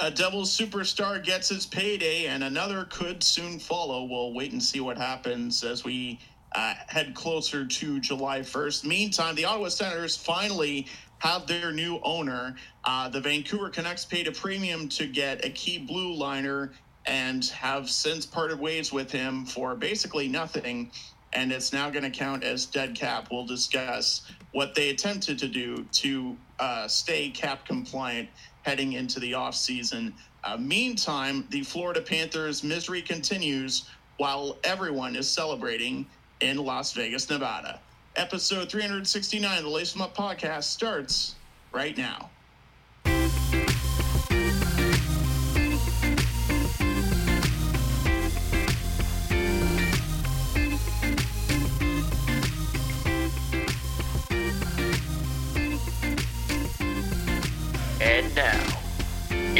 A 0.00 0.12
Devils 0.12 0.56
superstar 0.56 1.22
gets 1.22 1.48
his 1.48 1.66
payday, 1.66 2.26
and 2.26 2.44
another 2.44 2.84
could 2.84 3.20
soon 3.20 3.58
follow. 3.58 4.04
We'll 4.04 4.32
wait 4.32 4.52
and 4.52 4.62
see 4.62 4.78
what 4.78 4.96
happens 4.96 5.64
as 5.64 5.82
we 5.82 6.20
uh, 6.52 6.74
head 6.86 7.14
closer 7.16 7.66
to 7.66 7.98
July 7.98 8.40
1st. 8.40 8.84
Meantime, 8.84 9.34
the 9.34 9.44
Ottawa 9.44 9.68
Senators 9.68 10.16
finally 10.16 10.86
have 11.18 11.48
their 11.48 11.72
new 11.72 11.98
owner. 12.04 12.54
Uh, 12.84 13.08
the 13.08 13.20
Vancouver 13.20 13.70
Canucks 13.70 14.04
paid 14.04 14.28
a 14.28 14.32
premium 14.32 14.88
to 14.90 15.08
get 15.08 15.44
a 15.44 15.50
key 15.50 15.78
blue 15.78 16.14
liner 16.14 16.70
and 17.06 17.46
have 17.46 17.90
since 17.90 18.24
parted 18.24 18.60
ways 18.60 18.92
with 18.92 19.10
him 19.10 19.44
for 19.44 19.74
basically 19.74 20.28
nothing. 20.28 20.92
And 21.32 21.50
it's 21.50 21.72
now 21.72 21.90
going 21.90 22.04
to 22.04 22.16
count 22.16 22.44
as 22.44 22.66
dead 22.66 22.94
cap. 22.94 23.28
We'll 23.32 23.46
discuss 23.46 24.22
what 24.52 24.76
they 24.76 24.90
attempted 24.90 25.38
to 25.40 25.48
do 25.48 25.84
to 25.92 26.36
uh, 26.60 26.86
stay 26.86 27.30
cap 27.30 27.66
compliant 27.66 28.28
heading 28.62 28.94
into 28.94 29.20
the 29.20 29.32
offseason. 29.32 30.12
Uh, 30.44 30.56
meantime, 30.56 31.46
the 31.50 31.62
Florida 31.62 32.00
Panthers' 32.00 32.62
misery 32.62 33.02
continues 33.02 33.88
while 34.18 34.58
everyone 34.64 35.16
is 35.16 35.28
celebrating 35.28 36.06
in 36.40 36.56
Las 36.58 36.92
Vegas, 36.92 37.28
Nevada. 37.30 37.80
Episode 38.16 38.70
369 38.70 39.58
of 39.58 39.64
the 39.64 39.70
Lace 39.70 39.92
Them 39.92 40.02
Up 40.02 40.16
podcast 40.16 40.64
starts 40.64 41.36
right 41.72 41.96
now. 41.96 42.30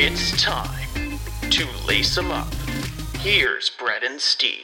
It's 0.01 0.41
time 0.41 1.19
to 1.51 1.66
lace 1.88 2.15
them 2.15 2.30
up. 2.30 2.55
Here's 3.19 3.69
Brett 3.70 4.05
and 4.05 4.20
Steve. 4.20 4.61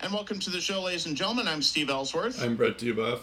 And 0.00 0.12
welcome 0.12 0.40
to 0.40 0.50
the 0.50 0.60
show, 0.60 0.82
ladies 0.82 1.06
and 1.06 1.16
gentlemen. 1.16 1.46
I'm 1.46 1.62
Steve 1.62 1.88
Ellsworth. 1.88 2.42
I'm 2.42 2.56
Brett 2.56 2.76
Dubuff. 2.76 3.20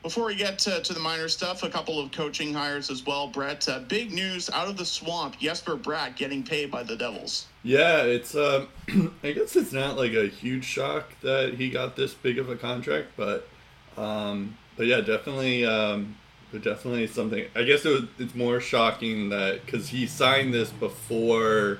Before 0.00 0.26
we 0.26 0.36
get 0.36 0.60
to, 0.60 0.80
to 0.80 0.92
the 0.94 1.00
minor 1.00 1.26
stuff, 1.26 1.64
a 1.64 1.68
couple 1.68 1.98
of 1.98 2.12
coaching 2.12 2.54
hires 2.54 2.88
as 2.88 3.04
well, 3.04 3.26
Brett. 3.26 3.68
Uh, 3.68 3.80
big 3.80 4.12
news 4.12 4.48
out 4.50 4.68
of 4.68 4.76
the 4.76 4.84
swamp 4.84 5.40
Jesper 5.40 5.76
Bratt 5.76 6.14
getting 6.14 6.44
paid 6.44 6.70
by 6.70 6.84
the 6.84 6.94
Devils. 6.94 7.48
Yeah, 7.64 8.02
it's, 8.02 8.36
um, 8.36 8.68
I 9.24 9.32
guess 9.32 9.56
it's 9.56 9.72
not 9.72 9.96
like 9.96 10.12
a 10.12 10.28
huge 10.28 10.64
shock 10.64 11.14
that 11.22 11.54
he 11.54 11.68
got 11.68 11.96
this 11.96 12.14
big 12.14 12.38
of 12.38 12.48
a 12.48 12.54
contract, 12.54 13.08
but, 13.16 13.48
um, 13.96 14.56
but 14.76 14.86
yeah, 14.86 15.00
definitely, 15.00 15.64
um, 15.64 16.14
but 16.52 16.62
definitely 16.62 17.06
something. 17.06 17.44
I 17.54 17.62
guess 17.64 17.84
it 17.84 17.90
was, 17.90 18.02
it's 18.18 18.34
more 18.34 18.60
shocking 18.60 19.28
that 19.30 19.64
because 19.64 19.88
he 19.88 20.06
signed 20.06 20.52
this 20.54 20.70
before 20.70 21.78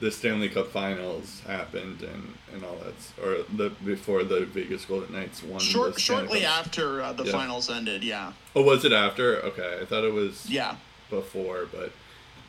the 0.00 0.10
Stanley 0.10 0.48
Cup 0.48 0.68
Finals 0.68 1.40
happened 1.46 2.02
and, 2.02 2.34
and 2.52 2.64
all 2.64 2.76
that, 2.76 3.22
or 3.24 3.44
the 3.56 3.70
before 3.84 4.24
the 4.24 4.44
Vegas 4.46 4.84
Golden 4.84 5.12
Knights 5.14 5.42
won. 5.42 5.60
Short, 5.60 5.98
shortly 5.98 6.40
Cup. 6.40 6.58
after 6.58 7.00
uh, 7.00 7.12
the 7.12 7.24
Yeah. 7.24 7.32
finals 7.32 7.70
ended, 7.70 8.02
yeah. 8.04 8.32
Oh, 8.54 8.62
was 8.62 8.84
it 8.84 8.92
after? 8.92 9.40
Okay, 9.42 9.78
I 9.80 9.84
thought 9.84 10.04
it 10.04 10.12
was 10.12 10.48
Yeah. 10.50 10.76
before, 11.10 11.68
but 11.72 11.92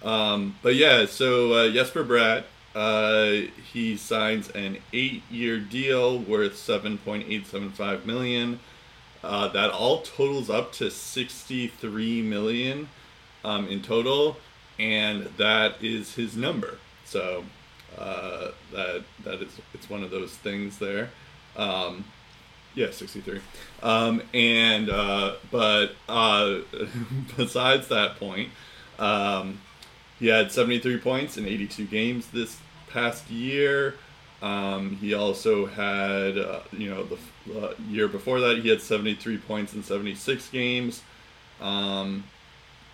um, 0.08 0.56
but 0.62 0.76
yeah. 0.76 1.06
So 1.06 1.54
uh, 1.54 1.70
Jesper 1.72 2.04
Bratt, 2.04 2.44
uh, 2.76 3.48
he 3.72 3.96
signs 3.96 4.50
an 4.50 4.78
eight-year 4.92 5.60
deal 5.60 6.20
worth 6.20 6.58
seven 6.58 6.98
point 6.98 7.26
eight 7.30 7.48
seven 7.48 7.70
five 7.72 8.06
million. 8.06 8.60
Uh, 9.26 9.48
that 9.50 9.72
all 9.72 10.02
totals 10.02 10.50
up 10.50 10.72
to 10.74 10.90
sixty-three 10.92 12.22
million 12.22 12.88
um, 13.44 13.68
in 13.68 13.82
total, 13.82 14.38
and 14.80 15.24
that 15.38 15.84
is 15.84 16.16
his 16.16 16.38
number. 16.38 16.78
So 17.06 17.44
uh, 17.98 18.52
that 18.72 19.04
that 19.24 19.42
is 19.42 19.60
it's 19.74 19.90
one 19.90 20.04
of 20.04 20.12
those 20.12 20.32
things 20.32 20.80
there. 20.80 21.10
Um, 21.58 22.06
yeah, 22.76 22.92
63. 22.92 23.40
Um, 23.82 24.22
and, 24.34 24.90
uh, 24.90 25.36
but 25.50 25.96
uh, 26.08 26.60
besides 27.38 27.88
that 27.88 28.18
point, 28.20 28.50
um, 29.00 29.60
he 30.20 30.28
had 30.28 30.52
73 30.52 31.00
points 31.00 31.38
in 31.38 31.46
82 31.46 31.86
games 31.86 32.28
this 32.28 32.58
past 32.90 33.30
year. 33.30 33.96
Um, 34.42 34.98
he 34.98 35.14
also 35.14 35.66
had, 35.66 36.38
uh, 36.38 36.60
you 36.72 36.90
know, 36.90 37.04
the 37.04 37.60
uh, 37.60 37.74
year 37.90 38.08
before 38.08 38.40
that, 38.42 38.60
he 38.60 38.70
had 38.70 38.82
73 38.82 39.38
points 39.40 39.74
in 39.74 39.84
76 39.84 40.50
games. 40.50 41.02
Um, 41.62 42.26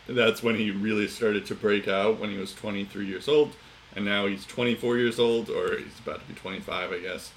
that's 0.07 0.43
when 0.43 0.55
he 0.55 0.71
really 0.71 1.07
started 1.07 1.45
to 1.47 1.55
break 1.55 1.87
out 1.87 2.19
when 2.19 2.29
he 2.29 2.37
was 2.37 2.53
23 2.53 3.05
years 3.05 3.27
old. 3.27 3.55
And 3.95 4.05
now 4.05 4.27
he's 4.27 4.45
24 4.45 4.97
years 4.97 5.19
old, 5.19 5.49
or 5.49 5.77
he's 5.77 5.99
about 5.99 6.21
to 6.21 6.33
be 6.33 6.39
25, 6.39 6.91
I 6.91 6.99
guess 6.99 7.31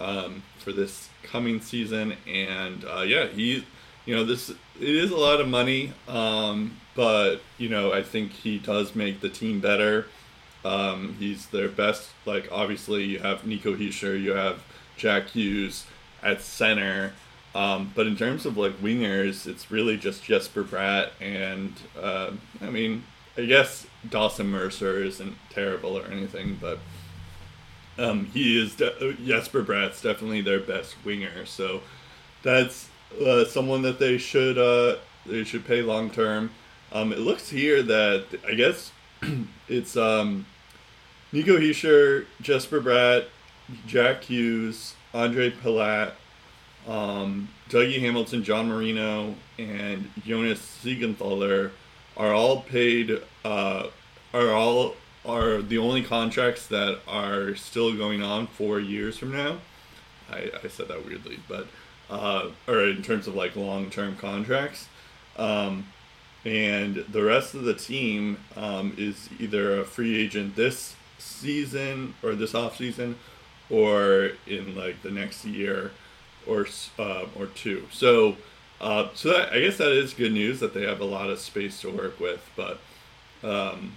um, 0.00 0.42
for 0.58 0.72
this 0.72 1.08
coming 1.22 1.60
season. 1.60 2.14
And 2.26 2.84
uh, 2.84 3.02
yeah, 3.02 3.26
he, 3.28 3.64
you 4.06 4.16
know, 4.16 4.24
this 4.24 4.50
it 4.50 4.56
is 4.80 5.10
a 5.10 5.16
lot 5.16 5.40
of 5.40 5.48
money, 5.48 5.92
um, 6.08 6.76
but 6.96 7.36
you 7.58 7.68
know, 7.68 7.92
I 7.92 8.02
think 8.02 8.32
he 8.32 8.58
does 8.58 8.94
make 8.96 9.20
the 9.20 9.28
team 9.28 9.60
better. 9.60 10.06
Um, 10.64 11.16
he's 11.18 11.46
their 11.46 11.68
best. 11.68 12.10
Like 12.26 12.48
obviously, 12.50 13.04
you 13.04 13.18
have 13.20 13.46
Nico 13.46 13.74
Hischier, 13.74 14.20
you 14.20 14.32
have 14.32 14.62
Jack 14.96 15.30
Hughes 15.30 15.86
at 16.22 16.40
center. 16.40 17.12
Um, 17.54 17.92
but 17.94 18.06
in 18.06 18.16
terms 18.16 18.46
of 18.46 18.56
like 18.56 18.80
wingers, 18.80 19.46
it's 19.46 19.70
really 19.70 19.96
just 19.96 20.22
Jesper 20.22 20.62
Bratt 20.62 21.10
and 21.20 21.72
uh, 22.00 22.32
I 22.60 22.70
mean, 22.70 23.04
I 23.36 23.44
guess 23.46 23.86
Dawson 24.08 24.48
Mercer 24.48 25.02
isn't 25.02 25.36
terrible 25.50 25.96
or 25.96 26.06
anything, 26.06 26.58
but 26.60 26.78
um, 27.98 28.26
he 28.26 28.60
is 28.60 28.76
de- 28.76 29.14
Jesper 29.24 29.62
Bratt's 29.62 30.00
definitely 30.00 30.40
their 30.40 30.60
best 30.60 30.94
winger. 31.04 31.44
So 31.46 31.82
that's 32.42 32.88
uh, 33.24 33.44
someone 33.44 33.82
that 33.82 33.98
they 33.98 34.18
should 34.18 34.58
uh, 34.58 34.96
they 35.26 35.44
should 35.44 35.66
pay 35.66 35.82
long 35.82 36.10
term. 36.10 36.50
Um, 36.92 37.12
it 37.12 37.18
looks 37.18 37.50
here 37.50 37.82
that 37.82 38.26
I 38.46 38.54
guess 38.54 38.92
it's 39.68 39.96
um, 39.96 40.46
Nico 41.32 41.58
Hischier, 41.58 42.26
Jesper 42.40 42.80
Bratt, 42.80 43.26
Jack 43.86 44.24
Hughes, 44.24 44.94
Andre 45.14 45.50
Palat, 45.50 46.12
um, 46.88 47.48
Dougie 47.68 48.00
Hamilton, 48.00 48.42
John 48.42 48.68
Marino, 48.68 49.34
and 49.58 50.10
Jonas 50.24 50.60
Siegenthaler 50.82 51.70
are 52.16 52.32
all 52.32 52.62
paid. 52.62 53.22
Uh, 53.44 53.88
are 54.32 54.50
all 54.50 54.94
are 55.24 55.60
the 55.60 55.78
only 55.78 56.02
contracts 56.02 56.66
that 56.68 57.00
are 57.06 57.54
still 57.54 57.96
going 57.96 58.22
on 58.22 58.46
four 58.46 58.80
years 58.80 59.18
from 59.18 59.32
now. 59.32 59.58
I, 60.30 60.50
I 60.64 60.68
said 60.68 60.88
that 60.88 61.04
weirdly, 61.04 61.38
but 61.48 61.66
uh, 62.08 62.48
or 62.66 62.84
in 62.86 63.02
terms 63.02 63.26
of 63.28 63.34
like 63.34 63.54
long 63.54 63.90
term 63.90 64.16
contracts. 64.16 64.88
Um, 65.36 65.86
and 66.44 67.04
the 67.10 67.22
rest 67.22 67.54
of 67.54 67.64
the 67.64 67.74
team 67.74 68.38
um, 68.56 68.94
is 68.96 69.28
either 69.38 69.80
a 69.80 69.84
free 69.84 70.18
agent 70.18 70.56
this 70.56 70.96
season 71.20 72.14
or 72.22 72.34
this 72.34 72.54
off 72.54 72.76
season, 72.76 73.16
or 73.68 74.32
in 74.46 74.74
like 74.76 75.02
the 75.02 75.10
next 75.10 75.44
year 75.44 75.92
or 76.46 76.66
uh, 76.98 77.24
or 77.36 77.46
two. 77.46 77.86
So 77.92 78.36
uh, 78.80 79.08
so 79.14 79.28
that, 79.30 79.52
I 79.52 79.60
guess 79.60 79.76
that 79.76 79.92
is 79.92 80.14
good 80.14 80.32
news 80.32 80.60
that 80.60 80.72
they 80.72 80.86
have 80.86 81.00
a 81.00 81.04
lot 81.04 81.30
of 81.30 81.38
space 81.38 81.80
to 81.82 81.90
work 81.90 82.18
with. 82.18 82.48
But 82.56 82.80
um, 83.42 83.92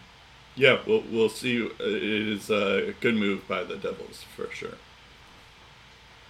yeah, 0.55 0.79
we'll 0.85 1.03
we'll 1.11 1.29
see. 1.29 1.65
It 1.65 2.03
is 2.03 2.49
a 2.49 2.93
good 2.99 3.15
move 3.15 3.47
by 3.47 3.63
the 3.63 3.75
Devils 3.75 4.25
for 4.35 4.49
sure. 4.53 4.75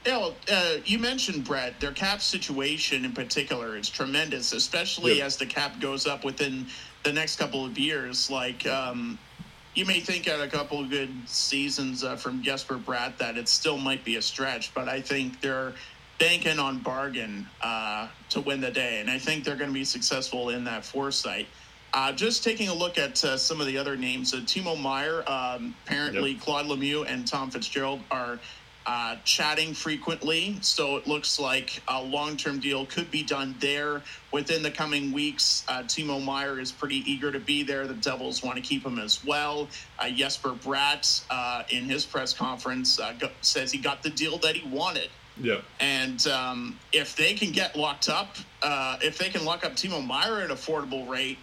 Yeah, 0.06 0.18
well, 0.18 0.36
uh, 0.52 0.76
you 0.86 1.00
mentioned 1.00 1.46
Brett. 1.46 1.80
Their 1.80 1.94
cap 1.94 2.22
situation 2.22 3.06
in 3.06 3.14
particular 3.14 3.78
is 3.78 3.90
tremendous, 3.90 4.52
especially 4.52 5.20
Yeah. 5.20 5.26
as 5.26 5.38
the 5.38 5.46
cap 5.46 5.80
goes 5.80 6.06
up 6.06 6.26
within 6.26 6.68
the 7.04 7.14
next 7.14 7.38
couple 7.38 7.66
of 7.66 7.80
years. 7.80 8.30
Like, 8.30 8.68
um, 8.68 9.18
you 9.76 9.86
may 9.86 10.00
think 10.00 10.28
at 10.28 10.40
a 10.40 10.48
couple 10.48 10.80
of 10.80 10.90
good 10.90 11.12
seasons 11.26 12.04
uh, 12.04 12.16
from 12.16 12.42
Jesper 12.44 12.78
Bratt 12.78 13.18
that 13.18 13.38
it 13.38 13.50
still 13.50 13.78
might 13.78 14.04
be 14.06 14.18
a 14.18 14.22
stretch, 14.22 14.74
but 14.74 14.88
I 14.88 15.02
think 15.02 15.42
they're 15.42 15.74
banking 16.20 16.60
on 16.60 16.80
bargain 16.80 17.48
uh, 17.62 18.08
to 18.30 18.42
win 18.42 18.62
the 18.62 18.72
day, 18.72 19.00
and 19.02 19.10
I 19.10 19.18
think 19.18 19.44
they're 19.44 19.56
going 19.56 19.70
to 19.70 19.74
be 19.74 19.84
successful 19.84 20.50
in 20.50 20.64
that 20.66 20.86
foresight. 20.86 21.48
Uh, 21.94 22.12
just 22.12 22.44
taking 22.44 22.70
a 22.70 22.74
look 22.74 22.98
at 22.98 23.24
uh, 23.24 23.38
some 23.38 23.62
of 23.62 23.68
the 23.68 23.78
other 23.78 23.96
names, 23.96 24.34
uh, 24.34 24.38
Timo 24.38 24.80
Meier, 24.80 25.24
um, 25.30 25.76
apparently 25.86 26.32
Yep. 26.32 26.42
Claude 26.42 26.66
Lemieux 26.66 27.06
and 27.08 27.28
Tom 27.28 27.52
Fitzgerald 27.52 28.00
are 28.10 28.40
uh, 28.86 29.16
chatting 29.24 29.74
frequently. 29.74 30.58
So 30.62 30.98
it 30.98 31.08
looks 31.08 31.40
like 31.40 31.82
a 31.88 32.02
long 32.02 32.38
term 32.38 32.60
deal 32.60 32.86
could 32.86 33.10
be 33.12 33.24
done 33.24 33.56
there 33.60 34.02
within 34.32 34.62
the 34.64 34.72
coming 34.72 35.12
weeks. 35.12 35.64
Uh, 35.68 35.84
Timo 35.84 36.24
Meier 36.24 36.60
is 36.60 36.72
pretty 36.72 36.98
eager 37.10 37.32
to 37.32 37.40
be 37.40 37.64
there. 37.64 37.88
The 37.88 37.94
Devils 37.96 38.44
want 38.44 38.58
to 38.58 38.62
keep 38.62 38.86
him 38.86 39.00
as 39.00 39.24
well. 39.26 39.68
Uh, 40.00 40.10
Jesper 40.10 40.52
Bratt, 40.52 41.24
uh, 41.30 41.64
in 41.70 41.86
his 41.86 42.06
press 42.06 42.34
conference, 42.34 43.00
uh, 43.00 43.14
go- 43.20 43.32
says 43.42 43.72
he 43.72 43.78
got 43.78 44.04
the 44.04 44.10
deal 44.10 44.38
that 44.40 44.56
he 44.56 44.68
wanted. 44.68 45.10
Yeah, 45.42 45.62
And 45.80 46.28
um, 46.28 46.78
if 46.92 47.16
they 47.16 47.34
can 47.34 47.52
get 47.52 47.76
locked 47.76 48.08
up, 48.08 48.36
uh, 48.62 48.98
if 49.02 49.18
they 49.18 49.30
can 49.30 49.44
lock 49.44 49.66
up 49.66 49.72
Timo 49.74 50.06
Meier 50.06 50.42
at 50.42 50.52
an 50.52 50.56
affordable 50.56 51.10
rate, 51.10 51.40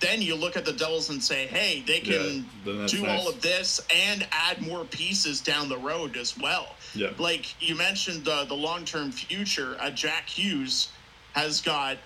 then 0.00 0.22
you 0.22 0.34
look 0.34 0.56
at 0.56 0.64
the 0.64 0.72
Devils 0.72 1.10
and 1.10 1.22
say, 1.22 1.46
hey, 1.46 1.82
they 1.86 2.00
can 2.00 2.46
that's 2.64 2.92
do 2.92 3.02
nice. 3.02 3.20
all 3.20 3.28
of 3.28 3.40
this 3.40 3.80
and 3.94 4.26
add 4.30 4.62
more 4.62 4.84
pieces 4.84 5.40
down 5.40 5.68
the 5.68 5.78
road 5.78 6.16
as 6.16 6.38
well. 6.38 6.76
Yeah. 6.94 7.10
Like 7.18 7.60
you 7.60 7.74
mentioned, 7.74 8.28
uh, 8.28 8.44
the 8.44 8.54
long 8.54 8.84
term 8.84 9.10
future. 9.10 9.76
Uh, 9.80 9.90
Jack 9.90 10.28
Hughes 10.28 10.90
has 11.32 11.60
got 11.60 11.98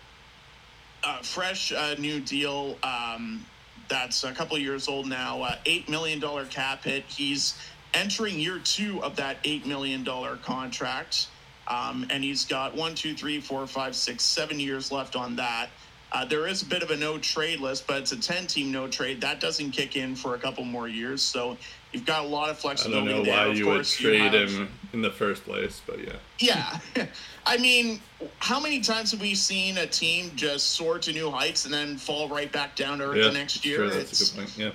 a 1.04 1.22
fresh 1.22 1.72
uh, 1.72 1.94
new 1.98 2.20
deal 2.20 2.76
um, 2.82 3.44
that's 3.88 4.24
a 4.24 4.32
couple 4.32 4.56
years 4.58 4.88
old 4.88 5.06
now. 5.06 5.42
Uh, 5.42 5.56
Eight 5.66 5.88
million 5.88 6.18
dollar 6.18 6.46
cap 6.46 6.84
hit. 6.84 7.04
He's 7.08 7.54
entering 7.94 8.38
year 8.38 8.58
two 8.58 9.02
of 9.02 9.16
that 9.16 9.36
eight 9.44 9.66
million 9.66 10.02
dollar 10.02 10.36
contract, 10.36 11.28
um, 11.68 12.06
and 12.10 12.24
he's 12.24 12.44
got 12.44 12.74
one, 12.74 12.94
two, 12.94 13.14
three, 13.14 13.40
four, 13.40 13.66
five, 13.66 13.94
six, 13.94 14.22
seven 14.24 14.58
years 14.58 14.90
left 14.90 15.14
on 15.14 15.36
that. 15.36 15.68
Uh, 16.12 16.26
there 16.26 16.46
is 16.46 16.60
a 16.60 16.66
bit 16.66 16.82
of 16.82 16.90
a 16.90 16.96
no 16.96 17.16
trade 17.18 17.58
list, 17.58 17.86
but 17.86 17.96
it's 17.96 18.12
a 18.12 18.20
10 18.20 18.46
team 18.46 18.70
no 18.70 18.86
trade. 18.86 19.20
That 19.22 19.40
doesn't 19.40 19.70
kick 19.70 19.96
in 19.96 20.14
for 20.14 20.34
a 20.34 20.38
couple 20.38 20.62
more 20.62 20.86
years. 20.86 21.22
So 21.22 21.56
you've 21.92 22.04
got 22.04 22.24
a 22.24 22.28
lot 22.28 22.50
of 22.50 22.56
I 22.56 22.60
flexibility 22.60 23.08
don't 23.08 23.18
know 23.20 23.24
there. 23.24 23.46
why 23.46 23.50
Of 23.50 23.56
you 23.58 23.66
would 23.68 23.84
trade 23.84 24.34
have- 24.34 24.50
him 24.50 24.68
in 24.92 25.00
the 25.00 25.10
first 25.10 25.44
place, 25.44 25.80
but 25.86 25.98
yeah. 26.04 26.16
yeah. 26.38 27.06
I 27.46 27.56
mean, 27.56 28.00
how 28.40 28.60
many 28.60 28.80
times 28.80 29.10
have 29.12 29.22
we 29.22 29.34
seen 29.34 29.78
a 29.78 29.86
team 29.86 30.30
just 30.36 30.68
soar 30.74 30.98
to 30.98 31.12
new 31.14 31.30
heights 31.30 31.64
and 31.64 31.72
then 31.72 31.96
fall 31.96 32.28
right 32.28 32.52
back 32.52 32.76
down 32.76 32.98
to 32.98 33.06
earth 33.06 33.16
yeah, 33.16 33.24
the 33.28 33.32
next 33.32 33.64
year? 33.64 33.76
Sure, 33.78 33.88
that's 33.90 34.12
it's, 34.20 34.32
a 34.32 34.36
good 34.36 34.46
point. 34.48 34.58
Yeah. 34.58 34.70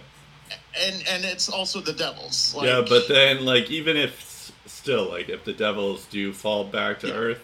and 0.83 1.03
and 1.07 1.23
it's 1.23 1.49
also 1.49 1.81
the 1.81 1.93
Devils. 1.93 2.55
Like, 2.55 2.65
yeah, 2.65 2.83
but 2.87 3.07
then 3.07 3.45
like 3.45 3.69
even 3.69 3.95
if 3.95 4.51
still 4.65 5.07
like 5.09 5.29
if 5.29 5.43
the 5.45 5.53
Devils 5.53 6.05
do 6.09 6.33
fall 6.33 6.63
back 6.63 6.99
to 7.01 7.07
Yeah. 7.09 7.13
earth, 7.13 7.39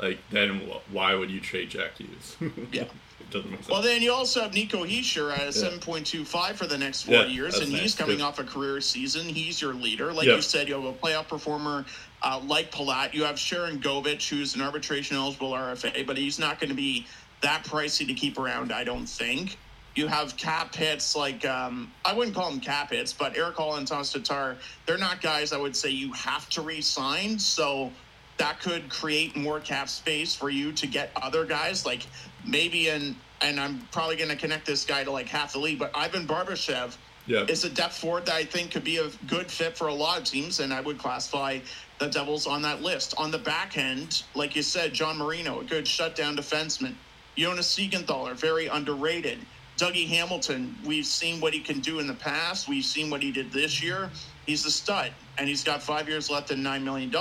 like 0.00 0.18
then 0.30 0.68
wh- 0.68 0.92
why 0.92 1.14
would 1.14 1.30
you 1.30 1.38
trade 1.38 1.70
Jack 1.70 1.92
Hughes? 1.98 2.36
Yeah. 2.72 2.84
Doesn't 3.30 3.50
make 3.50 3.60
sense. 3.60 3.68
Well, 3.70 3.82
then 3.82 4.02
you 4.02 4.12
also 4.12 4.40
have 4.42 4.54
Nico 4.54 4.84
Hischier 4.84 5.36
at 5.36 5.48
a 5.48 5.52
seven 5.52 5.78
point 5.80 6.06
two 6.06 6.24
five 6.24 6.56
for 6.56 6.66
the 6.66 6.78
next 6.78 7.02
four 7.02 7.14
Yeah, 7.14 7.26
years, 7.26 7.58
and 7.58 7.72
he's 7.72 7.94
coming 7.94 8.20
off 8.20 8.38
a 8.38 8.44
career 8.44 8.80
season. 8.80 9.26
He's 9.28 9.60
your 9.60 9.74
leader, 9.74 10.12
like 10.12 10.26
Yeah. 10.26 10.36
you 10.36 10.42
said. 10.42 10.68
You 10.68 10.74
have 10.74 10.84
a 10.84 10.92
playoff 10.92 11.28
performer 11.28 11.84
uh, 12.22 12.40
like 12.44 12.70
Palat. 12.70 13.14
You 13.14 13.24
have 13.24 13.36
Sharangovich, 13.36 14.28
who's 14.28 14.54
an 14.54 14.62
arbitration 14.62 15.16
eligible 15.16 15.52
RFA, 15.52 16.06
but 16.06 16.16
he's 16.16 16.38
not 16.38 16.60
going 16.60 16.70
to 16.70 16.76
be 16.76 17.06
that 17.42 17.64
pricey 17.64 18.06
to 18.06 18.14
keep 18.14 18.38
around. 18.38 18.72
I 18.72 18.84
don't 18.84 19.06
think. 19.06 19.58
You 19.96 20.08
have 20.08 20.36
cap 20.36 20.74
hits 20.74 21.16
like 21.16 21.44
um, 21.46 21.90
I 22.04 22.12
wouldn't 22.12 22.36
call 22.36 22.50
them 22.50 22.60
cap 22.60 22.90
hits, 22.90 23.12
but 23.12 23.36
Erik 23.36 23.56
Haula 23.56 23.78
and 23.78 23.86
Tomas 23.88 24.12
Tatar. 24.12 24.56
They're 24.86 24.98
not 24.98 25.20
guys 25.22 25.52
I 25.52 25.58
would 25.58 25.74
say 25.74 25.88
you 25.88 26.12
have 26.12 26.48
to 26.50 26.60
re-sign. 26.62 27.38
So 27.38 27.90
that 28.36 28.60
could 28.60 28.90
create 28.90 29.34
more 29.36 29.58
cap 29.58 29.88
space 29.88 30.34
for 30.34 30.50
you 30.50 30.70
to 30.72 30.86
get 30.86 31.10
other 31.20 31.46
guys 31.46 31.86
like 31.86 32.06
maybe 32.46 32.88
in 32.88 33.16
and 33.42 33.60
I'm 33.60 33.80
probably 33.92 34.16
going 34.16 34.30
to 34.30 34.36
connect 34.36 34.66
this 34.66 34.84
guy 34.84 35.04
to 35.04 35.10
like 35.10 35.28
half 35.28 35.52
the 35.52 35.58
league, 35.58 35.78
but 35.78 35.90
Ivan 35.94 36.26
Barbashev 36.26 36.96
yeah. 37.26 37.44
is 37.48 37.64
a 37.64 37.70
depth 37.70 37.98
forward 37.98 38.26
that 38.26 38.34
I 38.34 38.44
think 38.44 38.70
could 38.70 38.84
be 38.84 38.98
a 38.98 39.08
good 39.26 39.50
fit 39.50 39.76
for 39.76 39.88
a 39.88 39.94
lot 39.94 40.18
of 40.18 40.24
teams, 40.24 40.60
and 40.60 40.72
I 40.72 40.80
would 40.80 40.98
classify 40.98 41.58
the 41.98 42.08
Devils 42.08 42.46
on 42.46 42.62
that 42.62 42.82
list. 42.82 43.14
On 43.18 43.30
the 43.30 43.38
back 43.38 43.76
end, 43.76 44.22
like 44.34 44.56
you 44.56 44.62
said, 44.62 44.92
John 44.92 45.18
Marino, 45.18 45.60
a 45.60 45.64
good 45.64 45.86
shutdown 45.86 46.36
defenseman. 46.36 46.94
Jonas 47.36 47.74
Siegenthaler, 47.74 48.34
very 48.34 48.66
underrated. 48.66 49.38
Dougie 49.76 50.08
Hamilton, 50.08 50.74
we've 50.86 51.04
seen 51.04 51.38
what 51.40 51.52
he 51.52 51.60
can 51.60 51.80
do 51.80 51.98
in 51.98 52.06
the 52.06 52.14
past. 52.14 52.66
We've 52.66 52.84
seen 52.84 53.10
what 53.10 53.22
he 53.22 53.30
did 53.30 53.52
this 53.52 53.82
year. 53.82 54.10
He's 54.46 54.64
a 54.64 54.70
stud, 54.70 55.12
and 55.36 55.46
he's 55.46 55.62
got 55.62 55.82
five 55.82 56.08
years 56.08 56.30
left 56.30 56.50
and 56.50 56.64
$9 56.64 56.82
million. 56.82 57.14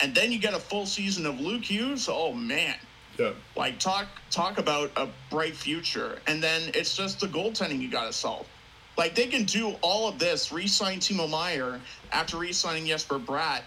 And 0.00 0.14
then 0.14 0.32
you 0.32 0.38
get 0.38 0.52
a 0.52 0.58
full 0.58 0.84
season 0.84 1.24
of 1.24 1.40
Luke 1.40 1.64
Hughes. 1.64 2.08
Oh, 2.10 2.34
man 2.34 2.76
yeah. 3.18 3.32
like 3.56 3.78
talk 3.78 4.06
talk 4.30 4.58
about 4.58 4.90
a 4.96 5.08
bright 5.30 5.56
future 5.56 6.18
and 6.26 6.42
then 6.42 6.70
it's 6.74 6.96
just 6.96 7.20
the 7.20 7.26
goaltending 7.26 7.80
you 7.80 7.90
got 7.90 8.06
to 8.06 8.12
solve. 8.12 8.46
Like 8.96 9.14
they 9.14 9.26
can 9.26 9.44
do 9.44 9.74
all 9.80 10.08
of 10.08 10.18
this 10.18 10.52
re-sign 10.52 10.98
timo 10.98 11.28
meier 11.28 11.80
after 12.12 12.36
re-signing 12.36 12.86
jesper 12.86 13.18
bratt 13.18 13.62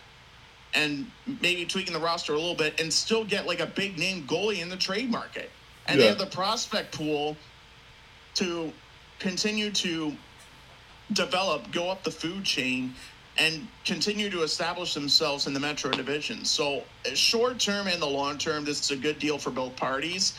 and 0.74 1.10
maybe 1.42 1.66
tweaking 1.66 1.94
the 1.94 2.00
roster 2.00 2.34
a 2.34 2.38
little 2.38 2.56
bit 2.56 2.80
and 2.80 2.92
still 2.92 3.24
get 3.24 3.48
like 3.48 3.60
a 3.60 3.66
big 3.66 3.98
name 3.98 4.24
goalie 4.28 4.62
in 4.62 4.70
the 4.70 4.78
trade 4.78 5.10
market. 5.10 5.50
And 5.88 6.00
they 6.00 6.08
have 6.08 6.18
the 6.18 6.26
prospect 6.26 6.96
pool 6.98 7.38
to 8.36 8.72
continue 9.20 9.72
to 9.72 10.16
develop 11.14 11.72
go 11.72 11.90
up 11.90 12.04
the 12.04 12.12
food 12.12 12.44
chain 12.44 12.94
and 13.38 13.68
continue 13.84 14.30
to 14.30 14.44
establish 14.44 14.94
themselves 14.94 15.48
in 15.48 15.54
the 15.54 15.60
Metro 15.60 15.92
Division. 15.92 16.46
So, 16.46 16.84
uh, 17.06 17.14
short 17.14 17.60
term 17.60 17.88
and 17.88 18.02
the 18.02 18.08
long 18.08 18.38
term, 18.38 18.64
this 18.64 18.80
is 18.82 18.92
a 18.92 18.96
good 18.96 19.20
deal 19.20 19.38
for 19.38 19.50
both 19.50 19.76
parties. 19.76 20.34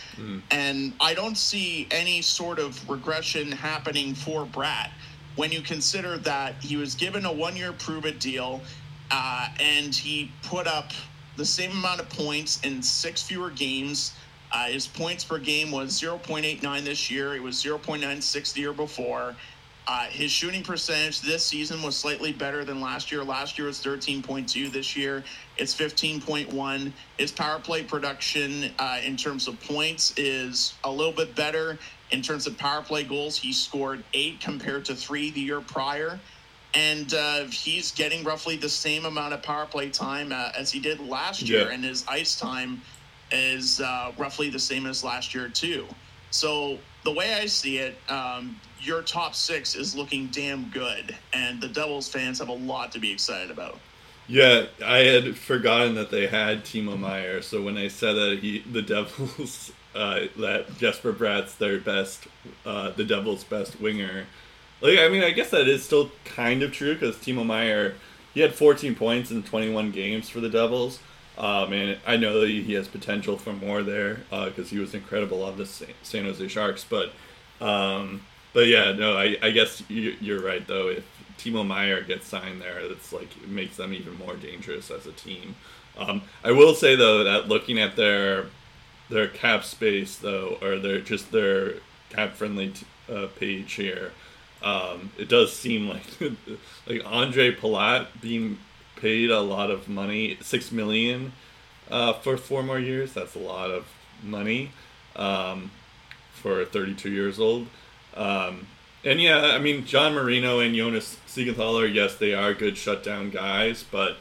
And 0.51 0.93
I 1.01 1.15
don't 1.15 1.37
see 1.37 1.87
any 1.91 2.23
sort 2.23 2.59
of 2.59 2.89
regression 2.89 3.53
happening 3.53 4.15
for 4.15 4.47
Bratt 4.47 4.91
when 5.37 5.53
you 5.53 5.61
consider 5.61 6.17
that 6.19 6.55
he 6.63 6.77
was 6.77 6.95
given 6.95 7.27
a 7.27 7.33
one 7.33 7.55
year 7.57 7.73
prove 7.73 8.07
it 8.07 8.19
deal 8.19 8.63
uh, 9.11 9.49
and 9.61 9.95
he 9.95 10.31
put 10.43 10.67
up 10.67 10.93
the 11.37 11.45
same 11.45 11.71
amount 11.73 12.01
of 12.01 12.09
points 12.09 12.61
in 12.63 12.83
six 12.83 13.23
fewer 13.23 13.51
games. 13.51 14.15
Uh, 14.53 14.67
his 14.67 14.87
points 14.87 15.25
per 15.25 15.39
game 15.39 15.71
was 15.71 16.01
0.89 16.01 16.85
this 16.85 17.11
year. 17.11 17.35
It 17.35 17.43
was 17.43 17.57
0.96 17.57 18.55
the 18.55 18.61
year 18.61 18.73
before. 18.73 19.37
Uh, 19.89 20.07
his 20.07 20.33
shooting 20.33 20.65
percentage 20.65 21.21
this 21.21 21.47
season 21.47 21.81
was 21.81 21.95
slightly 21.95 22.33
better 22.33 22.65
than 22.65 22.81
last 22.81 23.13
year. 23.13 23.23
Last 23.23 23.57
year 23.57 23.69
was 23.69 23.79
13.2. 23.79 24.73
This 24.73 24.97
year 24.97 25.23
it's 25.59 25.75
15.1. 25.77 26.93
His 27.19 27.31
power 27.31 27.61
play 27.61 27.85
production 27.85 28.73
uh, 28.81 28.99
in 29.05 29.17
terms 29.17 29.47
of 29.47 29.61
points 29.61 30.13
is 30.17 30.75
a 30.83 30.91
little 30.91 31.13
bit 31.13 31.37
better. 31.37 31.79
In 32.11 32.21
terms 32.21 32.49
of 32.49 32.59
power 32.59 32.83
play 32.83 33.05
goals, 33.05 33.37
he 33.37 33.53
scored 33.53 34.03
eight 34.13 34.41
compared 34.41 34.85
to 34.87 34.95
three 34.95 35.31
the 35.31 35.41
year 35.41 35.61
prior. 35.61 36.19
And 36.75 37.15
uh, 37.15 37.45
he's 37.45 37.93
getting 37.93 38.25
roughly 38.25 38.57
the 38.57 38.69
same 38.69 39.05
amount 39.05 39.35
of 39.35 39.43
power 39.43 39.67
play 39.67 39.91
time 39.91 40.33
uh, 40.33 40.51
as 40.59 40.73
he 40.73 40.81
did 40.81 40.99
last 40.99 41.43
year. 41.43 41.69
And 41.71 41.85
his 41.85 42.05
ice 42.09 42.39
time 42.39 42.83
is 43.31 43.81
uh, 43.81 44.13
roughly 44.19 44.51
the 44.51 44.59
same 44.59 44.85
as 44.87 45.05
last 45.05 45.33
year, 45.33 45.49
too. 45.49 45.87
So 46.31 46.79
the 47.05 47.13
way 47.13 47.35
I 47.35 47.47
see 47.47 47.79
it, 47.79 47.97
um, 48.09 48.61
your 48.81 49.03
top 49.03 49.35
six 49.35 49.75
is 49.75 49.95
looking 49.95 50.29
damn 50.29 50.69
good, 50.71 51.15
and 51.33 51.61
the 51.61 51.69
Devils 51.69 52.09
fans 52.09 52.39
have 52.39 52.49
a 52.49 52.53
lot 52.53 52.93
to 52.93 52.99
be 52.99 53.11
excited 53.11 53.51
about. 53.51 53.79
Yeah, 54.29 54.67
I 54.85 54.99
had 54.99 55.37
forgotten 55.37 55.95
that 55.95 56.11
they 56.11 56.27
had 56.27 56.65
Timo 56.65 56.99
Meier. 56.99 57.43
So 57.43 57.63
when 57.63 57.77
I 57.77 57.89
said 57.89 58.15
that 58.15 58.39
he, 58.41 58.59
the 58.61 58.83
Devils, 58.83 59.73
uh, 59.95 60.23
that 60.39 60.77
Jesper 60.79 61.13
Bratt's 61.13 61.55
their 61.55 61.79
best, 61.79 62.27
uh, 62.65 62.91
the 62.91 63.05
Devils' 63.05 63.45
best 63.45 63.81
winger. 63.81 64.27
Like, 64.81 64.99
I 64.99 65.09
mean, 65.09 65.23
I 65.23 65.31
guess 65.31 65.51
that 65.51 65.69
is 65.69 65.85
still 65.85 66.11
kind 66.25 66.63
of 66.63 66.73
true 66.73 66.95
because 66.95 67.17
Timo 67.17 67.47
Meier, 67.47 67.95
he 68.35 68.41
had 68.41 68.55
14 68.55 68.95
points 68.95 69.31
in 69.31 69.43
21 69.43 69.93
games 69.93 70.29
for 70.29 70.41
the 70.41 70.51
Devils. 70.51 70.99
Um, 71.39 71.73
and 71.73 71.99
I 72.07 72.17
know 72.17 72.41
that 72.41 72.49
he 72.49 72.73
has 72.75 72.89
potential 72.89 73.37
for 73.37 73.53
more 73.53 73.83
there 73.83 74.21
because 74.31 74.71
he 74.71 74.79
was 74.79 74.95
incredible 74.95 75.43
on 75.45 75.57
the 75.57 75.67
San 75.67 76.25
Jose 76.25 76.49
Sharks. 76.49 76.85
But, 76.89 77.13
um, 77.61 78.23
but 78.57 78.69
yeah, 78.69 78.93
no, 78.93 79.19
I, 79.19 79.37
I 79.43 79.51
guess 79.51 79.83
you, 79.91 80.17
you're 80.19 80.41
right 80.41 80.67
though. 80.67 80.89
If 80.89 81.05
Timo 81.37 81.65
Meier 81.65 82.01
gets 82.01 82.27
signed 82.27 82.63
there, 82.63 82.79
it's 82.79 83.13
like 83.13 83.37
it 83.37 83.51
makes 83.51 83.77
them 83.77 83.93
even 83.93 84.17
more 84.17 84.35
dangerous 84.35 84.91
as 84.91 85.07
a 85.07 85.13
team. 85.13 85.57
Um, 85.99 86.23
I 86.43 86.53
will 86.53 86.73
say 86.73 86.97
though 86.97 87.23
that 87.23 87.49
looking 87.49 87.79
at 87.79 87.97
their 87.97 88.47
their 89.11 89.29
cap 89.29 89.63
space 89.63 90.17
though, 90.17 90.57
or 90.63 90.79
their 90.79 91.03
just 91.03 91.33
their 91.33 91.75
cap 92.09 92.33
friendly 92.33 92.71
t- 92.71 92.87
uh, 93.13 93.27
page 93.39 93.75
here, 93.75 94.13
um, 94.63 95.11
it 95.19 95.29
does 95.29 95.53
seem 95.53 95.89
like 95.91 96.07
like 96.87 97.03
Andre 97.05 97.55
Palat 97.55 98.07
being 98.23 98.57
paid 98.97 99.31
a 99.31 99.41
lot 99.43 99.71
of 99.71 99.87
money, 99.87 100.39
six 100.41 100.73
million 100.73 101.35
uh, 101.91 102.15
for 102.15 102.39
four 102.39 102.63
more 102.63 102.79
years. 102.79 103.13
That's 103.13 103.35
a 103.35 103.39
lot 103.39 103.71
of 103.71 103.85
money 104.23 104.71
um, 105.15 105.73
for 106.33 106.65
32 106.65 107.11
years 107.11 107.39
old. 107.39 107.67
Um, 108.17 108.67
and 109.05 109.21
yeah, 109.21 109.53
I 109.55 109.59
mean, 109.59 109.85
John 109.85 110.15
Marino 110.15 110.59
and 110.61 110.75
Jonas 110.75 111.19
Siegenthaler, 111.29 111.93
yes, 111.93 112.17
they 112.17 112.35
are 112.35 112.55
good 112.55 112.77
shutdown 112.77 113.31
guys, 113.31 113.85
but 113.89 114.17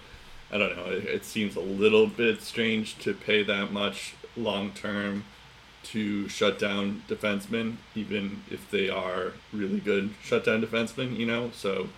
I 0.52 0.58
don't 0.58 0.76
know. 0.76 0.92
It, 0.92 1.06
it 1.06 1.26
seems 1.26 1.56
a 1.56 1.62
little 1.62 2.08
bit 2.08 2.42
strange 2.42 2.98
to 3.00 3.14
pay 3.14 3.44
that 3.44 3.72
much 3.72 4.16
long 4.38 4.72
term 4.72 5.26
to 5.84 6.28
shut 6.28 6.60
down 6.60 7.04
defensemen, 7.08 7.78
even 7.96 8.44
if 8.50 8.70
they 8.70 8.90
are 8.90 9.34
really 9.54 9.80
good 9.80 10.12
shutdown 10.24 10.62
defensemen, 10.62 11.18
you 11.18 11.26
know? 11.26 11.52
So. 11.54 11.90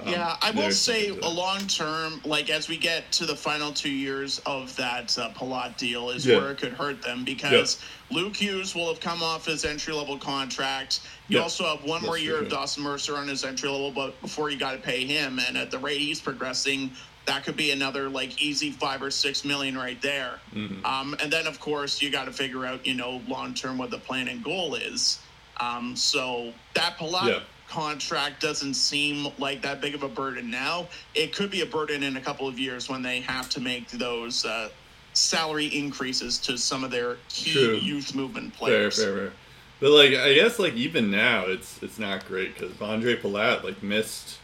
Um, 0.00 0.08
yeah, 0.08 0.36
I 0.40 0.50
will 0.52 0.70
say 0.70 1.08
a 1.08 1.28
long 1.28 1.60
term, 1.66 2.20
like 2.24 2.50
as 2.50 2.68
we 2.68 2.76
get 2.76 3.10
to 3.12 3.26
the 3.26 3.36
final 3.36 3.72
two 3.72 3.90
years 3.90 4.40
of 4.46 4.74
that 4.76 5.16
uh, 5.18 5.30
Palat 5.30 5.76
deal, 5.76 6.10
is 6.10 6.24
Yeah. 6.26 6.38
where 6.38 6.50
it 6.52 6.58
could 6.58 6.72
hurt 6.72 7.02
them 7.02 7.24
because 7.24 7.80
Luke 8.10 8.36
Hughes 8.36 8.74
will 8.74 8.88
have 8.88 9.00
come 9.00 9.22
off 9.22 9.46
his 9.46 9.64
entry 9.64 9.92
level 9.94 10.18
contract. 10.18 11.00
You 11.28 11.36
Yeah, 11.38 11.42
also 11.44 11.64
have 11.64 11.84
one 11.84 12.02
more 12.02 12.18
year 12.18 12.36
true, 12.38 12.46
of. 12.46 12.50
Dawson 12.52 12.82
Mercer 12.82 13.16
on 13.16 13.28
his 13.28 13.44
entry 13.44 13.68
level, 13.68 13.90
but 13.90 14.20
before 14.22 14.50
you 14.50 14.56
got 14.58 14.72
to 14.72 14.78
pay 14.78 15.04
him, 15.04 15.38
and 15.38 15.56
at 15.58 15.70
the 15.70 15.78
rate 15.78 16.00
he's 16.00 16.20
progressing, 16.20 16.90
that 17.26 17.44
could 17.44 17.56
be 17.56 17.70
another 17.70 18.08
like 18.08 18.42
easy 18.42 18.70
five 18.72 19.00
or 19.02 19.10
six 19.10 19.44
million 19.44 19.76
right 19.78 20.00
there. 20.02 20.40
Mm-hmm. 20.54 20.84
Um, 20.84 21.14
and 21.22 21.32
then 21.32 21.46
of 21.46 21.60
course 21.60 22.02
you 22.02 22.10
got 22.10 22.24
to 22.24 22.32
figure 22.32 22.66
out, 22.66 22.84
you 22.84 22.94
know, 22.94 23.20
long 23.28 23.54
term 23.54 23.78
what 23.78 23.90
the 23.90 23.98
plan 23.98 24.26
and 24.28 24.42
goal 24.42 24.74
is. 24.74 25.20
Um, 25.60 25.94
so 25.94 26.52
that 26.74 26.96
Palat 26.98 27.26
Yeah. 27.28 27.38
Contract 27.72 28.40
doesn't 28.42 28.74
seem 28.74 29.28
like 29.38 29.62
that 29.62 29.80
big 29.80 29.94
of 29.94 30.02
a 30.02 30.08
burden 30.08 30.50
now. 30.50 30.86
It 31.14 31.34
could 31.34 31.50
be 31.50 31.62
a 31.62 31.66
burden 31.66 32.02
in 32.02 32.18
a 32.18 32.20
couple 32.20 32.46
of 32.46 32.58
years 32.58 32.90
when 32.90 33.00
they 33.02 33.20
have 33.20 33.48
to 33.50 33.60
make 33.60 33.88
those 33.90 34.44
uh, 34.44 34.68
salary 35.14 35.66
increases 35.66 36.36
to 36.40 36.58
some 36.58 36.84
of 36.84 36.90
their 36.90 37.16
key 37.30 37.52
True. 37.52 37.76
youth 37.76 38.14
movement 38.14 38.52
Fair, 38.52 38.58
players. 38.58 39.02
fair, 39.02 39.16
fair. 39.16 39.32
But 39.80 39.90
like, 39.92 40.12
I 40.14 40.34
guess 40.34 40.58
like 40.58 40.74
even 40.74 41.10
now, 41.10 41.46
it's 41.46 41.82
it's 41.82 41.98
not 41.98 42.26
great 42.26 42.54
because 42.58 42.78
Andre 42.80 43.16
Palat 43.16 43.64
like 43.64 43.82
missed 43.82 44.38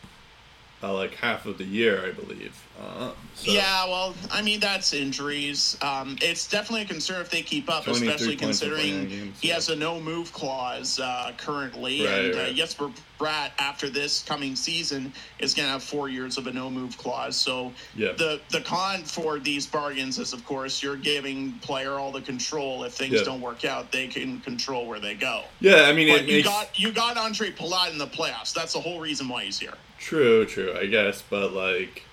uh, 0.82 0.94
like 0.94 1.14
half 1.16 1.44
of 1.44 1.58
the 1.58 1.64
year, 1.64 2.04
I 2.06 2.12
believe. 2.12 2.66
Uh, 2.80 3.10
so 3.34 3.50
Yeah, 3.50 3.86
well, 3.86 4.14
I 4.30 4.40
mean 4.42 4.60
that's 4.60 4.92
injuries. 4.92 5.76
Um, 5.82 6.16
it's 6.22 6.46
definitely 6.48 6.82
a 6.82 6.86
concern 6.86 7.20
if 7.20 7.30
they 7.30 7.42
keep 7.42 7.68
up, 7.68 7.86
especially 7.88 8.36
considering 8.36 9.06
49 9.06 9.08
games, 9.08 9.40
he 9.40 9.48
has 9.48 9.68
a 9.68 9.76
no 9.76 10.00
move 10.00 10.32
clause 10.32 11.00
uh, 11.00 11.32
currently, 11.36 12.04
Right, 12.06 12.14
and 12.26 12.34
Uh, 12.34 12.38
right. 12.38 12.54
Jesper 12.54 12.90
Bratt 13.18 13.50
after 13.58 13.90
this 13.90 14.22
coming 14.22 14.54
season 14.54 15.12
is 15.40 15.52
going 15.54 15.66
to 15.66 15.72
have 15.72 15.82
four 15.82 16.08
years 16.08 16.38
of 16.38 16.46
a 16.46 16.52
no 16.52 16.70
move 16.70 16.96
clause. 16.98 17.36
So 17.36 17.72
Yeah. 17.96 18.12
the 18.12 18.40
the 18.50 18.60
con 18.60 19.02
for 19.04 19.40
these 19.40 19.66
bargains 19.66 20.18
is, 20.20 20.32
of 20.32 20.44
course, 20.44 20.80
you're 20.82 20.96
giving 20.96 21.54
player 21.60 21.94
all 21.98 22.12
the 22.12 22.20
control. 22.22 22.84
If 22.84 22.94
things 22.94 23.14
Yeah. 23.14 23.24
don't 23.24 23.40
work 23.40 23.64
out, 23.64 23.90
they 23.90 24.06
can 24.06 24.40
control 24.40 24.86
where 24.86 25.00
they 25.00 25.14
go. 25.14 25.44
Yeah, 25.60 25.82
I 25.88 25.92
mean, 25.92 26.08
it 26.08 26.26
you 26.28 26.44
got 26.44 26.78
you 26.78 26.92
got 26.92 27.16
Andre 27.16 27.50
Palat 27.50 27.90
in 27.90 27.98
the 27.98 28.06
playoffs. 28.06 28.52
That's 28.54 28.72
the 28.72 28.80
whole 28.80 29.00
reason 29.00 29.28
why 29.28 29.44
he's 29.46 29.58
here. 29.58 29.74
true, 29.98 30.46
true, 30.46 30.76
I 30.78 30.86
guess, 30.86 31.22
but 31.28 31.52
like, 31.52 32.04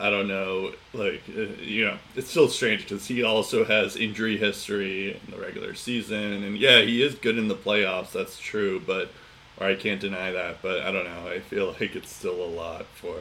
I 0.00 0.08
don't 0.08 0.28
know, 0.28 0.72
like, 0.94 1.22
uh, 1.28 1.42
you 1.60 1.84
know, 1.84 1.98
it's 2.16 2.30
still 2.30 2.48
strange 2.48 2.82
because 2.82 3.06
he 3.06 3.22
also 3.22 3.64
has 3.64 3.96
injury 3.96 4.38
history 4.38 5.12
in 5.12 5.30
the 5.30 5.38
regular 5.38 5.74
season, 5.74 6.42
and 6.42 6.56
yeah, 6.56 6.80
he 6.80 7.02
is 7.02 7.14
good 7.14 7.36
in 7.36 7.48
the 7.48 7.54
playoffs. 7.54 8.12
That's 8.12 8.38
true, 8.38 8.80
but 8.84 9.10
or 9.58 9.66
I 9.66 9.74
can't 9.74 10.00
deny 10.00 10.32
that, 10.32 10.62
but 10.62 10.80
I 10.80 10.90
don't 10.90 11.04
know. 11.04 11.28
I 11.28 11.40
feel 11.40 11.66
like 11.80 11.94
it's 11.94 12.14
still 12.14 12.42
a 12.42 12.46
lot 12.46 12.86
for 12.86 13.16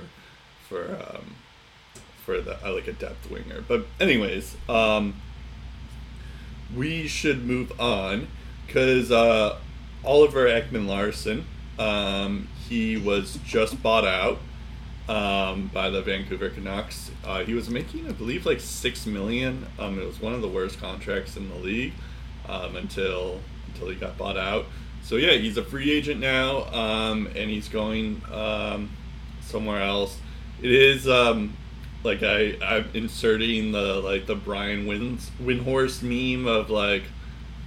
for 0.67 0.85
um, 0.85 1.35
for 2.23 2.39
the 2.39 2.65
uh, 2.65 2.73
like 2.73 2.87
a 2.87 2.93
depth 2.93 3.29
winger. 3.29 3.61
But 3.67 3.85
anyways, 3.99 4.55
um, 4.69 5.15
we 6.73 7.07
should 7.07 7.45
move 7.45 7.77
on 7.79 8.27
because 8.65 9.11
uh, 9.11 9.57
Oliver 10.05 10.45
Ekman-Larsson, 10.45 11.45
um, 11.77 12.47
he 12.69 12.95
was 12.95 13.37
just 13.45 13.83
bought 13.83 14.05
out 14.05 14.39
um, 15.09 15.71
by 15.73 15.89
the 15.89 16.01
Vancouver 16.01 16.49
Canucks. 16.49 17.09
Uh, 17.25 17.43
he 17.43 17.55
was 17.55 17.69
making, 17.69 18.07
I 18.07 18.11
believe, 18.11 18.45
like 18.45 18.59
six 18.59 19.05
million. 19.05 19.65
Um, 19.79 19.99
it 19.99 20.05
was 20.05 20.21
one 20.21 20.33
of 20.33 20.41
the 20.41 20.47
worst 20.47 20.79
contracts 20.79 21.35
in 21.35 21.49
the 21.49 21.55
league 21.55 21.93
um, 22.47 22.75
until 22.75 23.41
until 23.67 23.89
he 23.89 23.95
got 23.95 24.17
bought 24.17 24.37
out. 24.37 24.65
So 25.03 25.15
yeah, 25.15 25.31
he's 25.31 25.57
a 25.57 25.63
free 25.63 25.91
agent 25.91 26.21
now, 26.21 26.65
um, 26.71 27.27
and 27.35 27.49
he's 27.49 27.67
going 27.67 28.21
um, 28.31 28.91
somewhere 29.41 29.81
else. 29.81 30.19
It 30.61 30.71
is 30.71 31.07
um, 31.07 31.57
like 32.03 32.21
I 32.21 32.55
I'm 32.61 32.89
inserting 32.93 33.71
the 33.71 33.95
like 34.01 34.27
the 34.27 34.35
Brian 34.35 34.85
Wins 34.85 35.31
Windhorst 35.41 36.03
meme 36.03 36.45
of 36.45 36.69
like 36.69 37.03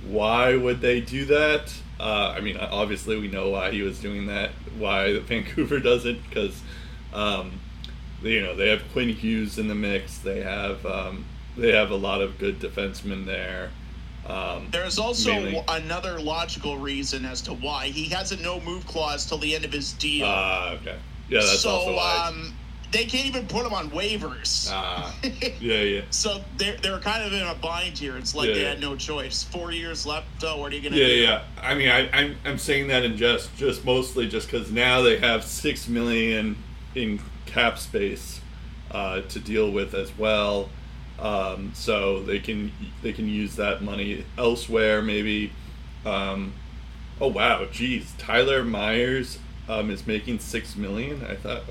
why 0.07 0.57
would 0.57 0.81
they 0.81 1.01
do 1.01 1.25
that? 1.25 1.75
Uh, 1.99 2.35
I 2.37 2.41
mean, 2.41 2.57
obviously 2.57 3.19
we 3.19 3.29
know 3.29 3.51
why 3.51 3.71
he 3.71 3.83
was 3.83 4.01
doing 4.01 4.27
that. 4.27 4.51
Why 4.79 5.19
Vancouver 5.21 5.81
doesn't 5.81 6.23
because 6.29 6.61
um, 7.13 7.53
you 8.23 8.41
know 8.41 8.55
they 8.55 8.69
have 8.69 8.83
Quinn 8.93 9.09
Hughes 9.11 9.59
in 9.59 9.69
the 9.69 9.75
mix. 9.75 10.19
They 10.19 10.41
have 10.43 10.85
um, 10.87 11.25
they 11.57 11.73
have 11.73 11.91
a 11.91 11.97
lot 11.97 12.21
of 12.21 12.39
good 12.39 12.59
defensemen 12.61 13.27
there. 13.27 13.71
Um, 14.27 14.69
There's 14.71 14.99
also 15.01 15.33
mainly- 15.33 15.65
another 15.69 16.21
logical 16.21 16.79
reason 16.79 17.25
as 17.25 17.41
to 17.43 17.55
why 17.55 17.89
he 17.89 18.05
has 18.11 18.31
a 18.31 18.37
no 18.41 18.61
move 18.61 18.87
clause 18.87 19.27
till 19.27 19.39
the 19.39 19.55
end 19.55 19.65
of 19.65 19.73
his 19.73 19.93
deal. 19.95 20.27
Ah, 20.29 20.73
okay. 20.75 20.97
Yeah, 21.29 21.41
that's 21.41 21.59
so 21.61 21.71
also 21.71 21.97
why. 21.97 22.27
um, 22.29 22.55
they 22.93 23.05
can't 23.05 23.27
even 23.27 23.47
put 23.49 23.67
him 23.67 23.73
on 23.75 23.91
waivers. 23.91 24.69
ah, 24.71 25.13
yeah, 25.61 25.81
yeah. 25.81 26.01
so 26.11 26.41
they're 26.57 26.77
they're 26.77 27.01
kind 27.01 27.25
of 27.25 27.33
in 27.33 27.43
a 27.43 27.55
bind 27.57 27.99
here. 27.99 28.17
It's 28.17 28.33
like 28.35 28.49
Yeah, 28.51 28.55
they 28.55 28.63
yeah. 28.63 28.69
had 28.71 28.81
no 28.81 28.95
choice. 28.95 29.43
Four 29.43 29.73
years 29.73 30.07
left. 30.07 30.27
Oh, 30.45 30.61
what 30.61 30.73
are 30.73 30.77
you 30.77 30.83
gonna 30.83 30.97
Yeah, 31.01 31.07
do? 31.07 31.13
yeah. 31.15 31.29
yeah. 31.57 31.69
I 31.69 31.75
mean, 31.75 31.89
I, 31.89 32.09
I'm 32.13 32.37
I'm 32.45 32.59
saying 32.59 32.87
that 32.89 33.03
in 33.05 33.17
just 33.17 33.53
just 33.57 33.85
mostly 33.85 34.29
just 34.29 34.49
because 34.49 34.71
now 34.71 35.01
they 35.03 35.19
have 35.19 35.43
six 35.43 35.89
million 35.89 36.57
in 36.95 37.21
cap 37.47 37.79
space 37.79 38.41
uh, 38.91 39.23
to 39.23 39.39
deal 39.39 39.71
with 39.71 39.95
as 39.95 40.17
well, 40.19 40.69
um, 41.19 41.73
so 41.75 42.23
they 42.23 42.39
can 42.39 42.73
they 43.03 43.13
can 43.13 43.29
use 43.29 43.57
that 43.57 43.83
money 43.83 44.25
elsewhere. 44.39 45.03
Maybe. 45.03 45.53
Um, 46.05 46.55
oh 47.21 47.29
wow, 47.29 47.67
geez, 47.71 48.13
Tyler 48.19 48.65
Myers 48.65 49.39
um, 49.69 49.91
is 49.91 50.07
making 50.07 50.41
six 50.41 50.77
million. 50.77 51.25
I 51.25 51.37
thought 51.37 51.63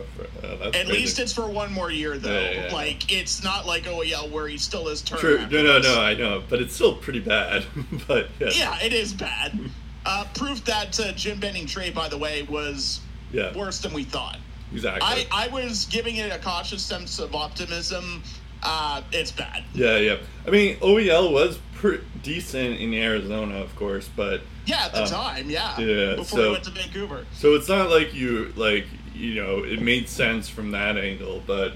uh, 0.44 0.56
that's 0.56 0.78
At 0.78 0.86
crazy. 0.86 0.92
least 0.92 1.20
it's 1.20 1.34
for 1.34 1.48
one 1.50 1.72
more 1.74 1.92
year, 1.92 2.18
though. 2.18 2.32
Yeah, 2.32 2.52
yeah, 2.52 2.68
yeah. 2.68 2.74
Like 2.74 3.12
it's 3.12 3.44
not 3.44 3.68
like 3.68 3.84
OEL 3.84 4.32
where 4.32 4.48
he 4.48 4.58
still 4.58 4.88
is 4.88 5.02
term. 5.02 5.20
True. 5.20 5.40
No, 5.50 5.64
no, 5.64 5.80
no. 5.80 6.02
I 6.02 6.14
know, 6.14 6.44
but 6.50 6.62
it's 6.62 6.74
still 6.74 6.96
pretty 6.96 7.20
bad. 7.20 7.66
but 8.08 8.30
yeah, 8.40 8.50
Yeah, 8.54 8.80
it 8.82 8.94
is 8.94 9.14
bad. 9.14 9.60
Uh, 10.06 10.26
proof 10.34 10.64
that 10.66 11.00
uh, 11.00 11.12
Jim 11.12 11.40
Benning 11.40 11.68
trade, 11.68 11.94
by 11.94 12.08
the 12.08 12.18
way, 12.18 12.44
was 12.44 13.02
yeah, 13.32 13.56
worse 13.56 13.80
than 13.82 13.94
we 13.94 14.04
thought. 14.04 14.40
Exactly. 14.72 15.02
I, 15.32 15.46
I 15.46 15.48
was 15.50 15.86
giving 15.86 16.16
it 16.18 16.32
a 16.32 16.40
cautious 16.40 16.84
sense 16.84 17.20
of 17.20 17.36
optimism. 17.36 18.24
Uh, 18.64 19.02
it's 19.12 19.32
bad. 19.32 19.64
Yeah, 19.74 19.98
yeah. 19.98 20.18
I 20.48 20.52
mean, 20.52 20.78
OEL 20.78 21.32
was 21.34 21.60
pretty 21.74 22.04
decent 22.22 22.80
in 22.80 22.94
Arizona, 22.94 23.56
of 23.56 23.76
course, 23.76 24.08
but 24.16 24.42
Yeah, 24.66 24.86
at 24.86 24.94
the 24.94 25.04
Um, 25.04 25.10
time, 25.10 25.50
yeah. 25.50 25.80
yeah, 25.80 26.16
Before 26.16 26.38
so- 26.40 26.46
we 26.48 26.52
went 26.52 26.64
to 26.66 26.70
Vancouver. 26.72 27.26
so 27.34 27.56
it's 27.56 27.68
not 27.68 27.90
like 27.90 28.14
you 28.14 28.54
like 28.56 28.86
you 29.16 29.34
know 29.36 29.64
it 29.64 29.82
made 29.82 30.08
sense 30.08 30.48
from 30.48 30.72
that 30.72 30.98
angle, 30.98 31.42
but 31.48 31.74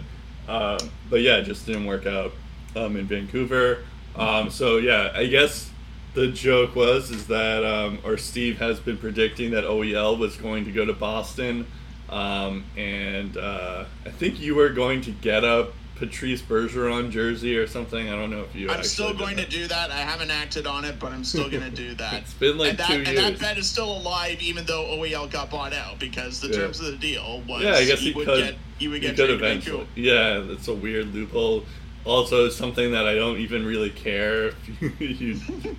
uh, 0.48 0.78
but 1.10 1.22
yeah, 1.22 1.38
it 1.38 1.44
just 1.46 1.66
didn't 1.66 1.86
work 1.86 2.06
out 2.06 2.32
um, 2.76 2.96
in 2.96 3.06
Vancouver. 3.08 3.80
Um, 4.16 4.50
so 4.52 4.78
yeah, 4.78 5.12
I 5.16 5.26
guess 5.26 5.72
the 6.14 6.28
joke 6.28 6.76
was 6.76 7.10
is 7.10 7.26
that 7.28 7.66
um, 7.66 7.98
or 8.06 8.18
Steve 8.18 8.60
has 8.60 8.80
been 8.80 8.98
predicting 8.98 9.52
that 9.52 9.64
OEL 9.64 10.18
was 10.20 10.38
going 10.38 10.64
to 10.66 10.72
go 10.72 10.86
to 10.86 10.94
Boston, 10.94 11.66
um, 12.10 12.64
and 12.78 13.36
uh, 13.38 13.86
I 14.06 14.10
think 14.10 14.40
you 14.40 14.56
were 14.56 14.70
going 14.70 15.02
to 15.02 15.12
get 15.12 15.44
a 15.44 15.70
Patrice 15.96 16.42
Bergeron 16.42 17.10
jersey 17.10 17.58
or 17.58 17.68
something. 17.68 18.10
I 18.10 18.12
don't 18.12 18.30
know 18.30 18.42
if 18.42 18.54
you. 18.54 18.70
I'm 18.70 18.84
still 18.84 19.14
going 19.14 19.38
to 19.38 19.46
do 19.48 19.66
that. 19.68 19.92
I 19.92 19.98
haven't 20.00 20.30
acted 20.30 20.68
on 20.68 20.84
it, 20.84 21.00
but 21.00 21.14
I'm 21.14 21.24
still 21.24 21.50
going 21.50 21.64
to 21.64 21.70
do 21.70 21.94
that. 21.96 22.14
It's 22.24 22.34
been 22.34 22.58
like 22.58 22.72
and 22.72 22.78
that, 22.80 22.88
two 22.90 22.94
And 22.98 23.08
years. 23.08 23.22
that 23.22 23.40
bet 23.40 23.58
is 23.58 23.70
still 23.70 23.98
alive, 23.98 24.42
even 24.42 24.66
though 24.66 24.84
OEL 24.98 25.32
got 25.32 25.50
bought 25.50 25.72
out, 25.74 25.98
because 26.00 26.42
the 26.42 26.50
Yeah. 26.50 26.56
terms 26.58 26.80
of 26.82 26.88
the 26.88 26.98
deal 26.98 27.42
was 27.48 27.64
Yeah, 27.64 27.76
I 27.76 27.86
guess 27.86 28.00
he, 28.00 28.08
he 28.12 28.14
would 28.14 28.26
could. 28.26 28.44
get 28.44 28.56
he 28.78 28.88
would 28.90 29.02
he 29.04 29.14
could 29.14 29.30
eventually. 29.30 29.88
Yeah, 29.96 30.40
that's 30.40 30.68
a 30.68 30.74
weird 30.74 31.14
loophole. 31.14 31.64
Also, 32.04 32.50
something 32.50 32.92
that 32.92 33.08
I 33.08 33.16
don't 33.16 33.38
even 33.38 33.66
really 33.66 33.90
care 33.90 34.48
if 34.48 35.00
you 35.00 35.36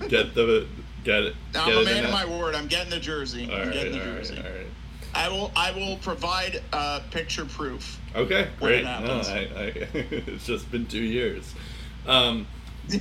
get 0.09 0.35
the 0.35 0.67
get 1.05 1.23
it. 1.25 1.35
Now, 1.55 1.67
get 1.67 1.75
I'm 1.77 1.83
a 1.83 1.85
man 1.85 2.05
of 2.07 2.11
my 2.11 2.25
word. 2.25 2.55
I'm 2.55 2.67
getting 2.69 2.91
the 2.91 2.99
jersey. 2.99 3.49
All 3.49 3.55
I'm 3.55 3.65
right, 3.69 3.73
getting 3.75 3.93
the 3.93 4.01
all 4.01 4.07
right, 4.15 4.17
jersey. 4.25 4.39
all 4.39 4.43
right. 4.45 4.66
I 5.17 5.29
will. 5.29 5.51
I 5.57 5.73
will 5.73 5.97
provide 5.97 6.63
uh, 6.73 7.01
picture 7.11 7.45
proof. 7.45 8.01
Okay, 8.15 8.49
When 8.59 8.73
it 8.73 8.83
great. 8.83 8.85
No. 8.85 8.91
I, 8.91 9.49
I, 9.57 9.73
it's 9.95 10.47
just 10.47 10.71
been 10.71 10.87
two 10.87 11.03
years. 11.03 11.55
Um, 12.07 12.47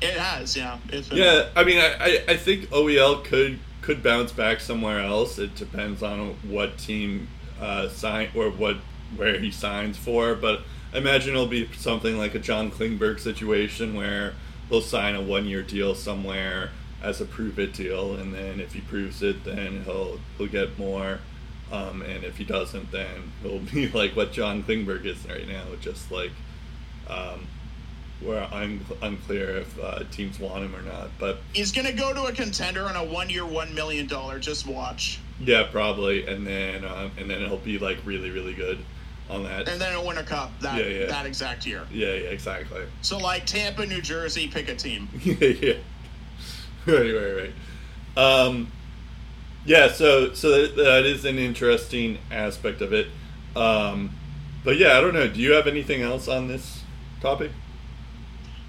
It 0.00 0.14
has, 0.14 0.56
yeah. 0.56 0.78
Yeah, 1.10 1.48
I 1.56 1.64
mean, 1.64 1.78
I, 1.78 1.96
I, 1.98 2.24
I 2.28 2.36
think 2.36 2.66
OEL 2.70 3.24
could 3.24 3.58
could 3.82 4.02
bounce 4.02 4.32
back 4.32 4.60
somewhere 4.60 5.00
else. 5.00 5.38
It 5.38 5.54
depends 5.56 6.02
on 6.02 6.36
what 6.48 6.78
team 6.78 7.28
uh, 7.60 7.88
sign 7.88 8.28
or 8.34 8.50
what 8.50 8.76
where 9.16 9.38
he 9.40 9.50
signs 9.50 9.96
for. 9.96 10.34
But 10.34 10.60
I 10.92 10.98
imagine 10.98 11.34
it'll 11.34 11.46
be 11.46 11.68
something 11.72 12.16
like 12.16 12.34
a 12.34 12.38
John 12.38 12.70
Klingberg 12.70 13.18
situation 13.18 13.94
where 13.94 14.34
he'll 14.68 14.80
sign 14.82 15.16
a 15.16 15.22
one 15.22 15.46
year 15.46 15.62
deal 15.62 15.94
somewhere 15.94 16.70
as 17.02 17.20
a 17.20 17.24
prove 17.24 17.58
it 17.58 17.72
deal, 17.74 18.14
and 18.14 18.32
then 18.34 18.60
if 18.60 18.74
he 18.74 18.80
proves 18.80 19.22
it, 19.22 19.44
then 19.44 19.82
he'll 19.84 20.20
he'll 20.36 20.46
get 20.46 20.78
more. 20.78 21.18
Um, 21.70 22.02
and 22.02 22.24
if 22.24 22.36
he 22.38 22.44
doesn't, 22.44 22.90
then 22.92 23.32
he'll 23.42 23.58
be 23.72 23.88
like 23.88 24.16
what 24.16 24.32
John 24.32 24.62
Klingberg 24.62 25.04
is 25.04 25.26
right 25.28 25.46
now, 25.46 25.64
just 25.80 26.10
like 26.10 26.32
um, 27.08 27.46
where 28.20 28.42
I'm 28.52 28.84
unclear 29.02 29.58
if 29.58 29.78
uh, 29.78 30.04
teams 30.10 30.38
want 30.40 30.64
him 30.64 30.74
or 30.74 30.82
not. 30.82 31.10
But 31.18 31.38
He's 31.52 31.72
gonna 31.72 31.92
go 31.92 32.12
to 32.14 32.24
a 32.24 32.32
contender 32.32 32.84
on 32.84 32.96
a 32.96 33.04
one-year, 33.04 33.46
one 33.46 33.74
million 33.74 34.06
dollar. 34.06 34.38
Just 34.38 34.66
watch, 34.66 35.20
yeah, 35.40 35.64
probably, 35.70 36.26
and 36.26 36.46
then 36.46 36.84
um, 36.84 37.12
and 37.18 37.28
then 37.30 37.40
he'll 37.40 37.58
be 37.58 37.78
like 37.78 37.98
really 38.04 38.30
really 38.30 38.54
good 38.54 38.78
on 39.30 39.44
that. 39.44 39.68
and 39.68 39.80
then 39.80 39.94
a 39.94 40.22
cup 40.22 40.50
that 40.60 40.78
Yeah, 40.78 40.86
yeah. 41.00 41.06
that 41.06 41.26
exact 41.26 41.66
year. 41.66 41.82
yeah, 41.92 42.06
yeah, 42.14 42.30
exactly. 42.30 42.82
So 43.02 43.18
like 43.18 43.44
Tampa, 43.46 43.84
New 43.86 44.00
Jersey, 44.00 44.48
pick 44.48 44.68
a 44.68 44.74
team. 44.74 45.08
yeah, 45.22 45.34
yeah. 45.48 45.72
Right, 46.86 47.12
right, 47.12 47.50
right. 48.16 48.16
Um, 48.16 48.72
yeah, 49.64 49.92
so 49.92 50.32
so 50.34 50.66
that, 50.66 51.04
is 51.04 51.24
an 51.24 51.38
interesting 51.38 52.18
aspect 52.30 52.80
of 52.80 52.92
it. 52.92 53.08
Um, 53.56 54.10
but 54.64 54.76
yeah, 54.78 54.98
I 54.98 55.00
don't 55.00 55.14
know. 55.14 55.28
Do 55.28 55.40
you 55.40 55.52
have 55.52 55.66
anything 55.66 56.02
else 56.02 56.28
on 56.28 56.48
this 56.48 56.82
topic? 57.20 57.50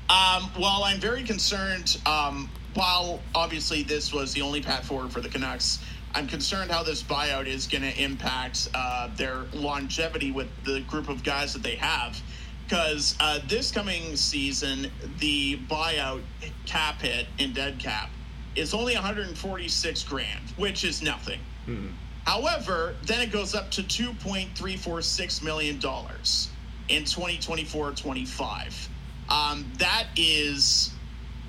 Um, 0.09 0.49
well, 0.59 0.83
I'm 0.83 0.99
very 0.99 1.23
concerned. 1.23 1.99
Um, 2.05 2.49
while 2.73 3.21
obviously 3.35 3.83
this 3.83 4.13
was 4.13 4.33
the 4.33 4.41
only 4.41 4.61
path 4.61 4.85
forward 4.85 5.11
for 5.11 5.21
the 5.21 5.29
Canucks, 5.29 5.79
I'm 6.15 6.27
concerned 6.27 6.71
how 6.71 6.83
this 6.83 7.03
buyout 7.03 7.45
is 7.45 7.67
going 7.67 7.83
to 7.83 8.01
impact 8.01 8.69
uh, 8.73 9.09
their 9.15 9.43
longevity 9.53 10.31
with 10.31 10.47
the 10.63 10.81
group 10.81 11.09
of 11.09 11.23
guys 11.23 11.53
that 11.53 11.63
they 11.63 11.75
have. 11.75 12.19
Because 12.63 13.15
uh, 13.19 13.39
this 13.47 13.71
coming 13.71 14.15
season, 14.15 14.91
the 15.19 15.57
buyout 15.69 16.21
cap 16.65 17.01
hit 17.01 17.27
in 17.37 17.53
dead 17.53 17.79
cap 17.79 18.09
is 18.55 18.73
only 18.73 18.93
146 18.93 20.03
grand, 20.03 20.49
which 20.57 20.83
is 20.83 21.01
nothing. 21.01 21.39
Hmm. 21.65 21.87
However, 22.25 22.95
then 23.03 23.21
it 23.21 23.31
goes 23.31 23.55
up 23.55 23.71
to 23.71 23.81
2.346 23.81 25.43
million 25.43 25.79
dollars 25.79 26.49
in 26.89 27.03
2024-25. 27.03 28.87
Um, 29.29 29.71
that 29.77 30.07
is 30.15 30.91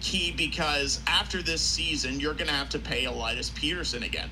key 0.00 0.32
because 0.32 1.00
after 1.06 1.42
this 1.42 1.60
season, 1.60 2.20
you're 2.20 2.34
going 2.34 2.46
to 2.46 2.52
have 2.54 2.68
to 2.70 2.78
pay 2.78 3.04
Elias 3.04 3.50
Pettersson 3.50 4.04
again. 4.04 4.30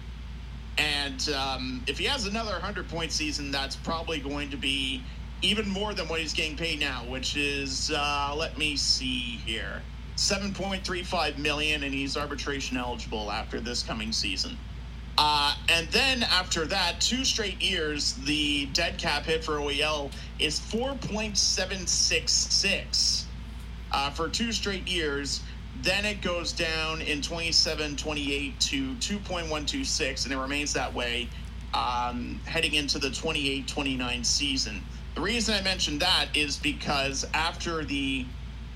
And 0.76 1.28
um, 1.30 1.82
if 1.86 1.98
he 1.98 2.04
has 2.04 2.26
another 2.26 2.52
100 2.52 2.88
point 2.88 3.10
season, 3.10 3.50
that's 3.50 3.76
probably 3.76 4.20
going 4.20 4.50
to 4.50 4.56
be 4.56 5.02
even 5.42 5.68
more 5.68 5.94
than 5.94 6.08
what 6.08 6.20
he's 6.20 6.32
getting 6.32 6.56
paid 6.56 6.80
now, 6.80 7.04
which 7.08 7.36
is, 7.36 7.90
uh, 7.94 8.34
let 8.36 8.58
me 8.58 8.76
see 8.76 9.40
here, 9.44 9.82
7.35 10.18 11.38
million, 11.38 11.82
and 11.84 11.94
he's 11.94 12.16
arbitration 12.16 12.76
eligible 12.76 13.30
after 13.30 13.60
this 13.60 13.84
coming 13.84 14.10
season. 14.10 14.58
Uh, 15.16 15.54
and 15.68 15.86
then 15.88 16.24
after 16.24 16.66
that, 16.66 17.00
two 17.00 17.24
straight 17.24 17.62
years, 17.62 18.14
the 18.24 18.66
dead 18.66 18.98
cap 18.98 19.24
hit 19.24 19.44
for 19.44 19.58
OEL 19.58 20.10
is 20.40 20.58
4.766 20.58 23.24
uh, 23.92 24.10
for 24.10 24.28
two 24.28 24.50
straight 24.50 24.88
years. 24.88 25.40
Then 25.82 26.04
it 26.04 26.20
goes 26.20 26.52
down 26.52 27.00
in 27.00 27.22
27 27.22 27.94
28 27.94 28.60
to 28.60 28.94
2.126, 28.94 30.24
and 30.24 30.32
it 30.32 30.36
remains 30.36 30.72
that 30.72 30.92
way 30.92 31.28
um, 31.74 32.40
heading 32.44 32.74
into 32.74 32.98
the 32.98 33.10
28 33.10 33.68
29 33.68 34.24
season. 34.24 34.82
The 35.14 35.20
reason 35.20 35.54
I 35.54 35.62
mentioned 35.62 36.00
that 36.00 36.26
is 36.34 36.56
because 36.56 37.24
after 37.34 37.84
the 37.84 38.26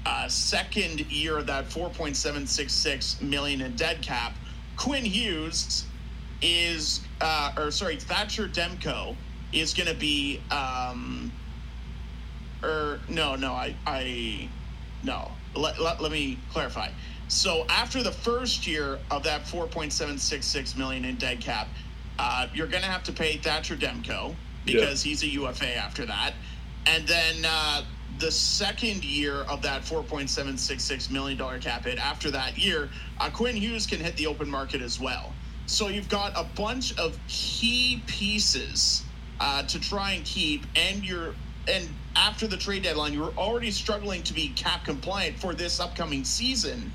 uh, 0.04 0.28
second 0.28 1.00
year 1.12 1.38
of 1.38 1.46
that 1.46 1.68
4.766 1.68 3.22
million 3.22 3.60
in 3.60 3.76
dead 3.76 4.02
cap, 4.02 4.34
Quinn 4.76 5.04
Hughes 5.04 5.84
is, 6.40 7.00
uh, 7.20 7.52
or 7.56 7.70
sorry, 7.70 7.96
Thatcher 7.96 8.48
Demko 8.48 9.14
is 9.52 9.74
going 9.74 9.88
to 9.88 9.94
be, 9.94 10.40
um, 10.50 11.30
or 12.62 12.68
er, 12.68 13.00
no, 13.08 13.36
no, 13.36 13.52
I, 13.52 13.74
I, 13.86 14.48
no, 15.04 15.30
let, 15.54 15.80
let, 15.80 16.00
let 16.00 16.10
me 16.10 16.38
clarify. 16.50 16.88
So 17.28 17.64
after 17.68 18.02
the 18.02 18.12
first 18.12 18.66
year 18.66 18.98
of 19.10 19.22
that 19.22 19.42
4.766 19.44 20.76
million 20.76 21.04
in 21.04 21.16
dead 21.16 21.40
cap, 21.40 21.68
uh, 22.18 22.46
you're 22.52 22.66
going 22.66 22.82
to 22.82 22.88
have 22.88 23.02
to 23.04 23.12
pay 23.12 23.36
Thatcher 23.36 23.76
Demko 23.76 24.34
because 24.64 25.02
he's 25.02 25.22
a 25.22 25.26
UFA 25.28 25.76
after 25.76 26.06
that, 26.06 26.34
and 26.86 27.06
then 27.06 27.44
uh, 27.44 27.82
the 28.22 28.30
second 28.30 29.04
year 29.04 29.38
of 29.48 29.60
that 29.62 29.82
4.766 29.82 31.10
million 31.10 31.36
dollar 31.36 31.58
cap 31.58 31.84
hit. 31.84 31.98
After 31.98 32.30
that 32.30 32.56
year, 32.56 32.88
uh, 33.18 33.28
Quinn 33.30 33.56
Hughes 33.56 33.84
can 33.84 33.98
hit 33.98 34.16
the 34.16 34.28
open 34.28 34.48
market 34.48 34.80
as 34.80 35.00
well. 35.00 35.32
So 35.66 35.88
you've 35.88 36.08
got 36.08 36.32
a 36.36 36.44
bunch 36.54 36.96
of 36.98 37.18
key 37.26 38.00
pieces 38.06 39.02
uh, 39.40 39.64
to 39.64 39.80
try 39.80 40.12
and 40.12 40.24
keep, 40.24 40.64
and 40.76 41.04
you're 41.04 41.34
and 41.68 41.88
after 42.14 42.46
the 42.46 42.56
trade 42.56 42.84
deadline, 42.84 43.12
you 43.12 43.20
were 43.20 43.34
already 43.36 43.72
struggling 43.72 44.22
to 44.24 44.32
be 44.32 44.50
cap 44.50 44.84
compliant 44.84 45.38
for 45.38 45.52
this 45.52 45.80
upcoming 45.80 46.24
season. 46.24 46.92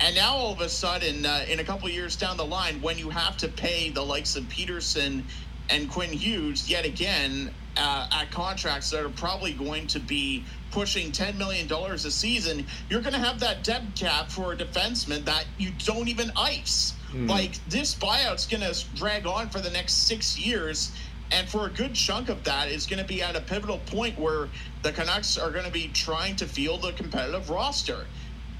And 0.00 0.16
now 0.16 0.34
all 0.34 0.52
of 0.52 0.60
a 0.60 0.68
sudden, 0.68 1.24
uh, 1.24 1.44
in 1.48 1.60
a 1.60 1.64
couple 1.64 1.88
years 1.88 2.16
down 2.16 2.36
the 2.36 2.44
line, 2.44 2.80
when 2.82 2.98
you 2.98 3.10
have 3.10 3.36
to 3.38 3.48
pay 3.48 3.90
the 3.90 4.02
likes 4.02 4.34
of 4.34 4.44
Pettersson 4.44 5.22
and 5.70 5.90
Quinn 5.90 6.12
Hughes 6.12 6.68
yet 6.68 6.84
again 6.84 7.52
uh, 7.76 8.08
at 8.12 8.30
contracts 8.30 8.90
that 8.90 9.04
are 9.04 9.10
probably 9.10 9.52
going 9.52 9.86
to 9.88 9.98
be 9.98 10.44
pushing 10.74 11.10
$10 11.12 11.38
million 11.38 11.72
a 11.72 11.98
season, 11.98 12.66
you're 12.90 13.00
going 13.00 13.14
to 13.14 13.18
have 13.18 13.40
that 13.40 13.64
dead 13.64 13.86
cap 13.94 14.28
for 14.28 14.52
a 14.52 14.56
defenseman 14.56 15.24
that 15.24 15.46
you 15.56 15.70
don't 15.78 16.08
even 16.08 16.30
ice. 16.36 16.92
Mm. 17.12 17.30
Like, 17.30 17.52
this 17.68 17.94
buyout's 17.94 18.46
going 18.46 18.62
to 18.62 18.84
drag 18.94 19.26
on 19.26 19.48
for 19.48 19.60
the 19.60 19.70
next 19.70 20.08
six 20.08 20.38
years 20.38 20.90
and 21.34 21.48
for 21.48 21.66
a 21.66 21.70
good 21.70 21.94
chunk 21.94 22.28
of 22.28 22.44
that, 22.44 22.68
it's 22.68 22.86
going 22.86 23.00
to 23.00 23.08
be 23.08 23.22
at 23.22 23.34
a 23.34 23.40
pivotal 23.40 23.78
point 23.86 24.18
where 24.18 24.48
the 24.82 24.92
Canucks 24.92 25.38
are 25.38 25.50
going 25.50 25.64
to 25.64 25.72
be 25.72 25.88
trying 25.88 26.36
to 26.36 26.46
field 26.46 26.84
a 26.84 26.92
competitive 26.92 27.50
roster. 27.50 28.06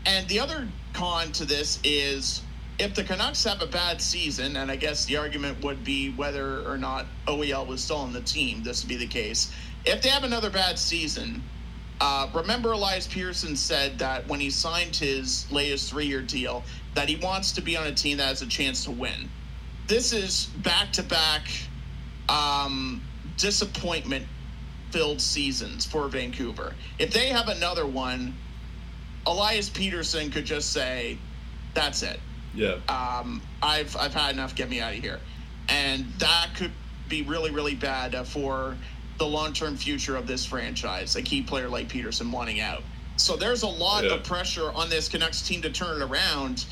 And 0.06 0.26
the 0.28 0.40
other 0.40 0.66
con 0.92 1.32
to 1.32 1.44
this 1.44 1.78
is 1.84 2.42
if 2.78 2.94
the 2.94 3.04
Canucks 3.04 3.44
have 3.44 3.62
a 3.62 3.66
bad 3.66 4.00
season, 4.00 4.56
and 4.56 4.70
I 4.70 4.76
guess 4.76 5.04
the 5.04 5.16
argument 5.16 5.62
would 5.62 5.84
be 5.84 6.10
whether 6.10 6.66
or 6.68 6.76
not 6.76 7.06
OEL 7.26 7.66
was 7.66 7.84
still 7.84 7.98
on 7.98 8.12
the 8.12 8.22
team, 8.22 8.62
this 8.62 8.82
would 8.82 8.88
be 8.88 8.96
the 8.96 9.06
case. 9.06 9.52
If 9.84 10.02
they 10.02 10.08
have 10.08 10.24
another 10.24 10.50
bad 10.50 10.78
season, 10.78 11.42
uh, 12.00 12.28
remember 12.34 12.72
Elias 12.72 13.06
Pettersson 13.06 13.56
said 13.56 13.98
that 13.98 14.26
when 14.28 14.40
he 14.40 14.50
signed 14.50 14.96
his 14.96 15.50
latest 15.50 15.90
three 15.90 16.06
year 16.06 16.22
deal, 16.22 16.62
that 16.94 17.08
he 17.08 17.16
wants 17.16 17.52
to 17.52 17.60
be 17.60 17.76
on 17.76 17.86
a 17.86 17.94
team 17.94 18.18
that 18.18 18.26
has 18.26 18.42
a 18.42 18.46
chance 18.46 18.84
to 18.84 18.90
win. 18.90 19.28
This 19.86 20.12
is 20.12 20.46
back 20.62 20.92
to 20.92 21.02
back 21.02 21.46
um, 22.28 23.02
disappointment 23.36 24.26
filled 24.90 25.20
seasons 25.20 25.84
for 25.84 26.08
Vancouver. 26.08 26.74
If 26.98 27.12
they 27.12 27.28
have 27.28 27.48
another 27.48 27.86
one, 27.86 28.34
Elias 29.26 29.68
Pettersson 29.70 30.32
could 30.32 30.44
just 30.44 30.72
say, 30.72 31.18
"That's 31.74 32.02
it. 32.02 32.20
Yeah. 32.54 32.76
Um, 32.88 33.42
I've 33.62 33.96
I've 33.96 34.14
had 34.14 34.32
enough. 34.32 34.54
Get 34.54 34.68
me 34.68 34.80
out 34.80 34.94
of 34.94 35.00
here," 35.00 35.20
and 35.68 36.06
that 36.18 36.50
could 36.56 36.72
be 37.08 37.22
really 37.22 37.50
really 37.50 37.74
bad 37.74 38.14
uh, 38.14 38.24
for 38.24 38.76
the 39.18 39.26
long 39.26 39.52
term 39.52 39.76
future 39.76 40.16
of 40.16 40.26
this 40.26 40.44
franchise. 40.44 41.16
A 41.16 41.22
key 41.22 41.42
player 41.42 41.68
like 41.68 41.88
Pettersson 41.88 42.30
wanting 42.30 42.60
out. 42.60 42.82
So 43.16 43.36
there's 43.36 43.62
a 43.62 43.68
lot 43.68 44.04
yeah. 44.04 44.14
of 44.14 44.24
pressure 44.24 44.72
on 44.72 44.90
this 44.90 45.08
Canucks 45.08 45.42
team 45.42 45.62
to 45.62 45.70
turn 45.70 46.00
it 46.00 46.04
around. 46.04 46.66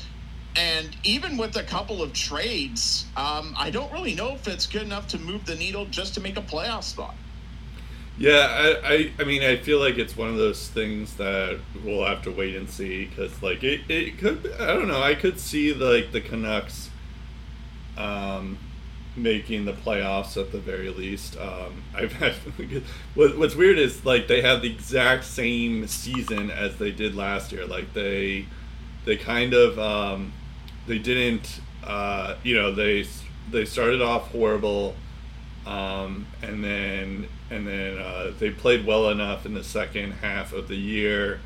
And 0.55 0.95
even 1.03 1.37
with 1.37 1.55
a 1.55 1.63
couple 1.63 2.03
of 2.03 2.13
trades, 2.13 3.05
um, 3.17 3.55
I 3.57 3.71
don't 3.71 3.91
really 3.91 4.13
know 4.13 4.33
if 4.33 4.47
it's 4.47 4.67
good 4.67 4.83
enough 4.83 5.07
to 5.09 5.19
move 5.19 5.45
the 5.45 5.55
needle 5.55 5.85
just 5.85 6.13
to 6.15 6.21
make 6.21 6.37
a 6.37 6.41
playoff 6.41 6.83
spot. 6.83 7.15
Yeah, 8.17 8.79
I, 8.83 8.93
I, 8.93 9.11
I 9.19 9.23
mean, 9.23 9.41
I 9.41 9.55
feel 9.55 9.79
like 9.79 9.97
it's 9.97 10.15
one 10.15 10.29
of 10.29 10.35
those 10.35 10.67
things 10.67 11.15
that 11.15 11.59
we'll 11.83 12.05
have 12.05 12.21
to 12.23 12.31
wait 12.31 12.55
and 12.55 12.69
see 12.69 13.05
because, 13.05 13.41
like, 13.41 13.63
it, 13.63 13.81
it 13.89 14.19
could. 14.19 14.53
I 14.59 14.67
don't 14.67 14.87
know. 14.87 15.01
I 15.01 15.15
could 15.15 15.39
see 15.39 15.73
like 15.73 16.11
the 16.11 16.21
Canucks, 16.21 16.91
um, 17.97 18.59
making 19.15 19.65
the 19.65 19.73
playoffs 19.73 20.39
at 20.39 20.51
the 20.51 20.59
very 20.59 20.89
least. 20.89 21.37
Um, 21.37 21.83
I've 21.95 22.13
had 22.13 22.33
what, 23.15 23.37
what's 23.37 23.55
weird 23.55 23.77
is 23.77 24.05
like 24.05 24.27
they 24.27 24.41
have 24.41 24.61
the 24.61 24.71
exact 24.71 25.25
same 25.25 25.87
season 25.87 26.49
as 26.51 26.77
they 26.77 26.91
did 26.91 27.15
last 27.15 27.51
year. 27.51 27.65
Like 27.65 27.93
they, 27.93 28.45
they 29.05 29.17
kind 29.17 29.53
of 29.53 29.77
um, 29.79 30.33
they 30.87 30.99
didn't 30.99 31.61
uh, 31.83 32.35
you 32.43 32.55
know 32.55 32.71
they 32.73 33.05
they 33.51 33.65
started 33.65 34.01
off 34.01 34.31
horrible 34.31 34.95
um, 35.65 36.25
and 36.41 36.63
then 36.63 37.27
and 37.49 37.67
then 37.67 37.97
uh, 37.97 38.31
they 38.39 38.49
played 38.49 38.85
well 38.85 39.09
enough 39.09 39.45
in 39.45 39.53
the 39.53 39.63
second 39.63 40.13
half 40.13 40.53
of 40.53 40.67
the 40.67 40.75
year 40.75 41.39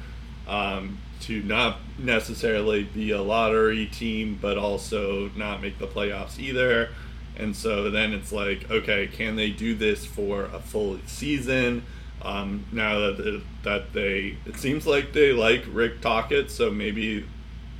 um, 0.47 0.99
to 1.21 1.41
not 1.43 1.79
necessarily 1.97 2.83
be 2.83 3.11
a 3.11 3.21
lottery 3.21 3.85
team 3.87 4.37
but 4.41 4.57
also 4.57 5.29
not 5.35 5.61
make 5.61 5.77
the 5.79 5.87
playoffs 5.87 6.39
either 6.39 6.89
and 7.37 7.55
so 7.55 7.89
then 7.89 8.13
it's 8.13 8.31
like 8.31 8.69
okay 8.69 9.07
can 9.07 9.35
they 9.35 9.49
do 9.49 9.73
this 9.73 10.05
for 10.05 10.45
a 10.45 10.59
full 10.59 10.99
season 11.05 11.83
um, 12.23 12.65
now 12.71 12.99
that, 12.99 13.41
that 13.63 13.93
they 13.93 14.37
it 14.45 14.57
seems 14.57 14.85
like 14.85 15.13
they 15.13 15.31
like 15.31 15.63
Rick 15.71 16.01
Tocchet 16.01 16.51
so 16.51 16.69
maybe 16.69 17.25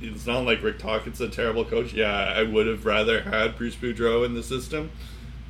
it's 0.00 0.26
not 0.26 0.44
like 0.44 0.62
Rick 0.62 0.78
Tocchet's 0.78 1.20
a 1.20 1.28
terrible 1.28 1.64
coach. 1.64 1.92
Yeah, 1.92 2.12
I 2.12 2.42
would 2.42 2.66
have 2.66 2.86
rather 2.86 3.22
had 3.22 3.56
Bruce 3.56 3.74
Boudreau 3.74 4.24
in 4.24 4.34
the 4.34 4.42
system. 4.42 4.90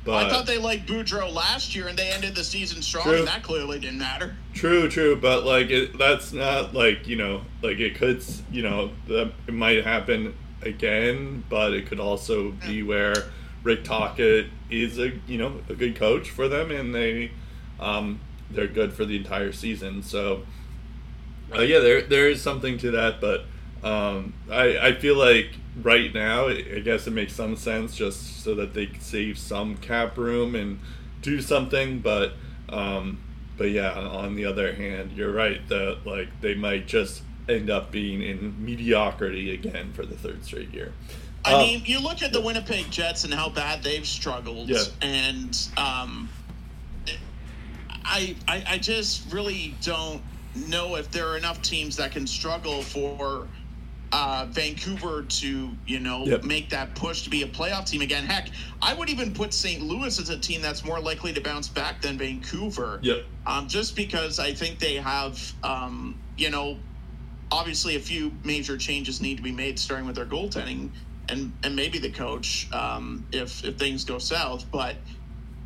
But 0.05 0.25
I 0.25 0.29
thought 0.29 0.47
they 0.47 0.57
liked 0.57 0.87
Boudreau 0.87 1.31
last 1.31 1.75
year, 1.75 1.87
and 1.87 1.97
they 1.97 2.09
ended 2.09 2.33
the 2.33 2.43
season 2.43 2.81
strong, 2.81 3.03
true. 3.03 3.17
and 3.19 3.27
that 3.27 3.43
clearly 3.43 3.79
didn't 3.79 3.99
matter. 3.99 4.35
True, 4.53 4.89
true, 4.89 5.15
but 5.15 5.43
like 5.43 5.69
it, 5.69 5.97
that's 5.97 6.31
not 6.31 6.73
like 6.73 7.07
you 7.07 7.15
know, 7.15 7.41
like 7.61 7.79
it 7.79 7.95
could, 7.95 8.23
you 8.51 8.63
know, 8.63 8.91
that 9.07 9.31
it 9.47 9.53
might 9.53 9.83
happen 9.83 10.35
again, 10.61 11.43
but 11.49 11.73
it 11.73 11.87
could 11.87 11.99
also 11.99 12.51
be 12.51 12.81
where 12.81 13.13
Rick 13.63 13.83
Tocchet 13.83 14.47
is 14.69 14.97
a 14.97 15.11
you 15.27 15.37
know 15.37 15.61
a 15.69 15.75
good 15.75 15.95
coach 15.95 16.29
for 16.29 16.47
them, 16.47 16.71
and 16.71 16.93
they 16.93 17.31
um, 17.79 18.19
they're 18.49 18.67
good 18.67 18.93
for 18.93 19.05
the 19.05 19.17
entire 19.17 19.51
season. 19.51 20.03
So 20.03 20.43
uh, 21.53 21.61
yeah, 21.61 21.79
there 21.79 22.01
there 22.01 22.29
is 22.29 22.41
something 22.41 22.77
to 22.79 22.91
that, 22.91 23.19
but 23.19 23.45
um, 23.83 24.33
I, 24.51 24.77
I 24.77 24.95
feel 24.95 25.15
like 25.15 25.51
right 25.81 26.13
now, 26.13 26.47
I 26.47 26.81
guess 26.83 27.07
it 27.07 27.11
makes 27.11 27.33
some 27.33 27.55
sense 27.55 27.95
just 27.95 28.43
so 28.43 28.55
that 28.55 28.73
they 28.73 28.87
can 28.87 29.01
save 29.01 29.37
some 29.37 29.77
cap 29.77 30.17
room 30.17 30.55
and 30.55 30.79
do 31.21 31.41
something. 31.41 31.99
But 31.99 32.33
um, 32.67 33.19
but 33.57 33.71
yeah, 33.71 33.93
on 33.93 34.35
the 34.35 34.45
other 34.45 34.73
hand, 34.73 35.13
you're 35.13 35.31
right 35.31 35.67
that 35.69 35.99
like 36.05 36.41
they 36.41 36.55
might 36.55 36.87
just 36.87 37.23
end 37.47 37.69
up 37.69 37.91
being 37.91 38.21
in 38.21 38.63
mediocrity 38.63 39.51
again 39.51 39.91
for 39.93 40.05
the 40.05 40.15
third 40.15 40.45
straight 40.45 40.73
year. 40.73 40.93
I 41.45 41.53
Uh, 41.53 41.57
mean, 41.59 41.81
you 41.85 41.99
look 41.99 42.21
at 42.21 42.33
the 42.33 42.41
Winnipeg 42.41 42.91
Jets 42.91 43.23
and 43.23 43.33
how 43.33 43.49
bad 43.49 43.81
they've 43.83 44.05
struggled, 44.07 44.69
Yeah. 44.69 44.83
and 45.01 45.57
um, 45.77 46.29
I, 48.05 48.35
I 48.47 48.63
I 48.67 48.77
just 48.77 49.31
really 49.31 49.75
don't 49.81 50.21
know 50.67 50.95
if 50.95 51.11
there 51.11 51.27
are 51.29 51.37
enough 51.37 51.61
teams 51.61 51.95
that 51.97 52.11
can 52.11 52.25
struggle 52.27 52.81
for 52.81 53.47
uh, 54.11 54.47
Vancouver 54.49 55.21
to 55.23 55.69
you 55.85 55.99
know 55.99 56.25
Yep. 56.25 56.43
make 56.43 56.69
that 56.71 56.95
push 56.95 57.21
to 57.23 57.29
be 57.29 57.43
a 57.43 57.47
playoff 57.47 57.85
team 57.85 58.01
again. 58.01 58.25
Heck, 58.25 58.49
I 58.81 58.93
would 58.95 59.09
even 59.09 59.33
put 59.33 59.53
St. 59.53 59.81
Louis 59.83 60.17
as 60.19 60.29
a 60.29 60.37
team 60.39 60.61
that's 60.61 60.83
more 60.83 60.99
likely 60.99 61.31
to 61.33 61.41
bounce 61.41 61.67
back 61.67 62.01
than 62.01 62.17
Vancouver. 62.17 62.99
Yep. 63.03 63.23
Um, 63.45 63.67
just 63.67 63.95
because 63.95 64.39
I 64.39 64.53
think 64.53 64.79
they 64.79 64.95
have, 64.95 65.53
um, 65.63 66.19
you 66.37 66.49
know, 66.49 66.77
obviously 67.51 67.95
a 67.95 67.99
few 67.99 68.31
major 68.43 68.77
changes 68.77 69.21
need 69.21 69.37
to 69.37 69.43
be 69.43 69.51
made, 69.51 69.77
starting 69.77 70.07
with 70.07 70.15
their 70.15 70.25
goaltending 70.25 70.89
and 71.29 71.51
and 71.63 71.75
maybe 71.75 71.99
the 71.99 72.09
coach 72.09 72.71
um, 72.73 73.25
if 73.31 73.63
if 73.63 73.77
things 73.77 74.03
go 74.03 74.17
south. 74.17 74.65
But 74.71 74.95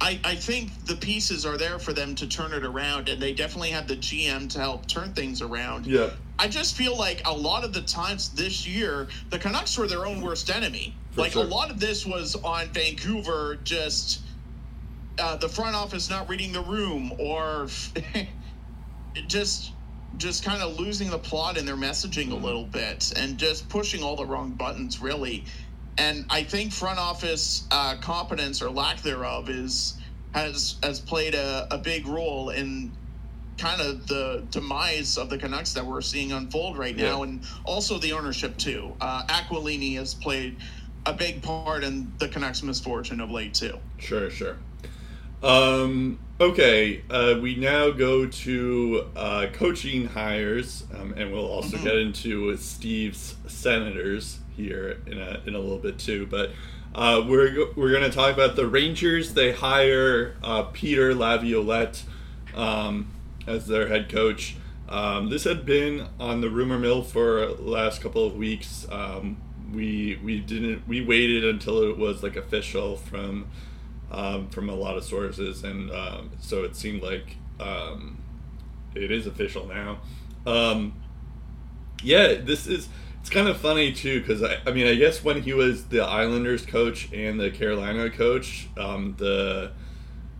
I 0.02 0.19
I 0.23 0.36
think 0.36 0.86
the 0.86 0.95
pieces 0.95 1.45
are 1.45 1.58
there 1.58 1.80
for 1.80 1.93
them 1.93 2.15
to 2.15 2.28
turn 2.28 2.54
it 2.54 2.65
around, 2.65 3.10
and 3.10 3.21
they 3.21 3.34
definitely 3.34 3.71
have 3.71 3.88
the 3.88 3.95
GM 3.95 4.49
to 4.52 4.60
help 4.60 4.88
turn 4.88 5.13
things 5.13 5.41
around. 5.41 5.86
Yeah. 5.86 6.12
I 6.39 6.47
just 6.47 6.76
feel 6.76 6.97
like 6.97 7.21
a 7.26 7.34
lot 7.34 7.63
of 7.63 7.73
the 7.73 7.82
times 7.82 8.30
this 8.30 8.67
year, 8.67 9.08
the 9.30 9.39
Canucks 9.39 9.78
were 9.78 9.88
their 9.88 10.06
own 10.06 10.19
worst 10.21 10.49
enemy. 10.49 10.95
For 11.12 11.21
like 11.21 11.34
sure. 11.34 11.43
a 11.43 11.47
lot 11.47 11.69
of 11.69 11.80
this 11.80 12.06
was 12.06 12.36
on 12.36 12.69
Vancouver, 12.69 13.60
just 13.63 14.21
uh, 15.19 15.38
the 15.38 15.47
front 15.47 15.76
office 15.76 16.10
not 16.10 16.28
reading 16.28 16.52
the 16.52 16.63
room, 16.63 17.13
or 17.19 17.67
just 19.28 19.72
just 20.17 20.43
kind 20.43 20.62
of 20.62 20.80
losing 20.80 21.10
the 21.10 21.17
plot 21.19 21.58
in 21.58 21.65
their 21.65 21.76
messaging 21.76 22.32
a 22.32 22.36
little 22.36 22.65
bit, 22.65 23.12
and 23.15 23.38
just 23.38 23.67
pushing 23.69 24.04
all 24.04 24.15
the 24.15 24.26
wrong 24.26 24.52
buttons, 24.52 25.02
really. 25.02 25.43
And 25.97 26.26
I 26.30 26.43
think 26.43 26.71
front 26.71 26.99
office 26.99 27.67
uh, 27.71 27.95
competence 28.02 28.62
or 28.62 28.69
lack 28.69 29.02
thereof 29.02 29.49
is 29.49 29.95
has 30.34 30.78
has 30.82 30.99
played 30.99 31.36
a, 31.36 31.67
a 31.71 31.78
big 31.78 32.08
role 32.08 32.49
in 32.49 32.91
kind 33.60 33.80
of 33.82 34.08
the 34.08 34.43
demise 34.49 35.17
of 35.19 35.30
the 35.30 35.38
Canucks 35.38 35.73
that 35.73 35.86
we're 35.86 36.02
seeing 36.02 36.32
unfold 36.32 36.78
right 36.78 36.95
now, 36.97 37.17
Yeah. 37.17 37.30
and 37.30 37.43
also 37.65 37.99
the 37.99 38.12
ownership 38.13 38.58
too. 38.58 38.93
Uh, 38.99 39.23
Aquilini 39.28 39.95
has 39.97 40.15
played 40.15 40.58
a 41.06 41.13
big 41.13 41.43
part 41.43 41.84
in 41.84 42.12
the 42.17 42.28
Canucks' 42.28 42.63
misfortune 42.63 43.19
of 43.21 43.30
late 43.30 43.54
too. 43.54 43.78
Sure, 43.99 44.32
sure. 44.32 44.58
Um, 45.43 46.19
okay, 46.39 47.03
uh, 47.10 47.36
we 47.41 47.56
now 47.56 47.91
go 47.91 48.25
to 48.25 49.06
uh, 49.15 49.47
coaching 49.51 50.08
hires, 50.08 50.86
um, 50.97 51.13
and 51.17 51.32
we'll 51.34 51.45
also 51.45 51.77
Mhm. 51.77 51.84
get 51.84 51.95
into 51.97 52.56
Steve's 52.58 53.36
Senators 53.47 54.39
here 54.56 54.97
in 55.06 55.17
a, 55.19 55.41
in 55.45 55.53
a 55.56 55.60
little 55.60 55.79
bit 55.79 55.99
too. 55.99 56.27
But 56.29 56.51
uh, 56.95 57.23
we're 57.27 57.67
we're 57.75 57.91
going 57.91 58.03
to 58.03 58.10
talk 58.15 58.34
about 58.34 58.56
the 58.56 58.67
Rangers. 58.67 59.34
They 59.34 59.51
hire 59.51 60.36
uh, 60.43 60.63
Peter 60.63 61.13
Laviolette 61.13 62.03
um, 62.56 63.08
as 63.45 63.67
their 63.67 63.88
head 63.88 64.10
coach. 64.10 64.56
Um, 64.88 65.29
this 65.29 65.43
had 65.43 65.65
been 65.65 66.08
on 66.19 66.41
the 66.41 66.49
rumor 66.49 66.77
mill 66.77 67.01
for 67.03 67.47
the 67.47 67.62
last 67.63 68.01
couple 68.01 68.25
of 68.25 68.36
weeks. 68.36 68.86
Um, 68.91 69.38
we 69.73 70.19
we 70.23 70.39
didn't 70.39 70.88
we 70.88 71.01
waited 71.01 71.43
until 71.43 71.82
it 71.82 71.97
was 71.97 72.21
like 72.23 72.36
official 72.36 72.95
from 72.95 73.47
um, 74.13 74.47
from 74.49 74.69
a 74.69 74.76
lot 74.76 74.95
of 74.95 75.04
sources, 75.04 75.63
and 75.63 75.91
um, 75.91 76.32
so 76.39 76.63
it 76.63 76.76
seemed 76.76 77.02
like 77.02 77.38
um, 77.60 78.21
it 78.95 79.12
is 79.12 79.28
official 79.28 79.67
now. 79.67 79.99
Um, 80.45 80.93
yeah, 82.04 82.36
this 82.36 82.67
is 82.67 82.89
it's 83.21 83.30
kind 83.30 83.47
of 83.47 83.58
funny 83.58 83.91
too 83.91 84.19
because 84.19 84.43
I, 84.43 84.58
I 84.67 84.71
mean 84.71 84.88
I 84.88 84.95
guess 84.95 85.23
when 85.23 85.41
he 85.41 85.54
was 85.54 85.86
the 85.86 86.02
Islanders 86.02 86.65
coach 86.65 87.12
and 87.13 87.39
the 87.39 87.49
Carolina 87.49 88.10
coach, 88.10 88.67
um, 88.78 89.15
the 89.17 89.71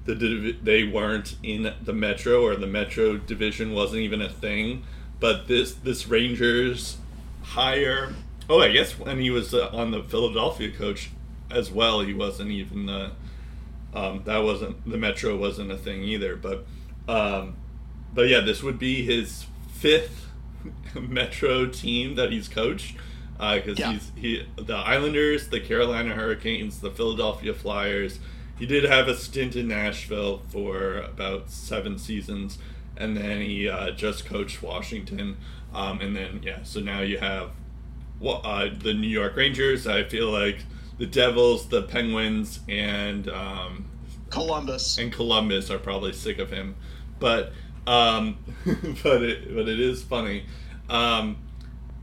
the 0.06 0.58
they 0.62 0.84
weren't 0.84 1.38
in 1.42 1.74
the 1.82 1.94
Metro 1.94 2.44
or 2.46 2.56
the 2.56 2.68
Metro 2.68 3.18
division 3.18 3.74
wasn't 3.74 4.02
even 4.02 4.22
a 4.22 4.30
thing. 4.30 4.84
But 5.20 5.48
this 5.48 5.74
this 5.74 6.08
Rangers 6.08 6.98
hire. 7.42 8.14
Oh, 8.50 8.60
I 8.60 8.72
guess 8.72 9.00
when 9.00 9.20
he 9.20 9.30
was 9.30 9.54
uh, 9.54 9.70
on 9.72 9.92
the 9.92 10.04
Philadelphia 10.04 10.70
coach 10.70 11.12
as 11.50 11.72
well, 11.72 12.02
he 12.02 12.14
wasn't 12.14 12.52
even 12.52 12.86
the. 12.86 13.12
Um, 13.94 14.22
that 14.26 14.40
wasn't 14.40 14.90
the 14.90 14.98
Metro 14.98 15.36
wasn't 15.36 15.72
a 15.72 15.78
thing 15.78 16.04
either. 16.04 16.36
But 16.36 16.66
um, 17.08 17.56
but 18.14 18.28
yeah, 18.28 18.40
this 18.42 18.64
would 18.64 18.80
be 18.80 19.04
his 19.04 19.46
fifth 19.72 20.28
Metro 21.00 21.66
team 21.68 22.16
that 22.16 22.32
he's 22.32 22.48
coached 22.48 22.96
because 23.38 23.78
Yeah. 23.80 23.94
he's 23.94 24.12
he 24.16 24.48
the 24.56 24.76
Islanders, 24.76 25.50
the 25.50 25.60
Carolina 25.60 26.14
Hurricanes, 26.16 26.80
the 26.80 26.92
Philadelphia 26.92 27.54
Flyers. 27.54 28.20
He 28.58 28.66
did 28.66 28.84
have 28.84 29.08
a 29.08 29.16
stint 29.18 29.56
in 29.56 29.68
Nashville 29.68 30.42
for 30.50 30.98
about 30.98 31.50
seven 31.50 31.98
seasons, 31.98 32.60
and 32.96 33.18
then 33.18 33.42
he 33.42 33.68
uh, 33.68 33.92
just 33.92 34.26
coached 34.26 34.62
Washington. 34.62 35.38
Um, 35.74 36.00
and 36.02 36.16
then 36.16 36.42
yeah, 36.44 36.60
so 36.64 36.80
now 36.80 37.02
you 37.02 37.18
have 37.18 37.50
uh, 38.24 38.70
the 38.78 38.94
New 38.94 39.08
York 39.08 39.36
Rangers. 39.36 39.88
I 39.88 40.04
feel 40.04 40.30
like 40.32 40.60
the 40.98 41.06
Devils, 41.06 41.68
the 41.70 41.84
Penguins, 41.84 42.60
and 42.70 43.28
um, 43.30 43.86
Columbus. 44.30 44.98
and 44.98 45.12
Columbus 45.12 45.70
are 45.72 45.80
probably 45.80 46.14
sick 46.14 46.40
of 46.40 46.50
him, 46.52 46.76
but 47.20 47.52
um, 47.88 48.38
but 49.04 49.22
it 49.24 49.54
but 49.56 49.68
it 49.68 49.80
is 49.80 50.04
funny, 50.04 50.46
um, 50.90 51.38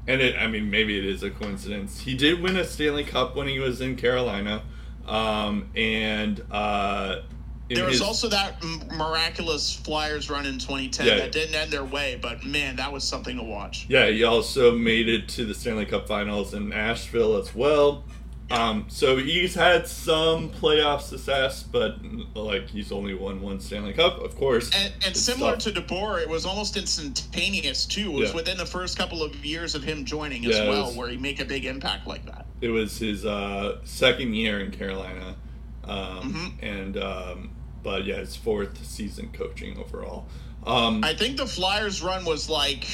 and 0.07 0.21
it 0.21 0.37
I 0.37 0.47
mean 0.47 0.71
maybe 0.71 0.99
it 0.99 1.05
is 1.05 1.23
a 1.23 1.31
coincidence. 1.31 2.01
He 2.01 2.15
did 2.15 2.41
win 2.43 2.57
a 2.57 2.65
Stanley 2.65 3.05
Cup 3.05 3.37
when 3.37 3.49
he 3.49 3.59
was 3.59 3.81
in 3.81 3.97
Carolina, 3.97 4.63
um, 5.07 5.71
and 5.75 6.43
uh, 6.51 7.21
There 7.69 7.85
was 7.85 7.95
his- 7.95 8.03
also 8.03 8.29
that 8.29 8.63
miraculous 8.93 9.75
Flyers 9.75 10.29
run 10.29 10.47
in 10.47 10.59
2010 10.59 11.07
Yeah. 11.07 11.17
that 11.17 11.33
didn't 11.33 11.55
end 11.55 11.71
their 11.71 11.85
way, 11.85 12.19
but 12.21 12.45
man, 12.45 12.77
that 12.77 12.93
was 12.93 13.05
something 13.05 13.37
to 13.37 13.43
watch. 13.45 13.87
Yeah, 13.89 14.07
he 14.09 14.25
also 14.25 14.77
made 14.77 15.09
it 15.09 15.29
to 15.31 15.45
the 15.45 15.55
Stanley 15.55 15.87
Cup 15.87 16.07
Finals 16.09 16.53
in 16.55 16.69
Nashville 16.69 17.37
as 17.37 17.55
well. 17.55 18.05
Um, 18.51 18.87
so 18.89 19.17
he's 19.17 19.55
had 19.55 19.87
some 19.87 20.51
playoff 20.51 21.03
success, 21.03 21.63
but 21.63 21.99
like 22.35 22.69
he's 22.69 22.91
only 22.91 23.15
won 23.15 23.41
one 23.41 23.61
Stanley 23.61 23.93
Cup, 23.93 24.19
of 24.19 24.35
course. 24.37 24.71
And, 24.75 24.93
and 25.07 25.17
similar 25.17 25.53
tough. 25.57 25.73
to 25.75 25.81
DeBoer, 25.81 26.21
it 26.23 26.29
was 26.29 26.45
almost 26.45 26.77
instantaneous 26.77 27.87
too. 27.87 28.11
It 28.11 28.21
was 28.21 28.31
Yeah. 28.31 28.37
within 28.37 28.59
the 28.59 28.67
first 28.67 28.99
couple 28.99 29.23
of 29.23 29.45
years 29.45 29.75
of 29.77 29.85
him 29.85 30.05
joining 30.05 30.45
as 30.47 30.57
Yeah, 30.57 30.69
well, 30.69 30.87
was- 30.87 30.97
where 30.97 31.09
he 31.09 31.17
make 31.17 31.41
a 31.41 31.45
big 31.45 31.65
impact 31.65 32.07
like 32.09 32.27
that. 32.27 32.47
it 32.61 32.69
was 32.69 32.99
his 32.99 33.25
uh, 33.25 33.79
second 33.85 34.35
year 34.35 34.59
in 34.61 34.71
Carolina, 34.73 35.37
um, 35.85 36.33
Mhm. 36.35 36.53
and 36.63 36.97
um, 36.99 37.51
but 37.83 38.05
yeah, 38.05 38.17
his 38.17 38.37
fourth 38.37 38.85
season 38.85 39.31
coaching 39.33 39.79
overall. 39.79 40.27
Um, 40.67 41.03
I 41.05 41.15
think 41.15 41.37
the 41.39 41.47
Flyers 41.47 42.03
run 42.03 42.25
was 42.27 42.51
like, 42.51 42.85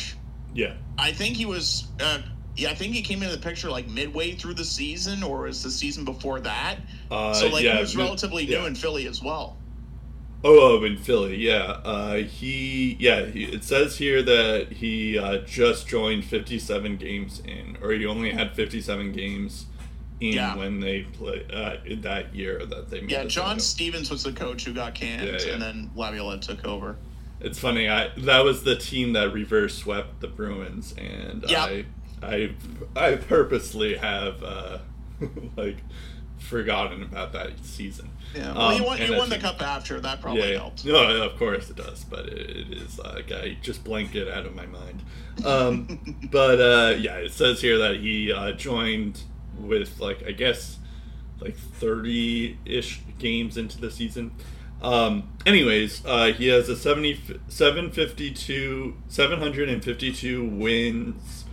yeah, 0.54 0.74
I 0.98 1.10
think 1.12 1.36
he 1.36 1.46
was, 1.46 1.88
uh, 1.98 2.18
yeah, 2.56 2.70
I 2.70 2.74
think 2.74 2.94
he 2.94 3.02
came 3.02 3.22
into 3.22 3.34
the 3.36 3.42
picture 3.42 3.70
like 3.70 3.88
midway 3.88 4.32
through 4.32 4.54
the 4.54 4.64
season, 4.64 5.22
or 5.22 5.42
was 5.42 5.62
the 5.62 5.70
season 5.70 6.04
before 6.04 6.40
that? 6.40 6.76
uh, 7.10 7.32
so 7.34 7.48
like 7.48 7.62
yeah, 7.64 7.74
he 7.74 7.80
was 7.80 7.94
mid- 7.96 8.04
relatively 8.04 8.44
yeah. 8.44 8.60
new 8.60 8.66
in 8.66 8.74
Philly 8.74 9.06
as 9.06 9.22
well. 9.22 9.56
Oh, 10.44 10.78
oh, 10.78 10.84
in 10.84 10.96
Philly, 10.98 11.36
yeah. 11.36 11.80
Uh, 11.84 12.16
he, 12.16 12.96
yeah. 13.00 13.24
He, 13.24 13.44
it 13.44 13.64
says 13.64 13.98
here 13.98 14.22
that 14.22 14.72
he 14.72 15.18
uh, 15.18 15.38
just 15.38 15.88
joined 15.88 16.24
57 16.24 16.96
games 16.98 17.40
in, 17.40 17.78
or 17.82 17.90
he 17.92 18.06
only 18.06 18.30
had 18.30 18.54
57 18.54 19.12
games 19.12 19.66
in 20.20 20.34
Yeah. 20.34 20.54
when 20.56 20.78
they 20.80 21.02
play 21.02 21.44
uh, 21.52 21.76
in 21.84 22.02
that 22.02 22.34
year 22.34 22.64
that 22.66 22.90
they 22.90 23.00
made. 23.00 23.10
Yeah, 23.10 23.24
John 23.24 23.58
Stevens 23.58 24.10
was 24.10 24.22
the 24.22 24.32
coach 24.32 24.64
who 24.66 24.72
got 24.74 24.94
canned, 24.94 25.28
and 25.28 25.60
then 25.60 25.90
Laviolette 25.96 26.42
took 26.42 26.64
over. 26.66 26.96
It's 27.40 27.58
funny. 27.58 27.88
I 27.88 28.10
that 28.18 28.44
was 28.44 28.62
the 28.62 28.76
team 28.76 29.12
that 29.14 29.32
reverse 29.32 29.76
swept 29.76 30.20
the 30.20 30.28
Bruins, 30.28 30.94
and 30.96 31.44
Yeah. 31.48 31.64
I, 31.64 31.84
I, 32.22 32.52
I 32.94 33.16
purposely 33.16 33.96
have 33.96 34.42
uh, 34.42 34.78
like 35.56 35.78
forgotten 36.38 37.02
about 37.02 37.32
that 37.32 37.64
season. 37.64 38.10
Yeah, 38.34 38.52
well, 38.52 38.72
you 38.72 38.80
Um, 38.80 38.86
won, 38.86 39.02
you 39.02 39.16
won 39.16 39.28
the 39.30 39.38
cup 39.38 39.62
after. 39.62 40.00
That 40.00 40.20
probably 40.20 40.50
yeah, 40.52 40.58
helped. 40.58 40.84
No, 40.84 41.22
of 41.22 41.38
course 41.38 41.70
it 41.70 41.76
does, 41.76 42.04
but 42.04 42.26
it, 42.26 42.50
it 42.50 42.72
is 42.72 42.98
like 42.98 43.32
I 43.32 43.56
just 43.62 43.84
blanked 43.84 44.14
it 44.14 44.28
out 44.28 44.46
of 44.46 44.54
my 44.54 44.66
mind. 44.66 45.02
Um, 45.44 46.18
but 46.30 46.60
uh, 46.60 46.96
yeah, 46.98 47.16
it 47.16 47.32
says 47.32 47.60
here 47.60 47.78
that 47.78 47.96
he 47.96 48.32
uh, 48.32 48.52
joined 48.52 49.22
with 49.58 50.00
like 50.00 50.22
I 50.26 50.32
guess 50.32 50.78
like 51.40 51.56
thirty 51.56 52.58
ish 52.64 53.00
games 53.18 53.56
into 53.56 53.78
the 53.80 53.90
season. 53.90 54.32
Um, 54.82 55.30
anyways, 55.46 56.04
uh, 56.04 56.34
he 56.34 56.48
has 56.48 56.68
a 56.68 56.76
70, 56.76 57.40
752, 57.48 58.94
752 59.08 60.44
wins, 60.44 61.45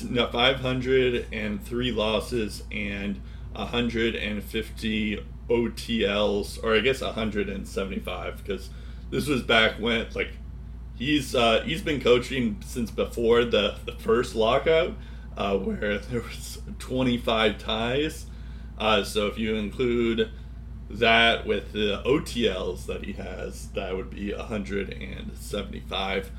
503 0.00 1.92
losses, 1.92 2.62
and 2.72 3.20
150 3.52 5.24
OTLs, 5.48 6.64
or 6.64 6.74
I 6.74 6.80
guess 6.80 7.00
175, 7.00 8.36
because 8.38 8.70
this 9.10 9.28
was 9.28 9.42
back 9.42 9.74
when, 9.78 10.06
like, 10.14 10.32
he's 10.96 11.34
uh, 11.34 11.62
he's 11.64 11.82
been 11.82 12.00
coaching 12.00 12.56
since 12.64 12.90
before 12.90 13.44
the 13.44 13.76
the 13.84 13.92
first 13.92 14.34
lockout, 14.34 14.94
uh, 15.36 15.56
where 15.56 15.98
there 16.10 16.20
was 16.20 16.60
25 16.78 17.58
ties. 17.58 18.26
Uh, 18.78 19.04
so 19.04 19.26
if 19.26 19.38
you 19.38 19.54
include 19.54 20.30
that 20.90 21.46
with 21.46 21.72
the 21.72 22.02
OTLs 22.04 22.86
that 22.86 23.04
he 23.04 23.12
has, 23.12 23.68
that 23.70 23.96
would 23.96 24.10
be 24.10 24.34
175 24.34 26.30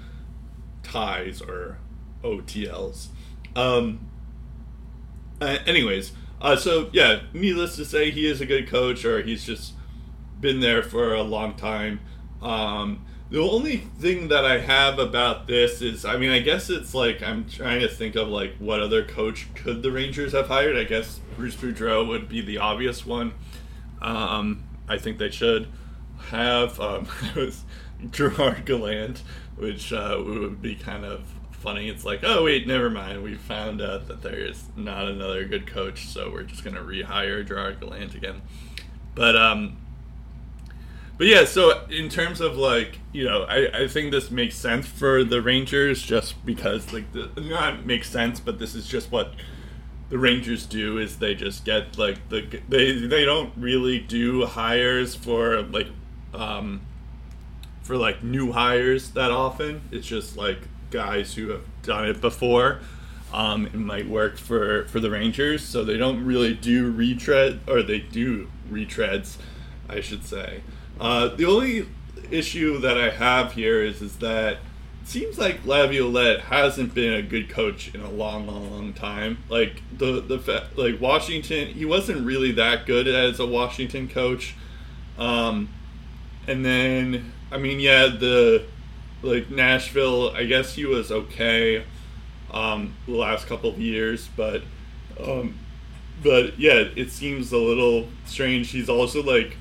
ties 0.83 1.41
or 1.41 1.79
OTLs. 2.23 3.07
Um, 3.55 4.09
uh, 5.41 5.57
anyways, 5.65 6.11
uh, 6.41 6.55
so 6.55 6.89
yeah, 6.93 7.21
needless 7.33 7.75
to 7.77 7.85
say, 7.85 8.11
he 8.11 8.25
is 8.25 8.41
a 8.41 8.45
good 8.45 8.67
coach, 8.67 9.05
or 9.05 9.21
he's 9.21 9.45
just 9.45 9.73
been 10.39 10.59
there 10.59 10.83
for 10.83 11.13
a 11.13 11.23
long 11.23 11.55
time. 11.55 11.99
Um, 12.41 13.05
the 13.29 13.39
only 13.39 13.77
thing 13.77 14.27
that 14.27 14.45
I 14.45 14.59
have 14.59 14.99
about 14.99 15.47
this 15.47 15.81
is, 15.81 16.05
I 16.05 16.17
mean, 16.17 16.29
I 16.29 16.39
guess 16.39 16.69
it's 16.69 16.93
like 16.93 17.23
I'm 17.23 17.49
trying 17.49 17.81
to 17.81 17.87
think 17.87 18.15
of 18.15 18.27
like 18.27 18.55
what 18.59 18.79
other 18.79 19.03
coach 19.03 19.47
could 19.55 19.81
the 19.81 19.91
Rangers 19.91 20.33
have 20.33 20.47
hired. 20.47 20.77
I 20.77 20.83
guess 20.83 21.19
Bruce 21.35 21.55
Boudreau 21.55 22.07
would 22.07 22.29
be 22.29 22.41
the 22.41 22.59
obvious 22.59 23.05
one. 23.05 23.33
Um, 24.01 24.63
I 24.87 24.97
think 24.97 25.17
they 25.17 25.31
should 25.31 25.67
have 26.29 26.79
um, 26.79 27.07
Gerard 28.11 28.65
Gallant, 28.65 29.23
which 29.55 29.91
uh, 29.91 30.21
would 30.23 30.61
be 30.61 30.75
kind 30.75 31.03
of 31.03 31.34
funny. 31.65 31.89
It's 31.89 32.05
like, 32.05 32.19
oh 32.23 32.43
wait, 32.43 32.67
never 32.67 32.91
mind. 32.91 33.23
We 33.23 33.33
found 33.33 33.81
out 33.81 34.07
that 34.07 34.21
there 34.21 34.37
is 34.37 34.65
not 34.77 35.07
another 35.07 35.45
good 35.45 35.65
coach, 35.65 36.05
so 36.05 36.29
we're 36.31 36.43
just 36.43 36.63
gonna 36.63 36.81
rehire 36.81 37.45
Gerard 37.45 37.79
Gallant 37.79 38.13
again. 38.13 38.43
But 39.15 39.35
um, 39.35 39.77
but 41.17 41.25
yeah, 41.25 41.45
so 41.45 41.85
in 41.87 42.07
terms 42.07 42.39
of 42.39 42.55
like, 42.55 42.99
you 43.11 43.25
know, 43.25 43.43
I, 43.43 43.83
I 43.83 43.87
think 43.87 44.11
this 44.11 44.29
makes 44.29 44.55
sense 44.55 44.85
for 44.85 45.23
the 45.23 45.41
Rangers 45.41 46.03
just 46.03 46.45
because 46.45 46.93
like 46.93 47.11
the 47.13 47.29
not 47.41 47.83
makes 47.83 48.11
sense, 48.11 48.39
but 48.39 48.59
this 48.59 48.75
is 48.75 48.87
just 48.87 49.11
what 49.11 49.33
the 50.09 50.19
Rangers 50.19 50.67
do 50.67 50.99
is 50.99 51.17
they 51.17 51.33
just 51.33 51.65
get 51.65 51.97
like 51.97 52.29
the 52.29 52.61
they 52.69 52.93
they 52.93 53.25
don't 53.25 53.51
really 53.57 53.97
do 53.97 54.45
hires 54.45 55.15
for 55.15 55.63
like 55.63 55.87
um 56.31 56.81
for 57.81 57.97
like 57.97 58.23
new 58.23 58.51
hires 58.51 59.09
that 59.11 59.31
often. 59.31 59.81
It's 59.91 60.05
just 60.05 60.37
like 60.37 60.59
guys 60.95 61.35
who 61.35 61.49
have 61.49 61.63
done 61.83 62.07
it 62.07 62.21
before. 62.21 62.79
Um, 63.33 63.65
it 63.65 63.75
might 63.75 64.07
work 64.07 64.37
for 64.37 64.85
for 64.85 64.99
the 64.99 65.09
Rangers, 65.09 65.63
so 65.63 65.83
they 65.83 65.97
don't 65.97 66.25
really 66.25 66.53
do 66.53 66.89
retread 66.91 67.59
or 67.67 67.83
they 67.83 67.99
do 67.99 68.49
retreads, 68.71 69.37
I 69.89 69.99
should 69.99 70.25
say. 70.25 70.61
Uh, 70.99 71.27
the 71.27 71.45
only 71.45 71.87
issue 72.31 72.79
that 72.79 72.97
I 72.97 73.09
have 73.09 73.53
here 73.53 73.83
is 73.83 74.01
is 74.01 74.17
that 74.17 74.53
it 74.53 75.09
seems 75.09 75.37
like 75.37 75.65
Laviolette 75.65 76.41
hasn't 76.41 76.95
been 76.95 77.13
a 77.13 77.21
good 77.21 77.49
coach 77.49 77.93
in 77.93 78.01
a 78.01 78.09
long, 78.09 78.47
long, 78.47 78.71
long 78.71 78.93
time. 78.93 79.39
Like 79.49 79.81
the 79.95 80.21
the 80.21 80.67
like 80.75 81.01
Washington, 81.01 81.67
he 81.67 81.83
wasn't 81.85 82.25
really 82.25 82.53
that 82.53 82.85
good 82.85 83.07
as 83.07 83.39
a 83.39 83.45
Washington 83.45 84.07
coach. 84.07 84.55
Um, 85.17 85.69
and 86.47 86.63
then 86.65 87.33
I 87.51 87.57
mean, 87.57 87.79
yeah, 87.79 88.07
the 88.07 88.65
like 89.25 89.49
Nashville, 89.49 90.29
I 90.29 90.45
guess 90.45 90.75
he 90.75 90.85
was 90.85 91.11
okay 91.11 91.83
um, 92.51 92.93
the 93.07 93.15
last 93.15 93.47
couple 93.47 93.69
of 93.69 93.79
years, 93.79 94.29
but 94.35 94.61
um, 95.19 95.57
but 96.23 96.57
yeah, 96.59 96.83
it 96.95 97.11
seems 97.11 97.51
a 97.51 97.57
little 97.57 98.07
strange. 98.25 98.71
He's 98.71 98.89
also 98.89 99.21
like 99.23 99.57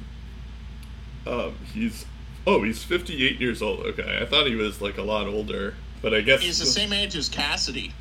um, 1.27 1.57
he's 1.73 2.07
oh, 2.47 2.63
he's 2.63 2.85
58 2.85 3.41
years 3.41 3.63
old. 3.63 3.81
Okay, 3.81 4.19
I 4.21 4.27
thought 4.27 4.47
he 4.47 4.55
was 4.55 4.81
like 4.81 4.99
a 4.99 5.03
lot 5.03 5.27
older, 5.27 5.75
but 6.03 6.15
I 6.15 6.21
guess 6.21 6.43
he's 6.43 6.59
the 6.59 6.67
same 6.67 6.93
age 6.93 7.17
as 7.17 7.29
Cassidy. 7.29 7.93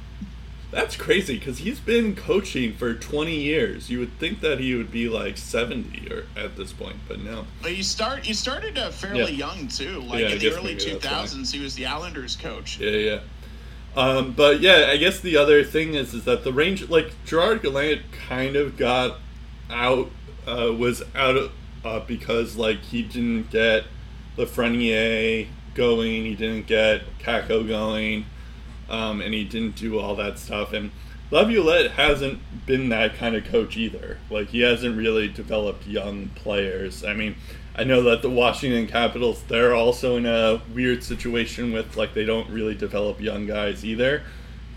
That's 0.74 0.96
crazy 0.96 1.38
because 1.38 1.60
he's 1.60 1.80
been 1.80 2.16
coaching 2.16 2.74
for 2.74 2.96
20 2.96 3.36
years. 3.36 3.92
You 3.92 4.00
would 4.00 4.18
think 4.18 4.42
that 4.42 4.60
he 4.60 4.74
would 4.74 4.92
be 4.92 5.08
like 5.08 5.38
70 5.38 6.12
or 6.12 6.26
at 6.36 6.58
this 6.58 6.74
point, 6.74 6.96
but 7.08 7.20
no. 7.20 7.46
But 7.62 7.76
you 7.78 7.84
start 7.84 8.28
you 8.28 8.34
started 8.34 8.80
uh, 8.80 8.90
fairly 8.90 9.34
yeah. 9.34 9.54
young 9.54 9.68
too. 9.68 10.02
Like 10.02 10.22
yeah, 10.22 10.30
in 10.30 10.40
the 10.40 10.52
early 10.52 10.76
2000s, 10.76 11.52
he 11.52 11.60
was 11.60 11.76
the 11.76 11.86
Islanders 11.86 12.36
coach. 12.36 12.80
Yeah, 12.80 12.90
yeah. 12.90 13.20
Um, 13.96 14.32
but 14.32 14.62
yeah, 14.62 14.88
I 14.90 14.98
guess 14.98 15.20
the 15.20 15.38
other 15.38 15.64
thing 15.64 15.94
is 15.94 16.16
is 16.16 16.24
that 16.24 16.44
the 16.44 16.52
range, 16.52 16.90
like 16.90 17.12
Gerard 17.24 17.62
Gallant, 17.62 18.02
kind 18.28 18.56
of 18.56 18.76
got 18.76 19.20
out, 19.70 20.10
uh, 20.48 20.74
was 20.74 21.04
out 21.14 21.38
of 21.38 21.52
uh, 21.86 22.00
because 22.00 22.56
like 22.56 22.82
he 22.82 23.04
didn't 23.04 23.52
get 23.52 23.84
Lafreniere 24.38 25.50
going, 25.76 26.26
he 26.26 26.34
didn't 26.34 26.66
get 26.66 27.02
Kakko 27.20 27.68
going, 27.68 28.26
um, 28.90 29.22
and 29.22 29.34
he 29.34 29.44
didn't 29.44 29.76
do 29.76 30.00
all 30.00 30.16
that 30.16 30.38
stuff. 30.38 30.74
And 30.74 30.92
Laviolette 31.32 31.92
hasn't 31.92 32.40
been 32.66 32.90
that 32.90 33.16
kind 33.16 33.36
of 33.36 33.46
coach 33.46 33.76
either. 33.78 34.18
Like 34.30 34.50
he 34.50 34.62
hasn't 34.62 34.98
really 34.98 35.28
developed 35.28 35.88
young 35.88 36.30
players. 36.36 37.04
I 37.04 37.14
mean, 37.14 37.36
I 37.76 37.84
know 37.84 38.04
that 38.04 38.22
the 38.22 38.30
Washington 38.30 38.88
Capitals 38.88 39.44
they're 39.48 39.74
also 39.74 40.16
in 40.18 40.26
a 40.26 40.62
weird 40.74 41.04
situation 41.04 41.74
with 41.74 41.98
like 41.98 42.14
they 42.14 42.26
don't 42.26 42.50
really 42.50 42.76
develop 42.76 43.20
young 43.20 43.48
guys 43.48 43.84
either. 43.84 44.22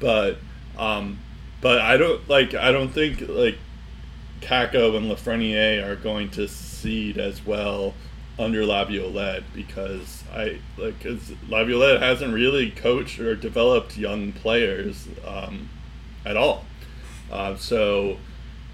But 0.00 0.38
um, 0.78 1.18
but 1.60 1.80
I 1.80 1.96
don't 1.96 2.26
like 2.28 2.54
I 2.54 2.72
don't 2.72 2.88
think 2.90 3.20
like 3.28 3.58
Kakko 4.40 4.96
and 4.96 5.10
Lafreniere 5.10 5.86
are 5.86 5.96
going 5.96 6.30
to 6.30 6.48
seed 6.48 7.18
as 7.18 7.44
well 7.44 7.94
under 8.38 8.66
Laviolette 8.66 9.44
because 9.55 10.22
I 10.33 10.59
like 10.77 10.99
because 10.99 11.33
Laviolette 11.49 12.03
hasn't 12.03 12.35
really 12.35 12.70
coached 12.70 13.18
or 13.18 13.35
developed 13.35 13.96
young 13.96 14.33
players 14.33 15.09
um, 15.27 15.70
at 16.25 16.37
all. 16.37 16.64
Uh, 17.31 17.57
so 17.57 18.18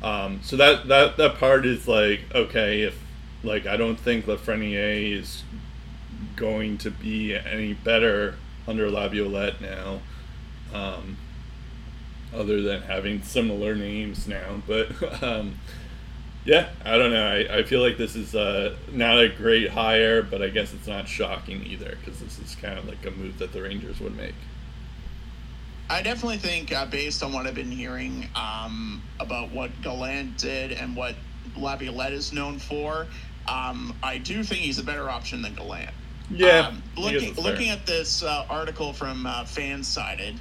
um, 0.02 0.40
so 0.42 0.56
that 0.56 0.88
that 0.88 1.16
that 1.16 1.38
part 1.38 1.64
is 1.64 1.86
like 1.86 2.22
okay 2.34 2.82
if 2.82 3.00
like 3.44 3.66
I 3.66 3.76
don't 3.76 3.98
think 3.98 4.26
Lafreniere 4.26 5.18
is 5.18 5.44
going 6.36 6.78
to 6.78 6.90
be 6.90 7.34
any 7.34 7.72
better 7.72 8.36
under 8.66 8.90
Laviolette 8.90 9.60
now. 9.60 10.00
Um, 10.72 11.18
other 12.34 12.62
than 12.62 12.82
having 12.82 13.22
similar 13.22 13.74
names 13.74 14.26
now, 14.26 14.62
but 14.66 15.22
um, 15.22 15.56
yeah, 16.44 16.70
I 16.84 16.98
don't 16.98 17.12
know. 17.12 17.26
I, 17.26 17.58
I 17.58 17.62
feel 17.62 17.80
like 17.80 17.96
this 17.96 18.16
is 18.16 18.34
uh, 18.34 18.76
not 18.90 19.18
a 19.18 19.28
great 19.28 19.70
hire, 19.70 20.22
but 20.22 20.42
I 20.42 20.48
guess 20.48 20.72
it's 20.72 20.86
not 20.86 21.06
shocking 21.08 21.64
either 21.64 21.96
because 22.00 22.20
this 22.20 22.38
is 22.38 22.54
kind 22.56 22.78
of 22.78 22.86
like 22.88 23.04
a 23.06 23.10
move 23.10 23.38
that 23.38 23.52
the 23.52 23.62
Rangers 23.62 24.00
would 24.00 24.16
make. 24.16 24.34
I 25.88 26.02
definitely 26.02 26.38
think, 26.38 26.72
uh, 26.72 26.86
based 26.86 27.22
on 27.22 27.32
what 27.32 27.46
I've 27.46 27.54
been 27.54 27.70
hearing 27.70 28.28
um, 28.34 29.02
about 29.20 29.52
what 29.52 29.70
Gallant 29.82 30.38
did 30.38 30.72
and 30.72 30.96
what 30.96 31.14
Laviolette 31.56 32.12
is 32.12 32.32
known 32.32 32.58
for, 32.58 33.06
um, 33.46 33.94
I 34.02 34.18
do 34.18 34.42
think 34.42 34.62
he's 34.62 34.78
a 34.78 34.84
better 34.84 35.10
option 35.10 35.42
than 35.42 35.54
Gallant. 35.54 35.90
Yeah. 36.30 36.68
Um, 36.68 36.82
looking, 36.96 37.34
looking 37.34 37.68
at 37.68 37.86
this 37.86 38.22
uh, 38.22 38.46
article 38.48 38.92
from 38.92 39.26
uh, 39.26 39.44
Fansided, 39.44 40.38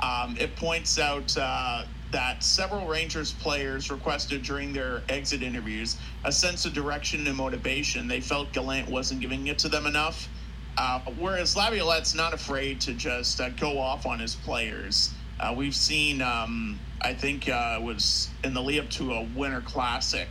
um, 0.00 0.36
it 0.38 0.56
points 0.56 0.98
out 0.98 1.36
uh, 1.36 1.84
that 2.14 2.44
several 2.44 2.86
Rangers 2.86 3.32
players 3.32 3.90
requested 3.90 4.44
during 4.44 4.72
their 4.72 5.02
exit 5.08 5.42
interviews 5.42 5.96
a 6.24 6.30
sense 6.30 6.64
of 6.64 6.72
direction 6.72 7.26
and 7.26 7.36
motivation. 7.36 8.06
They 8.06 8.20
felt 8.20 8.52
Gallant 8.52 8.88
wasn't 8.88 9.20
giving 9.20 9.48
it 9.48 9.58
to 9.58 9.68
them 9.68 9.84
enough. 9.84 10.28
Uh, 10.78 11.00
whereas 11.18 11.56
Laviolette's 11.56 12.14
not 12.14 12.32
afraid 12.32 12.80
to 12.82 12.94
just 12.94 13.40
uh, 13.40 13.48
go 13.50 13.80
off 13.80 14.06
on 14.06 14.20
his 14.20 14.36
players. 14.36 15.12
Uh, 15.40 15.52
we've 15.56 15.74
seen, 15.74 16.22
um, 16.22 16.78
I 17.00 17.14
think 17.14 17.48
uh, 17.48 17.78
it 17.80 17.84
was 17.84 18.28
in 18.44 18.54
the 18.54 18.62
lead 18.62 18.78
up 18.78 18.90
to 18.90 19.14
a 19.14 19.24
Winter 19.34 19.60
Classic, 19.62 20.28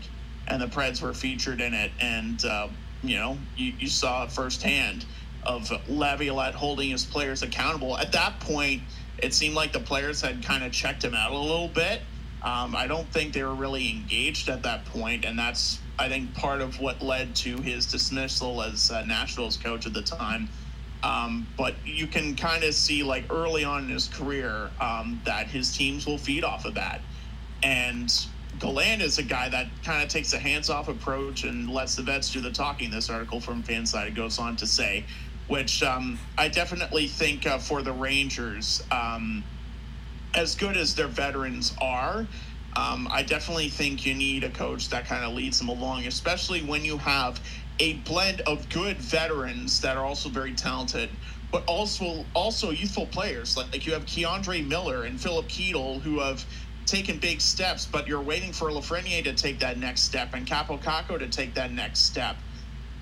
and 0.48 0.62
the 0.62 0.68
Preds 0.68 1.02
were 1.02 1.14
featured 1.14 1.60
in 1.60 1.74
it. 1.74 1.92
And, 2.00 2.46
uh, 2.46 2.70
you 3.04 3.18
know, 3.18 3.38
you, 3.58 3.74
you 3.78 3.88
saw 3.90 4.26
firsthand 4.28 5.04
of 5.46 5.70
Laviolette 5.90 6.56
holding 6.56 6.92
his 6.92 7.04
players 7.04 7.44
accountable. 7.44 7.98
At 7.98 8.14
that 8.14 8.40
point, 8.40 8.84
it 9.24 9.34
seemed 9.34 9.56
like 9.56 9.72
the 9.72 9.80
players 9.80 10.22
had 10.22 10.44
kind 10.44 10.64
of 10.64 10.72
checked 10.72 11.04
him 11.04 11.16
out 11.16 11.32
a 11.32 11.38
little 11.38 11.70
bit. 11.70 12.02
Um, 12.42 12.76
I 12.76 12.88
don't 12.88 13.08
think 13.08 13.34
they 13.34 13.44
were 13.44 13.56
really 13.56 13.90
engaged 13.90 14.50
at 14.50 14.64
that 14.64 14.86
point, 14.86 15.24
and 15.24 15.40
that's 15.40 15.80
I 15.98 16.10
think 16.10 16.34
part 16.34 16.60
of 16.60 16.80
what 16.80 17.02
led 17.02 17.36
to 17.38 17.58
his 17.62 17.86
dismissal 17.86 18.62
as 18.62 18.92
uh, 18.92 19.06
Nashville's 19.06 19.58
coach 19.58 19.86
at 19.86 19.94
the 19.94 20.02
time. 20.02 20.50
Um, 21.04 21.48
but 21.58 21.76
you 21.86 22.08
can 22.08 22.36
kind 22.36 22.64
of 22.64 22.74
see 22.74 23.04
like 23.04 23.32
early 23.32 23.64
on 23.64 23.86
in 23.86 23.90
his 23.90 24.08
career 24.08 24.70
um, 24.82 25.22
that 25.26 25.48
his 25.48 25.76
teams 25.76 26.06
will 26.06 26.18
feed 26.18 26.44
off 26.44 26.66
of 26.66 26.74
that, 26.76 27.02
and 27.62 28.12
Gallant 28.60 29.02
is 29.02 29.18
a 29.18 29.24
guy 29.24 29.50
that 29.50 29.68
kind 29.84 30.04
of 30.04 30.10
takes 30.10 30.34
a 30.34 30.40
hands-off 30.40 30.88
approach 30.88 31.44
and 31.44 31.70
lets 31.70 31.96
the 31.96 32.04
vets 32.04 32.32
do 32.32 32.40
the 32.40 32.52
talking. 32.52 32.92
This 32.92 33.10
article 33.10 33.40
from 33.40 33.64
Fansided 33.64 34.16
goes 34.16 34.38
on 34.38 34.56
to 34.58 34.68
say 34.68 35.06
which 35.48 35.84
um, 35.84 36.20
I 36.38 36.48
definitely 36.48 37.08
think 37.08 37.46
uh, 37.46 37.58
for 37.58 37.82
the 37.82 37.92
Rangers, 37.92 38.84
um, 38.92 39.44
as 40.34 40.56
good 40.56 40.78
as 40.78 40.96
their 40.96 41.08
veterans 41.08 41.74
are, 41.82 42.26
um, 42.76 43.08
I 43.12 43.22
definitely 43.22 43.70
think 43.70 44.06
you 44.06 44.16
need 44.16 44.44
a 44.44 44.50
coach 44.50 44.90
that 44.90 45.06
kind 45.06 45.24
of 45.24 45.34
leads 45.34 45.60
them 45.60 45.70
along, 45.70 46.06
especially 46.06 46.62
when 46.62 46.84
you 46.84 46.98
have 46.98 47.40
a 47.80 47.94
blend 48.00 48.42
of 48.42 48.68
good 48.70 48.98
veterans 48.98 49.82
that 49.82 49.98
are 49.98 50.06
also 50.06 50.30
very 50.30 50.54
talented, 50.54 51.10
but 51.52 51.64
also 51.68 52.26
also 52.34 52.72
youthful 52.72 53.06
players. 53.06 53.56
Like, 53.56 53.72
like 53.74 53.86
you 53.86 53.94
have 53.94 54.06
K'Andre 54.06 54.66
Miller 54.68 55.04
and 55.04 55.20
Filip 55.22 55.48
Chytil 55.48 56.02
who 56.02 56.20
have 56.20 56.46
taken 56.86 57.20
big 57.20 57.42
steps, 57.42 57.86
but 57.86 58.08
you're 58.08 58.22
waiting 58.22 58.52
for 58.52 58.70
Lafreniere 58.70 59.24
to 59.24 59.34
take 59.34 59.60
that 59.60 59.78
next 59.78 60.02
step 60.02 60.34
and 60.34 60.48
Kaapo 60.48 60.82
Kakko 60.82 61.20
to 61.20 61.28
take 61.28 61.54
that 61.56 61.72
next 61.72 62.02
step. 62.02 62.38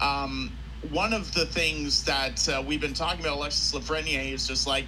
Um, 0.02 0.52
one 0.90 1.14
of 1.14 1.34
the 1.34 1.46
things 1.46 2.04
that 2.06 2.48
uh, 2.50 2.64
we've 2.66 2.82
been 2.82 2.94
talking 2.94 3.22
about 3.22 3.38
Alexis 3.38 3.72
Lafreniere 3.74 4.34
is 4.34 4.48
just 4.48 4.66
like, 4.66 4.86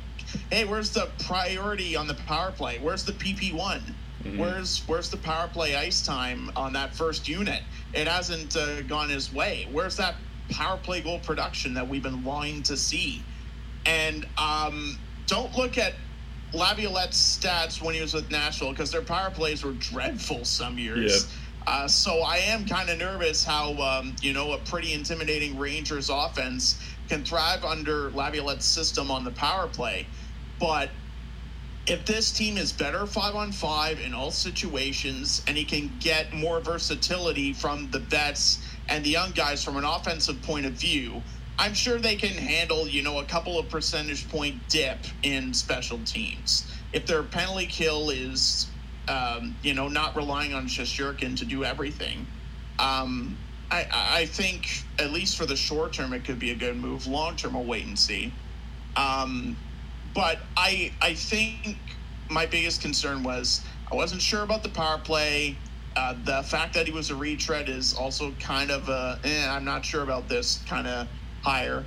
hey, 0.52 0.66
where's 0.66 0.92
the 0.92 1.10
priority 1.26 1.96
on 1.96 2.08
the 2.08 2.16
power 2.16 2.52
play? 2.52 2.80
Where's 2.80 3.06
the 3.06 3.14
PP 3.14 3.54
one? 3.54 3.82
Mm-hmm. 4.24 4.38
Where's 4.38 4.84
where's 4.88 5.10
the 5.10 5.18
power 5.18 5.48
play 5.48 5.76
ice 5.76 6.06
time 6.06 6.52
on 6.56 6.74
that 6.74 6.96
first 6.96 7.28
unit? 7.28 7.62
It 7.94 8.08
hasn't 8.08 8.56
uh, 8.56 8.82
gone 8.84 9.10
his 9.10 9.34
way. 9.34 9.68
Where's 9.72 9.98
that 9.98 10.16
power 10.50 10.78
play 10.78 11.02
goal 11.02 11.20
production 11.20 11.74
that 11.74 11.88
we've 11.88 12.04
been 12.04 12.24
longing 12.24 12.64
to 12.64 12.78
see? 12.78 13.22
And 13.86 14.26
um, 14.38 14.98
don't 15.28 15.56
look 15.58 15.78
at 15.78 15.94
Laviolette's 16.54 17.18
stats 17.18 17.82
when 17.82 17.96
he 17.96 18.02
was 18.02 18.14
with 18.14 18.32
Nashville 18.32 18.72
because 18.72 18.92
their 18.92 19.02
power 19.02 19.30
plays 19.30 19.64
were 19.64 19.74
dreadful 19.74 20.46
some 20.46 20.78
years. 20.78 21.26
Yeah. 21.26 21.38
Uh, 21.66 21.88
so 21.88 22.22
I 22.22 22.38
am 22.38 22.66
kind 22.66 22.90
of 22.90 22.98
nervous 22.98 23.44
how 23.44 23.74
um, 23.76 24.16
you 24.22 24.34
know 24.34 24.54
a 24.54 24.58
pretty 24.60 24.94
intimidating 24.94 25.58
Rangers 25.58 26.10
offense 26.10 26.80
can 27.10 27.24
thrive 27.24 27.64
under 27.64 28.10
Laviolette's 28.12 28.66
system 28.66 29.10
on 29.10 29.24
the 29.24 29.32
power 29.32 29.68
play, 29.68 30.08
but 30.60 30.90
if 31.86 32.06
this 32.06 32.32
team 32.32 32.58
is 32.58 32.72
better 32.72 33.06
five 33.06 33.36
on 33.36 33.52
five 33.52 34.00
in 34.00 34.14
all 34.14 34.32
situations 34.32 35.44
and 35.48 35.58
he 35.58 35.66
can 35.66 35.92
get 36.00 36.34
more 36.34 36.62
versatility 36.62 37.52
from 37.52 37.92
the 37.92 38.00
vets 38.00 38.66
and 38.88 39.04
the 39.04 39.10
young 39.10 39.32
guys 39.32 39.64
from 39.64 39.76
an 39.76 39.84
offensive 39.84 40.42
point 40.44 40.66
of 40.66 40.74
view, 40.74 41.22
I'm 41.60 41.74
sure 41.74 41.98
they 41.98 42.16
can 42.16 42.32
handle, 42.32 42.88
you 42.88 43.04
know, 43.04 43.20
a 43.20 43.26
couple 43.26 43.60
of 43.60 43.68
percentage 43.70 44.30
point 44.30 44.56
dip 44.70 45.00
in 45.24 45.54
special 45.54 46.00
teams. 46.06 46.66
If 46.94 47.06
their 47.06 47.24
penalty 47.24 47.66
kill 47.66 48.10
is, 48.10 48.68
um, 49.08 49.56
you 49.64 49.74
know, 49.74 49.88
not 49.88 50.16
relying 50.16 50.54
on 50.54 50.68
Shesterkin 50.68 51.38
to 51.38 51.46
do 51.46 51.64
everything, 51.64 52.28
um, 52.80 53.38
I, 53.72 53.88
I 53.92 54.26
think 54.28 54.68
at 55.00 55.12
least 55.12 55.38
for 55.38 55.46
the 55.46 55.56
short 55.56 55.94
term 55.94 56.14
it 56.14 56.26
could 56.26 56.40
be 56.40 56.52
a 56.52 56.56
good 56.56 56.76
move. 56.78 57.08
Long 57.08 57.36
term, 57.36 57.54
we'll 57.54 57.66
wait 57.66 57.86
and 57.86 57.98
see. 57.98 58.32
Um, 58.96 59.58
but 60.14 60.40
I 60.56 60.94
I 61.02 61.16
think 61.16 61.78
my 62.30 62.46
biggest 62.46 62.82
concern 62.82 63.24
was 63.24 63.66
I 63.92 63.96
wasn't 63.96 64.22
sure 64.22 64.44
about 64.44 64.64
the 64.64 64.70
power 64.70 65.00
play. 65.00 65.58
Uh, 65.96 66.16
the 66.24 66.44
fact 66.44 66.74
that 66.74 66.88
he 66.88 66.92
was 66.92 67.10
a 67.12 67.16
retread 67.16 67.70
is 67.70 67.94
also 67.94 68.32
kind 68.40 68.72
of 68.72 68.90
a 68.90 69.20
eh, 69.24 69.48
I'm 69.50 69.66
not 69.66 69.86
sure 69.86 70.04
about 70.04 70.30
this 70.30 70.64
kind 70.68 70.88
of 70.88 71.08
hire. 71.44 71.84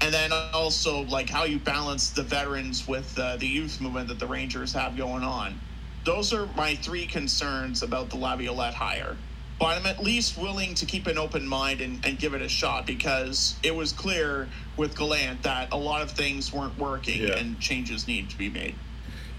And 0.00 0.14
then 0.14 0.30
also 0.52 1.02
like 1.02 1.28
how 1.28 1.44
you 1.44 1.58
balance 1.58 2.10
the 2.10 2.22
veterans 2.22 2.86
with 2.86 3.18
uh, 3.18 3.36
the 3.36 3.48
youth 3.48 3.80
movement 3.80 4.08
that 4.08 4.20
the 4.20 4.28
Rangers 4.28 4.72
have 4.72 4.96
going 4.96 5.24
on. 5.24 5.60
Those 6.04 6.32
are 6.32 6.48
my 6.56 6.74
three 6.76 7.06
concerns 7.06 7.82
about 7.82 8.10
the 8.10 8.16
Laviolette 8.16 8.74
hire. 8.74 9.16
But 9.58 9.76
I'm 9.76 9.86
at 9.86 10.02
least 10.02 10.38
willing 10.38 10.74
to 10.76 10.86
keep 10.86 11.08
an 11.08 11.18
open 11.18 11.46
mind 11.46 11.80
and, 11.80 12.04
and 12.06 12.18
give 12.18 12.32
it 12.32 12.42
a 12.42 12.48
shot 12.48 12.86
because 12.86 13.56
it 13.62 13.74
was 13.74 13.92
clear 13.92 14.48
with 14.76 14.96
Gallant 14.96 15.42
that 15.42 15.72
a 15.72 15.76
lot 15.76 16.00
of 16.00 16.12
things 16.12 16.52
weren't 16.52 16.78
working 16.78 17.22
yeah. 17.22 17.36
and 17.36 17.58
changes 17.58 18.06
need 18.06 18.30
to 18.30 18.38
be 18.38 18.48
made. 18.48 18.76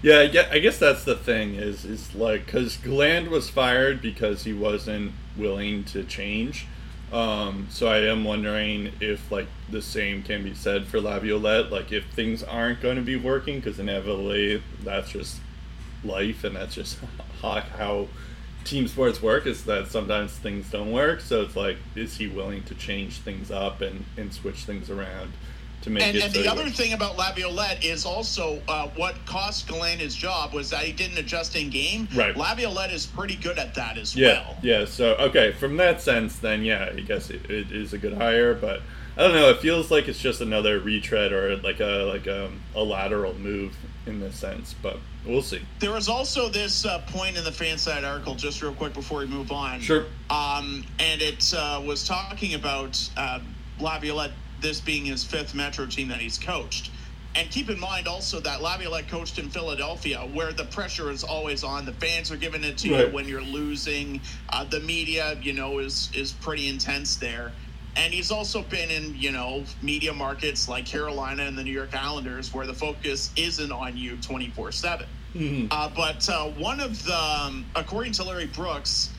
Yeah, 0.02 0.22
yeah, 0.22 0.48
I 0.50 0.58
guess 0.58 0.78
that's 0.78 1.04
the 1.04 1.14
thing 1.14 1.54
is 1.56 1.84
is 1.84 2.14
like 2.14 2.46
because 2.46 2.76
Gallant 2.78 3.30
was 3.30 3.50
fired 3.50 4.00
because 4.00 4.44
he 4.44 4.52
wasn't 4.54 5.12
willing 5.36 5.84
to 5.84 6.04
change, 6.04 6.66
um, 7.12 7.66
so 7.70 7.88
I 7.88 7.98
am 8.06 8.24
wondering 8.24 8.92
if 9.00 9.30
like 9.30 9.48
the 9.68 9.82
same 9.82 10.22
can 10.22 10.42
be 10.42 10.54
said 10.54 10.86
for 10.86 11.00
Laviolette. 11.00 11.70
Like 11.70 11.92
if 11.92 12.06
things 12.06 12.42
aren't 12.42 12.80
going 12.80 12.96
to 12.96 13.02
be 13.02 13.16
working, 13.16 13.56
because 13.56 13.78
inevitably 13.78 14.62
that's 14.82 15.10
just 15.10 15.40
life, 16.04 16.44
and 16.44 16.56
that's 16.56 16.74
just 16.74 16.98
how, 17.42 17.60
how 17.60 18.08
team 18.64 18.88
sports 18.88 19.22
work. 19.22 19.46
Is 19.46 19.64
that 19.64 19.88
sometimes 19.88 20.32
things 20.32 20.70
don't 20.70 20.92
work. 20.92 21.20
So 21.20 21.42
it's 21.42 21.56
like, 21.56 21.76
is 21.94 22.16
he 22.16 22.26
willing 22.26 22.62
to 22.64 22.74
change 22.74 23.18
things 23.18 23.50
up 23.50 23.80
and 23.80 24.04
and 24.16 24.32
switch 24.32 24.64
things 24.64 24.90
around? 24.90 25.32
to 25.82 25.90
make 25.90 26.02
and, 26.02 26.16
it. 26.16 26.22
And 26.24 26.34
the 26.34 26.48
other 26.48 26.68
thing 26.68 26.92
about 26.92 27.16
Laviolette 27.16 27.84
is 27.84 28.04
also 28.04 28.60
uh, 28.68 28.88
what 28.96 29.14
cost 29.26 29.68
Gallant 29.68 30.00
his 30.00 30.14
job 30.14 30.52
was 30.52 30.70
that 30.70 30.84
he 30.84 30.92
didn't 30.92 31.18
adjust 31.18 31.56
in 31.56 31.70
game. 31.70 32.08
Right. 32.14 32.36
Laviolette 32.36 32.92
is 32.92 33.06
pretty 33.06 33.36
good 33.36 33.58
at 33.58 33.74
that 33.74 33.98
as 33.98 34.14
yeah, 34.14 34.44
well. 34.44 34.56
Yeah. 34.62 34.84
So 34.84 35.14
okay, 35.16 35.52
from 35.52 35.76
that 35.78 36.00
sense, 36.00 36.38
then 36.38 36.62
yeah, 36.62 36.90
I 36.94 37.00
guess 37.00 37.30
it, 37.30 37.50
it 37.50 37.72
is 37.72 37.92
a 37.92 37.98
good 37.98 38.14
hire, 38.14 38.54
but. 38.54 38.82
I 39.20 39.24
don't 39.24 39.34
know. 39.34 39.50
It 39.50 39.58
feels 39.58 39.90
like 39.90 40.08
it's 40.08 40.18
just 40.18 40.40
another 40.40 40.80
retread 40.80 41.30
or 41.32 41.54
like 41.56 41.80
a 41.80 42.10
like 42.10 42.26
a, 42.26 42.46
um, 42.46 42.58
a 42.74 42.82
lateral 42.82 43.34
move 43.34 43.76
in 44.06 44.18
this 44.18 44.34
sense, 44.34 44.74
but 44.82 44.96
we'll 45.26 45.42
see. 45.42 45.60
There 45.78 45.92
was 45.92 46.08
also 46.08 46.48
this 46.48 46.86
uh, 46.86 47.00
point 47.08 47.36
in 47.36 47.44
the 47.44 47.50
FanSided 47.50 48.10
article, 48.10 48.34
just 48.34 48.62
real 48.62 48.72
quick 48.72 48.94
before 48.94 49.18
we 49.18 49.26
move 49.26 49.52
on. 49.52 49.78
Sure. 49.80 50.06
Um, 50.30 50.86
and 50.98 51.20
it 51.20 51.52
uh, 51.54 51.82
was 51.84 52.08
talking 52.08 52.54
about 52.54 53.10
uh, 53.18 53.40
Laviolette 53.78 54.32
this 54.62 54.80
being 54.80 55.04
his 55.04 55.22
fifth 55.22 55.54
Metro 55.54 55.84
team 55.84 56.08
that 56.08 56.18
he's 56.18 56.38
coached. 56.38 56.90
And 57.34 57.50
keep 57.50 57.68
in 57.68 57.78
mind 57.78 58.08
also 58.08 58.40
that 58.40 58.62
Laviolette 58.62 59.08
coached 59.08 59.38
in 59.38 59.50
Philadelphia, 59.50 60.20
where 60.32 60.52
the 60.52 60.64
pressure 60.64 61.10
is 61.10 61.24
always 61.24 61.62
on. 61.62 61.84
The 61.84 61.92
fans 61.92 62.32
are 62.32 62.36
giving 62.38 62.64
it 62.64 62.78
to 62.78 62.90
right. 62.90 63.06
you 63.06 63.12
when 63.12 63.28
you're 63.28 63.42
losing. 63.42 64.22
Uh, 64.48 64.64
the 64.64 64.80
media, 64.80 65.38
you 65.42 65.52
know, 65.52 65.78
is 65.78 66.10
is 66.14 66.32
pretty 66.32 66.68
intense 66.68 67.16
there. 67.16 67.52
And 67.96 68.14
he's 68.14 68.30
also 68.30 68.62
been 68.62 68.90
in, 68.90 69.16
you 69.18 69.32
know, 69.32 69.64
media 69.82 70.12
markets 70.12 70.68
like 70.68 70.86
Carolina 70.86 71.42
and 71.42 71.58
the 71.58 71.64
New 71.64 71.72
York 71.72 71.94
Islanders, 71.94 72.54
where 72.54 72.66
the 72.66 72.74
focus 72.74 73.30
isn't 73.36 73.72
on 73.72 73.96
you 73.96 74.16
24 74.18 74.72
7. 74.72 75.06
Mm-hmm. 75.34 75.66
Uh, 75.70 75.90
but 75.94 76.28
uh, 76.28 76.48
one 76.50 76.80
of 76.80 77.02
the, 77.04 77.16
um, 77.16 77.64
according 77.76 78.12
to 78.12 78.24
Larry 78.24 78.46
Brooks, 78.46 79.10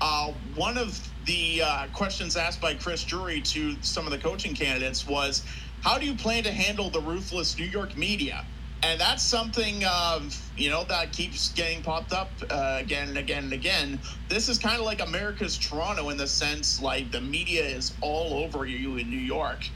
uh, 0.00 0.32
one 0.54 0.76
of 0.76 1.00
the 1.24 1.62
uh, 1.64 1.86
questions 1.92 2.36
asked 2.36 2.60
by 2.60 2.74
Chris 2.74 3.02
Drury 3.04 3.40
to 3.40 3.76
some 3.82 4.06
of 4.06 4.12
the 4.12 4.18
coaching 4.18 4.54
candidates 4.54 5.06
was, 5.06 5.42
"How 5.82 5.98
do 5.98 6.06
you 6.06 6.14
plan 6.14 6.44
to 6.44 6.52
handle 6.52 6.90
the 6.90 7.00
ruthless 7.00 7.58
New 7.58 7.64
York 7.64 7.96
media?" 7.96 8.44
And 8.82 9.00
that's 9.00 9.22
something 9.22 9.84
um, 9.84 10.28
you 10.56 10.70
know 10.70 10.84
that 10.84 11.12
keeps 11.12 11.50
getting 11.52 11.82
popped 11.82 12.12
up 12.12 12.30
uh, 12.50 12.78
again 12.80 13.08
and 13.08 13.18
again 13.18 13.44
and 13.44 13.52
again. 13.52 13.98
This 14.28 14.48
is 14.48 14.58
kind 14.58 14.78
of 14.78 14.84
like 14.84 15.00
America's 15.00 15.58
Toronto 15.58 16.10
in 16.10 16.16
the 16.16 16.26
sense 16.26 16.80
like 16.80 17.10
the 17.10 17.20
media 17.20 17.64
is 17.64 17.94
all 18.00 18.34
over 18.34 18.66
you 18.66 18.96
in 18.96 19.10
New 19.10 19.16
York, 19.16 19.68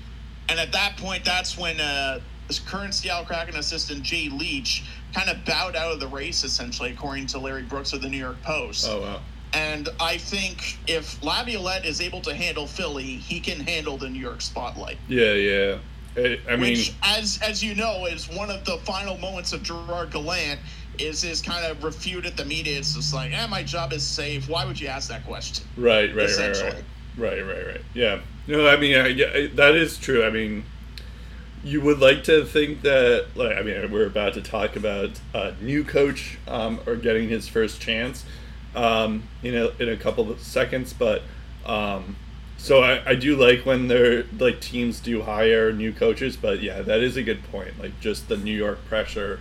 and 0.49 0.61
at 0.61 0.73
that 0.73 0.97
point, 0.97 1.25
that's 1.25 1.57
when 1.57 1.81
uh, 1.81 2.21
current 2.67 2.95
Seattle 2.95 3.25
Kraken 3.25 3.57
assistant 3.57 4.03
Jay 4.03 4.29
Leach 4.29 4.85
kind 5.15 5.31
of 5.31 5.45
bowed 5.45 5.77
out 5.77 5.93
of 5.93 6.01
the 6.01 6.09
race, 6.09 6.45
essentially, 6.45 6.91
according 6.91 7.27
to 7.29 7.39
Larry 7.39 7.63
Brooks 7.63 7.93
of 7.93 8.03
the 8.03 8.09
New 8.09 8.19
York 8.19 8.43
Post. 8.43 8.87
Oh 8.89 9.01
wow. 9.01 9.21
And 9.53 9.89
I 9.99 10.17
think 10.17 10.79
if 10.87 11.23
Laviolette 11.23 11.85
is 11.85 12.01
able 12.01 12.21
to 12.23 12.35
handle 12.35 12.67
Philly, 12.67 13.17
he 13.17 13.41
can 13.41 13.59
handle 13.61 13.97
the 13.97 14.09
New 14.09 14.21
York 14.21 14.43
spotlight. 14.43 14.99
Yeah, 15.09 15.33
yeah. 15.33 15.79
I, 16.17 16.41
I 16.49 16.57
mean, 16.57 16.73
which, 16.73 16.95
as 17.03 17.39
as 17.43 17.63
you 17.63 17.75
know, 17.75 18.07
is 18.07 18.29
one 18.29 18.51
of 18.51 18.65
the 18.65 18.79
final 18.79 19.17
moments 19.19 19.53
of 19.53 19.63
Gerard 19.63 20.11
Gallant. 20.11 20.61
Is 20.99 21.23
his 21.23 21.41
kind 21.41 21.65
of 21.65 21.83
refuted 21.83 22.37
the 22.37 22.45
media? 22.45 22.77
It's 22.77 22.95
just 22.95 23.15
like, 23.15 23.33
eh, 23.33 23.47
my 23.47 23.63
job 23.63 23.95
is 23.95 24.03
safe. 24.03 24.51
Why 24.51 24.67
would 24.67 24.79
you 24.79 24.89
ask 24.89 25.09
that 25.09 25.25
question? 25.25 25.67
Right, 25.75 26.15
right, 26.15 26.29
right, 26.37 26.63
right, 26.63 26.85
right, 27.17 27.47
right, 27.47 27.67
right. 27.69 27.81
Yeah. 27.95 28.21
No, 28.47 28.69
I 28.69 28.77
mean, 28.77 28.97
I, 28.97 29.07
I, 29.07 29.47
that 29.55 29.77
is 29.77 29.97
true. 29.97 30.23
I 30.23 30.29
mean, 30.29 30.65
you 31.65 31.81
would 31.81 32.01
like 32.01 32.25
to 32.25 32.45
think 32.45 32.83
that, 32.83 33.29
like, 33.35 33.57
I 33.57 33.63
mean, 33.63 33.91
we're 33.91 34.05
about 34.05 34.35
to 34.35 34.43
talk 34.43 34.77
about 34.77 35.19
a 35.33 35.55
new 35.63 35.85
coach 35.85 36.39
um, 36.47 36.81
or 36.85 36.97
getting 36.97 37.31
his 37.31 37.49
first 37.49 37.81
chance 37.81 38.27
um, 38.75 39.25
you 39.43 39.53
know, 39.53 39.73
in 39.79 39.89
a 39.89 39.97
couple 39.97 40.31
of 40.31 40.41
seconds. 40.41 40.93
But 40.93 41.23
um, 41.65 42.17
so 42.61 42.83
I, 42.83 43.11
I 43.11 43.15
do 43.15 43.37
like 43.37 43.65
when 43.65 43.89
they're 43.89 44.25
like 44.39 44.61
teams 44.61 45.01
do 45.01 45.23
hire 45.23 45.73
new 45.73 45.93
coaches. 45.93 46.37
But 46.37 46.61
yeah, 46.61 46.83
that 46.83 47.01
is 47.01 47.17
a 47.17 47.23
good 47.23 47.43
point. 47.51 47.81
Like 47.81 47.99
just 48.01 48.29
the 48.29 48.37
New 48.37 48.57
York 48.57 48.85
pressure 48.85 49.41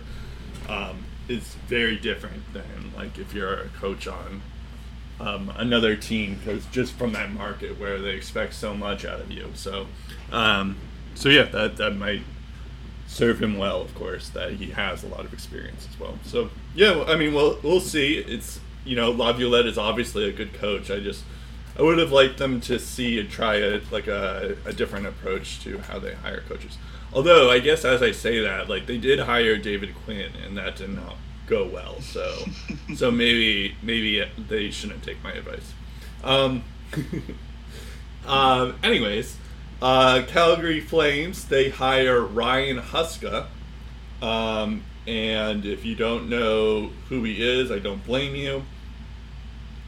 um, 0.68 1.04
is 1.28 1.54
very 1.68 1.96
different 1.96 2.50
than 2.54 2.92
like 2.96 3.18
if 3.18 3.34
you're 3.34 3.52
a 3.52 3.68
coach 3.68 4.08
on 4.08 4.40
um, 5.20 5.52
another 5.54 5.96
team 5.96 6.36
because 6.36 6.64
just 6.66 6.94
from 6.94 7.12
that 7.12 7.30
market 7.30 7.78
where 7.78 7.98
they 7.98 8.12
expect 8.14 8.54
so 8.54 8.74
much 8.74 9.04
out 9.04 9.20
of 9.20 9.30
you. 9.30 9.50
So, 9.54 9.86
um, 10.32 10.78
so 11.14 11.28
yeah, 11.28 11.44
that 11.44 11.76
that 11.76 11.96
might 11.96 12.22
serve 13.06 13.42
him 13.42 13.58
well, 13.58 13.82
of 13.82 13.94
course, 13.94 14.30
that 14.30 14.52
he 14.52 14.70
has 14.70 15.04
a 15.04 15.08
lot 15.08 15.26
of 15.26 15.34
experience 15.34 15.86
as 15.92 16.00
well. 16.00 16.18
So 16.24 16.48
yeah, 16.74 17.04
I 17.06 17.16
mean, 17.16 17.34
we'll 17.34 17.58
we'll 17.62 17.80
see. 17.80 18.16
It's 18.16 18.60
you 18.82 18.96
know, 18.96 19.10
Laviolette 19.10 19.66
is 19.66 19.76
obviously 19.76 20.26
a 20.26 20.32
good 20.32 20.54
coach. 20.54 20.90
I 20.90 21.00
just 21.00 21.22
I 21.80 21.82
would 21.82 21.98
have 21.98 22.12
liked 22.12 22.36
them 22.36 22.60
to 22.62 22.78
see 22.78 23.18
and 23.18 23.30
try 23.30 23.56
a 23.56 23.80
like 23.90 24.06
a, 24.06 24.56
a 24.66 24.72
different 24.74 25.06
approach 25.06 25.60
to 25.64 25.78
how 25.78 25.98
they 25.98 26.14
hire 26.14 26.42
coaches. 26.42 26.76
Although 27.12 27.50
I 27.50 27.58
guess 27.58 27.86
as 27.86 28.02
I 28.02 28.12
say 28.12 28.40
that, 28.40 28.68
like 28.68 28.86
they 28.86 28.98
did 28.98 29.20
hire 29.20 29.56
David 29.56 29.94
Quinn 30.04 30.32
and 30.44 30.58
that 30.58 30.76
did 30.76 30.90
not 30.90 31.16
go 31.46 31.66
well. 31.66 32.02
So 32.02 32.44
so 32.94 33.10
maybe 33.10 33.76
maybe 33.82 34.22
they 34.36 34.70
shouldn't 34.70 35.02
take 35.02 35.22
my 35.24 35.32
advice. 35.32 35.72
Um, 36.22 36.64
Um, 38.26 38.78
anyways, 38.82 39.36
uh, 39.80 40.22
Calgary 40.26 40.80
Flames 40.80 41.46
they 41.46 41.70
hire 41.70 42.20
Ryan 42.20 42.78
Huska, 42.78 43.46
um, 44.20 44.84
and 45.06 45.64
if 45.64 45.84
you 45.84 45.94
don't 45.94 46.28
know 46.28 46.90
who 47.08 47.24
he 47.24 47.42
is, 47.42 47.70
I 47.70 47.78
don't 47.78 48.04
blame 48.04 48.34
you. 48.36 48.64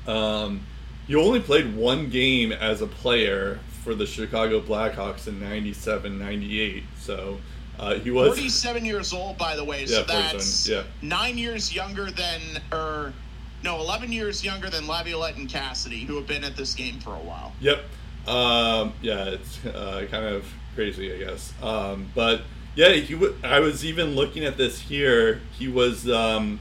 Um, 0.07 0.67
he 1.07 1.15
only 1.17 1.41
played 1.41 1.75
one 1.77 2.09
game 2.11 2.53
as 2.53 2.81
a 2.81 2.87
player 2.87 3.59
for 3.85 3.95
the 3.95 4.07
Chicago 4.07 4.61
Blackhawks 4.61 5.27
in 5.27 5.41
97 5.41 6.19
98. 6.19 6.85
So 6.99 7.39
uh, 7.79 7.95
he 7.95 8.11
was 8.11 8.29
47 8.29 8.85
years 8.85 9.13
old, 9.13 9.37
by 9.39 9.57
the 9.57 9.65
way. 9.65 9.87
So 9.87 10.01
Yeah, 10.01 10.05
47, 10.05 10.33
that's 10.39 10.69
yeah. 10.69 10.83
nine 11.03 11.37
years 11.39 11.75
younger 11.75 12.11
than, 12.11 12.41
or 12.71 13.13
no, 13.65 13.81
11 13.81 14.13
years 14.13 14.45
younger 14.45 14.71
than 14.71 14.87
Laviolette 14.87 15.37
and 15.37 15.49
Cassidy, 15.49 16.05
who 16.05 16.17
have 16.17 16.27
been 16.27 16.45
at 16.45 16.57
this 16.57 16.75
game 16.75 17.01
for 17.01 17.11
a 17.15 17.19
while. 17.21 17.53
Yep. 17.61 17.85
Um, 18.29 18.93
yeah, 19.03 19.25
it's 19.25 19.65
uh, 19.67 20.07
kind 20.11 20.25
of 20.27 20.47
crazy, 20.77 21.13
I 21.13 21.19
guess. 21.19 21.53
Um, 21.61 22.09
but 22.15 22.43
yeah, 22.77 22.91
he. 22.93 23.15
W- 23.15 23.37
I 23.43 23.59
was 23.59 23.85
even 23.85 24.15
looking 24.15 24.45
at 24.45 24.57
this 24.57 24.79
here. 24.81 25.41
He 25.59 25.67
was. 25.67 26.09
Um, 26.09 26.61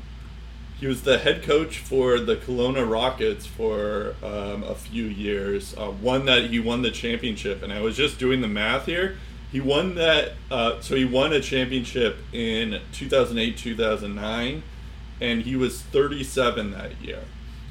he 0.82 0.88
was 0.88 1.04
the 1.04 1.20
head 1.20 1.44
coach 1.44 1.78
for 1.78 2.20
the 2.20 2.36
Kelowna 2.36 2.90
Rockets 2.90 3.46
for 3.46 4.16
um, 4.24 4.64
a 4.64 4.74
few 4.74 5.04
years. 5.06 5.76
Uh, 5.78 5.92
one 5.92 6.26
that 6.26 6.50
he 6.50 6.60
won 6.60 6.82
the 6.82 6.90
championship, 6.90 7.62
and 7.62 7.72
I 7.72 7.82
was 7.82 7.96
just 7.96 8.18
doing 8.18 8.42
the 8.42 8.48
math 8.48 8.88
here. 8.88 9.18
He 9.52 9.62
won 9.62 9.94
that. 9.96 10.32
Uh, 10.50 10.82
so 10.82 10.96
he 10.96 11.06
won 11.06 11.34
a 11.34 11.40
championship 11.40 12.18
in 12.34 12.82
2008, 12.94 13.56
2009, 13.58 14.64
and 15.22 15.42
he 15.44 15.56
was 15.56 15.84
37 15.84 16.72
that 16.72 17.00
year. 17.00 17.20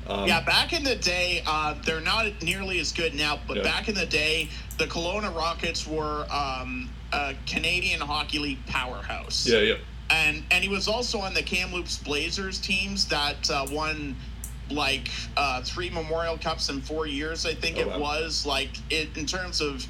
Um, 0.06 0.28
Yeah, 0.28 0.44
back 0.44 0.72
in 0.72 0.84
the 0.84 0.94
day, 0.94 1.42
uh, 1.44 1.74
they're 1.84 2.00
not 2.00 2.40
nearly 2.44 2.78
as 2.78 2.92
good 2.92 3.16
now, 3.16 3.40
but 3.48 3.56
Yeah. 3.56 3.62
back 3.64 3.88
in 3.88 3.96
the 3.96 4.06
day, 4.06 4.50
the 4.78 4.86
Kelowna 4.86 5.34
Rockets 5.36 5.84
were 5.84 6.26
um, 6.30 6.88
a 7.12 7.34
Canadian 7.46 8.00
Hockey 8.00 8.38
League 8.38 8.64
powerhouse. 8.66 9.48
Yeah, 9.48 9.58
yeah. 9.58 9.74
And 10.10 10.42
and 10.50 10.62
he 10.64 10.68
was 10.70 10.88
also 10.88 11.18
on 11.20 11.34
the 11.34 11.42
Kamloops 11.42 11.98
Blazers 11.98 12.58
teams 12.58 13.06
that 13.06 13.50
uh, 13.50 13.66
won 13.70 14.16
like 14.70 15.08
uh, 15.36 15.62
three 15.62 15.90
Memorial 15.90 16.38
Cups 16.38 16.68
in 16.68 16.80
four 16.80 17.06
years. 17.06 17.44
I 17.46 17.54
think 17.54 17.76
Oh, 17.78 17.80
it 17.80 17.86
wow. 17.88 17.98
was 17.98 18.46
like 18.46 18.70
it 18.90 19.16
in 19.16 19.26
terms 19.26 19.60
of 19.60 19.84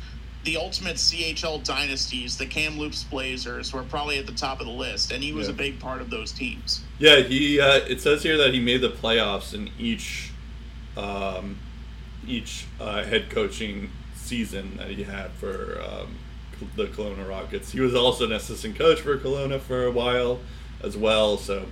the 0.45 0.57
ultimate 0.57 0.97
CHL 0.97 1.63
dynasties. 1.65 2.39
The 2.39 2.47
Kamloops 2.47 3.05
Blazers 3.05 3.75
were 3.75 3.83
probably 3.83 4.19
at 4.19 4.25
the 4.27 4.33
top 4.33 4.61
of 4.61 4.67
the 4.67 4.73
list, 4.73 5.13
and 5.13 5.23
he 5.23 5.33
was 5.35 5.49
Yeah. 5.49 5.53
a 5.55 5.57
big 5.57 5.79
part 5.81 6.01
of 6.01 6.09
those 6.09 6.33
teams. 6.33 6.81
Yeah, 6.99 7.21
he. 7.21 7.61
Uh, 7.61 7.77
it 7.89 8.01
says 8.01 8.23
here 8.23 8.39
that 8.39 8.55
he 8.55 8.61
made 8.61 8.81
the 8.81 8.89
playoffs 8.91 9.53
in 9.53 9.71
each, 9.79 10.31
um, 10.97 11.59
each 12.27 12.65
uh, 12.81 13.05
head 13.05 13.29
coaching 13.29 13.91
season 14.15 14.79
that 14.79 14.89
he 14.89 15.03
had 15.03 15.31
for 15.33 15.83
um, 15.83 16.17
the 16.77 16.87
Kelowna 16.87 17.29
Rockets. 17.29 17.73
He 17.73 17.81
was 17.81 17.95
also 17.95 18.25
an 18.25 18.33
assistant 18.33 18.77
coach 18.77 19.01
for 19.01 19.17
Kelowna 19.17 19.61
for 19.61 19.85
a 19.85 19.91
while, 19.91 20.41
as 20.83 20.97
well. 20.97 21.37
So, 21.37 21.67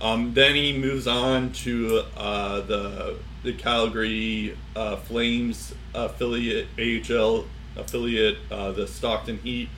um, 0.00 0.34
then 0.34 0.54
he 0.54 0.76
moves 0.76 1.06
on 1.06 1.52
to 1.52 2.04
uh, 2.16 2.60
the 2.60 3.18
the 3.42 3.52
Calgary 3.52 4.56
uh, 4.76 4.96
Flames 4.96 5.74
affiliate 5.94 6.68
AHL 6.78 7.44
affiliate, 7.76 8.38
uh, 8.50 8.72
the 8.72 8.86
Stockton 8.86 9.38
Heat. 9.38 9.68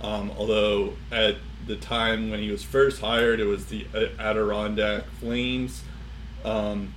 Um, 0.00 0.30
although 0.36 0.94
at 1.10 1.36
the 1.66 1.76
time 1.76 2.30
when 2.30 2.40
he 2.40 2.50
was 2.50 2.62
first 2.62 3.00
hired, 3.00 3.40
it 3.40 3.46
was 3.46 3.66
the 3.66 3.86
uh, 3.94 4.22
Adirondack 4.22 5.04
Flames, 5.20 5.82
um, 6.44 6.94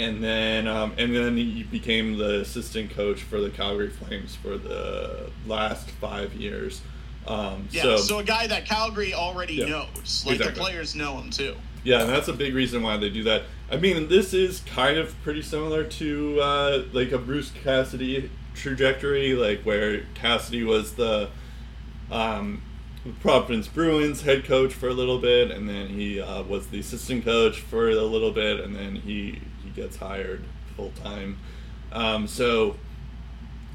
and 0.00 0.22
then 0.22 0.66
um, 0.66 0.92
and 0.98 1.14
then 1.14 1.36
he 1.36 1.62
became 1.62 2.18
the 2.18 2.40
assistant 2.40 2.90
coach 2.90 3.22
for 3.22 3.40
the 3.40 3.50
Calgary 3.50 3.90
Flames 3.90 4.34
for 4.36 4.56
the 4.56 5.30
last 5.46 5.90
five 5.90 6.34
years. 6.34 6.80
Um, 7.26 7.68
Yeah, 7.70 7.82
so, 7.82 7.96
so, 7.98 8.18
a 8.18 8.24
guy 8.24 8.46
that 8.46 8.64
Calgary 8.64 9.14
already 9.14 9.54
Yeah, 9.54 9.66
knows, 9.66 10.24
like 10.26 10.38
the 10.38 10.44
exactly. 10.44 10.60
players 10.62 10.94
know 10.94 11.18
him 11.18 11.30
too. 11.30 11.54
Yeah, 11.84 12.02
and 12.02 12.10
that's 12.10 12.28
a 12.28 12.32
big 12.32 12.54
reason 12.54 12.82
why 12.82 12.96
they 12.96 13.08
do 13.10 13.22
that. 13.24 13.42
I 13.70 13.76
mean, 13.76 14.08
this 14.08 14.34
is 14.34 14.60
kind 14.60 14.98
of 14.98 15.14
pretty 15.22 15.42
similar 15.42 15.84
to 15.84 16.40
uh, 16.40 16.82
like 16.92 17.12
a 17.12 17.18
Bruce 17.18 17.50
Cassidy 17.50 18.30
trajectory, 18.54 19.34
like 19.34 19.62
where 19.62 20.02
Cassidy 20.14 20.64
was 20.64 20.94
the 20.94 21.30
um, 22.10 22.62
Providence 23.20 23.66
Bruins 23.68 24.22
head 24.22 24.44
coach 24.44 24.74
for 24.74 24.88
a 24.88 24.92
little 24.92 25.18
bit, 25.18 25.50
and 25.50 25.68
then 25.68 25.88
he 25.88 26.20
uh, 26.20 26.42
was 26.42 26.66
the 26.68 26.80
assistant 26.80 27.24
coach 27.24 27.60
for 27.60 27.88
a 27.88 28.02
little 28.02 28.32
bit, 28.32 28.60
and 28.60 28.74
then 28.74 28.96
he 28.96 29.40
he 29.49 29.49
gets 29.80 29.96
hired 29.96 30.44
full 30.76 30.92
time. 31.02 31.38
Um, 31.92 32.26
so 32.26 32.76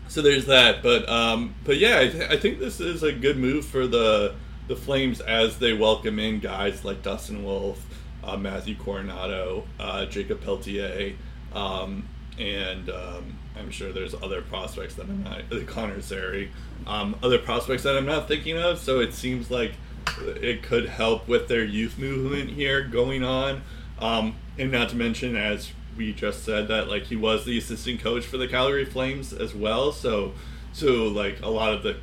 so 0.07 0.21
there's 0.21 0.45
that, 0.45 0.83
but 0.83 1.07
um, 1.09 1.55
but 1.63 1.77
yeah, 1.77 1.99
I, 1.99 2.07
th- 2.07 2.31
I 2.31 2.37
think 2.37 2.59
this 2.59 2.79
is 2.79 3.03
a 3.03 3.11
good 3.11 3.37
move 3.37 3.65
for 3.65 3.87
the 3.87 4.35
the 4.67 4.75
Flames 4.75 5.19
as 5.21 5.59
they 5.59 5.73
welcome 5.73 6.19
in 6.19 6.39
guys 6.39 6.85
like 6.85 7.01
Dustin 7.03 7.43
Wolf, 7.43 7.85
uh, 8.23 8.37
Matthew 8.37 8.75
Coronato, 8.75 9.65
uh, 9.79 10.05
Jakob 10.05 10.41
Pelletier, 10.41 11.15
um, 11.53 12.07
and 12.39 12.89
um, 12.89 13.37
I'm 13.57 13.71
sure 13.71 13.91
there's 13.91 14.13
other 14.15 14.41
prospects 14.41 14.95
that 14.95 15.03
I'm 15.03 15.23
not 15.23 15.43
Connor 15.67 16.01
Zary, 16.01 16.51
um, 16.87 17.15
other 17.23 17.39
prospects 17.39 17.83
that 17.83 17.97
I'm 17.97 18.05
not 18.05 18.27
thinking 18.27 18.57
of. 18.57 18.79
So 18.79 18.99
it 18.99 19.13
seems 19.13 19.49
like 19.49 19.73
it 20.19 20.63
could 20.63 20.87
help 20.87 21.27
with 21.27 21.47
their 21.47 21.63
youth 21.63 21.97
movement 21.97 22.51
here 22.51 22.81
going 22.83 23.23
on, 23.23 23.63
um, 23.99 24.35
and 24.57 24.71
not 24.71 24.89
to 24.89 24.95
mention 24.95 25.35
as 25.35 25.71
we 25.97 26.13
just 26.13 26.43
said 26.43 26.67
that 26.67 26.87
like 26.87 27.03
he 27.03 27.15
was 27.15 27.45
the 27.45 27.57
assistant 27.57 28.01
coach 28.01 28.25
for 28.25 28.37
the 28.37 28.47
Calgary 28.47 28.85
Flames 28.85 29.33
as 29.33 29.53
well. 29.53 29.91
So 29.91 30.33
so 30.73 31.07
like 31.07 31.41
a 31.41 31.49
lot 31.49 31.73
of 31.73 31.83
the 31.83 31.97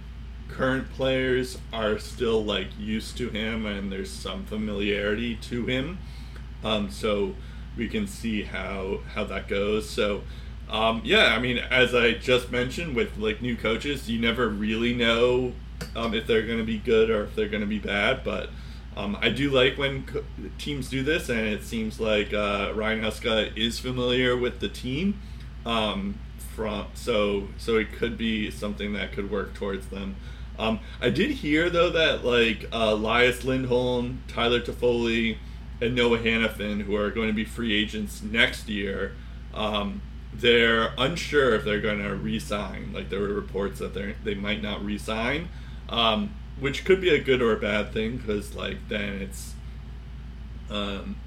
current 0.49 0.91
players 0.93 1.59
are 1.73 1.99
still 1.99 2.45
like 2.45 2.69
used 2.79 3.17
to 3.17 3.31
him 3.31 3.67
and 3.67 3.91
there's 3.91 4.11
some 4.11 4.45
familiarity 4.45 5.37
to 5.37 5.67
him. 5.67 5.99
Um, 6.63 6.91
so 6.91 7.35
we 7.77 7.89
can 7.89 8.07
see 8.07 8.43
how 8.43 9.01
how 9.15 9.25
that 9.25 9.49
goes. 9.49 9.89
So 9.89 10.23
um, 10.71 11.03
yeah, 11.05 11.35
I 11.35 11.39
mean, 11.39 11.59
as 11.59 11.95
I 11.95 12.13
just 12.13 12.51
mentioned, 12.51 12.97
with 12.97 13.19
like 13.19 13.43
new 13.43 13.57
coaches, 13.57 14.09
you 14.09 14.19
never 14.19 14.49
really 14.49 14.95
know 14.95 15.53
um, 15.95 16.15
if 16.15 16.27
they're 16.27 16.47
going 16.47 16.59
to 16.59 16.65
be 16.65 16.79
good 16.79 17.11
or 17.11 17.25
if 17.25 17.35
they're 17.35 17.49
going 17.49 17.61
to 17.61 17.67
be 17.67 17.79
bad. 17.79 18.25
But 18.25 18.49
um, 18.97 19.17
I 19.21 19.31
do 19.31 19.51
like 19.51 19.79
when 19.79 20.05
co- 20.05 20.25
teams 20.59 20.89
do 20.89 21.03
this, 21.03 21.29
and 21.29 21.41
it 21.41 21.65
seems 21.65 21.99
like 22.01 22.33
uh, 22.33 22.73
Ryan 22.75 23.03
Huska 23.03 23.57
is 23.57 23.79
familiar 23.79 24.37
with 24.37 24.61
the 24.61 24.69
team. 24.69 25.21
Um, 25.65 26.19
from 26.55 26.87
so 26.95 27.49
so 27.57 27.77
it 27.77 27.93
could 27.93 28.17
be 28.17 28.51
something 28.51 28.93
that 28.93 29.13
could 29.13 29.31
work 29.31 29.55
towards 29.55 29.89
them. 29.89 30.17
Um, 30.59 30.81
I 31.01 31.11
did 31.11 31.31
hear 31.31 31.71
though 31.71 31.91
that 31.91 32.25
like 32.25 32.65
uh, 32.73 32.91
Elias 32.93 33.45
Lindholm, 33.45 34.23
Tyler 34.29 34.61
Toffoli, 34.61 35.39
and 35.81 35.95
Noah 35.95 36.19
Hanifin, 36.19 36.83
who 36.83 36.95
are 36.97 37.11
going 37.11 37.29
to 37.29 37.35
be 37.35 37.45
free 37.45 37.75
agents 37.75 38.23
next 38.23 38.69
year, 38.69 39.13
um, 39.55 40.03
they're 40.33 40.93
unsure 40.99 41.55
if 41.55 41.65
they're 41.65 41.81
going 41.81 42.03
to 42.03 42.15
re-sign. 42.15 42.93
Like 42.93 43.09
there 43.09 43.21
were 43.21 43.33
reports 43.33 43.79
that 43.79 43.95
they 43.95 44.15
they 44.23 44.35
might 44.35 44.63
not 44.63 44.85
re-sign, 44.85 45.49
um, 45.89 46.35
which 46.61 46.85
could 46.85 47.01
be 47.01 47.11
a 47.11 47.23
good 47.23 47.43
or 47.43 47.53
a 47.53 47.61
bad 47.61 47.93
thing 47.93 48.17
because 48.17 48.55
like 48.55 48.77
then 48.89 49.21
it's 49.23 49.55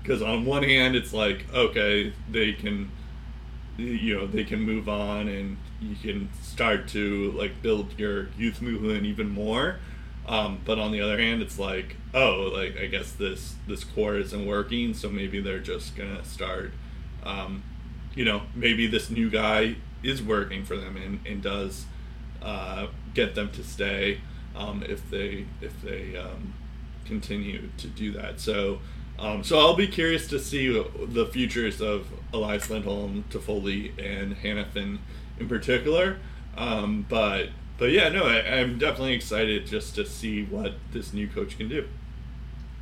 because 0.02 0.22
on 0.22 0.46
one 0.46 0.64
hand 0.64 0.96
it's 0.96 1.14
like 1.14 1.46
okay 1.54 2.12
they 2.32 2.54
can 2.54 2.90
you 3.78 4.16
know 4.16 4.26
they 4.26 4.44
can 4.44 4.62
move 4.62 4.88
on 4.90 5.28
and 5.28 5.58
you 5.82 5.96
can 5.96 6.30
start 6.42 6.88
to 6.88 7.32
like 7.32 7.62
build 7.62 7.98
your 8.00 8.30
youth 8.38 8.62
movement 8.62 9.06
even 9.06 9.30
more. 9.30 9.78
Um, 10.28 10.62
but 10.66 10.80
on 10.80 10.92
the 10.92 11.02
other 11.02 11.20
hand 11.20 11.44
it's 11.44 11.60
like 11.60 11.98
oh 12.16 12.50
like 12.52 12.80
i 12.80 12.88
guess 12.88 13.12
this 13.12 13.54
this 13.68 13.84
core 13.84 14.16
isn't 14.16 14.44
working 14.48 14.96
so 14.96 15.08
maybe 15.08 15.40
they're 15.40 15.60
just 15.60 15.96
gonna 15.96 16.26
start 16.26 16.72
um, 17.24 17.62
you 18.16 18.26
know 18.26 18.42
maybe 18.56 18.88
this 18.88 19.12
new 19.12 19.30
guy 19.30 19.76
is 20.02 20.24
working 20.24 20.66
for 20.66 20.78
them 20.78 20.98
and, 20.98 21.20
and 21.28 21.44
does 21.44 21.86
uh, 22.42 22.88
get 23.14 23.36
them 23.36 23.52
to 23.52 23.64
stay 23.64 24.20
um, 24.56 24.84
if 24.88 25.10
they 25.10 25.46
if 25.62 25.82
they 25.82 26.16
um, 26.18 26.54
continue 27.06 27.70
to 27.78 27.88
do 27.88 28.12
that 28.14 28.40
so 28.40 28.80
um, 29.18 29.44
so 29.44 29.60
I'll 29.60 29.76
be 29.76 29.88
curious 29.88 30.28
to 30.28 30.40
see 30.40 30.68
the 31.08 31.26
futures 31.28 31.80
of 31.82 32.06
Elias 32.34 32.70
Lindholm, 32.70 33.24
Toffoli, 33.30 33.92
and 33.98 34.36
Hanifin 34.36 34.98
in 35.40 35.48
particular. 35.48 36.18
Um, 36.58 37.06
but 37.08 37.48
but 37.78 37.92
yeah, 37.92 38.10
no, 38.10 38.26
I, 38.26 38.58
I'm 38.60 38.78
definitely 38.78 39.14
excited 39.14 39.68
just 39.68 39.96
to 39.96 40.06
see 40.06 40.44
what 40.44 40.74
this 40.92 41.14
new 41.14 41.28
coach 41.30 41.58
can 41.58 41.70
do. 41.70 41.88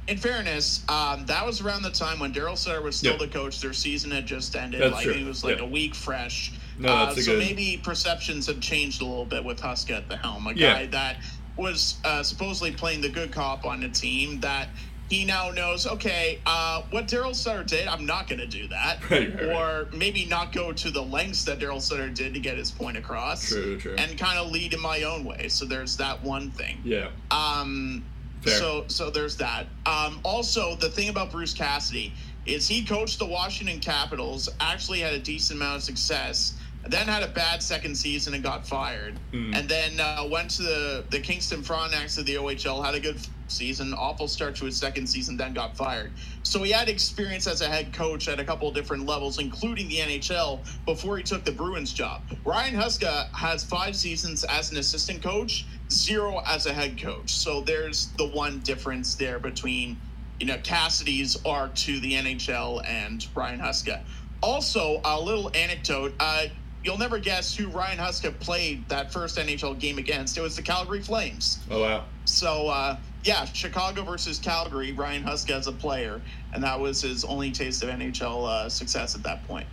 In 0.07 0.17
fairness, 0.17 0.84
um, 0.89 1.26
that 1.28 1.45
was 1.45 1.61
around 1.61 1.84
the 1.84 1.91
time 1.91 2.19
when 2.19 2.34
Daryl 2.34 2.57
Sutter 2.57 2.82
was 2.82 2.95
still 2.95 3.13
Yeah. 3.13 3.19
the 3.19 3.28
coach. 3.28 3.61
Their 3.61 3.71
season 3.74 4.11
had 4.11 4.26
just 4.26 4.55
ended. 4.55 4.82
That's 4.82 4.93
like 4.95 5.03
true. 5.03 5.13
he 5.13 5.24
was 5.24 5.43
like 5.43 5.57
Yeah. 5.59 5.65
a 5.65 5.67
week 5.67 5.93
fresh. 5.95 6.51
No, 6.80 6.89
uh, 6.89 7.13
so 7.15 7.34
good- 7.34 7.39
maybe 7.39 7.80
perceptions 7.84 8.47
have 8.47 8.59
changed 8.59 9.01
a 9.01 9.05
little 9.05 9.26
bit 9.26 9.43
with 9.45 9.61
Huska 9.61 9.91
at 9.97 10.09
the 10.09 10.17
helm. 10.17 10.47
A 10.47 10.53
Yeah. 10.53 10.74
guy 10.74 10.86
that 10.88 11.17
was 11.58 11.97
uh, 12.04 12.24
supposedly 12.24 12.72
playing 12.72 13.01
the 13.01 13.10
good 13.10 13.32
cop 13.32 13.66
on 13.66 13.84
a 13.84 13.89
team 13.89 14.39
that 14.39 14.70
he 15.10 15.26
now 15.26 15.51
knows, 15.51 15.86
okay, 15.86 16.39
uh, 16.45 16.82
what 16.89 17.08
Daryl 17.08 17.36
Sutter 17.36 17.64
did, 17.64 17.88
I'm 17.88 18.06
not 18.06 18.28
going 18.28 18.39
to 18.39 18.47
do 18.47 18.68
that. 18.70 18.99
Right, 19.12 19.36
right, 19.36 19.56
or 19.56 19.88
maybe 19.95 20.26
not 20.26 20.54
go 20.54 20.72
to 20.72 20.89
the 20.89 21.01
lengths 21.01 21.45
that 21.45 21.60
Daryl 21.60 21.82
Sutter 21.82 22.10
did 22.10 22.34
to 22.34 22.39
get 22.39 22.58
his 22.58 22.72
point 22.72 22.97
across. 22.97 23.47
True, 23.47 23.78
true. 23.78 23.95
And 23.97 24.18
kind 24.18 24.39
of 24.39 24.49
lead 24.51 24.74
in 24.74 24.82
my 24.82 25.04
own 25.04 25.24
way. 25.24 25.49
So 25.49 25.66
there's 25.66 25.97
that 25.97 26.24
one 26.24 26.49
thing. 26.51 26.80
Yeah. 26.84 27.10
Um, 27.30 28.04
Fair. 28.41 28.58
so 28.58 28.86
so 28.88 29.10
there's 29.10 29.38
that. 29.38 29.68
Um, 29.86 30.20
also, 30.24 30.76
the 30.76 30.89
thing 30.89 31.10
about 31.10 31.32
Bruce 31.32 31.54
Cassidy 31.54 32.14
is 32.45 32.68
he 32.68 32.84
coached 32.84 33.20
the 33.20 33.26
Washington 33.26 33.80
Capitals, 33.80 34.49
actually 34.60 34.99
had 34.99 35.14
a 35.14 35.20
decent 35.20 35.60
amount 35.60 35.78
of 35.78 35.84
success, 35.84 36.56
then 36.88 37.07
had 37.07 37.23
a 37.23 37.27
bad 37.27 37.63
second 37.63 37.95
season 37.95 38.34
and 38.34 38.43
got 38.43 38.67
fired, 38.67 39.17
Hmm. 39.31 39.53
and 39.53 39.69
then 39.69 39.99
uh, 39.99 40.27
went 40.29 40.49
to 40.51 40.63
the 40.63 41.03
the 41.09 41.19
Kingston 41.19 41.61
Frontenacs 41.61 42.17
of 42.17 42.25
the 42.25 42.36
OHL, 42.36 42.84
had 42.84 42.95
a 42.95 42.99
good 42.99 43.17
season, 43.47 43.93
awful 43.93 44.27
start 44.27 44.55
to 44.55 44.65
his 44.65 44.75
second 44.75 45.07
season, 45.07 45.38
then 45.38 45.53
got 45.53 45.77
fired. 45.77 46.11
So 46.43 46.63
he 46.63 46.71
had 46.71 46.89
experience 46.89 47.45
as 47.47 47.61
a 47.61 47.67
head 47.67 47.93
coach 47.93 48.27
at 48.27 48.39
a 48.39 48.43
couple 48.43 48.67
of 48.67 48.73
different 48.73 49.05
levels, 49.05 49.38
including 49.39 49.88
the 49.89 49.97
NHL, 49.99 50.59
before 50.86 51.17
he 51.17 51.23
took 51.23 51.43
the 51.45 51.51
Bruins 51.51 51.93
job. 51.93 52.21
Ryan 52.45 52.73
Huska 52.75 53.29
has 53.34 53.63
five 53.63 53.95
seasons 53.95 54.43
as 54.45 54.71
an 54.71 54.77
assistant 54.77 55.21
coach, 55.21 55.65
zero 55.91 56.41
as 56.47 56.65
a 56.65 56.73
head 56.73 56.99
coach. 56.99 57.29
So 57.31 57.61
there's 57.61 58.07
the 58.17 58.27
one 58.27 58.59
difference 58.59 59.13
there 59.15 59.38
between, 59.39 59.97
you 60.39 60.47
know, 60.47 60.57
Cassidy's 60.63 61.38
arc 61.45 61.75
to 61.75 61.99
the 61.99 62.13
NHL 62.13 62.81
and 62.88 63.25
Ryan 63.36 63.59
Huska. 63.59 64.01
Also, 64.41 64.99
a 65.05 65.19
little 65.19 65.51
anecdote. 65.55 66.13
Uh, 66.19 66.45
you'll 66.84 66.97
never 66.97 67.17
guess 67.17 67.55
who 67.55 67.67
Ryan 67.69 67.97
Huska 67.97 68.38
played 68.39 68.88
that 68.89 69.11
first 69.11 69.38
NHL 69.38 69.79
game 69.79 69.97
against. 69.97 70.38
It 70.38 70.41
was 70.41 70.55
the 70.55 70.61
Calgary 70.61 71.01
Flames. 71.01 71.59
Oh 71.71 71.81
wow. 71.81 72.03
So 72.25 72.67
uh, 72.67 72.97
yeah, 73.23 73.45
Chicago 73.45 74.03
versus 74.03 74.38
Calgary. 74.39 74.91
Ryan 74.91 75.23
Huska 75.23 75.51
as 75.51 75.67
a 75.67 75.71
player, 75.71 76.21
and 76.53 76.63
that 76.63 76.79
was 76.79 77.01
his 77.01 77.23
only 77.23 77.51
taste 77.51 77.84
of 77.84 77.89
NHL 77.89 78.47
uh, 78.47 78.69
success 78.69 79.15
at 79.15 79.23
that 79.23 79.47
point. 79.47 79.67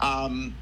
Um, 0.00 0.54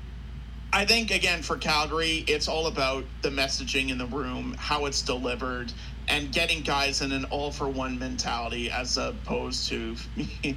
I 0.72 0.84
think 0.84 1.10
again 1.10 1.42
for 1.42 1.56
Calgary, 1.56 2.24
it's 2.28 2.48
all 2.48 2.66
about 2.66 3.04
the 3.22 3.30
messaging 3.30 3.90
in 3.90 3.98
the 3.98 4.06
room, 4.06 4.54
how 4.58 4.86
it's 4.86 5.02
delivered, 5.02 5.72
and 6.08 6.32
getting 6.32 6.62
guys 6.62 7.02
in 7.02 7.12
an 7.12 7.24
all-for-one 7.26 7.98
mentality 7.98 8.70
as 8.70 8.96
opposed 8.96 9.68
to 9.68 9.96
you, 10.42 10.54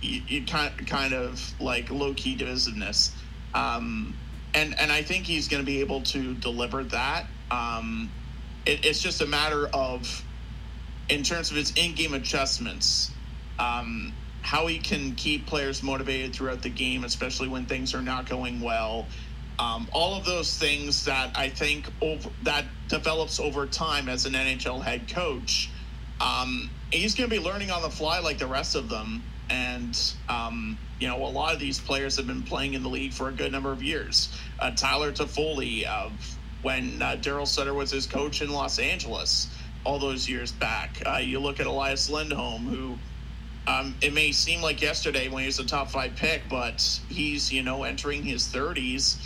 you, 0.00 0.44
kind 0.46 0.86
kind 0.86 1.12
of 1.12 1.52
like 1.60 1.90
low-key 1.90 2.36
divisiveness. 2.36 3.12
Um, 3.54 4.14
and 4.54 4.78
and 4.78 4.92
I 4.92 5.02
think 5.02 5.24
he's 5.24 5.48
going 5.48 5.62
to 5.62 5.66
be 5.66 5.80
able 5.80 6.02
to 6.02 6.34
deliver 6.34 6.84
that. 6.84 7.26
Um, 7.50 8.10
it, 8.66 8.84
it's 8.84 9.00
just 9.00 9.20
a 9.20 9.26
matter 9.26 9.68
of, 9.72 10.24
in 11.08 11.22
terms 11.22 11.50
of 11.50 11.56
his 11.56 11.72
in-game 11.76 12.14
adjustments, 12.14 13.10
um, 13.58 14.12
how 14.42 14.66
he 14.66 14.78
can 14.78 15.14
keep 15.14 15.46
players 15.46 15.82
motivated 15.82 16.34
throughout 16.34 16.62
the 16.62 16.70
game, 16.70 17.04
especially 17.04 17.48
when 17.48 17.66
things 17.66 17.94
are 17.94 18.02
not 18.02 18.28
going 18.28 18.60
well. 18.60 19.06
Um, 19.58 19.88
all 19.92 20.16
of 20.16 20.24
those 20.24 20.58
things 20.58 21.04
that 21.04 21.36
I 21.36 21.48
think 21.48 21.88
over, 22.00 22.30
that 22.42 22.64
develops 22.88 23.38
over 23.38 23.66
time 23.66 24.08
as 24.08 24.26
an 24.26 24.32
NHL 24.32 24.82
head 24.82 25.08
coach. 25.08 25.70
Um, 26.20 26.70
he's 26.90 27.14
going 27.14 27.28
to 27.28 27.36
be 27.36 27.42
learning 27.42 27.70
on 27.70 27.82
the 27.82 27.90
fly 27.90 28.18
like 28.20 28.38
the 28.38 28.46
rest 28.46 28.74
of 28.74 28.88
them. 28.88 29.22
And, 29.52 30.14
um, 30.30 30.78
you 30.98 31.08
know, 31.08 31.24
a 31.24 31.28
lot 31.28 31.52
of 31.52 31.60
these 31.60 31.78
players 31.78 32.16
have 32.16 32.26
been 32.26 32.42
playing 32.42 32.72
in 32.72 32.82
the 32.82 32.88
league 32.88 33.12
for 33.12 33.28
a 33.28 33.32
good 33.32 33.52
number 33.52 33.70
of 33.70 33.82
years. 33.82 34.34
Uh, 34.58 34.70
Tyler 34.70 35.12
Toffoli, 35.12 35.86
uh, 35.86 36.08
when 36.62 37.02
uh, 37.02 37.16
Daryl 37.20 37.46
Sutter 37.46 37.74
was 37.74 37.90
his 37.90 38.06
coach 38.06 38.40
in 38.40 38.50
Los 38.50 38.78
Angeles 38.78 39.48
all 39.84 39.98
those 39.98 40.28
years 40.28 40.52
back. 40.52 41.02
Uh, 41.04 41.18
you 41.18 41.38
look 41.38 41.60
at 41.60 41.66
Elias 41.66 42.08
Lindholm, 42.08 42.66
who 42.66 42.96
um, 43.70 43.94
it 44.00 44.14
may 44.14 44.32
seem 44.32 44.62
like 44.62 44.80
yesterday 44.80 45.28
when 45.28 45.42
he 45.42 45.46
was 45.46 45.58
a 45.58 45.66
top 45.66 45.90
five 45.90 46.16
pick, 46.16 46.42
but 46.48 47.00
he's, 47.08 47.52
you 47.52 47.62
know, 47.62 47.82
entering 47.82 48.22
his 48.22 48.44
30s 48.46 49.16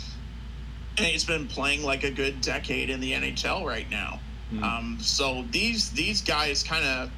and 0.97 1.05
he's 1.05 1.23
been 1.23 1.47
playing 1.47 1.83
like 1.83 2.03
a 2.03 2.11
good 2.11 2.41
decade 2.41 2.89
in 2.89 2.99
the 2.99 3.13
NHL 3.13 3.65
right 3.65 3.89
now. 3.89 4.19
Um, 4.63 4.97
so 4.99 5.45
these 5.51 5.91
these 5.91 6.21
guys 6.21 6.63
kind 6.63 6.85
of 6.85 7.11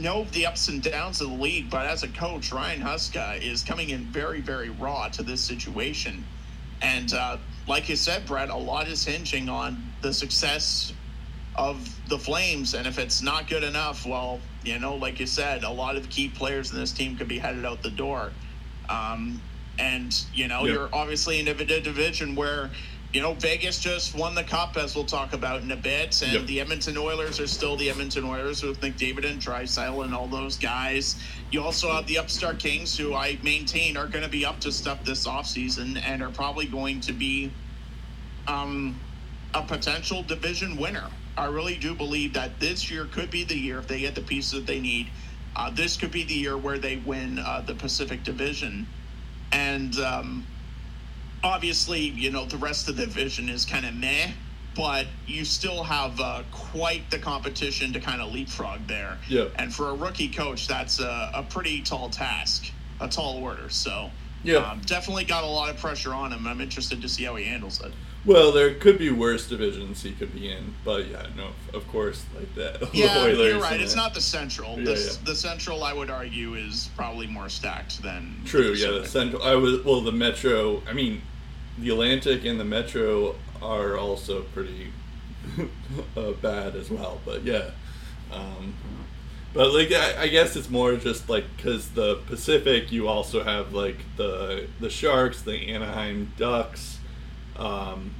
know 0.00 0.24
the 0.32 0.46
ups 0.46 0.68
and 0.68 0.82
downs 0.82 1.20
of 1.20 1.30
the 1.30 1.36
league, 1.36 1.70
but 1.70 1.86
as 1.86 2.02
a 2.02 2.08
coach, 2.08 2.52
Ryan 2.52 2.80
Huska 2.80 3.40
is 3.40 3.62
coming 3.62 3.90
in 3.90 4.04
very, 4.06 4.40
very 4.40 4.70
raw 4.70 5.08
to 5.08 5.22
this 5.22 5.40
situation. 5.40 6.24
And 6.82 7.12
uh, 7.12 7.36
like 7.68 7.88
you 7.88 7.96
said, 7.96 8.26
Brett, 8.26 8.48
a 8.48 8.56
lot 8.56 8.88
is 8.88 9.04
hinging 9.04 9.48
on 9.48 9.82
the 10.00 10.12
success 10.12 10.92
of 11.56 11.94
the 12.08 12.18
Flames. 12.18 12.74
And 12.74 12.86
if 12.86 12.98
it's 12.98 13.22
not 13.22 13.48
good 13.48 13.64
enough, 13.64 14.06
well, 14.06 14.40
you 14.64 14.78
know, 14.78 14.96
like 14.96 15.20
you 15.20 15.26
said, 15.26 15.64
a 15.64 15.70
lot 15.70 15.96
of 15.96 16.08
key 16.08 16.28
players 16.28 16.72
in 16.72 16.78
this 16.78 16.92
team 16.92 17.16
could 17.16 17.28
be 17.28 17.38
headed 17.38 17.64
out 17.64 17.82
the 17.82 17.90
door. 17.90 18.32
Um, 18.88 19.40
and, 19.78 20.14
you 20.34 20.48
know, 20.48 20.64
Yep. 20.64 20.74
you're 20.74 20.88
obviously 20.92 21.40
in 21.40 21.48
a 21.48 21.54
division 21.54 22.34
where, 22.34 22.70
you 23.12 23.20
know, 23.20 23.34
Vegas 23.34 23.80
just 23.80 24.14
won 24.14 24.34
the 24.36 24.44
cup, 24.44 24.76
as 24.76 24.94
we'll 24.94 25.04
talk 25.04 25.32
about 25.32 25.62
in 25.62 25.70
a 25.72 25.76
bit. 25.76 26.22
And 26.22 26.32
Yep. 26.32 26.46
the 26.46 26.60
Edmonton 26.60 26.96
Oilers 26.96 27.40
are 27.40 27.46
still 27.48 27.76
the 27.76 27.90
Edmonton 27.90 28.24
Oilers 28.24 28.62
with 28.62 28.80
McDavid 28.80 29.24
and 29.28 29.40
Draisaitl 29.42 30.04
and 30.04 30.14
all 30.14 30.28
those 30.28 30.56
guys. 30.56 31.16
You 31.50 31.62
also 31.62 31.90
have 31.92 32.06
the 32.06 32.18
upstart 32.18 32.60
Kings, 32.60 32.96
who 32.96 33.14
I 33.14 33.38
maintain 33.42 33.96
are 33.96 34.06
going 34.06 34.22
to 34.24 34.30
be 34.30 34.44
up 34.44 34.60
to 34.60 34.70
stuff 34.70 35.04
this 35.04 35.26
offseason 35.26 36.00
and 36.04 36.22
are 36.22 36.30
probably 36.30 36.66
going 36.66 37.00
to 37.00 37.12
be 37.12 37.50
um, 38.46 39.00
a 39.54 39.62
potential 39.62 40.22
division 40.22 40.76
winner. 40.76 41.10
I 41.36 41.46
really 41.46 41.76
do 41.76 41.94
believe 41.94 42.34
that 42.34 42.60
this 42.60 42.90
year 42.90 43.06
could 43.06 43.30
be 43.30 43.42
the 43.44 43.56
year 43.58 43.78
if 43.78 43.88
they 43.88 44.00
get 44.00 44.14
the 44.14 44.20
pieces 44.22 44.52
that 44.52 44.66
they 44.66 44.80
need. 44.80 45.08
Uh, 45.56 45.70
this 45.70 45.96
could 45.96 46.12
be 46.12 46.22
the 46.22 46.34
year 46.34 46.56
where 46.56 46.78
they 46.78 46.96
win 46.96 47.40
uh, 47.40 47.60
the 47.66 47.74
Pacific 47.74 48.22
Division, 48.22 48.86
and 49.50 49.98
um, 49.98 50.46
obviously, 51.42 52.00
you 52.00 52.30
know, 52.30 52.44
the 52.44 52.56
rest 52.56 52.88
of 52.88 52.96
the 52.96 53.06
division 53.06 53.48
is 53.48 53.64
kind 53.64 53.86
of 53.86 53.94
meh, 53.94 54.30
but 54.76 55.06
you 55.26 55.44
still 55.44 55.82
have 55.82 56.18
uh, 56.20 56.42
quite 56.52 57.10
the 57.10 57.18
competition 57.18 57.92
to 57.92 58.00
kind 58.00 58.20
of 58.20 58.32
leapfrog 58.32 58.86
there. 58.86 59.18
Yeah. 59.28 59.46
And 59.56 59.74
for 59.74 59.90
a 59.90 59.94
rookie 59.94 60.28
coach, 60.28 60.68
that's 60.68 61.00
a, 61.00 61.30
a 61.34 61.42
pretty 61.42 61.82
tall 61.82 62.08
task, 62.10 62.70
a 63.00 63.08
tall 63.08 63.42
order. 63.42 63.68
So, 63.68 64.10
Yeah. 64.42 64.56
um, 64.58 64.80
definitely 64.86 65.24
got 65.24 65.44
a 65.44 65.46
lot 65.46 65.70
of 65.70 65.76
pressure 65.78 66.14
on 66.14 66.32
him. 66.32 66.46
I'm 66.46 66.60
interested 66.60 67.02
to 67.02 67.08
see 67.08 67.24
how 67.24 67.36
he 67.36 67.44
handles 67.44 67.80
it. 67.80 67.92
Well, 68.26 68.52
there 68.52 68.74
could 68.74 68.98
be 68.98 69.10
worse 69.10 69.48
divisions 69.48 70.02
he 70.02 70.12
could 70.12 70.34
be 70.34 70.50
in, 70.50 70.74
but 70.84 71.06
yeah, 71.06 71.26
no, 71.36 71.48
of 71.72 71.88
course, 71.88 72.24
like 72.36 72.54
that. 72.54 72.90
Yeah, 72.94 73.18
Oilers 73.18 73.38
you're 73.38 73.60
right. 73.60 73.80
It's 73.80 73.94
that. 73.94 74.00
not 74.00 74.14
the 74.14 74.20
Central. 74.20 74.78
Yeah, 74.78 74.84
the, 74.84 75.00
yeah. 75.00 75.24
the 75.24 75.34
Central, 75.34 75.82
I 75.82 75.94
would 75.94 76.10
argue, 76.10 76.54
is 76.54 76.90
probably 76.96 77.26
more 77.26 77.48
stacked 77.48 78.02
than 78.02 78.42
True, 78.44 78.72
yeah. 78.72 78.90
The 78.90 79.06
central. 79.06 79.42
I 79.42 79.54
was 79.54 79.82
well. 79.84 80.02
The 80.02 80.12
Metro. 80.12 80.82
I 80.86 80.92
mean, 80.92 81.22
the 81.78 81.90
Atlantic 81.90 82.44
and 82.44 82.60
the 82.60 82.64
Metro 82.64 83.36
are 83.62 83.96
also 83.96 84.42
pretty 84.42 84.92
uh, 86.16 86.32
bad 86.32 86.76
as 86.76 86.90
well. 86.90 87.20
But 87.24 87.44
yeah, 87.44 87.70
um, 88.30 88.74
but 89.54 89.72
like 89.72 89.92
I, 89.92 90.22
I 90.22 90.28
guess 90.28 90.56
it's 90.56 90.68
more 90.68 90.96
just 90.96 91.30
like 91.30 91.44
because 91.56 91.90
the 91.90 92.16
Pacific, 92.26 92.92
you 92.92 93.08
also 93.08 93.42
have 93.42 93.72
like 93.72 93.98
the 94.16 94.68
the 94.78 94.90
Sharks, 94.90 95.40
the 95.40 95.72
Anaheim 95.72 96.32
Ducks, 96.36 96.99
um, 97.56 98.14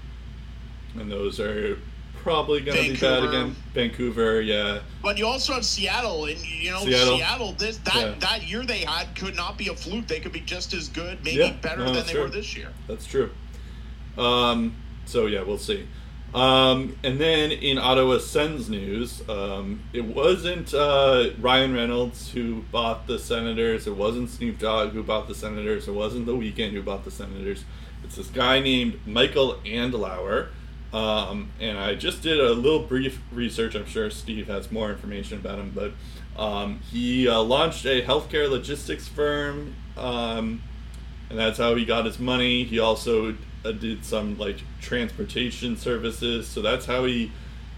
and 0.99 1.11
those 1.11 1.39
are 1.41 1.79
probably 2.17 2.61
gonna 2.61 2.81
be 2.83 2.97
bad 2.97 3.25
again. 3.25 3.57
Vancouver, 3.73 4.41
yeah. 4.43 4.81
But 5.03 5.17
you 5.19 5.27
also 5.27 5.55
have 5.55 5.65
Seattle, 5.65 6.27
and 6.27 6.39
you 6.45 6.71
know 6.71 6.81
Seattle. 6.85 7.17
Seattle. 7.17 7.53
this 7.53 7.79
that 7.79 7.95
Yeah. 7.97 8.15
that 8.21 8.49
year 8.49 8.63
they 8.65 8.81
had 8.81 9.15
could 9.17 9.37
not 9.37 9.57
be 9.57 9.69
a 9.69 9.75
fluke. 9.75 10.07
They 10.07 10.21
could 10.21 10.33
be 10.33 10.41
just 10.41 10.75
as 10.75 10.89
good, 10.89 11.25
maybe 11.25 11.39
Yeah, 11.39 11.53
better 11.53 11.85
no, 11.85 11.93
than 11.93 12.07
they 12.07 12.13
true. 12.13 12.23
were 12.23 12.29
this 12.29 12.57
year. 12.57 12.69
That's 12.89 13.07
true. 13.07 13.31
Um, 14.19 14.75
so 15.07 15.27
yeah, 15.27 15.43
we'll 15.43 15.59
see. 15.59 15.87
Um, 16.35 16.97
and 17.03 17.19
then 17.21 17.51
in 17.51 17.77
Ottawa 17.77 18.19
Sens 18.19 18.69
news, 18.69 19.29
um, 19.29 19.81
it 19.93 20.05
wasn't 20.05 20.73
uh, 20.73 21.31
Ryan 21.41 21.75
Reynolds 21.75 22.31
who 22.31 22.63
bought 22.71 23.09
the 23.09 23.19
Senators. 23.19 23.87
It 23.89 23.97
wasn't 23.97 24.31
Snoop 24.31 24.59
Dogg 24.61 24.93
who 24.93 25.03
bought 25.03 25.27
the 25.27 25.35
Senators. 25.35 25.89
It 25.89 25.93
wasn't 25.95 26.27
The 26.27 26.35
Weeknd 26.35 26.71
who 26.71 26.83
bought 26.83 27.05
the 27.05 27.11
Senators. 27.11 27.65
It's 28.05 28.17
this 28.17 28.29
guy 28.29 28.61
named 28.61 29.07
Michael 29.07 29.57
Andlauer. 29.65 30.49
Um, 30.93 31.51
and 31.61 31.79
I 31.79 31.95
just 31.95 32.23
did 32.23 32.41
a 32.41 32.53
little 32.53 32.81
brief 32.81 33.21
research. 33.33 33.77
I'm 33.77 33.87
sure 33.87 34.11
Steve 34.11 34.49
has 34.49 34.73
more 34.73 34.91
information 34.91 35.39
about 35.39 35.59
him, 35.59 35.73
but 35.73 35.93
um, 36.41 36.81
he 36.91 37.29
uh, 37.29 37.41
launched 37.41 37.85
a 37.85 38.03
healthcare 38.03 38.51
logistics 38.51 39.07
firm. 39.07 39.77
Um, 39.97 40.63
and 41.29 41.39
that's 41.39 41.59
how 41.59 41.77
he 41.77 41.85
got 41.85 42.07
his 42.07 42.19
money. 42.19 42.65
He 42.65 42.81
also 42.81 43.37
uh, 43.65 43.73
did 43.73 44.05
some 44.05 44.37
like 44.37 44.59
transportation 44.81 45.77
services, 45.77 46.49
so 46.49 46.61
that's 46.61 46.87
how 46.87 47.05
he 47.05 47.31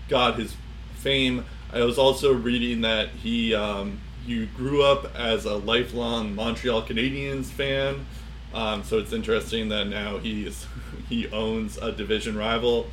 got 0.09 0.39
his 0.39 0.57
fame. 0.95 1.45
I 1.73 1.85
was 1.85 1.99
also 1.99 2.33
reading 2.33 2.81
that 2.83 3.11
he 3.11 3.55
um, 3.55 4.01
he 4.27 4.47
grew 4.47 4.83
up 4.83 5.15
as 5.15 5.45
a 5.45 5.57
lifelong 5.57 6.35
Montreal 6.35 6.83
Canadiens 6.83 7.47
fan. 7.47 8.07
Um, 8.55 8.83
so 8.85 8.99
it's 8.99 9.13
interesting 9.13 9.69
that 9.71 9.87
now 9.87 10.19
he's 10.19 10.67
he 11.09 11.29
owns 11.29 11.79
a 11.79 11.93
division 11.93 12.37
rival 12.37 12.87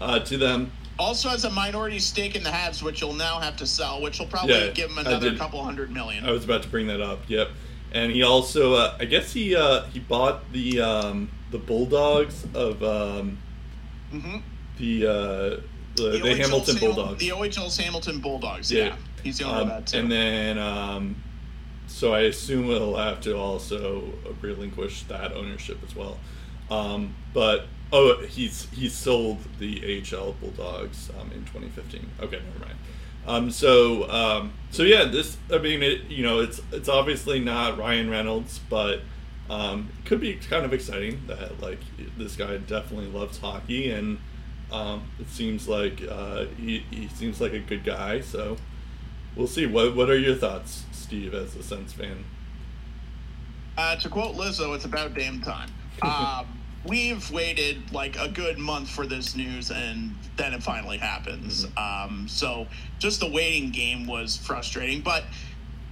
uh, 0.00 0.18
to 0.20 0.36
them. 0.36 0.72
Also 0.98 1.28
has 1.30 1.44
a 1.44 1.50
minority 1.50 1.98
stake 1.98 2.36
in 2.36 2.42
the 2.42 2.50
Habs, 2.50 2.82
which 2.82 3.00
you'll 3.00 3.14
now 3.14 3.40
have 3.40 3.56
to 3.56 3.66
sell, 3.66 4.00
which 4.02 4.18
will 4.18 4.26
probably 4.26 4.54
Yeah, 4.54 4.68
give 4.68 4.90
him 4.90 4.98
another 4.98 5.34
couple 5.36 5.62
hundred 5.64 5.90
million. 5.90 6.24
I 6.24 6.30
was 6.30 6.44
about 6.44 6.62
to 6.64 6.68
bring 6.68 6.86
that 6.88 7.00
up. 7.00 7.20
Yep. 7.28 7.48
And 7.92 8.12
he 8.12 8.22
also, 8.22 8.74
uh, 8.74 8.96
I 9.00 9.04
guess 9.06 9.32
he 9.32 9.56
uh, 9.56 9.84
he 9.86 9.98
bought 10.00 10.50
the 10.52 10.80
um, 10.80 11.30
the 11.50 11.58
Bulldogs 11.58 12.46
of 12.54 12.82
um, 12.82 13.38
hmm 14.10 14.36
the 14.78 15.06
uh, 15.06 15.10
the, 15.10 15.62
the, 15.96 16.18
OHL's 16.20 16.38
Hamilton 16.38 16.76
Hamil- 16.76 16.94
Bulldogs. 16.94 17.18
The 17.20 17.28
OHL's 17.32 17.76
Hamilton 17.78 18.20
Bulldogs. 18.20 18.72
Yeah. 18.72 18.84
Yeah, 18.84 18.96
he's 19.22 19.38
the 19.38 19.44
owner 19.44 19.54
Um, 19.56 19.62
of 19.62 19.68
that 19.68 19.86
too. 19.86 19.98
and 19.98 20.10
then, 20.12 20.58
um, 20.58 21.16
so 21.92 22.14
I 22.14 22.20
assume 22.22 22.64
he'll 22.64 22.96
have 22.96 23.20
to 23.22 23.36
also 23.36 24.04
relinquish 24.40 25.02
that 25.04 25.32
ownership 25.32 25.78
as 25.86 25.94
well. 25.94 26.18
Um, 26.70 27.14
but 27.34 27.66
oh, 27.92 28.22
he's 28.22 28.68
he 28.70 28.88
sold 28.88 29.38
the 29.58 30.02
AHL 30.12 30.32
Bulldogs 30.40 31.10
um, 31.20 31.30
in 31.32 31.44
2015. 31.44 32.08
Okay, 32.20 32.40
never 32.44 32.58
mind. 32.58 32.78
Um, 33.26 33.50
so 33.50 34.10
um, 34.10 34.54
so 34.70 34.82
yeah, 34.82 35.04
this 35.04 35.36
I 35.52 35.58
mean 35.58 35.82
it 35.82 36.04
you 36.04 36.22
know 36.24 36.40
it's 36.40 36.60
it's 36.72 36.88
obviously 36.88 37.38
not 37.40 37.78
Ryan 37.78 38.10
Reynolds, 38.10 38.58
but 38.70 39.00
um, 39.50 39.90
it 39.98 40.06
could 40.06 40.20
be 40.20 40.34
kind 40.34 40.64
of 40.64 40.72
exciting 40.72 41.22
that 41.26 41.60
like 41.60 41.80
this 42.16 42.36
guy 42.36 42.56
definitely 42.56 43.08
loves 43.08 43.38
hockey 43.38 43.90
and. 43.90 44.18
Um, 44.70 45.02
it 45.20 45.28
seems 45.28 45.68
like 45.68 46.00
uh, 46.10 46.46
he, 46.56 46.78
he 46.90 47.06
seems 47.08 47.42
like 47.42 47.52
a 47.52 47.58
good 47.58 47.84
guy, 47.84 48.22
so 48.22 48.56
we'll 49.36 49.46
see. 49.46 49.66
What 49.66 49.94
What 49.94 50.08
are 50.08 50.16
your 50.16 50.34
thoughts, 50.34 50.84
Steve, 51.12 51.34
as 51.34 51.54
a 51.56 51.62
Sens 51.62 51.92
fan? 51.92 52.24
Uh, 53.76 53.96
to 53.96 54.08
quote 54.08 54.34
Lizzo, 54.34 54.74
it's 54.74 54.86
about 54.86 55.12
damn 55.12 55.42
time. 55.42 55.68
Um, 56.00 56.58
we've 56.86 57.30
waited 57.30 57.92
like 57.92 58.16
a 58.18 58.26
good 58.26 58.58
month 58.58 58.88
for 58.88 59.06
this 59.06 59.36
news, 59.36 59.70
and 59.70 60.16
then 60.38 60.54
it 60.54 60.62
finally 60.62 60.96
happens. 60.96 61.66
Um, 61.76 62.26
so 62.26 62.66
just 62.98 63.20
the 63.20 63.28
waiting 63.28 63.70
game 63.70 64.06
was 64.06 64.38
frustrating. 64.38 65.02
But 65.02 65.24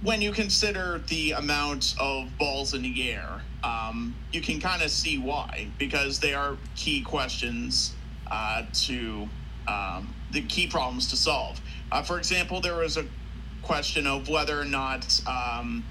when 0.01 0.23
you 0.23 0.31
consider 0.31 1.03
the 1.07 1.33
amount 1.33 1.93
of 1.99 2.35
balls 2.39 2.73
in 2.73 2.81
the 2.81 3.11
air, 3.11 3.41
um, 3.63 4.15
you 4.33 4.41
can 4.41 4.59
kind 4.59 4.81
of 4.81 4.89
see 4.89 5.19
why, 5.19 5.67
because 5.77 6.19
they 6.19 6.33
are 6.33 6.57
key 6.75 7.03
questions 7.03 7.93
uh, 8.31 8.63
to 8.73 9.29
um, 9.67 10.13
the 10.31 10.41
key 10.41 10.65
problems 10.65 11.11
to 11.11 11.15
solve. 11.15 11.61
Uh, 11.91 12.01
for 12.01 12.17
example, 12.17 12.59
there 12.59 12.77
was 12.77 12.97
a 12.97 13.05
question 13.71 14.05
of 14.05 14.27
whether 14.27 14.59
or 14.59 14.65
not. 14.65 15.21
Um, 15.25 15.81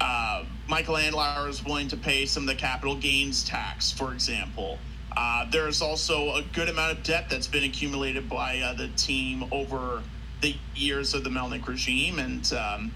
uh, 0.00 0.44
Michael 0.68 0.96
Andlauer 0.96 1.48
is 1.48 1.64
willing 1.64 1.86
to 1.86 1.96
pay 1.96 2.26
some 2.26 2.42
of 2.42 2.48
the 2.48 2.54
capital 2.56 2.96
gains 2.96 3.44
tax, 3.44 3.92
for 3.92 4.12
example. 4.12 4.76
Uh, 5.16 5.48
there's 5.52 5.80
also 5.80 6.34
a 6.34 6.42
good 6.52 6.68
amount 6.68 6.98
of 6.98 7.04
debt 7.04 7.30
that's 7.30 7.46
been 7.46 7.62
accumulated 7.62 8.28
by 8.28 8.58
uh, 8.58 8.74
the 8.74 8.88
team 8.96 9.44
over 9.52 10.02
the 10.40 10.56
years 10.74 11.14
of 11.14 11.22
the 11.22 11.30
Melnyk 11.30 11.68
regime, 11.68 12.18
and 12.18 12.52
um, 12.52 12.90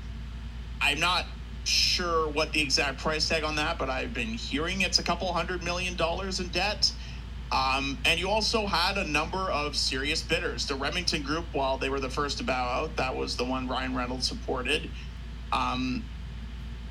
I'm 0.80 0.98
not 0.98 1.26
sure 1.62 2.28
what 2.30 2.52
the 2.52 2.60
exact 2.60 2.98
price 2.98 3.28
tag 3.28 3.44
on 3.44 3.54
that, 3.56 3.78
but 3.78 3.88
I've 3.88 4.12
been 4.12 4.34
hearing 4.34 4.80
it's 4.80 4.98
a 4.98 5.04
couple 5.04 5.32
hundred 5.32 5.62
million 5.62 5.94
dollars 5.94 6.40
in 6.40 6.48
debt. 6.48 6.92
Um, 7.52 7.98
and 8.04 8.20
you 8.20 8.28
also 8.28 8.66
had 8.66 8.96
a 8.96 9.04
number 9.04 9.38
of 9.38 9.74
serious 9.74 10.22
bidders. 10.22 10.66
The 10.66 10.76
Remington 10.76 11.22
Group, 11.22 11.46
while 11.52 11.78
they 11.78 11.88
were 11.88 11.98
the 11.98 12.10
first 12.10 12.38
to 12.38 12.44
bow 12.44 12.64
out, 12.64 12.96
that 12.96 13.14
was 13.14 13.36
the 13.36 13.44
one 13.44 13.66
Ryan 13.66 13.96
Reynolds 13.96 14.28
supported. 14.28 14.88
Um, 15.52 16.04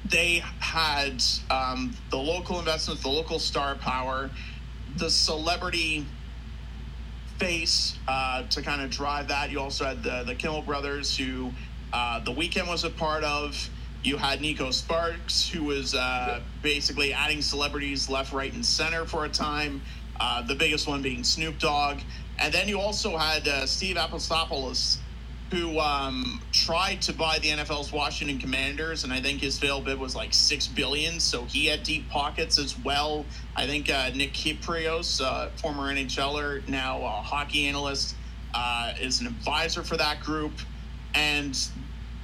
they 0.05 0.43
had 0.59 1.23
um, 1.49 1.95
the 2.09 2.17
local 2.17 2.59
investments, 2.59 3.03
the 3.03 3.09
local 3.09 3.39
star 3.39 3.75
power, 3.75 4.29
the 4.97 5.09
celebrity 5.09 6.05
face 7.37 7.95
uh, 8.07 8.43
to 8.49 8.61
kind 8.61 8.81
of 8.81 8.89
drive 8.89 9.29
that. 9.29 9.49
You 9.49 9.59
also 9.61 9.85
had 9.85 10.03
the 10.03 10.23
the 10.25 10.35
Kimmel 10.35 10.61
brothers, 10.61 11.15
who 11.15 11.51
uh, 11.93 12.19
the 12.19 12.31
Weeknd 12.31 12.67
was 12.67 12.83
a 12.83 12.89
part 12.89 13.23
of. 13.23 13.69
You 14.01 14.15
had 14.15 14.39
Neko 14.39 14.73
Sparks, 14.73 15.49
who 15.49 15.65
was 15.65 15.93
uh, 15.93 16.39
basically 16.61 17.11
adding 17.11 17.41
celebrities 17.41 18.09
left, 18.09 18.31
right, 18.31 18.53
and 18.53 18.65
center 18.65 19.05
for 19.05 19.25
a 19.25 19.29
time. 19.29 19.81
Uh, 20.19 20.41
the 20.41 20.55
biggest 20.55 20.87
one 20.87 21.01
being 21.01 21.23
Snoop 21.23 21.59
Dogg, 21.59 21.99
and 22.39 22.53
then 22.53 22.67
you 22.67 22.79
also 22.79 23.17
had 23.17 23.47
uh, 23.47 23.65
Steve 23.65 23.95
Apostolopoulos, 23.95 24.97
who 25.51 25.79
um, 25.79 26.41
tried 26.51 27.01
to 27.01 27.13
buy 27.13 27.39
the 27.39 27.47
NFL's 27.49 27.91
Washington 27.91 28.37
Commanders, 28.37 29.03
and 29.03 29.11
I 29.11 29.21
think 29.21 29.41
his 29.41 29.57
fail 29.57 29.81
bid 29.81 29.99
was 29.99 30.15
like 30.15 30.33
six 30.33 30.67
billion. 30.67 31.19
So 31.19 31.45
he 31.45 31.65
had 31.65 31.83
deep 31.83 32.09
pockets 32.09 32.59
as 32.59 32.77
well. 32.79 33.25
I 33.55 33.65
think 33.65 33.89
uh, 33.89 34.11
Nick 34.13 34.33
Kypreos, 34.33 35.21
uh, 35.21 35.49
former 35.57 35.93
NHLer, 35.93 36.67
now 36.67 37.01
a 37.01 37.09
hockey 37.09 37.67
analyst, 37.67 38.15
uh, 38.53 38.93
is 38.99 39.21
an 39.21 39.27
advisor 39.27 39.83
for 39.83 39.97
that 39.97 40.21
group, 40.21 40.53
and 41.15 41.57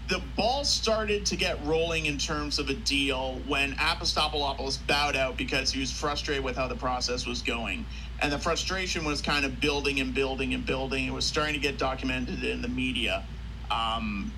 the 0.08 0.22
ball 0.36 0.64
started 0.64 1.26
to 1.26 1.36
get 1.36 1.64
rolling 1.66 2.06
in 2.06 2.18
terms 2.18 2.60
of 2.60 2.70
a 2.70 2.74
deal 2.74 3.40
when 3.48 3.74
Apostolopoulos 3.74 4.78
bowed 4.86 5.16
out 5.16 5.36
because 5.36 5.72
he 5.72 5.80
was 5.80 5.92
frustrated 5.92 6.44
with 6.44 6.56
how 6.56 6.68
the 6.68 6.76
process 6.76 7.26
was 7.26 7.42
going. 7.42 7.86
And 8.22 8.32
the 8.32 8.40
frustration 8.40 9.04
was 9.04 9.22
kind 9.22 9.46
of 9.46 9.60
building 9.60 10.00
and 10.00 10.14
building 10.14 10.54
and 10.54 10.66
building. 10.66 11.06
It 11.06 11.14
was 11.14 11.26
starting 11.26 11.56
to 11.56 11.60
get 11.60 11.78
documented 11.78 12.44
in 12.44 12.62
the 12.62 12.68
media. 12.68 13.24
Um, 13.72 14.32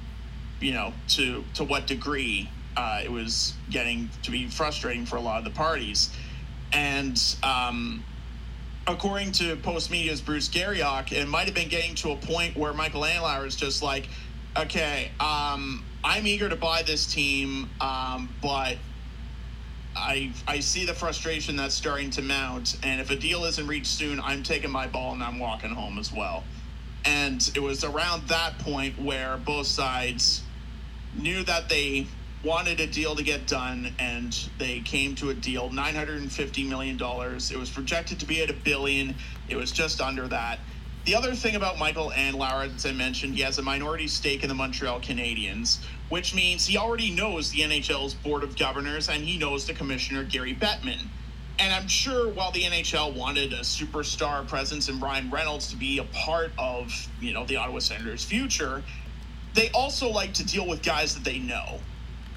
you 0.59 0.71
know, 0.71 0.93
to 1.09 1.43
to 1.55 1.63
what 1.63 1.85
degree 1.85 2.49
uh, 2.75 3.01
it 3.03 3.11
was 3.11 3.53
getting 3.69 4.09
to 4.23 4.31
be 4.31 4.47
frustrating 4.47 5.05
for 5.05 5.17
a 5.17 5.21
lot 5.21 5.37
of 5.39 5.43
the 5.43 5.51
parties. 5.51 6.11
And 6.71 7.21
um, 7.43 8.03
according 8.87 9.33
to 9.33 9.55
Postmedia's 9.57 10.21
Bruce 10.21 10.47
Garrioch, 10.47 11.11
it 11.11 11.27
might 11.27 11.45
have 11.45 11.55
been 11.55 11.69
getting 11.69 11.95
to 11.95 12.11
a 12.11 12.15
point 12.15 12.55
where 12.55 12.73
Michael 12.73 13.01
Andlauer 13.01 13.45
is 13.45 13.55
just 13.55 13.83
like, 13.83 14.09
okay, 14.61 15.11
um, 15.19 15.83
I'm 16.03 16.27
eager 16.27 16.49
to 16.49 16.55
buy 16.55 16.83
this 16.83 17.05
team, 17.05 17.69
um, 17.81 18.29
but 18.41 18.77
I 19.95 20.31
I 20.47 20.59
see 20.59 20.85
the 20.85 20.93
frustration 20.93 21.55
that's 21.55 21.75
starting 21.75 22.09
to 22.11 22.21
mount, 22.21 22.77
and 22.83 23.01
if 23.01 23.09
a 23.09 23.15
deal 23.15 23.45
isn't 23.45 23.67
reached 23.67 23.87
soon, 23.87 24.19
I'm 24.19 24.43
taking 24.43 24.71
my 24.71 24.87
ball 24.87 25.13
and 25.13 25.23
I'm 25.23 25.39
walking 25.39 25.71
home 25.71 25.97
as 25.97 26.11
well. 26.13 26.43
And 27.05 27.49
it 27.55 27.59
was 27.61 27.83
around 27.83 28.27
that 28.27 28.59
point 28.59 28.99
where 29.01 29.37
both 29.37 29.67
sides 29.67 30.43
knew 31.17 31.43
that 31.43 31.69
they 31.69 32.07
wanted 32.43 32.79
a 32.79 32.87
deal 32.87 33.15
to 33.15 33.23
get 33.23 33.47
done, 33.47 33.93
and 33.97 34.37
they 34.57 34.79
came 34.81 35.15
to 35.15 35.29
a 35.29 35.33
deal, 35.33 35.69
nine 35.71 35.95
hundred 35.95 36.21
and 36.21 36.31
fifty 36.31 36.63
million 36.63 36.97
dollars. 36.97 37.51
It 37.51 37.57
was 37.57 37.69
projected 37.69 38.19
to 38.19 38.25
be 38.25 38.41
at 38.43 38.49
a 38.49 38.53
billion. 38.53 39.15
It 39.49 39.55
was 39.55 39.71
just 39.71 40.01
under 40.01 40.27
that. 40.27 40.59
The 41.07 41.15
other 41.15 41.35
thing 41.35 41.55
about 41.55 41.79
Michael 41.79 42.11
Andlauer, 42.13 42.75
as 42.75 42.85
I 42.85 42.91
mentioned, 42.91 43.35
he 43.35 43.41
has 43.41 43.57
a 43.59 43.61
minority 43.61 44.09
stake 44.09 44.43
in 44.43 44.49
the 44.49 44.53
Montreal 44.53 44.99
Canadiens, 44.99 45.77
which 46.09 46.35
means 46.35 46.67
he 46.67 46.77
already 46.77 47.11
knows 47.11 47.49
the 47.49 47.61
NHL's 47.61 48.13
board 48.13 48.43
of 48.43 48.57
governors 48.57 49.07
and 49.07 49.23
he 49.23 49.37
knows 49.37 49.65
the 49.65 49.73
commissioner 49.73 50.25
Gary 50.25 50.53
Bettman. 50.53 50.99
And 51.59 51.73
I'm 51.73 51.87
sure 51.87 52.27
while 52.27 52.51
the 52.51 52.63
NHL 52.63 53.15
wanted 53.15 53.53
a 53.53 53.61
superstar 53.61 54.45
presence 54.45 54.89
in 54.89 54.99
Ryan 54.99 55.31
Reynolds 55.31 55.69
to 55.69 55.77
be 55.77 55.99
a 55.99 56.03
part 56.03 56.51
of, 56.57 56.91
you 57.21 57.31
know, 57.31 57.45
the 57.45 57.55
Ottawa 57.55 57.79
Senators' 57.79 58.25
future, 58.25 58.83
they 59.53 59.69
also 59.69 60.09
like 60.09 60.33
to 60.33 60.45
deal 60.45 60.67
with 60.67 60.83
guys 60.83 61.13
that 61.13 61.23
they 61.23 61.39
know. 61.39 61.79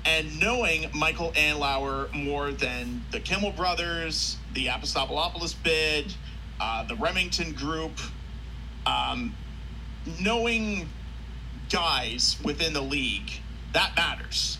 And 0.04 0.38
knowing 0.38 0.88
Michael 0.94 1.32
Andlauer 1.32 2.14
more 2.14 2.52
than 2.52 3.04
the 3.10 3.18
Kimmel 3.18 3.50
brothers, 3.50 4.36
the 4.54 4.66
Apostolopoulos 4.66 5.60
bid, 5.60 6.14
uh, 6.60 6.84
the 6.84 6.94
Remington 6.94 7.52
group, 7.52 7.98
um, 8.90 9.34
knowing 10.20 10.88
guys 11.68 12.36
within 12.44 12.72
the 12.72 12.80
league, 12.80 13.30
that 13.72 13.94
matters. 13.96 14.58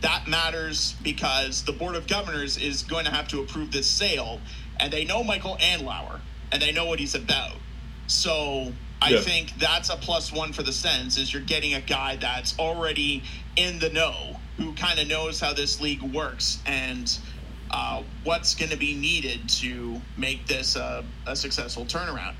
That 0.00 0.28
matters 0.28 0.94
because 1.02 1.64
the 1.64 1.72
Board 1.72 1.96
of 1.96 2.06
Governors 2.06 2.56
is 2.56 2.82
going 2.82 3.04
to 3.04 3.10
have 3.10 3.28
to 3.28 3.40
approve 3.40 3.72
this 3.72 3.90
sale, 3.90 4.40
and 4.80 4.92
they 4.92 5.04
know 5.04 5.24
Michael 5.24 5.56
Andlauer, 5.60 6.20
and 6.52 6.62
they 6.62 6.72
know 6.72 6.86
what 6.86 6.98
he's 7.00 7.14
about. 7.14 7.56
So 8.06 8.72
I 9.02 9.10
Yeah. 9.10 9.20
think 9.20 9.58
that's 9.58 9.90
a 9.90 9.96
plus 9.96 10.32
one 10.32 10.52
for 10.52 10.62
the 10.62 10.72
Sens, 10.72 11.18
is 11.18 11.32
you're 11.32 11.42
getting 11.42 11.74
a 11.74 11.80
guy 11.80 12.16
that's 12.16 12.58
already 12.58 13.22
in 13.56 13.80
the 13.80 13.90
know, 13.90 14.40
who 14.56 14.72
kind 14.74 14.98
of 14.98 15.08
knows 15.08 15.40
how 15.40 15.52
this 15.52 15.80
league 15.80 16.02
works, 16.02 16.58
and 16.64 17.18
uh, 17.70 18.02
what's 18.24 18.54
going 18.54 18.70
to 18.70 18.76
be 18.78 18.94
needed 18.94 19.48
to 19.48 20.00
make 20.16 20.46
this 20.46 20.74
a, 20.76 21.04
a 21.26 21.36
successful 21.36 21.84
turnaround. 21.84 22.34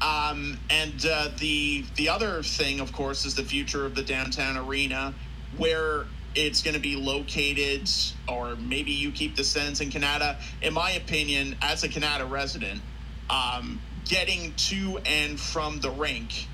Um, 0.00 0.58
and 0.68 1.06
uh, 1.06 1.30
the 1.38 1.84
the 1.96 2.08
other 2.08 2.42
thing, 2.42 2.80
of 2.80 2.92
course, 2.92 3.24
is 3.24 3.34
the 3.34 3.42
future 3.42 3.86
of 3.86 3.94
the 3.94 4.02
downtown 4.02 4.56
arena, 4.56 5.14
where 5.56 6.04
it's 6.34 6.62
going 6.62 6.74
to 6.74 6.80
be 6.80 6.96
located, 6.96 7.88
or 8.28 8.56
maybe 8.56 8.92
you 8.92 9.10
keep 9.10 9.36
the 9.36 9.44
sense 9.44 9.80
in 9.80 9.90
Canada. 9.90 10.38
In 10.60 10.74
my 10.74 10.92
opinion, 10.92 11.56
as 11.62 11.82
a 11.82 11.88
Canada 11.88 12.26
resident, 12.26 12.82
um, 13.30 13.80
getting 14.04 14.52
to 14.54 14.98
and 15.06 15.40
from 15.40 15.80
the 15.80 15.90
rink, 15.90 16.46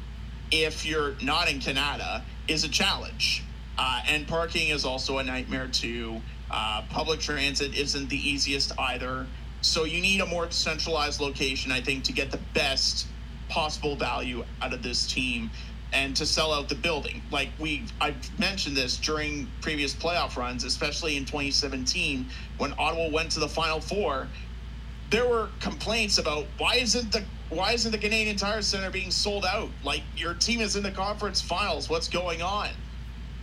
if 0.53 0.87
you're 0.87 1.15
not 1.21 1.51
in 1.51 1.59
Canada, 1.61 2.25
is 2.47 2.63
a 2.63 2.69
challenge. 2.69 3.43
Uh, 3.77 4.03
and 4.07 4.29
parking 4.29 4.69
is 4.69 4.85
also 4.85 5.19
a 5.19 5.25
nightmare 5.25 5.67
too. 5.67 6.21
Uh, 6.51 6.83
public 6.91 7.19
transit 7.19 7.75
isn't 7.75 8.09
the 8.09 8.29
easiest 8.29 8.79
either. 8.79 9.27
So 9.63 9.85
you 9.85 10.01
need 10.01 10.21
a 10.21 10.27
more 10.27 10.51
centralized 10.51 11.21
location, 11.21 11.73
I 11.73 11.81
think, 11.81 12.05
to 12.05 12.13
get 12.13 12.31
the 12.31 12.41
best 12.53 13.07
possible 13.53 13.95
value 13.95 14.43
out 14.63 14.73
of 14.73 14.83
this 14.83 15.07
team 15.07 15.51
and 15.93 16.17
to 16.17 16.25
sell 16.25 16.55
out 16.55 16.71
the 16.71 16.75
building. 16.75 17.21
Like 17.31 17.51
we 17.59 17.85
I've 18.01 18.17
mentioned 18.39 18.75
this 18.75 18.97
during 18.97 19.47
previous 19.61 19.95
playoff 19.95 20.37
runs, 20.37 20.65
especially 20.65 21.19
in 21.19 21.27
2017 21.27 22.27
when 22.57 22.73
Ottawa 22.79 23.11
went 23.11 23.31
to 23.33 23.41
the 23.41 23.49
final 23.49 23.79
four, 23.79 24.27
there 25.11 25.29
were 25.29 25.51
complaints 25.61 26.17
about 26.17 26.47
why 26.57 26.77
isn't 26.77 27.13
the 27.13 27.23
why 27.51 27.73
isn't 27.73 27.93
the 27.93 27.99
Canadian 27.99 28.37
Tire 28.37 28.63
Center 28.63 28.91
being 28.91 29.11
sold 29.11 29.45
out? 29.45 29.69
Like 29.85 30.03
your 30.17 30.33
team 30.33 30.61
is 30.61 30.75
in 30.75 30.83
the 30.83 30.91
conference 30.91 31.43
finals. 31.43 31.91
What's 31.91 32.09
going 32.09 32.41
on? 32.41 32.71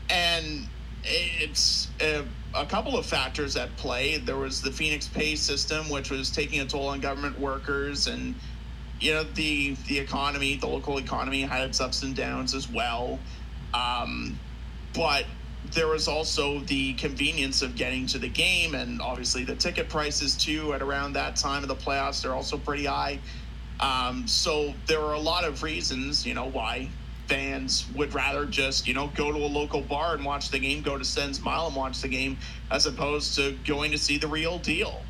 And 0.09 0.67
it's 1.03 1.89
a, 2.01 2.25
a 2.55 2.65
couple 2.65 2.97
of 2.97 3.05
factors 3.05 3.55
at 3.55 3.75
play. 3.77 4.17
There 4.17 4.37
was 4.37 4.63
the 4.63 4.71
Phoenix 4.71 5.07
pay 5.07 5.35
system, 5.35 5.87
which 5.89 6.09
was 6.09 6.31
taking 6.31 6.61
a 6.61 6.65
toll 6.65 6.87
on 6.87 6.99
government 6.99 7.39
workers 7.39 8.07
and 8.07 8.33
you 8.99 9.13
know 9.13 9.23
the 9.23 9.75
the 9.87 9.99
economy, 9.99 10.57
the 10.57 10.67
local 10.67 10.97
economy 10.97 11.41
had 11.41 11.63
its 11.63 11.81
ups 11.81 12.03
and 12.03 12.15
downs 12.15 12.53
as 12.53 12.69
well. 12.69 13.19
Um, 13.73 14.39
but 14.93 15.25
there 15.63 15.87
was 15.87 16.07
also 16.07 16.59
the 16.61 16.93
convenience 16.95 17.61
of 17.61 17.75
getting 17.75 18.07
to 18.07 18.19
the 18.19 18.29
game, 18.29 18.75
and 18.75 19.01
obviously 19.01 19.43
the 19.43 19.55
ticket 19.55 19.89
prices 19.89 20.35
too. 20.37 20.73
At 20.73 20.81
around 20.81 21.13
that 21.13 21.35
time 21.35 21.63
of 21.63 21.69
the 21.69 21.75
playoffs, 21.75 22.21
they're 22.21 22.35
also 22.35 22.57
pretty 22.57 22.85
high. 22.85 23.19
Um, 23.79 24.27
so 24.27 24.73
there 24.87 24.99
were 24.99 25.13
a 25.13 25.19
lot 25.19 25.45
of 25.45 25.63
reasons, 25.63 26.25
you 26.25 26.33
know, 26.33 26.47
why 26.47 26.89
fans 27.29 27.87
would 27.93 28.13
rather 28.13 28.45
just 28.47 28.87
you 28.87 28.93
know 28.93 29.07
go 29.09 29.31
to 29.31 29.37
a 29.37 29.47
local 29.47 29.81
bar 29.81 30.15
and 30.15 30.25
watch 30.25 30.49
the 30.49 30.59
game, 30.59 30.81
go 30.81 30.97
to 30.97 31.05
Sens 31.05 31.41
Mile 31.41 31.67
and 31.67 31.75
watch 31.75 32.01
the 32.01 32.07
game, 32.09 32.39
as 32.71 32.85
opposed 32.85 33.35
to 33.35 33.53
going 33.65 33.91
to 33.91 33.97
see 33.97 34.17
the 34.17 34.27
real 34.27 34.59
deal. 34.59 35.08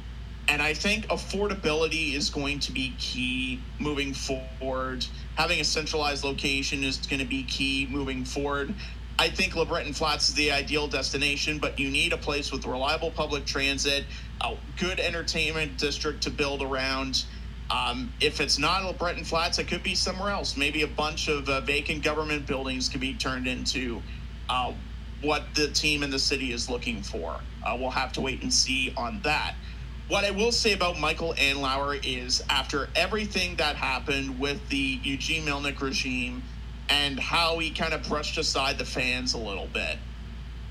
And 0.49 0.63
I 0.63 0.73
think 0.73 1.07
affordability 1.07 2.15
is 2.15 2.31
going 2.31 2.59
to 2.61 2.71
be 2.71 2.95
key 2.97 3.61
moving 3.77 4.13
forward. 4.13 5.05
Having 5.35 5.59
a 5.59 5.63
centralized 5.63 6.23
location 6.23 6.83
is 6.83 6.97
going 6.97 7.19
to 7.19 7.27
be 7.27 7.43
key 7.43 7.87
moving 7.89 8.25
forward. 8.25 8.73
I 9.19 9.29
think 9.29 9.53
LeBreton 9.53 9.95
Flats 9.95 10.29
is 10.29 10.35
the 10.35 10.51
ideal 10.51 10.87
destination, 10.87 11.59
but 11.59 11.77
you 11.77 11.91
need 11.91 12.13
a 12.13 12.17
place 12.17 12.51
with 12.51 12.65
reliable 12.65 13.11
public 13.11 13.45
transit, 13.45 14.05
a 14.41 14.55
good 14.77 14.99
entertainment 14.99 15.77
district 15.77 16.23
to 16.23 16.31
build 16.31 16.63
around. 16.63 17.25
Um, 17.69 18.11
if 18.19 18.41
it's 18.41 18.57
not 18.57 18.81
LeBreton 18.81 19.27
Flats, 19.27 19.59
it 19.59 19.67
could 19.67 19.83
be 19.83 19.93
somewhere 19.93 20.31
else. 20.31 20.57
Maybe 20.57 20.81
a 20.81 20.87
bunch 20.87 21.27
of 21.27 21.47
uh, 21.47 21.61
vacant 21.61 22.03
government 22.03 22.47
buildings 22.47 22.89
could 22.89 23.01
be 23.01 23.13
turned 23.13 23.45
into 23.45 24.01
uh, 24.49 24.73
what 25.21 25.43
the 25.53 25.67
team 25.67 26.01
in 26.01 26.09
the 26.09 26.17
city 26.17 26.53
is 26.53 26.69
looking 26.69 27.03
for. 27.03 27.39
Uh, 27.63 27.77
we'll 27.79 27.91
have 27.91 28.11
to 28.13 28.21
wait 28.21 28.41
and 28.41 28.51
see 28.51 28.93
on 28.97 29.21
that. 29.21 29.53
What 30.09 30.25
I 30.25 30.31
will 30.31 30.51
say 30.51 30.73
about 30.73 30.99
Michael 30.99 31.35
Andlauer 31.35 32.03
is 32.03 32.43
after 32.49 32.89
everything 32.95 33.55
that 33.57 33.75
happened 33.75 34.39
with 34.39 34.67
the 34.69 34.99
Eugene 35.03 35.45
Melnyk 35.45 35.79
regime 35.81 36.41
and 36.89 37.19
how 37.19 37.59
he 37.59 37.69
kind 37.69 37.93
of 37.93 38.01
brushed 38.09 38.39
aside 38.39 38.79
the 38.79 38.85
fans 38.85 39.35
a 39.35 39.37
little 39.37 39.67
bit, 39.67 39.97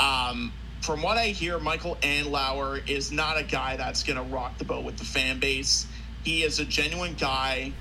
um, 0.01 0.53
from 0.83 1.03
what 1.03 1.19
I 1.19 1.27
hear, 1.27 1.61
Michael 1.61 1.97
Andlauer 2.03 2.89
is 2.89 3.13
not 3.13 3.39
a 3.39 3.45
guy 3.45 3.77
that's 3.77 4.03
going 4.03 4.17
to 4.17 4.25
rock 4.35 4.59
the 4.59 4.65
boat 4.65 4.85
with 4.85 4.97
the 4.97 5.05
fan 5.05 5.39
base. 5.39 5.87
He 6.25 6.43
is 6.43 6.59
a 6.59 6.65
genuine 6.65 7.15
guy 7.15 7.73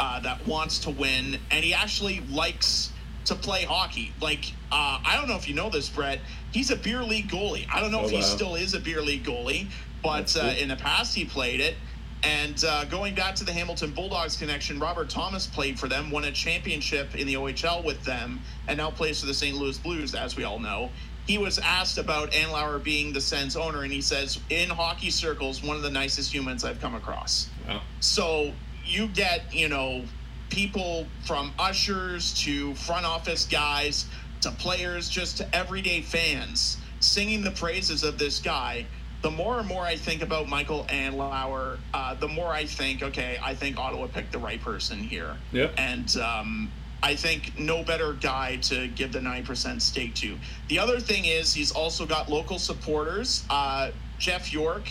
uh, 0.00 0.18
that 0.20 0.44
wants 0.48 0.80
to 0.80 0.90
win, 0.90 1.38
and 1.52 1.64
he 1.64 1.74
actually 1.74 2.20
likes 2.28 2.90
to 3.26 3.36
play 3.36 3.62
hockey. 3.62 4.12
Like, 4.20 4.46
uh, 4.72 4.98
I 5.04 5.14
don't 5.16 5.28
know 5.28 5.36
if 5.36 5.48
you 5.48 5.54
know 5.54 5.70
this, 5.70 5.88
Brett. 5.88 6.18
He's 6.50 6.70
a 6.72 6.76
beer 6.76 7.02
league 7.04 7.28
goalie. 7.28 7.66
I 7.72 7.80
don't 7.80 7.92
know 7.92 8.00
Oh, 8.00 8.04
if 8.06 8.10
he 8.10 8.16
wow. 8.16 8.22
still 8.22 8.54
is 8.56 8.74
a 8.74 8.80
beer 8.80 9.02
league 9.02 9.24
goalie, 9.24 9.68
but 10.02 10.36
uh, 10.36 10.54
in 10.58 10.68
the 10.68 10.76
past 10.76 11.14
he 11.14 11.24
played 11.24 11.60
it. 11.60 11.76
And 12.24 12.64
uh, 12.64 12.84
going 12.86 13.14
back 13.14 13.36
to 13.36 13.44
the 13.44 13.52
Hamilton 13.52 13.92
Bulldogs 13.92 14.36
connection, 14.36 14.80
Robert 14.80 15.08
Thomas 15.08 15.46
played 15.46 15.78
for 15.78 15.86
them, 15.86 16.10
won 16.10 16.24
a 16.24 16.32
championship 16.32 17.14
in 17.14 17.28
the 17.28 17.34
OHL 17.34 17.84
with 17.84 18.02
them, 18.04 18.40
and 18.66 18.78
now 18.78 18.90
plays 18.90 19.20
for 19.20 19.26
the 19.26 19.34
St. 19.34 19.56
Louis 19.56 19.78
Blues, 19.78 20.14
as 20.14 20.36
we 20.36 20.42
all 20.42 20.58
know. 20.58 20.90
He 21.28 21.38
was 21.38 21.58
asked 21.60 21.98
about 21.98 22.32
Andlauer 22.32 22.82
being 22.82 23.12
the 23.12 23.20
Sens 23.20 23.56
owner, 23.56 23.82
and 23.82 23.92
he 23.92 24.00
says, 24.00 24.40
in 24.50 24.68
hockey 24.68 25.10
circles, 25.10 25.62
one 25.62 25.76
of 25.76 25.82
the 25.82 25.90
nicest 25.90 26.34
humans 26.34 26.64
I've 26.64 26.80
come 26.80 26.96
across. 26.96 27.50
Wow. 27.68 27.82
So 28.00 28.52
you 28.84 29.06
get, 29.08 29.54
you 29.54 29.68
know, 29.68 30.02
people 30.48 31.06
from 31.24 31.52
ushers 31.58 32.34
to 32.42 32.74
front 32.74 33.06
office 33.06 33.46
guys 33.46 34.06
to 34.40 34.50
players, 34.52 35.08
just 35.08 35.36
to 35.36 35.54
everyday 35.54 36.00
fans 36.00 36.78
singing 37.00 37.42
the 37.42 37.50
praises 37.52 38.02
of 38.02 38.18
this 38.18 38.38
guy. 38.38 38.86
The 39.22 39.30
more 39.30 39.58
and 39.58 39.66
more 39.66 39.82
I 39.82 39.96
think 39.96 40.22
about 40.22 40.48
Michael 40.48 40.84
Andlauer, 40.88 41.78
uh, 41.92 42.14
the 42.14 42.28
more 42.28 42.48
I 42.48 42.64
think, 42.64 43.02
okay, 43.02 43.38
I 43.42 43.54
think 43.54 43.76
Ottawa 43.76 44.06
picked 44.06 44.32
the 44.32 44.38
right 44.38 44.60
person 44.60 44.98
here. 44.98 45.36
And 45.76 46.16
um, 46.18 46.70
I 47.02 47.14
think 47.16 47.58
no 47.58 47.82
better 47.82 48.12
guy 48.12 48.56
to 48.62 48.88
give 48.88 49.12
the 49.12 49.20
9% 49.20 49.80
stake 49.80 50.14
to. 50.16 50.36
The 50.68 50.78
other 50.78 51.00
thing 51.00 51.24
is 51.24 51.52
he's 51.52 51.72
also 51.72 52.06
got 52.06 52.28
local 52.28 52.58
supporters. 52.58 53.44
Uh, 53.50 53.90
Jeff 54.18 54.52
York 54.52 54.88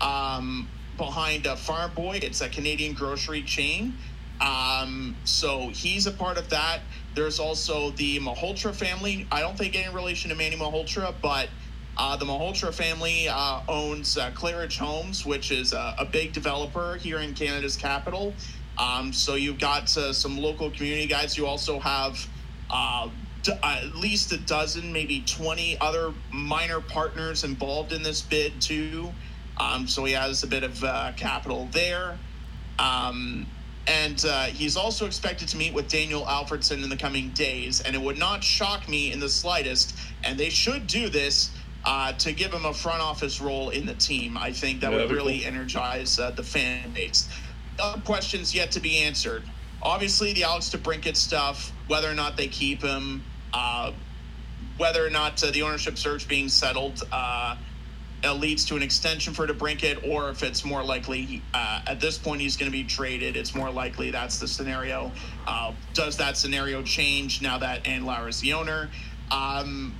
um, 0.00 0.68
behind 0.96 1.46
uh, 1.46 1.56
Farm 1.56 1.92
Boy, 1.94 2.20
it's 2.22 2.40
a 2.40 2.48
Canadian 2.48 2.92
grocery 2.92 3.42
chain. 3.42 3.94
Um, 4.40 5.16
so 5.24 5.68
he's 5.68 6.06
a 6.06 6.12
part 6.12 6.38
of 6.38 6.48
that. 6.50 6.80
There's 7.14 7.38
also 7.38 7.90
the 7.90 8.18
Malhotra 8.20 8.74
family. 8.74 9.26
I 9.30 9.40
don't 9.40 9.58
think 9.58 9.76
any 9.76 9.92
relation 9.94 10.30
to 10.30 10.36
Manny 10.36 10.56
Malhotra, 10.56 11.12
but 11.20 11.48
uh, 12.00 12.16
the 12.16 12.24
Malhotra 12.24 12.72
family 12.72 13.28
uh, 13.28 13.60
owns 13.68 14.16
uh, 14.16 14.30
Claridge 14.30 14.78
Homes, 14.78 15.26
which 15.26 15.50
is 15.50 15.74
a, 15.74 15.94
a 15.98 16.04
big 16.06 16.32
developer 16.32 16.96
here 16.96 17.18
in 17.18 17.34
Canada's 17.34 17.76
capital. 17.76 18.32
Um, 18.78 19.12
so 19.12 19.34
you've 19.34 19.58
got 19.58 19.94
uh, 19.98 20.14
some 20.14 20.38
local 20.38 20.70
community 20.70 21.06
guys. 21.06 21.36
You 21.36 21.46
also 21.46 21.78
have 21.78 22.26
uh, 22.70 23.10
d- 23.42 23.52
at 23.62 23.94
least 23.96 24.32
a 24.32 24.38
dozen, 24.38 24.90
maybe 24.90 25.22
20 25.26 25.78
other 25.82 26.14
minor 26.32 26.80
partners 26.80 27.44
involved 27.44 27.92
in 27.92 28.02
this 28.02 28.22
bid, 28.22 28.58
too. 28.62 29.12
Um, 29.58 29.86
so 29.86 30.02
he 30.06 30.14
has 30.14 30.42
a 30.42 30.46
bit 30.46 30.62
of 30.64 30.82
uh, 30.82 31.12
capital 31.18 31.68
there. 31.70 32.18
Um, 32.78 33.46
and 33.86 34.24
uh, 34.26 34.44
he's 34.44 34.78
also 34.78 35.04
expected 35.04 35.48
to 35.48 35.58
meet 35.58 35.74
with 35.74 35.88
Daniel 35.88 36.24
Alfredsson 36.24 36.82
in 36.82 36.88
the 36.88 36.96
coming 36.96 37.28
days. 37.30 37.82
And 37.82 37.94
it 37.94 38.00
would 38.00 38.16
not 38.16 38.42
shock 38.42 38.88
me 38.88 39.12
in 39.12 39.20
the 39.20 39.28
slightest, 39.28 39.98
and 40.24 40.40
they 40.40 40.48
should 40.48 40.86
do 40.86 41.10
this 41.10 41.50
uh, 41.84 42.12
to 42.14 42.32
give 42.32 42.52
him 42.52 42.64
a 42.66 42.74
front 42.74 43.00
office 43.00 43.40
role 43.40 43.70
in 43.70 43.86
the 43.86 43.94
team. 43.94 44.36
I 44.36 44.52
think 44.52 44.80
that 44.80 44.92
Yeah, 44.92 44.98
would 44.98 45.10
really 45.10 45.40
cool. 45.40 45.48
energize 45.48 46.18
uh, 46.18 46.30
the 46.30 46.42
fan 46.42 46.90
base. 46.92 47.28
Other 47.78 48.00
questions 48.02 48.54
yet 48.54 48.70
to 48.72 48.80
be 48.80 48.98
answered. 48.98 49.42
Obviously, 49.82 50.32
the 50.34 50.44
Alex 50.44 50.68
DeBrincat 50.68 51.16
stuff, 51.16 51.72
whether 51.88 52.10
or 52.10 52.14
not 52.14 52.36
they 52.36 52.48
keep 52.48 52.82
him, 52.82 53.22
uh, 53.54 53.92
whether 54.76 55.04
or 55.06 55.10
not 55.10 55.42
uh, 55.42 55.50
the 55.50 55.62
ownership 55.62 55.96
search 55.96 56.28
being 56.28 56.48
settled 56.48 57.02
uh, 57.12 57.56
uh, 58.22 58.34
leads 58.34 58.66
to 58.66 58.76
an 58.76 58.82
extension 58.82 59.32
for 59.32 59.46
DeBrincat, 59.46 60.06
or 60.06 60.28
if 60.28 60.42
it's 60.42 60.64
more 60.64 60.84
likely 60.84 61.40
uh, 61.54 61.80
at 61.86 62.00
this 62.00 62.18
point 62.18 62.42
he's 62.42 62.56
going 62.58 62.70
to 62.70 62.76
be 62.76 62.84
traded. 62.84 63.36
It's 63.36 63.54
more 63.54 63.70
likely 63.70 64.10
that's 64.10 64.38
the 64.38 64.46
scenario. 64.48 65.10
Uh, 65.46 65.72
does 65.94 66.18
that 66.18 66.36
scenario 66.36 66.82
change 66.82 67.40
now 67.40 67.56
that 67.58 67.84
Andlauer 67.84 68.28
is 68.28 68.40
the 68.40 68.52
owner? 68.52 68.90
Um, 69.30 69.94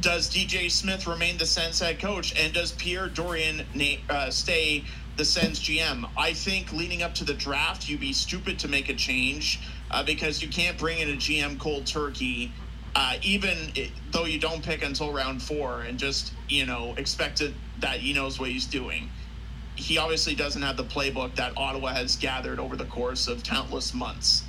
does 0.00 0.30
DJ 0.30 0.70
Smith 0.70 1.06
remain 1.06 1.36
the 1.36 1.46
Sens 1.46 1.80
head 1.80 1.98
coach, 1.98 2.34
and 2.38 2.52
does 2.52 2.72
Pierre 2.72 3.08
Dorion 3.08 3.64
uh, 4.08 4.30
stay 4.30 4.84
the 5.16 5.24
Sens 5.24 5.60
GM? 5.60 6.08
I 6.16 6.32
think 6.32 6.72
leading 6.72 7.02
up 7.02 7.14
to 7.16 7.24
the 7.24 7.34
draft, 7.34 7.88
you'd 7.88 8.00
be 8.00 8.12
stupid 8.12 8.58
to 8.60 8.68
make 8.68 8.88
a 8.88 8.94
change 8.94 9.60
uh, 9.90 10.02
because 10.02 10.42
you 10.42 10.48
can't 10.48 10.78
bring 10.78 10.98
in 10.98 11.10
a 11.10 11.16
GM 11.16 11.58
cold 11.58 11.86
turkey, 11.86 12.52
uh, 12.94 13.16
even 13.22 13.56
though 14.10 14.24
you 14.24 14.38
don't 14.38 14.62
pick 14.62 14.82
until 14.82 15.12
round 15.12 15.42
four, 15.42 15.82
and 15.82 15.98
just 15.98 16.32
you 16.48 16.64
know 16.64 16.94
expect 16.96 17.40
it, 17.40 17.54
that 17.80 18.00
he 18.00 18.12
knows 18.12 18.40
what 18.40 18.48
he's 18.48 18.66
doing. 18.66 19.10
He 19.76 19.98
obviously 19.98 20.34
doesn't 20.34 20.62
have 20.62 20.76
the 20.76 20.84
playbook 20.84 21.34
that 21.36 21.52
Ottawa 21.56 21.88
has 21.88 22.16
gathered 22.16 22.58
over 22.58 22.76
the 22.76 22.84
course 22.84 23.28
of 23.28 23.42
countless 23.42 23.94
months. 23.94 24.44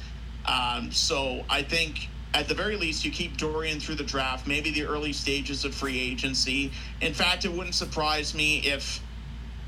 Um, 0.45 0.91
so 0.91 1.45
I 1.49 1.61
think 1.61 2.09
at 2.33 2.47
the 2.47 2.53
very 2.53 2.77
least, 2.77 3.03
you 3.03 3.11
keep 3.11 3.37
Dorion 3.37 3.79
through 3.79 3.95
the 3.95 4.03
draft, 4.03 4.47
maybe 4.47 4.71
the 4.71 4.83
early 4.83 5.13
stages 5.13 5.65
of 5.65 5.75
free 5.75 5.99
agency. 5.99 6.71
In 7.01 7.13
fact, 7.13 7.45
it 7.45 7.51
wouldn't 7.51 7.75
surprise 7.75 8.33
me 8.33 8.59
if 8.59 9.01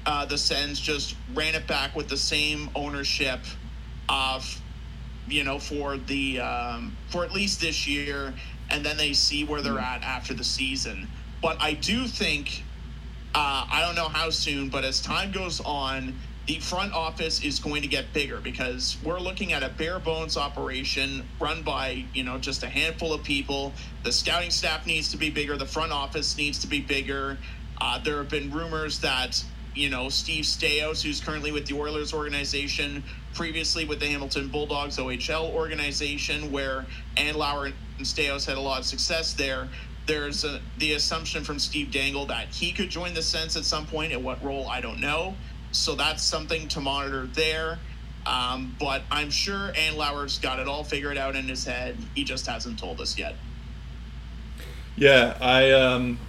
uh, 0.06 0.26
the 0.26 0.38
Sens 0.38 0.80
just 0.80 1.16
ran 1.34 1.56
it 1.56 1.68
back 1.68 1.96
with 1.96 2.08
the 2.08 2.18
same 2.18 2.70
ownership 2.76 3.40
of, 4.08 4.62
you 5.28 5.44
know, 5.44 5.60
for 5.60 5.98
the 5.98 6.40
um, 6.40 6.96
for 7.10 7.26
at 7.26 7.34
least 7.34 7.60
this 7.60 7.88
year, 7.88 8.34
and 8.70 8.86
then 8.86 8.98
they 8.98 9.14
see 9.14 9.44
where 9.44 9.62
they're 9.62 9.80
at 9.80 10.02
after 10.04 10.34
the 10.34 10.44
season. 10.44 11.08
But 11.42 11.62
I 11.62 11.74
do 11.74 12.08
think 12.08 12.64
uh, 13.36 13.66
I 13.70 13.82
don't 13.82 13.96
know 13.96 14.10
how 14.10 14.30
soon, 14.30 14.70
but 14.70 14.84
as 14.84 15.02
time 15.02 15.32
goes 15.32 15.60
on, 15.62 16.14
the 16.46 16.60
front 16.60 16.94
office 16.94 17.42
is 17.44 17.60
going 17.60 17.82
to 17.82 17.88
get 17.88 18.12
bigger 18.12 18.40
because 18.40 18.98
we're 19.04 19.20
looking 19.20 19.54
at 19.54 19.64
a 19.64 19.70
bare 19.70 20.00
bones 20.00 20.36
operation 20.36 21.24
run 21.40 21.64
by 21.64 22.06
you 22.14 22.24
know 22.24 22.38
just 22.38 22.64
a 22.64 22.70
handful 22.70 23.14
of 23.14 23.24
people. 23.24 23.72
The 24.04 24.12
scouting 24.12 24.52
staff 24.52 24.86
needs 24.86 25.10
to 25.12 25.18
be 25.18 25.30
bigger. 25.30 25.58
The 25.58 25.66
front 25.66 25.94
office 25.94 26.38
needs 26.38 26.60
to 26.60 26.68
be 26.68 26.82
bigger. 26.82 27.38
Uh, 27.80 28.00
there 28.04 28.18
have 28.18 28.30
been 28.30 28.52
rumors 28.52 29.00
that 29.00 29.44
you 29.74 29.90
know 29.90 30.10
Steve 30.10 30.44
Staios, 30.44 31.02
who's 31.02 31.22
currently 31.22 31.54
with 31.54 31.66
the 31.66 31.80
Oilers 31.80 32.14
organization, 32.14 33.04
previously 33.34 33.86
with 33.86 34.02
the 34.02 34.08
Hamilton 34.08 34.50
Bulldogs 34.50 34.98
OHL 34.98 35.50
organization, 35.54 36.52
where 36.52 36.86
Andlauer 37.16 37.72
and 37.98 38.06
Staios 38.06 38.46
had 38.46 38.58
a 38.58 38.62
lot 38.62 38.80
of 38.80 38.86
success 38.86 39.34
there. 39.34 39.70
There's 40.06 40.44
a, 40.44 40.60
the 40.80 40.94
assumption 40.94 41.46
from 41.46 41.60
Steve 41.60 41.90
Dangle 41.90 42.26
that 42.26 42.50
he 42.50 42.74
could 42.74 42.90
join 42.90 43.14
the 43.14 43.22
Sens 43.22 43.56
at 43.56 43.64
some 43.64 43.86
point. 43.86 44.12
At 44.12 44.22
what 44.22 44.44
role, 44.44 44.68
I 44.68 44.82
don't 44.82 45.00
know. 45.00 45.36
So 45.74 45.96
that's 45.96 46.24
something 46.24 46.68
to 46.70 46.80
monitor 46.80 47.28
there. 47.34 47.80
Um, 48.26 48.76
but 48.80 49.02
I'm 49.12 49.30
sure 49.30 49.74
Andlauer's 49.74 50.38
got 50.40 50.60
it 50.60 50.68
all 50.68 50.84
figured 50.86 51.18
out 51.18 51.36
in 51.36 51.46
his 51.48 51.66
head. 51.66 51.98
He 52.16 52.24
just 52.24 52.46
hasn't 52.46 52.80
told 52.80 53.02
us 53.02 53.18
yet. 53.18 53.36
Yeah, 54.96 55.38
I 55.42 55.72
um, 55.72 56.20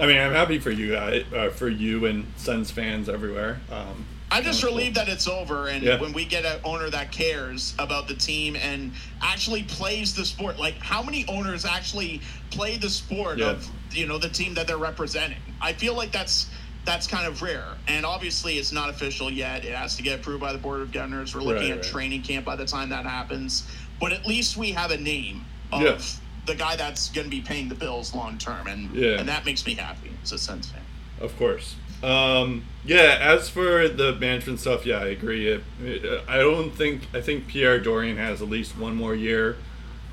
I 0.00 0.06
mean, 0.06 0.18
I'm 0.18 0.32
happy 0.32 0.58
for 0.58 0.70
you 0.70 0.92
guys, 0.92 1.24
uh, 1.32 1.50
for 1.50 1.68
you 1.68 2.06
and 2.06 2.26
Sens 2.36 2.70
fans 2.70 3.08
everywhere. 3.08 3.60
Um, 3.70 4.06
I'm 4.30 4.42
just 4.44 4.62
Cool. 4.62 4.72
relieved 4.72 4.96
that 4.96 5.08
it's 5.08 5.28
over, 5.28 5.68
and 5.68 5.82
Yeah. 5.82 5.98
when 6.00 6.12
we 6.12 6.24
get 6.24 6.44
an 6.44 6.60
owner 6.64 6.90
that 6.90 7.12
cares 7.12 7.74
about 7.78 8.08
the 8.08 8.14
team 8.14 8.56
and 8.56 8.92
actually 9.22 9.62
plays 9.62 10.14
the 10.14 10.24
sport, 10.24 10.58
like 10.58 10.78
how 10.80 11.02
many 11.02 11.24
owners 11.28 11.64
actually 11.64 12.20
play 12.50 12.76
the 12.76 12.90
sport 12.90 13.38
Yeah. 13.38 13.50
of 13.50 13.68
you 13.92 14.06
know 14.06 14.18
the 14.18 14.28
team 14.28 14.54
that 14.54 14.66
they're 14.66 14.76
representing? 14.76 15.38
I 15.60 15.72
feel 15.72 15.94
like 15.94 16.10
that's 16.12 16.46
that's 16.88 17.06
kind 17.06 17.26
of 17.26 17.42
rare, 17.42 17.66
and 17.86 18.06
obviously 18.06 18.54
it's 18.58 18.72
not 18.72 18.88
official 18.88 19.30
yet. 19.30 19.62
It 19.64 19.74
has 19.74 19.94
to 19.96 20.02
get 20.02 20.20
approved 20.20 20.40
by 20.40 20.52
the 20.52 20.58
board 20.58 20.80
of 20.80 20.90
governors. 20.90 21.34
We're 21.34 21.42
looking 21.42 21.64
Right, 21.68 21.78
at 21.78 21.84
right. 21.84 21.92
training 21.92 22.22
camp 22.22 22.46
by 22.46 22.56
the 22.56 22.64
time 22.64 22.88
that 22.88 23.04
happens, 23.04 23.68
but 24.00 24.10
at 24.12 24.26
least 24.26 24.56
we 24.56 24.70
have 24.72 24.90
a 24.90 24.96
name 24.96 25.44
of 25.70 25.82
Yeah. 25.82 25.98
the 26.46 26.54
guy 26.54 26.76
that's 26.76 27.10
going 27.10 27.26
to 27.26 27.30
be 27.30 27.42
paying 27.42 27.68
the 27.68 27.74
bills 27.74 28.14
long 28.14 28.38
term, 28.38 28.66
and 28.66 28.94
Yeah. 28.96 29.18
and 29.20 29.28
that 29.28 29.44
makes 29.44 29.66
me 29.66 29.74
happy 29.74 30.10
as 30.22 30.32
a 30.32 30.38
Sens 30.38 30.68
fan. 30.70 30.80
Of 31.20 31.36
course. 31.36 31.74
Um, 32.02 32.64
yeah, 32.86 33.18
as 33.20 33.50
for 33.50 33.86
the 33.88 34.14
management 34.14 34.60
stuff, 34.60 34.86
yeah, 34.86 34.98
I 35.00 35.08
agree. 35.08 35.46
It, 35.48 35.62
it- 35.84 36.22
I 36.26 36.38
don't 36.38 36.70
think 36.70 37.02
I 37.12 37.20
think 37.20 37.48
Pierre 37.48 37.78
Dorion 37.78 38.16
has 38.16 38.40
at 38.40 38.48
least 38.48 38.78
one 38.78 38.94
more 38.94 39.14
year 39.14 39.56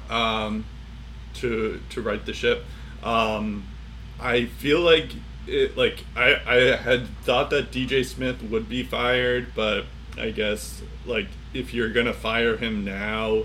um, 0.10 0.66
to 1.36 1.80
to 1.92 2.02
right 2.02 2.26
the 2.26 2.34
ship. 2.34 2.66
Um, 3.02 3.66
I 4.20 4.46
feel 4.46 4.82
like 4.82 5.12
it, 5.48 5.78
like 5.78 6.04
I 6.16 6.40
I 6.46 6.56
had 6.76 7.08
thought 7.24 7.50
that 7.52 7.72
DJ 7.72 8.06
Smith 8.06 8.42
would 8.44 8.70
be 8.70 8.84
fired, 8.84 9.48
but 9.56 9.86
I 10.18 10.32
guess 10.32 10.82
like 11.06 11.28
if 11.54 11.74
you're 11.74 11.90
gonna 11.90 12.14
fire 12.14 12.58
him 12.58 12.84
now, 12.84 13.44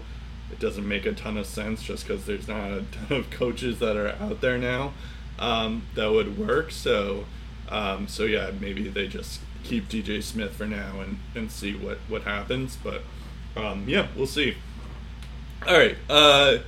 it 0.51 0.59
doesn't 0.59 0.87
make 0.87 1.07
a 1.07 1.13
ton 1.13 1.37
of 1.37 1.47
sense 1.47 1.83
just 1.83 2.07
because 2.07 2.27
there's 2.27 2.49
not 2.49 2.71
a 2.71 2.85
ton 3.09 3.19
of 3.19 3.31
coaches 3.31 3.79
that 3.79 3.97
are 3.97 4.15
out 4.21 4.41
there 4.41 4.59
now 4.59 4.93
um, 5.39 5.83
that 5.95 6.11
would 6.11 6.39
work. 6.39 6.71
So, 6.71 7.25
um, 7.69 8.07
so 8.07 8.25
yeah, 8.25 8.51
maybe 8.61 8.89
they 8.89 9.09
just 9.09 9.41
keep 9.65 9.89
DJ 9.89 10.23
Smith 10.23 10.53
for 10.53 10.67
now 10.67 11.01
and, 11.01 11.19
and 11.35 11.51
see 11.51 11.75
what, 11.75 11.99
what 12.09 12.23
happens. 12.23 12.77
But 12.83 13.03
um, 13.57 13.89
yeah, 13.89 14.09
we'll 14.17 14.27
see. 14.27 14.57
All 15.67 15.77
right. 15.77 15.97
Uh, 16.09 16.59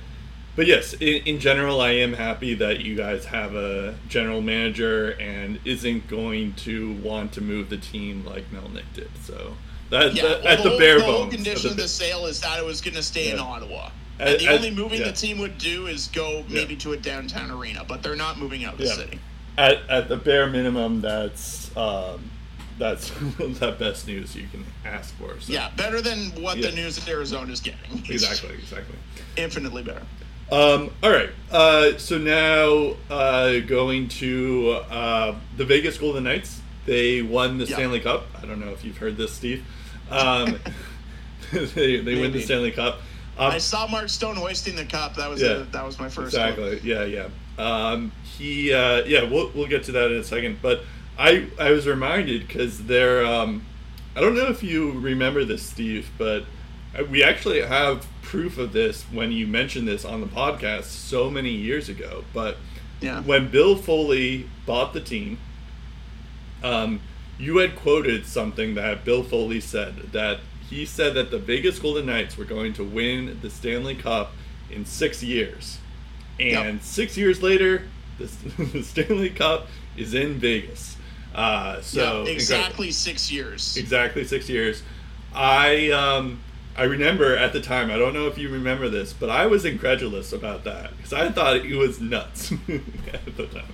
but 0.55 0.67
yes, 0.67 0.93
in, 0.93 1.23
in 1.25 1.39
general, 1.39 1.81
I 1.81 1.91
am 1.91 2.13
happy 2.13 2.53
that 2.55 2.81
you 2.81 2.95
guys 2.95 3.25
have 3.25 3.55
a 3.55 3.95
general 4.07 4.41
manager 4.41 5.11
and 5.19 5.59
isn't 5.65 6.07
going 6.07 6.53
to 6.57 6.93
want 7.01 7.31
to 7.33 7.41
move 7.41 7.69
the 7.69 7.77
team 7.77 8.25
like 8.25 8.49
Melnyk 8.51 8.83
did. 8.93 9.09
So 9.23 9.55
that, 9.89 10.13
Yeah, 10.13 10.23
that- 10.23 10.43
well, 10.43 10.47
at 10.53 10.63
the, 10.63 10.69
whole, 10.69 10.79
bare 10.79 10.99
the 10.99 11.05
whole 11.05 11.21
bones. 11.23 11.35
condition 11.35 11.69
of 11.71 11.75
the- 11.77 11.83
the 11.83 11.87
sale 11.87 12.25
is 12.27 12.39
that 12.41 12.59
it 12.59 12.65
was 12.65 12.81
going 12.81 12.95
to 12.95 13.03
stay 13.03 13.29
in 13.31 13.37
Yeah. 13.37 13.43
Ottawa. 13.43 13.89
At- 14.19 14.27
and 14.27 14.39
the 14.39 14.47
at- 14.47 14.55
only 14.55 14.71
moving 14.71 14.99
yeah. 14.99 15.07
the 15.07 15.13
team 15.13 15.39
would 15.39 15.57
do 15.57 15.87
is 15.87 16.07
go 16.07 16.43
maybe 16.49 16.75
to 16.77 16.93
a 16.93 16.97
downtown 16.97 17.49
arena, 17.51 17.83
but 17.87 18.03
they're 18.03 18.15
not 18.15 18.37
moving 18.39 18.63
out 18.63 18.73
of 18.73 18.79
the 18.79 18.87
city. 18.87 19.19
at, 19.57 19.79
at 19.89 20.07
the 20.09 20.17
bare 20.17 20.47
minimum, 20.47 21.01
that's 21.01 21.75
um, 21.75 22.29
that's 22.79 23.09
the 23.39 23.75
best 23.79 24.07
news 24.07 24.35
you 24.35 24.47
can 24.51 24.65
ask 24.85 25.15
for. 25.15 25.39
So. 25.39 25.51
Yeah, 25.53 25.69
better 25.75 26.01
than 26.01 26.29
what 26.41 26.61
the 26.61 26.71
news 26.71 26.95
that 26.97 27.07
Arizona 27.07 27.51
is 27.51 27.59
getting. 27.59 28.03
Exactly, 28.09 28.53
exactly. 28.55 28.95
Infinitely 29.37 29.81
better. 29.83 30.01
Um, 30.53 30.91
all 31.01 31.09
right, 31.09 31.31
uh, 31.51 31.97
so 31.97 32.19
now 32.19 32.95
uh, 33.09 33.59
going 33.61 34.07
to 34.09 34.81
uh, 34.87 35.35
the 35.57 35.65
Vegas 35.65 35.97
Golden 35.97 36.25
Knights. 36.25 36.61
They 36.85 37.23
won 37.23 37.57
the 37.57 37.65
Yeah. 37.65 37.75
Stanley 37.75 37.99
Cup. 37.99 38.27
I 38.39 38.45
don't 38.45 38.59
know 38.59 38.69
if 38.69 38.85
you've 38.85 38.97
heard 38.97 39.17
this, 39.17 39.33
Steve. 39.33 39.65
Um, 40.11 40.59
they 41.51 42.01
they 42.01 42.21
win 42.21 42.31
the 42.31 42.41
Stanley 42.41 42.69
Cup. 42.71 42.99
Um, 43.35 43.51
I 43.51 43.57
saw 43.57 43.87
Mark 43.87 44.09
Stone 44.09 44.35
hoisting 44.35 44.75
the 44.75 44.85
cup. 44.85 45.15
That 45.15 45.27
was 45.27 45.41
Yeah. 45.41 45.65
that 45.71 45.83
was 45.83 45.99
my 45.99 46.07
first. 46.07 46.35
Exactly. 46.35 46.79
Yeah, 46.83 47.03
yeah. 47.05 47.29
Um, 47.57 48.11
he, 48.37 48.71
uh, 48.71 49.03
yeah. 49.05 49.23
We'll 49.23 49.49
we'll 49.55 49.67
get 49.67 49.85
to 49.85 49.91
that 49.93 50.11
in 50.11 50.17
a 50.17 50.23
second. 50.23 50.59
But 50.61 50.83
I 51.17 51.47
I 51.59 51.71
was 51.71 51.87
reminded 51.87 52.47
because 52.47 52.83
they're. 52.85 53.25
Um, 53.25 53.65
I 54.15 54.21
don't 54.21 54.35
know 54.35 54.49
if 54.49 54.61
you 54.61 54.91
remember 54.91 55.43
this, 55.45 55.63
Steve, 55.63 56.11
but 56.19 56.43
we 57.09 57.23
actually 57.23 57.61
have 57.61 58.05
proof 58.21 58.57
of 58.57 58.73
this 58.73 59.03
when 59.11 59.31
you 59.31 59.45
mentioned 59.47 59.87
this 59.87 60.05
on 60.05 60.21
the 60.21 60.27
podcast 60.27 60.85
so 60.85 61.29
many 61.29 61.51
years 61.51 61.89
ago. 61.89 62.23
But 62.33 62.57
Yeah. 63.01 63.21
when 63.21 63.49
Bill 63.49 63.75
Foley 63.75 64.49
bought 64.65 64.93
the 64.93 65.01
team, 65.01 65.37
um, 66.63 66.99
you 67.37 67.57
had 67.57 67.75
quoted 67.75 68.25
something 68.25 68.75
that 68.75 69.03
Bill 69.03 69.23
Foley 69.23 69.59
said 69.59 70.11
that 70.13 70.39
he 70.69 70.85
said 70.85 71.13
that 71.15 71.29
the 71.31 71.37
Vegas 71.37 71.77
Golden 71.79 72.05
Knights 72.05 72.37
were 72.37 72.45
going 72.45 72.73
to 72.73 72.83
win 72.83 73.37
the 73.41 73.49
Stanley 73.49 73.95
Cup 73.95 74.33
in 74.71 74.85
six 74.85 75.21
years, 75.21 75.77
and 76.39 76.75
Yep. 76.75 76.83
six 76.83 77.17
years 77.17 77.43
later, 77.43 77.83
the, 78.17 78.25
the 78.73 78.83
Stanley 78.83 79.29
Cup 79.29 79.67
is 79.97 80.13
in 80.13 80.35
Vegas. 80.39 80.95
Uh, 81.35 81.81
so 81.81 81.99
yeah, 81.99 82.05
incredible. 82.09 82.31
exactly 82.31 82.91
six 82.91 83.31
years. 83.31 83.75
Exactly 83.77 84.23
six 84.23 84.47
years. 84.49 84.83
I 85.35 85.89
um 85.91 86.39
I 86.75 86.83
remember 86.83 87.35
at 87.37 87.53
the 87.53 87.61
time. 87.61 87.91
I 87.91 87.97
don't 87.97 88.13
know 88.13 88.27
if 88.27 88.37
you 88.37 88.49
remember 88.49 88.89
this, 88.89 89.13
but 89.13 89.29
I 89.29 89.45
was 89.45 89.63
incredulous 89.65 90.33
about 90.33 90.63
that 90.63 90.95
because 90.97 91.13
I 91.13 91.29
thought 91.29 91.57
it 91.57 91.75
was 91.75 92.01
nuts 92.01 92.51
at 93.13 93.37
the 93.37 93.45
time. 93.47 93.65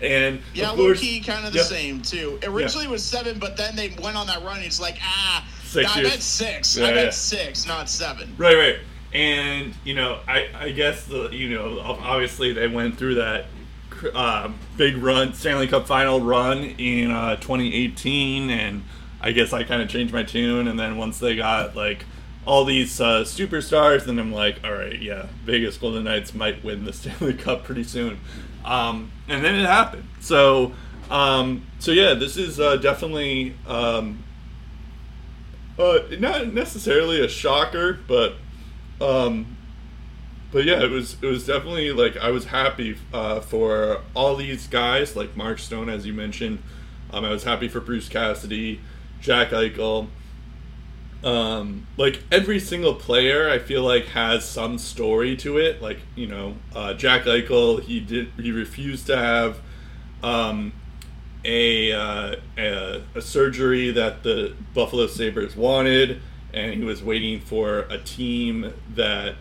And 0.00 0.40
Yeah, 0.54 0.70
of 0.70 0.76
course, 0.76 1.00
key, 1.00 1.20
kind 1.20 1.46
of 1.46 1.52
the 1.52 1.58
yeah. 1.60 1.64
same 1.64 2.02
too. 2.02 2.38
Originally 2.44 2.86
it 2.86 2.90
was 2.90 3.04
seven, 3.04 3.38
but 3.38 3.56
then 3.56 3.74
they 3.74 3.96
went 4.00 4.16
on 4.16 4.26
that 4.28 4.42
run. 4.44 4.60
It's 4.60 4.80
like 4.80 4.98
ah, 5.02 5.46
Six 5.64 5.90
I 5.90 6.00
years. 6.00 6.08
meant 6.10 6.22
six. 6.22 6.76
Yeah, 6.76 6.86
I 6.86 6.92
bet 6.92 7.04
yeah. 7.06 7.10
six, 7.10 7.66
not 7.66 7.88
seven. 7.88 8.32
Right, 8.38 8.56
right. 8.56 8.76
And 9.12 9.74
you 9.84 9.94
know, 9.94 10.20
I 10.28 10.48
I 10.54 10.70
guess 10.70 11.06
the 11.06 11.30
you 11.30 11.50
know 11.50 11.80
obviously 11.80 12.52
they 12.52 12.68
went 12.68 12.96
through 12.96 13.16
that 13.16 13.46
uh, 14.14 14.50
big 14.76 14.96
run 14.98 15.34
Stanley 15.34 15.66
Cup 15.66 15.86
final 15.86 16.20
run 16.20 16.58
in 16.62 17.10
uh, 17.10 17.36
2018, 17.36 18.50
and 18.50 18.84
I 19.20 19.32
guess 19.32 19.52
I 19.52 19.64
kind 19.64 19.82
of 19.82 19.88
changed 19.88 20.12
my 20.12 20.22
tune. 20.22 20.68
And 20.68 20.78
then 20.78 20.96
once 20.96 21.18
they 21.18 21.34
got 21.36 21.74
like 21.74 22.04
all 22.46 22.64
these 22.64 23.00
uh, 23.00 23.22
superstars, 23.22 24.06
and 24.06 24.18
I'm 24.18 24.32
like, 24.32 24.60
all 24.64 24.72
right, 24.72 25.00
yeah, 25.00 25.26
Vegas 25.44 25.76
Golden 25.76 26.04
Knights 26.04 26.34
might 26.34 26.62
win 26.64 26.84
the 26.84 26.92
Stanley 26.94 27.34
Cup 27.34 27.64
pretty 27.64 27.84
soon. 27.84 28.20
Um, 28.64 29.12
and 29.28 29.44
then 29.44 29.54
it 29.54 29.66
happened. 29.66 30.08
So. 30.20 30.72
Um, 31.10 31.66
so 31.80 31.90
yeah, 31.92 32.14
this 32.14 32.38
is 32.38 32.58
uh, 32.58 32.76
definitely 32.76 33.54
um, 33.66 34.24
uh, 35.78 35.98
not 36.18 36.52
necessarily 36.52 37.22
a 37.22 37.28
shocker, 37.28 37.98
but 38.06 38.36
um, 39.00 39.56
but 40.52 40.64
yeah, 40.64 40.82
it 40.82 40.90
was 40.90 41.16
it 41.20 41.26
was 41.26 41.46
definitely 41.46 41.92
like 41.92 42.16
I 42.16 42.30
was 42.30 42.46
happy 42.46 42.96
uh, 43.12 43.40
for 43.40 44.02
all 44.14 44.36
these 44.36 44.66
guys, 44.66 45.16
like 45.16 45.36
Mark 45.36 45.58
Stone, 45.58 45.88
as 45.88 46.06
you 46.06 46.14
mentioned. 46.14 46.62
Um, 47.12 47.24
I 47.24 47.30
was 47.30 47.44
happy 47.44 47.68
for 47.68 47.80
Bruce 47.80 48.08
Cassidy, 48.08 48.80
Jack 49.20 49.50
Eichel. 49.50 50.08
Um, 51.24 51.86
like 51.96 52.22
every 52.30 52.60
single 52.60 52.94
player, 52.94 53.48
I 53.48 53.58
feel 53.58 53.82
like 53.82 54.08
has 54.08 54.46
some 54.46 54.76
story 54.76 55.36
to 55.38 55.56
it. 55.56 55.80
Like 55.80 56.00
you 56.14 56.26
know, 56.26 56.56
uh, 56.74 56.92
Jack 56.94 57.24
Eichel, 57.24 57.82
he 57.82 57.98
did 57.98 58.30
he 58.36 58.52
refused 58.52 59.06
to 59.06 59.16
have 59.16 59.60
um, 60.22 60.74
a, 61.44 61.92
uh, 61.92 62.36
a 62.58 63.02
a 63.14 63.22
surgery 63.22 63.90
that 63.90 64.22
the 64.22 64.54
Buffalo 64.74 65.06
Sabres 65.06 65.56
wanted, 65.56 66.20
and 66.52 66.74
he 66.74 66.84
was 66.84 67.02
waiting 67.02 67.40
for 67.40 67.80
a 67.90 67.96
team 67.96 68.74
that 68.94 69.36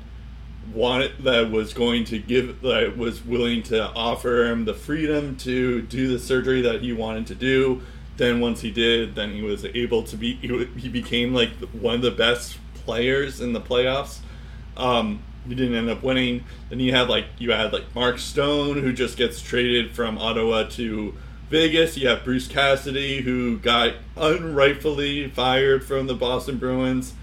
wanted 0.74 1.12
that 1.26 1.52
was 1.52 1.74
going 1.74 2.06
to 2.06 2.18
give 2.18 2.62
that 2.62 2.98
was 2.98 3.26
willing 3.26 3.62
to 3.64 3.92
offer 3.92 4.46
him 4.46 4.64
the 4.64 4.74
freedom 4.74 5.36
to 5.36 5.82
do 5.82 6.08
the 6.08 6.18
surgery 6.18 6.62
that 6.62 6.82
he 6.82 6.94
wanted 6.94 7.28
to 7.28 7.36
do. 7.36 7.82
Then 8.18 8.40
once 8.40 8.62
he 8.62 8.70
did, 8.72 9.16
then 9.16 9.32
he 9.34 9.42
was 9.42 9.66
able 9.66 10.04
to 10.04 10.16
be 10.16 10.34
he, 10.36 10.66
he 10.78 10.90
became 10.90 11.34
like 11.34 11.52
one 11.74 11.96
of 11.96 12.02
the 12.02 12.12
best 12.12 12.58
players 12.86 13.42
in 13.42 13.54
the 13.54 13.62
playoffs. 13.62 14.20
Um, 14.78 15.22
he 15.48 15.56
didn't 15.56 15.76
end 15.76 15.90
up 15.90 16.04
winning. 16.04 16.44
Then 16.70 16.80
you 16.80 16.92
had 16.94 17.10
like 17.10 17.26
you 17.40 17.52
had 17.52 17.74
like 17.74 17.94
Mark 17.96 18.20
Stone 18.20 18.78
who 18.82 18.94
just 18.94 19.18
gets 19.18 19.42
traded 19.42 19.92
from 19.92 20.18
Ottawa 20.18 20.64
to 20.72 21.14
Vegas. 21.50 21.98
You 21.98 22.08
have 22.08 22.24
Bruce 22.24 22.48
Cassidy 22.48 23.22
who 23.22 23.58
got 23.60 23.94
unrightfully 24.16 25.30
fired 25.30 25.84
from 25.84 26.08
the 26.08 26.14
Boston 26.16 26.58
Bruins. 26.58 27.14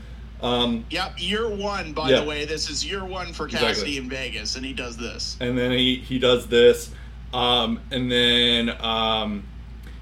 Um, 0.42 0.84
Yep, 0.90 1.14
year 1.18 1.48
one. 1.48 1.92
By 1.92 2.10
Yeah. 2.10 2.20
the 2.20 2.26
way, 2.26 2.44
this 2.46 2.70
is 2.70 2.84
year 2.84 3.04
one 3.04 3.32
for 3.32 3.44
Exactly. 3.46 3.68
Cassidy 3.68 3.96
in 3.98 4.08
Vegas, 4.08 4.56
and 4.56 4.64
he 4.64 4.72
does 4.72 4.96
this. 4.96 5.36
and 5.40 5.56
then 5.56 5.70
he 5.72 5.96
he 5.96 6.18
does 6.18 6.46
this 6.48 6.90
um 7.32 7.78
and 7.92 8.10
then 8.10 8.68
um 8.82 9.44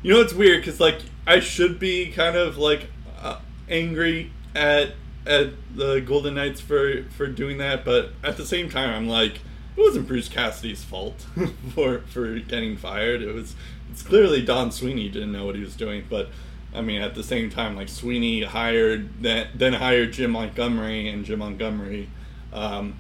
you 0.03 0.13
know 0.13 0.21
it's 0.21 0.33
weird 0.33 0.61
because 0.61 0.81
like 0.81 1.01
i 1.27 1.41
should 1.41 1.79
be 1.79 2.11
kind 2.11 2.37
of 2.37 2.57
like 2.57 2.89
uh, 3.21 3.39
angry 3.69 4.33
at 4.55 4.93
at 5.29 5.51
the 5.77 6.01
Golden 6.01 6.35
Knights 6.35 6.61
for 6.61 7.05
for 7.11 7.27
doing 7.27 7.59
that, 7.59 7.85
but 7.85 8.13
at 8.25 8.37
the 8.37 8.47
same 8.47 8.71
time, 8.71 8.91
I'm 8.91 9.09
like, 9.09 9.37
it 9.77 9.81
wasn't 9.81 10.09
Bruce 10.09 10.29
Cassidy's 10.29 10.83
fault 10.83 11.27
for 11.75 12.01
for 12.09 12.39
getting 12.39 12.77
fired. 12.77 13.23
It 13.23 13.33
was 13.35 13.55
it's 13.91 14.03
clearly 14.03 14.43
Don 14.43 14.73
Sweeney 14.73 15.09
didn't 15.09 15.33
know 15.33 15.47
what 15.47 15.55
he 15.55 15.61
was 15.61 15.77
doing, 15.77 16.05
but. 16.09 16.31
I 16.75 16.83
mean, 16.83 17.01
at 17.01 17.15
the 17.15 17.25
same 17.25 17.49
time, 17.49 17.77
like 17.77 17.89
Sweeney 17.89 18.43
hired 18.43 19.23
then 19.23 19.49
then 19.55 19.73
hired 19.73 20.13
Jim 20.13 20.33
Montgomery, 20.33 21.09
and 21.09 21.25
Jim 21.25 21.39
Montgomery 21.39 22.11
um, 22.53 22.99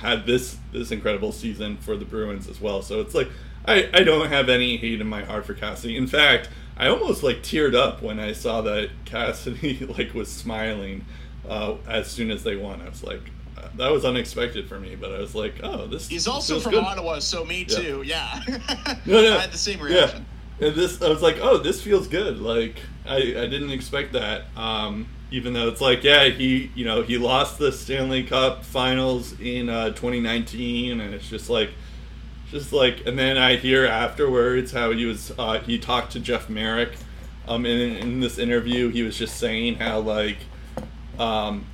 had 0.00 0.26
this 0.26 0.58
this 0.72 0.90
incredible 0.90 1.30
season 1.30 1.76
for 1.76 1.96
the 1.96 2.04
Bruins 2.04 2.48
as 2.48 2.60
well. 2.60 2.82
So 2.82 3.00
it's 3.00 3.14
like 3.14 3.28
I, 3.66 3.88
I 3.92 4.02
don't 4.04 4.28
have 4.28 4.48
any 4.48 4.76
hate 4.76 5.00
in 5.00 5.06
my 5.06 5.24
heart 5.24 5.46
for 5.46 5.54
Cassidy. 5.54 5.96
In 5.96 6.06
fact, 6.06 6.48
I 6.76 6.88
almost 6.88 7.22
like 7.22 7.38
teared 7.38 7.74
up 7.74 8.02
when 8.02 8.18
I 8.18 8.32
saw 8.32 8.60
that 8.62 8.90
Cassidy 9.04 9.86
like 9.98 10.12
was 10.14 10.30
smiling 10.30 11.04
uh, 11.48 11.76
as 11.88 12.08
soon 12.10 12.30
as 12.30 12.42
they 12.44 12.56
won. 12.56 12.82
I 12.82 12.88
was 12.88 13.02
like, 13.02 13.20
uh, 13.56 13.68
that 13.76 13.90
was 13.90 14.04
unexpected 14.04 14.68
for 14.68 14.78
me, 14.78 14.96
but 14.96 15.12
I 15.12 15.18
was 15.18 15.34
like, 15.34 15.54
oh, 15.62 15.86
this. 15.86 16.08
He's 16.08 16.26
also 16.26 16.58
from 16.60 16.72
good. 16.72 16.84
Ottawa, 16.84 17.18
so 17.20 17.44
me 17.44 17.66
Yeah. 17.68 17.76
too. 17.76 18.02
Yeah. 18.04 18.40
No, 19.06 19.22
no, 19.22 19.36
I 19.36 19.40
had 19.40 19.52
the 19.52 19.58
same 19.58 19.80
reaction. 19.80 20.24
Yeah. 20.58 20.68
And 20.68 20.76
this, 20.76 21.02
I 21.02 21.08
was 21.08 21.20
like, 21.22 21.38
oh, 21.40 21.58
this 21.58 21.82
feels 21.82 22.06
good. 22.08 22.38
Like, 22.40 22.76
I, 23.06 23.16
I 23.16 23.46
didn't 23.46 23.70
expect 23.70 24.12
that. 24.12 24.44
Um, 24.56 25.08
even 25.30 25.52
though 25.52 25.68
it's 25.68 25.80
like, 25.80 26.04
yeah, 26.04 26.24
he, 26.26 26.70
you 26.74 26.84
know, 26.84 27.02
he 27.02 27.18
lost 27.18 27.58
the 27.58 27.72
Stanley 27.72 28.22
Cup 28.22 28.64
Finals 28.64 29.38
in 29.40 29.68
uh, 29.68 29.88
2019, 29.90 31.00
and 31.00 31.12
it's 31.14 31.28
just 31.28 31.50
like, 31.50 31.70
just 32.50 32.72
like, 32.72 33.06
and 33.06 33.18
then 33.18 33.36
I 33.38 33.56
hear 33.56 33.86
afterwards 33.86 34.72
how 34.72 34.92
he 34.92 35.04
was, 35.04 35.32
uh, 35.38 35.60
he 35.60 35.78
talked 35.78 36.12
to 36.12 36.20
Jeff 36.20 36.48
Marek, 36.48 36.96
um, 37.46 37.66
in 37.66 37.96
in 37.96 38.20
this 38.20 38.38
interview, 38.38 38.88
he 38.90 39.02
was 39.02 39.18
just 39.18 39.36
saying 39.36 39.76
how 39.76 40.00
like, 40.00 40.38
um, 41.18 41.66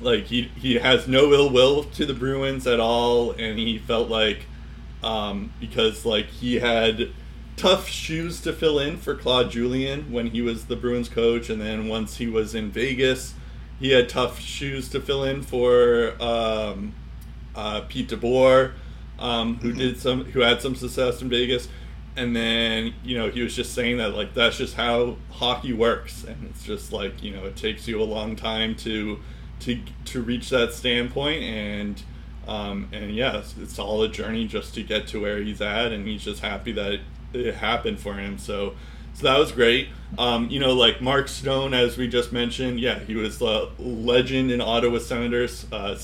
like 0.00 0.24
he 0.24 0.50
he 0.56 0.74
has 0.76 1.06
no 1.06 1.32
ill 1.32 1.50
will 1.50 1.84
to 1.84 2.04
the 2.04 2.14
Bruins 2.14 2.66
at 2.66 2.80
all, 2.80 3.32
and 3.32 3.58
he 3.58 3.78
felt 3.78 4.08
like 4.08 4.46
um, 5.02 5.52
because 5.60 6.04
like 6.04 6.26
he 6.26 6.56
had 6.56 7.10
tough 7.56 7.88
shoes 7.88 8.40
to 8.40 8.52
fill 8.52 8.78
in 8.78 8.96
for 8.96 9.14
Claude 9.14 9.50
Julien 9.50 10.10
when 10.12 10.28
he 10.28 10.42
was 10.42 10.66
the 10.66 10.76
Bruins 10.76 11.08
coach, 11.08 11.48
and 11.50 11.60
then 11.60 11.88
once 11.88 12.16
he 12.16 12.26
was 12.26 12.54
in 12.54 12.70
Vegas, 12.70 13.34
he 13.78 13.90
had 13.90 14.08
tough 14.08 14.40
shoes 14.40 14.88
to 14.88 15.00
fill 15.00 15.22
in 15.22 15.42
for 15.42 16.20
um, 16.20 16.94
uh, 17.54 17.82
Pete 17.82 18.08
DeBoer, 18.08 18.72
um, 19.18 19.56
who 19.56 19.72
did 19.72 20.00
some 20.00 20.24
who 20.26 20.40
had 20.40 20.60
some 20.62 20.74
success 20.74 21.22
in 21.22 21.28
Vegas. 21.28 21.68
And 22.16 22.34
then 22.34 22.94
you 23.04 23.16
know 23.16 23.30
he 23.30 23.42
was 23.42 23.54
just 23.54 23.74
saying 23.74 23.98
that 23.98 24.14
like 24.14 24.34
that's 24.34 24.58
just 24.58 24.74
how 24.74 25.16
hockey 25.30 25.72
works, 25.72 26.24
and 26.24 26.48
it's 26.50 26.64
just 26.64 26.92
like 26.92 27.22
you 27.22 27.32
know 27.32 27.44
it 27.44 27.54
takes 27.54 27.86
you 27.86 28.02
a 28.02 28.04
long 28.04 28.34
time 28.34 28.74
to 28.76 29.20
to 29.60 29.80
to 30.06 30.22
reach 30.22 30.50
that 30.50 30.72
standpoint, 30.72 31.42
and 31.44 32.02
um, 32.48 32.88
and 32.92 33.14
yeah, 33.14 33.38
it's, 33.38 33.54
it's 33.60 33.78
all 33.78 34.02
a 34.02 34.08
journey 34.08 34.46
just 34.46 34.74
to 34.74 34.82
get 34.82 35.06
to 35.08 35.20
where 35.20 35.40
he's 35.42 35.60
at, 35.60 35.92
and 35.92 36.08
he's 36.08 36.24
just 36.24 36.40
happy 36.40 36.72
that 36.72 36.92
it, 36.92 37.00
it 37.34 37.54
happened 37.56 38.00
for 38.00 38.14
him. 38.14 38.38
So, 38.38 38.74
so 39.12 39.24
that 39.24 39.38
was 39.38 39.52
great. 39.52 39.88
Um, 40.16 40.48
you 40.48 40.58
know, 40.58 40.72
like 40.72 41.02
Mark 41.02 41.28
Stone, 41.28 41.74
as 41.74 41.98
we 41.98 42.08
just 42.08 42.32
mentioned, 42.32 42.80
yeah, 42.80 43.00
he 43.00 43.14
was 43.14 43.40
a 43.42 43.68
legend 43.78 44.50
in 44.50 44.62
Ottawa 44.62 44.98
Senators 44.98 45.66
uh, 45.70 45.98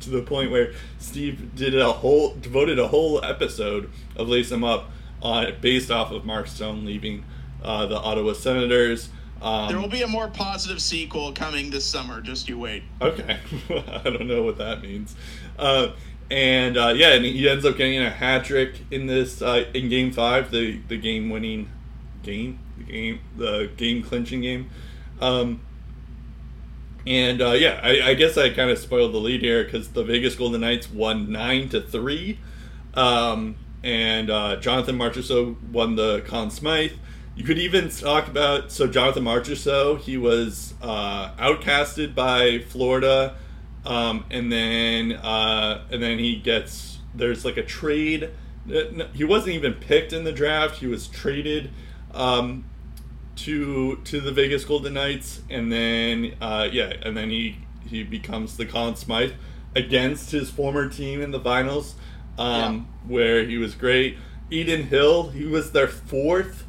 to 0.00 0.10
the 0.10 0.22
point 0.22 0.50
where 0.50 0.72
Steve 0.98 1.54
did 1.54 1.78
a 1.78 1.92
whole 1.92 2.34
devoted 2.34 2.78
a 2.78 2.88
whole 2.88 3.24
episode 3.24 3.90
of 4.16 4.28
Lace 4.28 4.50
Him 4.50 4.64
Up 4.64 4.90
uh, 5.22 5.50
based 5.60 5.90
off 5.90 6.10
of 6.10 6.24
Mark 6.24 6.46
Stone 6.46 6.84
leaving 6.84 7.24
uh, 7.62 7.86
the 7.86 7.96
Ottawa 7.96 8.32
Senators. 8.32 9.08
Um, 9.40 9.68
There 9.68 9.80
will 9.80 9.88
be 9.88 10.02
a 10.02 10.08
more 10.08 10.28
positive 10.28 10.80
sequel 10.80 11.32
coming 11.32 11.70
this 11.70 11.84
summer. 11.84 12.20
Just 12.20 12.48
you 12.48 12.58
wait. 12.58 12.84
Okay, 13.00 13.38
I 13.70 14.02
don't 14.04 14.26
know 14.26 14.42
what 14.42 14.58
that 14.58 14.82
means. 14.82 15.16
Uh, 15.58 15.88
and 16.30 16.76
uh, 16.76 16.94
yeah, 16.96 17.14
and 17.14 17.24
he 17.24 17.48
ends 17.48 17.64
up 17.64 17.76
getting 17.76 17.98
a 17.98 18.08
hat 18.10 18.44
trick 18.44 18.74
in 18.90 19.06
this 19.06 19.42
uh, 19.42 19.64
in 19.74 19.88
Game 19.88 20.12
Five, 20.12 20.50
the 20.50 20.78
the 20.88 20.96
game 20.96 21.28
winning 21.28 21.68
game, 22.22 22.58
the 22.78 22.84
game 22.84 23.20
the 23.36 23.70
game 23.76 24.02
clinching 24.02 24.40
game. 24.40 24.70
Um, 25.20 25.60
and 27.06 27.42
uh, 27.42 27.52
yeah, 27.52 27.80
I, 27.82 28.10
I 28.10 28.14
guess 28.14 28.38
I 28.38 28.50
kind 28.50 28.70
of 28.70 28.78
spoiled 28.78 29.12
the 29.12 29.18
lead 29.18 29.40
here 29.40 29.64
because 29.64 29.88
the 29.88 30.04
Vegas 30.04 30.34
Golden 30.34 30.60
Knights 30.60 30.90
won 30.90 31.32
nine 31.32 31.68
to 31.70 31.80
three, 31.80 32.38
um, 32.94 33.56
and 33.82 34.30
uh, 34.30 34.56
Jonathan 34.56 34.96
Marchessault 34.96 35.60
won 35.70 35.96
the 35.96 36.20
Conn 36.26 36.50
Smythe. 36.50 36.92
You 37.34 37.44
could 37.44 37.58
even 37.58 37.88
talk 37.88 38.28
about 38.28 38.70
so 38.70 38.86
Jonathan 38.86 39.24
Marchessault. 39.24 40.00
He 40.00 40.16
was 40.16 40.74
uh, 40.82 41.32
outcasted 41.36 42.14
by 42.14 42.60
Florida, 42.60 43.36
um, 43.84 44.24
and 44.30 44.52
then 44.52 45.12
uh, 45.12 45.84
and 45.90 46.02
then 46.02 46.18
he 46.18 46.36
gets 46.36 46.98
there's 47.14 47.44
like 47.44 47.56
a 47.56 47.64
trade. 47.64 48.30
He 49.12 49.24
wasn't 49.24 49.56
even 49.56 49.74
picked 49.74 50.12
in 50.12 50.22
the 50.22 50.30
draft. 50.30 50.76
He 50.76 50.86
was 50.86 51.08
traded 51.08 51.70
um, 52.14 52.64
to 53.36 53.96
to 54.04 54.20
the 54.20 54.32
Vegas 54.32 54.64
Golden 54.64 54.94
Knights, 54.94 55.40
and 55.48 55.72
then 55.72 56.34
uh, 56.40 56.68
yeah, 56.70 56.92
and 57.02 57.16
then 57.16 57.30
he 57.30 57.58
he 57.86 58.02
becomes 58.02 58.56
the 58.56 58.66
Conn 58.66 58.96
Smythe 58.96 59.32
against 59.74 60.30
his 60.30 60.50
former 60.50 60.88
team 60.88 61.20
in 61.20 61.30
the 61.30 61.40
finals, 61.40 61.94
um, 62.38 62.88
where 63.06 63.44
he 63.44 63.58
was 63.58 63.74
great. 63.74 64.18
Adin 64.52 64.84
Hill, 64.84 65.30
he 65.30 65.46
was 65.46 65.72
their 65.72 65.88
fourth 65.88 66.66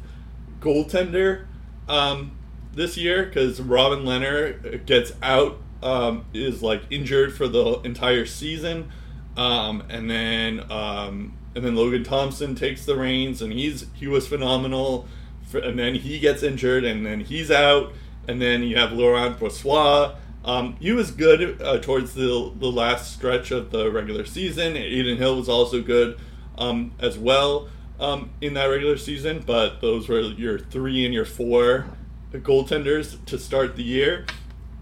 goaltender 0.60 1.44
um, 1.88 2.36
this 2.72 2.96
year 2.96 3.24
because 3.24 3.60
Robin 3.60 4.00
Lehner 4.00 4.84
gets 4.86 5.12
out, 5.22 5.58
um, 5.82 6.24
is 6.32 6.62
like 6.62 6.82
injured 6.90 7.36
for 7.36 7.46
the 7.46 7.80
entire 7.82 8.24
season, 8.24 8.90
um, 9.36 9.82
and 9.88 10.10
then 10.10 10.70
um, 10.70 11.36
and 11.54 11.64
then 11.64 11.76
Logan 11.76 12.04
Thompson 12.04 12.54
takes 12.54 12.84
the 12.84 12.96
reins, 12.96 13.42
and 13.42 13.52
he's 13.52 13.86
he 13.94 14.06
was 14.06 14.26
phenomenal. 14.26 15.06
For, 15.46 15.58
and 15.58 15.78
then 15.78 15.94
he 15.94 16.18
gets 16.18 16.42
injured, 16.42 16.84
and 16.84 17.04
then 17.04 17.20
he's 17.20 17.50
out, 17.50 17.92
and 18.28 18.40
then 18.40 18.62
you 18.62 18.76
have 18.76 18.92
Laurent 18.92 19.38
Brossoit. 19.38 20.16
Um, 20.44 20.76
he 20.78 20.92
was 20.92 21.10
good 21.10 21.60
uh, 21.62 21.78
towards 21.78 22.14
the 22.14 22.52
the 22.58 22.70
last 22.70 23.14
stretch 23.14 23.50
of 23.50 23.70
the 23.70 23.90
regular 23.90 24.24
season. 24.24 24.76
Adin 24.76 25.16
Hill 25.16 25.36
was 25.36 25.48
also 25.48 25.80
good 25.80 26.18
um, 26.58 26.92
as 26.98 27.18
well 27.18 27.68
um, 27.98 28.30
in 28.40 28.54
that 28.54 28.66
regular 28.66 28.96
season, 28.96 29.42
but 29.46 29.80
those 29.80 30.08
were 30.08 30.20
your 30.20 30.58
three 30.58 31.04
and 31.04 31.14
your 31.14 31.24
four 31.24 31.86
goaltenders 32.32 33.24
to 33.26 33.38
start 33.38 33.76
the 33.76 33.82
year, 33.82 34.26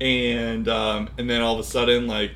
and 0.01 0.69
um, 0.69 1.11
and 1.19 1.29
then 1.29 1.43
all 1.43 1.55
of 1.55 1.61
a 1.61 1.65
sudden 1.65 2.07
like 2.07 2.33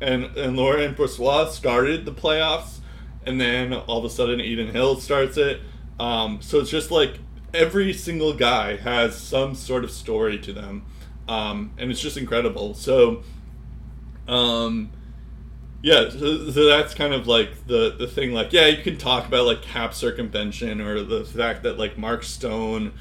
and 0.00 0.24
and 0.36 0.56
Laurent 0.56 0.96
Brossoit 0.96 1.50
started 1.50 2.04
the 2.04 2.12
playoffs, 2.12 2.78
and 3.26 3.40
then 3.40 3.72
all 3.72 3.98
of 3.98 4.04
a 4.04 4.10
sudden 4.10 4.40
Adin 4.40 4.68
Hill 4.68 4.98
starts 5.00 5.36
it. 5.36 5.60
Um, 5.98 6.40
so 6.40 6.60
it's 6.60 6.70
just 6.70 6.90
like 6.90 7.18
every 7.52 7.92
single 7.92 8.34
guy 8.34 8.76
has 8.76 9.16
some 9.16 9.54
sort 9.54 9.84
of 9.84 9.90
story 9.90 10.38
to 10.38 10.52
them, 10.52 10.84
um, 11.28 11.72
and 11.78 11.90
it's 11.90 12.00
just 12.00 12.16
incredible. 12.16 12.74
So, 12.74 13.22
um, 14.28 14.90
yeah, 15.82 16.08
so, 16.10 16.50
so 16.50 16.66
that's 16.66 16.94
kind 16.94 17.14
of 17.14 17.26
like 17.26 17.66
the 17.66 17.94
the 17.98 18.06
thing. 18.06 18.32
Like, 18.32 18.52
yeah, 18.52 18.66
you 18.66 18.82
can 18.82 18.96
talk 18.96 19.26
about 19.26 19.46
like 19.46 19.62
cap 19.62 19.94
circumvention 19.94 20.80
or 20.80 21.02
the 21.02 21.24
fact 21.24 21.62
that 21.62 21.78
like 21.78 21.96
Mark 21.96 22.22
Stone 22.22 22.92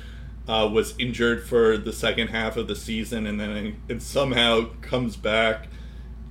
uh, 0.47 0.67
was 0.71 0.95
injured 0.97 1.43
for 1.43 1.77
the 1.77 1.93
second 1.93 2.29
half 2.29 2.57
of 2.57 2.67
the 2.67 2.75
season, 2.75 3.25
and 3.27 3.39
then 3.39 3.81
it 3.87 4.01
somehow 4.01 4.69
comes 4.81 5.15
back 5.15 5.67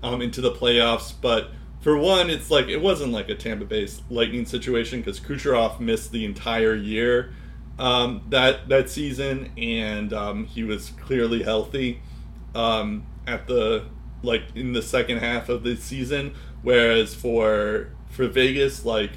um, 0.03 0.21
into 0.23 0.41
the 0.41 0.51
playoffs. 0.51 1.13
But 1.21 1.51
for 1.81 1.97
one, 1.97 2.31
it's 2.31 2.51
like 2.51 2.69
it 2.69 2.81
wasn't 2.81 3.13
like 3.13 3.29
a 3.29 3.35
Tampa 3.35 3.65
Bay 3.65 3.87
Lightning 4.11 4.45
situation 4.45 5.01
because 5.01 5.21
Kucherov 5.21 5.81
missed 5.81 6.13
the 6.13 6.25
entire 6.25 6.75
year 6.75 7.33
um, 7.79 8.23
that 8.29 8.69
that 8.69 8.91
season, 8.91 9.51
and 9.57 10.13
um, 10.13 10.47
he 10.47 10.65
was 10.65 10.91
clearly 10.91 11.43
healthy 11.43 12.01
um, 12.55 13.07
at 13.27 13.47
the 13.47 13.85
like 14.23 14.43
in 14.55 14.73
the 14.73 14.83
second 14.83 15.19
half 15.19 15.49
of 15.49 15.63
the 15.63 15.77
season. 15.77 16.35
Whereas 16.63 17.15
for 17.15 17.89
for 18.11 18.27
Vegas, 18.27 18.85
like 18.85 19.13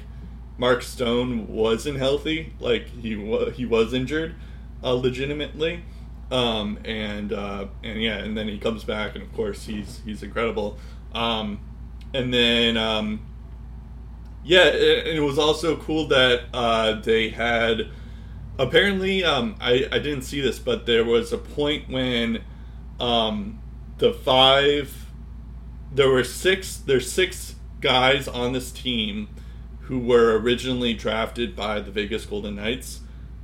Mark 0.58 0.82
Stone 0.82 1.48
wasn't 1.48 1.98
healthy, 1.98 2.52
like 2.60 2.86
he 2.88 3.16
was 3.16 3.56
he 3.56 3.66
was 3.66 3.92
injured, 3.92 4.34
uh, 4.82 4.92
legitimately. 4.94 5.84
Um, 6.30 6.78
and 6.84 7.32
uh, 7.32 7.66
and 7.82 8.00
yeah, 8.00 8.18
and 8.18 8.36
then 8.36 8.48
he 8.48 8.58
comes 8.58 8.84
back, 8.84 9.14
and 9.14 9.22
of 9.22 9.32
course 9.34 9.64
he's 9.64 10.00
he's 10.04 10.22
incredible. 10.22 10.78
Um, 11.14 11.60
and 12.14 12.32
then 12.32 12.76
um, 12.76 13.26
yeah, 14.44 14.64
it, 14.64 15.16
it 15.16 15.20
was 15.20 15.38
also 15.38 15.76
cool 15.76 16.06
that 16.08 16.44
uh, 16.54 17.00
they 17.00 17.28
had 17.30 17.88
apparently 18.58 19.24
um, 19.24 19.56
I 19.60 19.86
I 19.90 19.98
didn't 19.98 20.22
see 20.22 20.40
this, 20.40 20.58
but 20.58 20.86
there 20.86 21.04
was 21.04 21.32
a 21.32 21.38
point 21.38 21.88
when 21.88 22.42
um, 23.00 23.60
the 23.98 24.12
five 24.12 25.06
there 25.94 26.08
were 26.08 26.24
six 26.24 26.76
there's 26.76 27.10
six 27.10 27.54
guys 27.80 28.28
on 28.28 28.52
this 28.52 28.70
team 28.70 29.28
who 29.82 29.98
were 29.98 30.38
originally 30.38 30.94
drafted 30.94 31.54
by 31.56 31.80
the 31.80 31.90
Vegas 31.90 32.24
Golden 32.24 32.56
Knights 32.56 33.00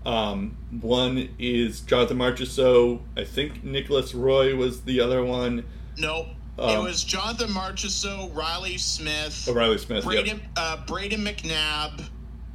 Um, 0.06 0.56
one 0.80 1.28
is 1.38 1.80
Jonathan 1.80 2.16
Marchessault. 2.18 3.00
I 3.16 3.24
think 3.24 3.64
Nicholas 3.64 4.14
Roy 4.14 4.54
was 4.56 4.82
the 4.82 5.00
other 5.00 5.22
one. 5.24 5.64
Nope. 5.98 6.28
Um, 6.58 6.70
it 6.70 6.82
was 6.82 7.04
Jonathan 7.04 7.50
Marchessault, 7.50 8.34
Reilly 8.34 8.78
Smith, 8.78 9.46
Oh, 9.48 9.52
Reilly 9.52 9.78
Smith. 9.78 10.04
yep. 10.10 10.24
Brayden, 10.24 10.40
uh, 10.56 10.76
Brayden 10.86 11.22
McNabb, 11.28 12.04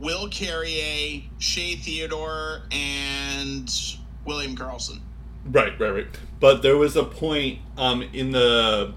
Will 0.03 0.27
Carrier, 0.27 1.21
Shea 1.39 1.75
Theodore, 1.75 2.63
and 2.71 3.71
William 4.25 4.55
Karlsson. 4.55 4.99
Right, 5.45 5.79
right, 5.79 5.89
right. 5.89 6.07
But 6.39 6.61
there 6.61 6.77
was 6.77 6.95
a 6.95 7.03
point 7.03 7.59
um, 7.77 8.01
in 8.13 8.31
the. 8.31 8.93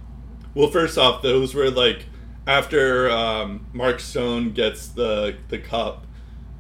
Well, 0.55 0.69
first 0.69 0.99
off, 0.99 1.23
those 1.23 1.55
were 1.55 1.71
like 1.71 2.07
after 2.47 3.11
um, 3.11 3.67
Mark 3.73 4.01
Stone 4.01 4.53
gets 4.53 4.89
the 4.89 5.37
the 5.49 5.59
cup, 5.59 6.07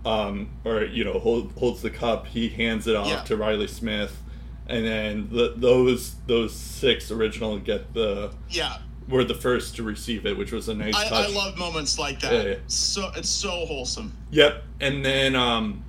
um, 0.04 0.50
or 0.64 0.84
you 0.84 1.04
know 1.04 1.18
hold, 1.18 1.52
holds 1.58 1.82
the 1.82 1.90
cup, 1.90 2.26
he 2.26 2.48
hands 2.48 2.86
it 2.86 2.96
off 2.96 3.08
Yeah. 3.08 3.22
to 3.22 3.36
Reilly 3.36 3.66
Smith, 3.68 4.22
and 4.66 4.84
then 4.84 5.28
the, 5.30 5.54
those 5.56 6.16
those 6.26 6.54
six 6.54 7.10
original 7.10 7.58
get 7.58 7.94
the 7.94 8.32
Yeah, 8.50 8.78
were 9.08 9.24
the 9.24 9.34
first 9.34 9.76
to 9.76 9.82
receive 9.82 10.26
it, 10.26 10.36
which 10.36 10.52
was 10.52 10.68
a 10.68 10.74
nice 10.74 10.94
I, 10.94 11.08
touch. 11.08 11.28
I 11.28 11.32
love 11.32 11.56
moments 11.56 11.98
like 11.98 12.20
that. 12.20 12.32
Yeah, 12.32 12.42
yeah. 12.42 12.56
So 12.66 13.10
it's 13.14 13.28
so 13.28 13.66
wholesome. 13.66 14.16
Yep, 14.30 14.64
and 14.80 15.04
then 15.04 15.36
um, 15.36 15.84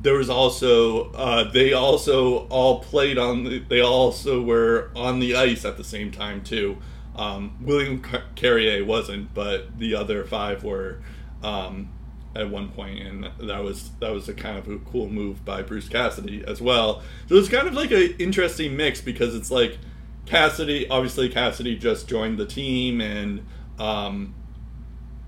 there 0.00 0.14
was 0.14 0.30
also 0.30 1.10
uh, 1.12 1.50
they 1.50 1.72
also 1.72 2.46
all 2.48 2.80
played 2.80 3.18
on. 3.18 3.44
The, 3.44 3.58
they 3.60 3.80
also 3.80 4.42
were 4.42 4.90
on 4.94 5.18
the 5.18 5.36
ice 5.36 5.64
at 5.64 5.76
the 5.76 5.84
same 5.84 6.10
time 6.10 6.42
too. 6.42 6.78
Um, 7.16 7.56
William 7.60 8.00
Car- 8.00 8.24
Carrier 8.34 8.84
wasn't, 8.84 9.34
but 9.34 9.78
the 9.78 9.94
other 9.94 10.24
five 10.24 10.64
were 10.64 11.00
um, 11.42 11.90
at 12.34 12.48
one 12.48 12.70
point, 12.70 13.00
and 13.00 13.30
that 13.40 13.62
was 13.62 13.90
that 14.00 14.12
was 14.12 14.28
a 14.28 14.34
kind 14.34 14.58
of 14.58 14.68
a 14.68 14.78
cool 14.78 15.08
move 15.08 15.44
by 15.44 15.62
Bruce 15.62 15.88
Cassidy 15.88 16.44
as 16.46 16.60
well. 16.62 17.02
So 17.28 17.34
it's 17.36 17.48
kind 17.48 17.68
of 17.68 17.74
like 17.74 17.90
an 17.90 18.14
interesting 18.18 18.76
mix 18.76 19.00
because 19.00 19.34
it's 19.34 19.50
like 19.50 19.78
Cassidy, 20.26 20.88
obviously 20.88 21.28
Cassidy 21.28 21.76
just 21.76 22.08
joined 22.08 22.38
the 22.38 22.46
team, 22.46 23.00
and 23.00 23.44
um, 23.78 24.34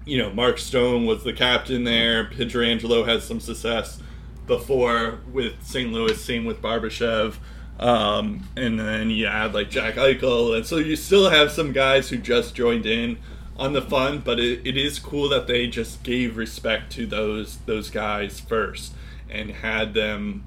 you 0.04 0.18
know, 0.18 0.30
Mark 0.30 0.58
Stone 0.58 1.06
was 1.06 1.24
the 1.24 1.32
captain 1.32 1.84
there. 1.84 2.24
Pietrangelo 2.24 3.06
has 3.06 3.24
some 3.24 3.40
success 3.40 4.00
before 4.46 5.20
with 5.32 5.62
St. 5.62 5.92
Louis, 5.92 6.22
same 6.22 6.44
with 6.44 6.60
Barbashev. 6.60 7.36
Um, 7.78 8.48
and 8.56 8.78
then 8.78 9.10
you 9.10 9.26
add 9.26 9.54
like 9.54 9.70
Jack 9.70 9.94
Eichel. 9.94 10.56
And 10.56 10.66
so 10.66 10.76
you 10.76 10.96
still 10.96 11.30
have 11.30 11.50
some 11.50 11.72
guys 11.72 12.08
who 12.08 12.18
just 12.18 12.54
joined 12.54 12.86
in 12.86 13.18
on 13.56 13.72
the 13.72 13.82
fun, 13.82 14.18
but 14.18 14.38
it, 14.38 14.66
it 14.66 14.76
is 14.76 14.98
cool 14.98 15.28
that 15.30 15.46
they 15.46 15.66
just 15.66 16.02
gave 16.02 16.36
respect 16.36 16.92
to 16.92 17.06
those 17.06 17.58
those 17.66 17.90
guys 17.90 18.40
first 18.40 18.94
and 19.30 19.50
had 19.50 19.94
them 19.94 20.44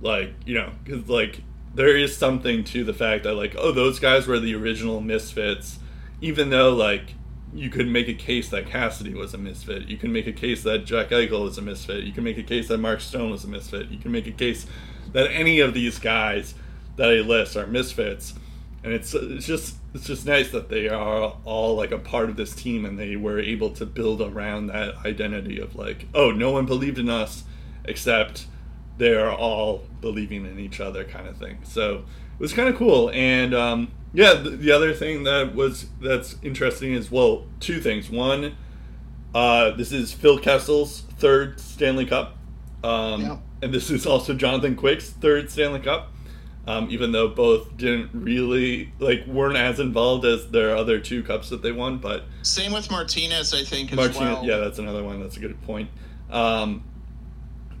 like 0.00 0.34
you 0.44 0.54
know 0.54 0.72
because 0.82 1.08
like 1.08 1.42
there 1.74 1.96
is 1.96 2.16
something 2.16 2.64
to 2.64 2.84
the 2.84 2.94
fact 2.94 3.24
that 3.24 3.34
like 3.34 3.54
oh 3.58 3.72
those 3.72 3.98
guys 3.98 4.26
were 4.26 4.38
the 4.38 4.54
original 4.54 5.00
misfits 5.00 5.78
even 6.20 6.50
though 6.50 6.72
like 6.72 7.14
you 7.54 7.70
could 7.70 7.88
make 7.88 8.08
a 8.08 8.14
case 8.14 8.48
that 8.48 8.66
Cassidy 8.66 9.14
was 9.14 9.32
a 9.32 9.38
misfit. 9.38 9.86
You 9.86 9.96
can 9.96 10.12
make 10.12 10.26
a 10.26 10.32
case 10.32 10.64
that 10.64 10.84
Jack 10.84 11.10
Eichel 11.10 11.44
was 11.44 11.56
a 11.56 11.62
misfit. 11.62 12.02
You 12.02 12.12
can 12.12 12.24
make 12.24 12.36
a 12.36 12.42
case 12.42 12.66
that 12.66 12.78
Mark 12.78 13.00
Stone 13.00 13.30
was 13.30 13.44
a 13.44 13.48
misfit. 13.48 13.90
You 13.90 13.98
can 13.98 14.10
make 14.10 14.26
a 14.26 14.32
case 14.32 14.66
that 15.12 15.30
any 15.30 15.60
of 15.60 15.72
these 15.72 16.00
guys 16.00 16.54
that 16.96 17.10
I 17.10 17.20
list 17.20 17.56
are 17.56 17.66
misfits. 17.66 18.34
And 18.82 18.92
it's 18.92 19.14
it's 19.14 19.46
just 19.46 19.76
it's 19.94 20.06
just 20.06 20.26
nice 20.26 20.50
that 20.50 20.68
they 20.68 20.88
are 20.88 21.36
all 21.44 21.76
like 21.76 21.92
a 21.92 21.98
part 21.98 22.28
of 22.28 22.36
this 22.36 22.54
team 22.54 22.84
and 22.84 22.98
they 22.98 23.14
were 23.14 23.38
able 23.38 23.70
to 23.70 23.86
build 23.86 24.20
around 24.20 24.66
that 24.66 24.96
identity 25.06 25.58
of 25.60 25.76
like 25.76 26.06
oh 26.14 26.32
no 26.32 26.50
one 26.50 26.66
believed 26.66 26.98
in 26.98 27.08
us 27.08 27.44
except 27.86 28.46
they're 28.98 29.30
all 29.32 29.82
believing 30.00 30.46
in 30.46 30.58
each 30.58 30.80
other 30.80 31.04
kind 31.04 31.26
of 31.28 31.36
thing 31.36 31.58
so 31.62 31.96
it 31.96 32.40
was 32.40 32.52
kind 32.52 32.68
of 32.68 32.76
cool 32.76 33.10
and 33.12 33.54
um, 33.54 33.90
yeah 34.12 34.34
the, 34.34 34.50
the 34.50 34.70
other 34.70 34.92
thing 34.92 35.24
that 35.24 35.54
was 35.54 35.86
that's 36.00 36.36
interesting 36.42 36.92
is 36.92 37.10
well 37.10 37.44
two 37.60 37.80
things 37.80 38.08
one 38.10 38.56
uh, 39.34 39.70
this 39.72 39.92
is 39.92 40.12
phil 40.12 40.38
kessel's 40.38 41.02
third 41.18 41.58
stanley 41.60 42.06
cup 42.06 42.36
um, 42.84 43.20
Yeah. 43.22 43.36
and 43.62 43.72
this 43.74 43.90
is 43.90 44.06
also 44.06 44.34
jonathan 44.34 44.76
quick's 44.76 45.10
third 45.10 45.50
stanley 45.50 45.80
cup 45.80 46.10
um, 46.66 46.88
even 46.90 47.12
though 47.12 47.28
both 47.28 47.76
didn't 47.76 48.10
really 48.14 48.90
like 48.98 49.26
weren't 49.26 49.56
as 49.58 49.78
involved 49.80 50.24
as 50.24 50.50
their 50.50 50.74
other 50.74 50.98
two 50.98 51.22
cups 51.22 51.50
that 51.50 51.60
they 51.62 51.72
won 51.72 51.98
but 51.98 52.24
Same 52.42 52.72
with 52.72 52.90
Martinez, 52.90 53.52
I 53.52 53.64
think, 53.64 53.90
as 53.92 53.96
Martinez, 53.96 54.18
well. 54.18 54.44
yeah, 54.46 54.56
that's 54.58 54.78
another 54.78 55.02
one. 55.04 55.20
That's 55.20 55.36
a 55.36 55.40
good 55.40 55.60
point. 55.62 55.90
Um, 56.30 56.82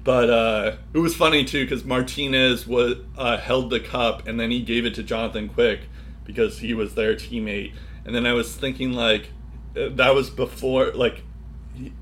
but 0.04 0.28
uh, 0.28 0.76
it 0.92 0.98
was 0.98 1.16
funny 1.16 1.44
too 1.44 1.64
because 1.64 1.84
Martinez 1.84 2.66
was 2.66 2.96
uh, 3.16 3.38
held 3.38 3.70
the 3.70 3.80
cup 3.80 4.28
and 4.28 4.38
then 4.38 4.50
he 4.50 4.60
gave 4.60 4.84
it 4.84 4.94
to 4.96 5.02
Jonathan 5.02 5.48
Quick 5.48 5.80
because 6.24 6.58
he 6.58 6.74
was 6.74 6.94
their 6.94 7.14
teammate. 7.14 7.72
And 8.04 8.14
then 8.14 8.26
I 8.26 8.34
was 8.34 8.54
thinking 8.54 8.92
like 8.92 9.30
uh, 9.74 9.88
that 9.92 10.14
was 10.14 10.28
before 10.28 10.92
like 10.92 11.22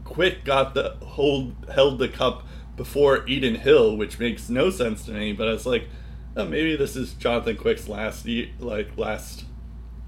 Quick 0.05 0.45
got 0.45 0.75
the 0.75 0.97
hold 1.03 1.55
held 1.73 2.01
the 2.01 2.09
cup 2.09 2.45
before 2.77 3.19
Adin 3.23 3.55
Hill, 3.55 3.97
which 3.97 4.19
makes 4.19 4.49
no 4.49 4.69
sense 4.69 5.05
to 5.05 5.13
me. 5.13 5.33
But 5.33 5.49
I 5.49 5.53
was 5.53 5.65
like, 5.65 5.89
oh, 6.37 6.45
maybe 6.45 6.75
this 6.75 6.97
is 6.97 7.15
Jonathan 7.15 7.57
Quick's 7.57 7.89
last 7.89 8.27
like 8.59 8.99
last 8.99 9.45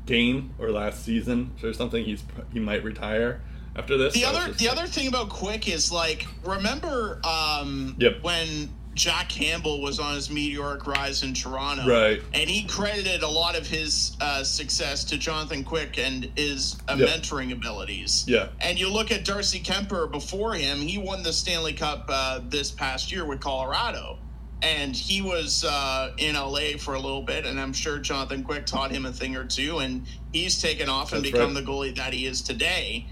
game 0.04 0.54
or 0.58 0.70
last 0.70 1.04
season 1.04 1.52
or 1.62 1.72
something. 1.72 2.04
He's 2.04 2.24
he 2.52 2.58
might 2.58 2.82
retire 2.82 3.40
after 3.76 3.96
this. 3.98 4.14
The 4.14 4.24
other 4.24 4.52
the 4.52 4.68
other 4.68 4.86
thing 4.86 5.08
about 5.08 5.28
Quick 5.28 5.68
is 5.68 5.90
like 5.92 6.26
remember 6.44 7.20
um, 7.24 7.96
Yep. 7.98 8.22
when 8.22 8.68
Jack 8.94 9.28
Campbell 9.28 9.82
was 9.82 9.98
on 9.98 10.14
his 10.14 10.30
meteoric 10.30 10.86
rise 10.86 11.24
in 11.24 11.34
Toronto, 11.34 11.84
Right. 11.84 12.22
And 12.32 12.48
he 12.48 12.64
credited 12.68 13.24
a 13.24 13.28
lot 13.28 13.56
of 13.56 13.66
his 13.66 14.16
uh, 14.20 14.44
success 14.44 15.02
to 15.06 15.18
Jonathan 15.18 15.64
Quick 15.64 15.98
and 15.98 16.30
his 16.36 16.76
uh, 16.88 16.94
Yep. 16.96 17.08
mentoring 17.08 17.52
abilities. 17.52 18.24
Yeah. 18.28 18.48
And 18.60 18.78
you 18.78 18.88
look 18.88 19.10
at 19.10 19.24
Darcy 19.24 19.58
Kuemper 19.60 20.10
before 20.10 20.54
him; 20.54 20.78
he 20.78 20.98
won 20.98 21.22
the 21.24 21.32
Stanley 21.32 21.72
Cup 21.72 22.04
uh, 22.08 22.40
this 22.48 22.70
past 22.70 23.10
year 23.10 23.24
with 23.24 23.40
Colorado. 23.40 24.18
And 24.62 24.96
he 24.96 25.20
was 25.20 25.62
uh, 25.64 26.12
in 26.16 26.36
LA 26.36 26.78
for 26.78 26.94
a 26.94 26.98
little 26.98 27.20
bit, 27.20 27.44
and 27.44 27.60
I'm 27.60 27.74
sure 27.74 27.98
Jonathan 27.98 28.42
Quick 28.42 28.64
taught 28.64 28.90
him 28.92 29.04
a 29.04 29.12
thing 29.12 29.36
or 29.36 29.44
two, 29.44 29.80
and 29.80 30.06
he's 30.32 30.62
taken 30.62 30.88
off 30.88 31.12
and 31.12 31.22
That's 31.22 31.32
become 31.32 31.54
right. 31.54 31.62
the 31.66 31.70
goalie 31.70 31.94
that 31.96 32.14
he 32.14 32.24
is 32.24 32.40
today. 32.40 33.06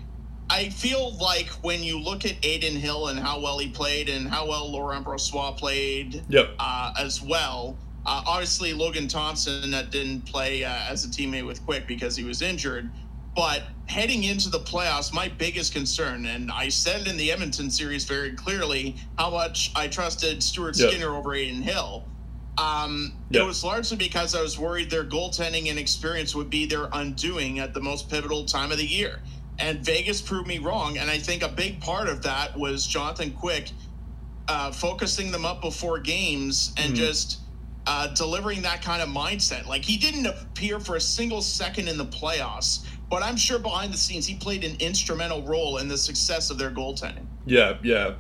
I 0.53 0.68
feel 0.68 1.12
like 1.16 1.48
when 1.62 1.82
you 1.82 1.98
look 1.98 2.26
at 2.26 2.36
Adin 2.44 2.76
Hill 2.76 3.09
and 3.09 3.18
how 3.18 3.40
well 3.40 3.59
he 3.59 3.68
played 3.70 4.11
and 4.11 4.28
how 4.28 4.46
well 4.46 4.70
Laurent 4.70 5.03
Brossoit 5.07 5.57
played 5.57 6.22
Yep. 6.28 6.50
uh, 6.59 6.92
as 6.98 7.22
well, 7.22 7.74
uh, 8.05 8.22
obviously 8.26 8.74
Logan 8.74 9.09
Thompson 9.09 9.70
that 9.70 9.90
didn't 9.90 10.26
play 10.26 10.62
uh, 10.62 10.70
as 10.90 11.07
a 11.07 11.09
teammate 11.09 11.46
with 11.46 11.64
Quick 11.64 11.86
because 11.86 12.14
he 12.16 12.24
was 12.24 12.42
injured. 12.42 12.90
But 13.34 13.62
heading 13.86 14.24
into 14.24 14.50
the 14.50 14.59
playoffs, 14.61 15.11
my 15.11 15.28
biggest 15.28 15.72
concern, 15.72 16.26
and 16.26 16.53
I 16.53 16.68
said 16.68 17.07
in 17.07 17.16
the 17.16 17.32
Edmonton 17.32 17.70
series 17.70 18.05
very 18.05 18.32
clearly, 18.32 18.96
how 19.16 19.30
much 19.30 19.72
I 19.74 19.88
trusted 19.88 20.42
Stuart 20.42 20.76
Yeah. 20.76 20.88
Skinner 20.90 21.14
over 21.14 21.32
Adin 21.34 21.62
Hill. 21.62 22.05
Um, 22.59 23.14
Yeah. 23.30 23.40
It 23.40 23.46
was 23.46 23.64
largely 23.64 23.96
because 23.96 24.34
I 24.34 24.42
was 24.42 24.59
worried 24.59 24.90
their 24.90 25.05
goaltending 25.05 25.70
and 25.70 25.78
experience 25.78 26.34
would 26.34 26.50
be 26.50 26.66
their 26.66 26.90
undoing 26.92 27.59
at 27.59 27.72
the 27.72 27.80
most 27.80 28.11
pivotal 28.11 28.44
time 28.44 28.70
of 28.70 28.76
the 28.76 28.84
year. 28.86 29.20
And 29.59 29.80
Vegas 29.84 30.20
proved 30.20 30.46
me 30.48 30.59
wrong. 30.59 30.98
And 30.98 31.11
I 31.11 31.18
think 31.18 31.42
a 31.42 31.48
big 31.48 31.80
part 31.80 32.09
of 32.09 32.22
that 32.22 32.59
was 32.59 32.86
Jonathan 32.86 33.33
Quick 33.33 33.70
uh, 34.49 34.72
focusing 34.72 35.30
them 35.30 35.45
up 35.45 35.61
before 35.61 35.99
games 36.00 36.72
and 36.76 36.92
Mhm. 36.92 36.96
just 36.96 37.38
uh, 37.87 38.07
delivering 38.08 38.62
that 38.62 38.80
kind 38.80 39.03
of 39.03 39.08
mindset. 39.08 39.66
Like 39.66 39.84
he 39.84 39.96
didn't 39.96 40.26
appear 40.26 40.79
for 40.79 40.95
a 40.96 41.00
single 41.00 41.42
second 41.42 41.88
in 41.88 41.99
the 41.99 42.07
playoffs, 42.07 42.84
but 43.11 43.22
I'm 43.24 43.37
sure 43.37 43.58
behind 43.58 43.92
the 43.92 43.99
scenes 43.99 44.24
he 44.24 44.34
played 44.37 44.62
an 44.62 44.76
instrumental 44.79 45.42
role 45.42 45.79
in 45.79 45.88
the 45.88 45.99
success 45.99 46.50
of 46.50 46.58
their 46.58 46.70
goaltending. 46.70 47.26
Yeah, 47.45 47.79
yeah. 47.83 48.12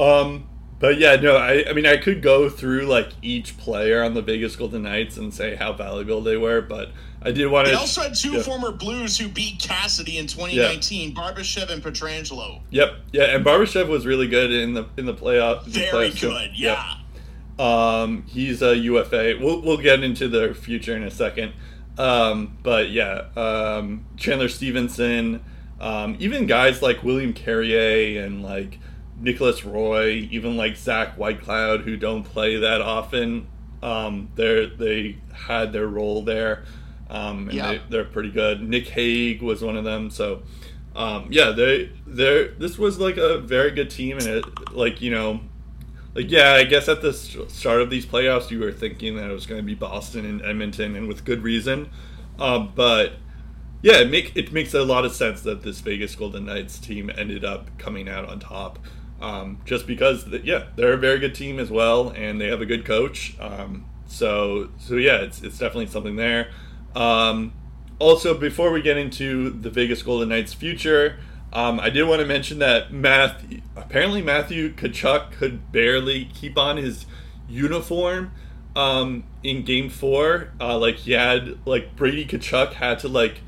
Um, 0.00 0.48
but 0.78 0.98
yeah, 0.98 1.16
no, 1.16 1.36
I, 1.36 1.64
I 1.68 1.72
mean, 1.72 1.86
I 1.86 1.96
could 1.96 2.22
go 2.22 2.48
through 2.48 2.82
like 2.82 3.10
each 3.22 3.56
player 3.56 4.02
on 4.02 4.14
the 4.14 4.22
Vegas 4.22 4.56
Golden 4.56 4.82
Knights 4.82 5.16
and 5.16 5.32
say 5.32 5.56
how 5.56 5.72
valuable 5.72 6.20
they 6.20 6.36
were, 6.36 6.60
but 6.60 6.90
I 7.22 7.32
did 7.32 7.46
want 7.46 7.66
to. 7.66 7.72
They 7.72 7.78
also 7.78 8.02
had 8.02 8.14
two 8.14 8.32
yeah. 8.32 8.42
former 8.42 8.72
Blues 8.72 9.16
who 9.18 9.28
beat 9.28 9.58
Cassidy 9.58 10.18
in 10.18 10.26
2019, 10.26 11.14
Barbashev 11.14 11.70
and 11.70 11.82
Pietrangelo. 11.82 12.60
Yep, 12.70 12.94
yeah, 13.12 13.36
and 13.36 13.44
Barbashev 13.44 13.88
was 13.88 14.06
really 14.06 14.28
good 14.28 14.52
in 14.52 14.74
the 14.74 14.86
in 14.96 15.06
the 15.06 15.14
playoff. 15.14 15.64
Very 15.64 16.10
playoffs, 16.10 16.20
good, 16.20 16.50
Yep. 16.56 16.78
yeah. 16.78 16.96
Um, 17.58 18.24
he's 18.28 18.60
a 18.60 18.76
UFA. 18.76 19.38
We'll 19.40 19.62
we'll 19.62 19.78
get 19.78 20.02
into 20.02 20.28
the 20.28 20.54
future 20.54 20.94
in 20.94 21.02
a 21.02 21.10
second. 21.10 21.52
Um, 21.98 22.58
but 22.62 22.90
yeah, 22.90 23.28
um, 23.36 24.04
Chandler 24.16 24.48
Stephenson, 24.48 25.42
um, 25.80 26.16
even 26.20 26.46
guys 26.46 26.82
like 26.82 27.02
William 27.02 27.32
Carrier 27.32 28.22
and 28.24 28.42
like 28.42 28.78
Nicholas 29.20 29.64
Roy, 29.64 30.28
even 30.30 30.56
like 30.56 30.76
Zach 30.76 31.16
Whitecloud, 31.16 31.82
who 31.82 31.96
don't 31.96 32.22
play 32.22 32.56
that 32.56 32.80
often. 32.80 33.46
Um, 33.82 34.30
they're 34.34 34.66
they 34.66 35.18
had 35.32 35.72
their 35.72 35.86
role 35.86 36.22
there, 36.22 36.64
um, 37.10 37.48
and 37.48 37.54
Yeah. 37.54 37.72
they, 37.72 37.80
they're 37.90 38.04
pretty 38.04 38.30
good. 38.30 38.62
Nick 38.62 38.88
Hague 38.88 39.42
was 39.42 39.62
one 39.62 39.76
of 39.76 39.84
them. 39.84 40.10
So, 40.10 40.42
um, 40.94 41.28
yeah, 41.30 41.50
they 41.50 41.90
they 42.06 42.48
this 42.58 42.78
was 42.78 42.98
like 42.98 43.16
a 43.16 43.38
very 43.38 43.70
good 43.70 43.90
team, 43.90 44.18
and 44.18 44.26
it 44.26 44.44
like 44.72 45.00
you 45.00 45.10
know 45.10 45.40
like 46.14 46.30
yeah, 46.30 46.52
I 46.54 46.64
guess 46.64 46.88
at 46.88 47.02
the 47.02 47.12
start 47.12 47.82
of 47.82 47.90
these 47.90 48.06
playoffs, 48.06 48.50
you 48.50 48.60
were 48.60 48.72
thinking 48.72 49.16
that 49.16 49.30
it 49.30 49.32
was 49.34 49.46
going 49.46 49.60
to 49.60 49.66
be 49.66 49.74
Boston 49.74 50.24
and 50.24 50.42
Edmonton, 50.42 50.96
and 50.96 51.06
with 51.08 51.24
good 51.24 51.42
reason. 51.42 51.90
Um, 52.38 52.72
but 52.74 53.12
yeah, 53.82 53.98
it 53.98 54.10
make 54.10 54.32
it 54.36 54.52
makes 54.52 54.72
a 54.74 54.82
lot 54.82 55.04
of 55.04 55.14
sense 55.14 55.42
that 55.42 55.62
this 55.62 55.80
Vegas 55.80 56.14
Golden 56.16 56.46
Knights 56.46 56.78
team 56.78 57.10
ended 57.16 57.44
up 57.44 57.76
coming 57.78 58.08
out 58.08 58.26
on 58.28 58.40
top. 58.40 58.78
Um, 59.20 59.62
just 59.64 59.86
because, 59.86 60.26
yeah, 60.44 60.64
they're 60.76 60.92
a 60.92 60.98
very 60.98 61.18
good 61.18 61.34
team 61.34 61.58
as 61.58 61.70
well, 61.70 62.10
and 62.10 62.40
they 62.40 62.48
have 62.48 62.60
a 62.60 62.66
good 62.66 62.84
coach. 62.84 63.34
Um, 63.40 63.86
so, 64.06 64.70
so 64.78 64.94
yeah, 64.96 65.16
it's, 65.18 65.42
it's 65.42 65.58
definitely 65.58 65.86
something 65.86 66.16
there. 66.16 66.50
Um, 66.94 67.52
also, 67.98 68.36
before 68.36 68.70
we 68.72 68.82
get 68.82 68.96
into 68.96 69.50
the 69.50 69.70
Vegas 69.70 70.02
Golden 70.02 70.28
Knights' 70.28 70.52
future, 70.52 71.18
um, 71.52 71.80
I 71.80 71.88
did 71.90 72.04
want 72.04 72.20
to 72.20 72.26
mention 72.26 72.58
that 72.58 72.92
Matthew, 72.92 73.62
apparently 73.74 74.20
Matthew 74.20 74.74
Tkachuk 74.74 75.32
could 75.32 75.72
barely 75.72 76.26
keep 76.26 76.58
on 76.58 76.76
his 76.76 77.06
uniform 77.48 78.32
um, 78.74 79.24
in 79.42 79.64
Game 79.64 79.88
Four. 79.88 80.52
Uh, 80.60 80.78
like 80.78 80.96
he 80.96 81.12
had, 81.12 81.58
like 81.66 81.96
Brady 81.96 82.26
Tkachuk 82.26 82.74
had 82.74 82.98
to 83.00 83.08
like 83.08 83.40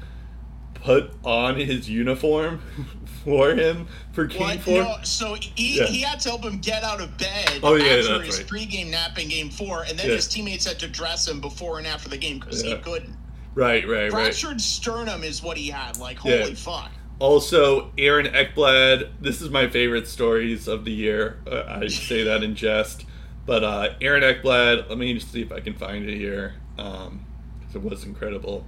put 0.74 1.10
on 1.24 1.56
his 1.56 1.90
uniform 1.90 2.62
for 3.28 3.54
him 3.54 3.86
for 4.12 4.24
Game 4.26 4.40
What? 4.40 4.60
Four. 4.60 4.98
So 5.04 5.34
he, 5.34 5.78
Yeah. 5.78 5.86
he 5.86 6.00
had 6.00 6.20
to 6.20 6.30
help 6.30 6.44
him 6.44 6.58
get 6.58 6.82
out 6.82 7.00
of 7.00 7.16
bed 7.18 7.60
Oh, 7.62 7.74
yeah, 7.74 7.84
after 7.96 8.18
that's 8.18 8.26
his 8.36 8.38
right. 8.38 8.46
pregame 8.46 8.90
nap 8.90 9.18
in 9.18 9.28
Game 9.28 9.50
Four, 9.50 9.82
and 9.88 9.98
then 9.98 10.08
Yeah. 10.08 10.14
his 10.16 10.26
teammates 10.26 10.66
had 10.66 10.78
to 10.80 10.88
dress 10.88 11.28
him 11.28 11.40
before 11.40 11.78
and 11.78 11.86
after 11.86 12.08
the 12.08 12.16
game 12.16 12.38
because 12.38 12.62
he 12.62 12.74
couldn't. 12.76 13.16
Right, 13.54 13.86
right, 13.88 14.04
right. 14.04 14.10
Fractured 14.10 14.60
sternum 14.60 15.24
is 15.24 15.42
what 15.42 15.56
he 15.56 15.68
had. 15.68 15.98
Like, 15.98 16.18
holy 16.18 16.54
fuck. 16.54 16.90
Also, 17.18 17.90
Aaron 17.98 18.26
Ekblad. 18.26 19.08
This 19.20 19.40
is 19.42 19.50
my 19.50 19.68
favorite 19.68 20.06
stories 20.06 20.68
of 20.68 20.84
the 20.84 20.92
year. 20.92 21.40
Uh, 21.50 21.64
I 21.66 21.86
say 21.88 22.22
that 22.22 22.42
in 22.44 22.54
jest, 22.54 23.04
but 23.44 23.64
uh, 23.64 23.94
Aaron 24.00 24.22
Ekblad. 24.22 24.88
Let 24.88 24.96
me 24.98 25.12
just 25.14 25.32
see 25.32 25.42
if 25.42 25.50
I 25.52 25.58
can 25.60 25.74
find 25.74 26.08
it 26.08 26.16
here, 26.16 26.54
because 26.76 27.74
it 27.74 27.82
was 27.82 28.04
incredible. 28.04 28.64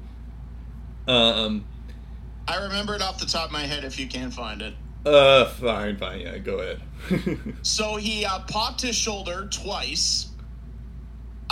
Um. 1.07 1.65
I 2.49 2.62
remember 2.62 2.95
it 2.95 3.03
off 3.03 3.19
the 3.19 3.27
top 3.27 3.47
of 3.47 3.53
my 3.53 3.62
head 3.62 3.85
if 3.85 3.99
you 3.99 4.07
can 4.07 4.31
find 4.31 4.62
it. 4.62 4.75
Uh. 5.05 5.47
Fine. 5.47 5.97
Fine. 5.99 6.21
Yeah. 6.21 6.39
Go 6.39 6.59
ahead. 6.59 6.83
So 7.62 7.97
he 7.97 8.25
uh, 8.25 8.41
popped 8.41 8.83
his 8.83 8.97
shoulder 8.97 9.49
twice. 9.51 10.29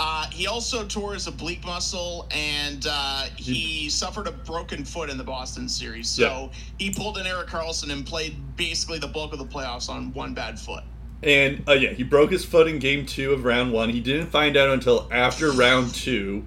Uh, 0.01 0.29
he 0.31 0.47
also 0.47 0.85
tore 0.85 1.13
his 1.13 1.27
oblique 1.27 1.63
muscle 1.65 2.25
and 2.31 2.87
uh, 2.89 3.23
he 3.35 3.89
suffered 3.89 4.27
a 4.27 4.31
broken 4.31 4.85
foot 4.85 5.09
in 5.09 5.17
the 5.17 5.23
Boston 5.23 5.67
series. 5.67 6.09
So 6.09 6.51
he 6.77 6.89
pulled 6.89 7.17
an 7.17 7.27
Erik 7.27 7.47
Karlsson 7.47 7.91
and 7.91 8.05
played 8.05 8.55
basically 8.55 8.97
the 8.97 9.07
bulk 9.07 9.33
of 9.33 9.39
the 9.39 9.45
playoffs 9.45 9.89
on 9.89 10.13
one 10.13 10.33
bad 10.33 10.57
foot. 10.57 10.85
And 11.21 11.67
uh, 11.67 11.73
yeah, 11.73 11.89
he 11.89 12.03
broke 12.03 12.31
his 12.31 12.45
foot 12.45 12.67
in 12.67 12.79
game 12.79 13.05
two 13.05 13.33
of 13.33 13.43
round 13.43 13.73
one. 13.73 13.89
He 13.89 13.99
didn't 13.99 14.27
find 14.27 14.55
out 14.55 14.69
until 14.69 15.09
after 15.11 15.51
round 15.51 15.93
two. 15.93 16.45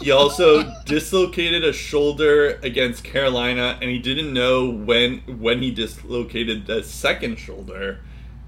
He 0.00 0.10
also 0.10 0.64
dislocated 0.84 1.64
a 1.64 1.72
shoulder 1.72 2.58
against 2.62 3.04
Carolina, 3.04 3.78
and 3.80 3.90
he 3.90 3.98
didn't 3.98 4.32
know 4.32 4.68
when 4.70 5.18
when 5.38 5.62
he 5.62 5.70
dislocated 5.70 6.66
the 6.66 6.82
second 6.82 7.38
shoulder. 7.38 8.00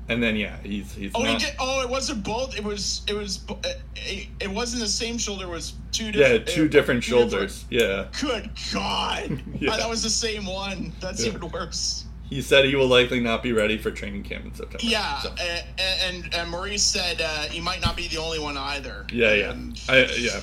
And 0.08 0.22
then 0.22 0.36
yeah, 0.36 0.58
he's 0.62 0.92
he's 0.94 1.10
Oh, 1.14 1.24
he 1.24 1.36
did. 1.36 1.54
Oh, 1.58 1.82
it 1.82 1.88
wasn't 1.88 2.22
both. 2.24 2.56
It 2.56 2.62
was. 2.62 3.02
It 3.08 3.14
was. 3.14 3.40
uh, 3.48 3.54
It, 3.96 4.28
it 4.40 4.48
wasn't 4.50 4.82
the 4.82 4.88
same 4.88 5.18
shoulder. 5.18 5.44
It 5.46 5.50
was 5.50 5.74
two 5.90 6.12
different... 6.12 6.46
Yeah, 6.48 6.54
two 6.54 6.64
uh, 6.66 6.68
different 6.68 7.02
two 7.02 7.10
shoulders. 7.10 7.64
Yeah, 7.70 8.06
Good 8.20 8.50
God! 8.72 9.42
Yeah. 9.60 9.70
Oh, 9.72 9.76
that 9.78 9.88
was 9.88 10.02
the 10.04 10.10
same 10.10 10.46
one. 10.46 10.92
That's 11.00 11.24
Yeah. 11.24 11.32
even 11.32 11.48
worse. 11.50 12.04
he 12.28 12.40
said 12.42 12.66
he 12.66 12.76
will 12.76 12.86
likely 12.86 13.18
not 13.20 13.42
be 13.42 13.52
ready 13.52 13.78
for 13.78 13.90
training 13.90 14.22
camp 14.22 14.44
in 14.44 14.54
September. 14.54 14.78
Yeah, 14.86 15.18
So, 15.20 15.34
a- 15.40 15.64
a- 15.78 16.06
and, 16.06 16.32
and 16.34 16.50
Maurice 16.50 16.82
said 16.84 17.20
uh, 17.20 17.42
he 17.50 17.60
might 17.60 17.80
not 17.80 17.96
be 17.96 18.06
the 18.08 18.18
only 18.18 18.38
one 18.38 18.56
either. 18.56 19.06
yeah, 19.12 19.32
yeah, 19.32 19.50
And, 19.52 19.80
I, 19.88 20.04
yeah. 20.18 20.40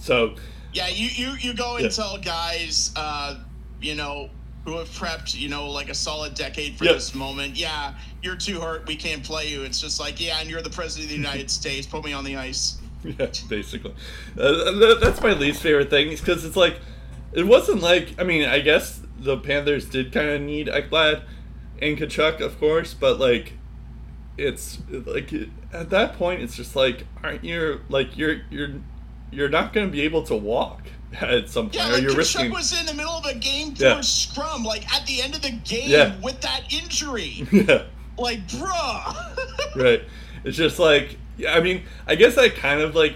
So 0.00 0.34
yeah. 0.72 0.88
You 0.88 1.06
you 1.06 1.32
you 1.38 1.54
go 1.54 1.74
and 1.76 1.84
Yeah. 1.84 1.90
tell 1.90 2.18
guys, 2.18 2.92
uh, 2.96 3.36
you 3.80 3.94
know, 3.94 4.30
who 4.64 4.76
have 4.78 4.88
prepped, 4.90 5.34
you 5.38 5.48
know, 5.48 5.70
like 5.70 5.88
a 5.88 5.94
solid 5.94 6.34
decade 6.34 6.76
for 6.76 6.84
Yep. 6.84 6.94
this 6.94 7.14
moment. 7.14 7.56
Yeah, 7.56 7.94
you're 8.22 8.36
too 8.36 8.60
hurt. 8.60 8.86
We 8.86 8.94
can't 8.96 9.22
play 9.22 9.48
you. 9.48 9.62
It's 9.62 9.80
just 9.80 9.98
like, 9.98 10.20
yeah, 10.20 10.38
and 10.40 10.50
you're 10.50 10.62
the 10.62 10.70
president 10.70 11.06
of 11.06 11.10
the 11.10 11.16
United 11.16 11.50
States. 11.60 11.86
Put 11.86 12.04
me 12.04 12.12
on 12.12 12.24
the 12.24 12.36
ice. 12.36 12.76
Yeah, 13.02 13.28
basically. 13.48 13.94
Uh, 14.38 14.96
that's 15.00 15.22
my 15.22 15.32
least 15.32 15.62
favorite 15.62 15.88
thing 15.88 16.10
because 16.10 16.44
it's 16.44 16.56
like, 16.56 16.78
it 17.32 17.46
wasn't 17.46 17.80
like, 17.80 18.14
I 18.20 18.24
mean, 18.24 18.46
I 18.46 18.60
guess 18.60 19.00
the 19.18 19.38
Panthers 19.38 19.86
did 19.86 20.12
kind 20.12 20.28
of 20.28 20.42
need 20.42 20.66
Ekblad 20.66 21.22
and 21.80 21.96
Tkachuk, 21.96 22.40
of 22.42 22.60
course, 22.60 22.92
but 22.92 23.18
like, 23.18 23.54
it's 24.36 24.78
like 24.90 25.32
at 25.72 25.88
that 25.90 26.14
point, 26.18 26.42
it's 26.42 26.54
just 26.56 26.76
like, 26.76 27.06
aren't 27.24 27.42
you 27.42 27.80
like 27.88 28.18
you're 28.18 28.42
you're 28.50 28.74
you're 29.30 29.48
not 29.48 29.72
going 29.72 29.86
to 29.86 29.92
be 29.92 30.02
able 30.02 30.22
to 30.24 30.34
walk 30.36 30.82
at 31.20 31.48
some 31.48 31.66
point, 31.66 31.74
Yeah, 31.76 31.86
like 31.88 32.02
you're 32.02 32.12
Tkachuk 32.12 32.16
risking. 32.18 32.50
was 32.52 32.78
in 32.80 32.86
the 32.86 32.94
middle 32.94 33.12
of 33.12 33.24
a 33.26 33.34
game 33.34 33.74
four 33.74 33.86
Yeah. 33.86 34.00
scrum, 34.00 34.64
like 34.64 34.90
at 34.94 35.06
the 35.06 35.22
end 35.22 35.34
of 35.34 35.42
the 35.42 35.50
game 35.50 35.88
Yeah. 35.90 36.16
with 36.22 36.40
that 36.42 36.62
injury. 36.72 37.46
yeah. 37.52 37.82
like, 38.18 38.46
bruh. 38.48 39.76
right. 39.76 40.02
It's 40.44 40.56
just 40.56 40.78
like, 40.78 41.16
yeah, 41.36 41.54
I 41.54 41.60
mean, 41.60 41.82
I 42.06 42.14
guess 42.14 42.36
I 42.38 42.48
kind 42.48 42.80
of 42.80 42.94
like, 42.94 43.14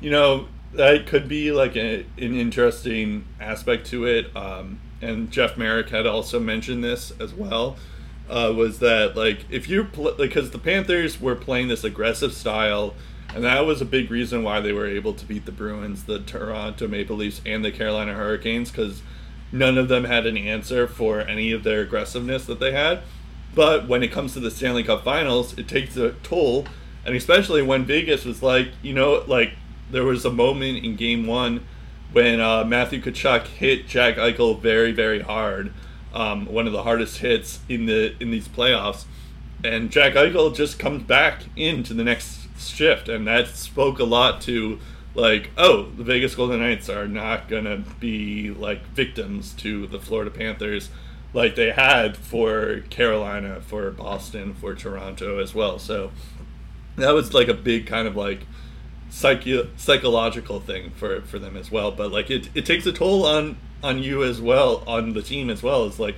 you 0.00 0.10
know, 0.10 0.48
that 0.74 1.06
could 1.06 1.28
be 1.28 1.50
like 1.52 1.76
a, 1.76 2.00
an 2.18 2.34
interesting 2.34 3.24
aspect 3.40 3.86
to 3.88 4.04
it. 4.06 4.34
Um, 4.36 4.80
and 5.00 5.30
Jeff 5.30 5.56
Marek 5.56 5.90
had 5.90 6.06
also 6.06 6.38
mentioned 6.40 6.82
this 6.84 7.12
as 7.20 7.32
well. 7.32 7.76
Uh, 8.28 8.52
was 8.54 8.78
that 8.80 9.16
like 9.16 9.46
if 9.48 9.68
you're 9.68 9.84
pl- 9.84 10.12
because 10.18 10.50
the 10.50 10.58
Panthers 10.58 11.18
were 11.20 11.34
playing 11.34 11.68
this 11.68 11.84
aggressive 11.84 12.34
style, 12.34 12.94
and 13.34 13.44
that 13.44 13.66
was 13.66 13.80
a 13.80 13.86
big 13.86 14.10
reason 14.10 14.42
why 14.42 14.60
they 14.60 14.72
were 14.72 14.86
able 14.86 15.14
to 15.14 15.26
beat 15.26 15.44
the 15.44 15.52
Bruins, 15.52 16.04
the 16.04 16.18
Toronto 16.20 16.88
Maple 16.88 17.16
Leafs, 17.16 17.40
and 17.44 17.64
the 17.64 17.70
Carolina 17.70 18.14
Hurricanes 18.14 18.70
because 18.70 19.02
none 19.52 19.78
of 19.78 19.88
them 19.88 20.04
had 20.04 20.26
an 20.26 20.36
answer 20.36 20.86
for 20.86 21.20
any 21.20 21.52
of 21.52 21.62
their 21.62 21.82
aggressiveness 21.82 22.46
that 22.46 22.60
they 22.60 22.72
had. 22.72 23.00
But 23.54 23.88
when 23.88 24.02
it 24.02 24.12
comes 24.12 24.34
to 24.34 24.40
the 24.40 24.50
Stanley 24.50 24.84
Cup 24.84 25.04
Finals, 25.04 25.56
it 25.58 25.68
takes 25.68 25.96
a 25.96 26.12
toll, 26.22 26.66
and 27.04 27.14
especially 27.14 27.62
when 27.62 27.84
Vegas 27.84 28.24
was 28.24 28.42
like, 28.42 28.68
you 28.82 28.94
know, 28.94 29.24
like 29.26 29.52
there 29.90 30.04
was 30.04 30.24
a 30.24 30.30
moment 30.30 30.84
in 30.84 30.96
Game 30.96 31.26
One 31.26 31.66
when 32.12 32.40
uh, 32.40 32.64
Matthew 32.64 33.02
Tkachuk 33.02 33.46
hit 33.46 33.86
Jack 33.86 34.16
Eichel 34.16 34.58
very, 34.60 34.92
very 34.92 35.20
hard, 35.20 35.72
um, 36.14 36.46
one 36.46 36.66
of 36.66 36.72
the 36.72 36.82
hardest 36.82 37.18
hits 37.18 37.60
in 37.68 37.86
the 37.86 38.14
in 38.20 38.30
these 38.30 38.48
playoffs, 38.48 39.04
and 39.62 39.90
Jack 39.90 40.14
Eichel 40.14 40.54
just 40.54 40.78
comes 40.78 41.02
back 41.02 41.42
into 41.56 41.92
the 41.92 42.04
next 42.04 42.47
shift, 42.58 43.08
and 43.08 43.26
that 43.26 43.48
spoke 43.48 43.98
a 43.98 44.04
lot 44.04 44.40
to 44.42 44.78
like, 45.14 45.50
oh, 45.56 45.90
the 45.96 46.04
Vegas 46.04 46.34
Golden 46.34 46.60
Knights 46.60 46.88
are 46.88 47.08
not 47.08 47.48
gonna 47.48 47.84
be 48.00 48.50
like 48.50 48.84
victims 48.88 49.52
to 49.54 49.86
the 49.86 49.98
Florida 49.98 50.30
Panthers 50.30 50.90
like 51.32 51.56
they 51.56 51.70
had 51.70 52.16
for 52.16 52.80
Carolina, 52.90 53.60
for 53.60 53.90
Boston, 53.90 54.54
for 54.54 54.74
Toronto 54.74 55.38
as 55.38 55.54
well. 55.54 55.78
So 55.78 56.10
that 56.96 57.12
was 57.12 57.34
like 57.34 57.48
a 57.48 57.54
big 57.54 57.86
kind 57.86 58.08
of 58.08 58.16
like 58.16 58.46
psyche- 59.10 59.68
psychological 59.76 60.60
thing 60.60 60.90
for 60.90 61.20
for 61.22 61.38
them 61.38 61.56
as 61.56 61.70
well. 61.70 61.90
But 61.90 62.12
like 62.12 62.30
it, 62.30 62.48
it 62.54 62.66
takes 62.66 62.86
a 62.86 62.92
toll 62.92 63.26
on 63.26 63.56
on 63.82 64.02
you 64.02 64.24
as 64.24 64.40
well, 64.40 64.82
on 64.86 65.12
the 65.12 65.22
team 65.22 65.50
as 65.50 65.62
well. 65.62 65.86
It's 65.86 65.98
like 65.98 66.16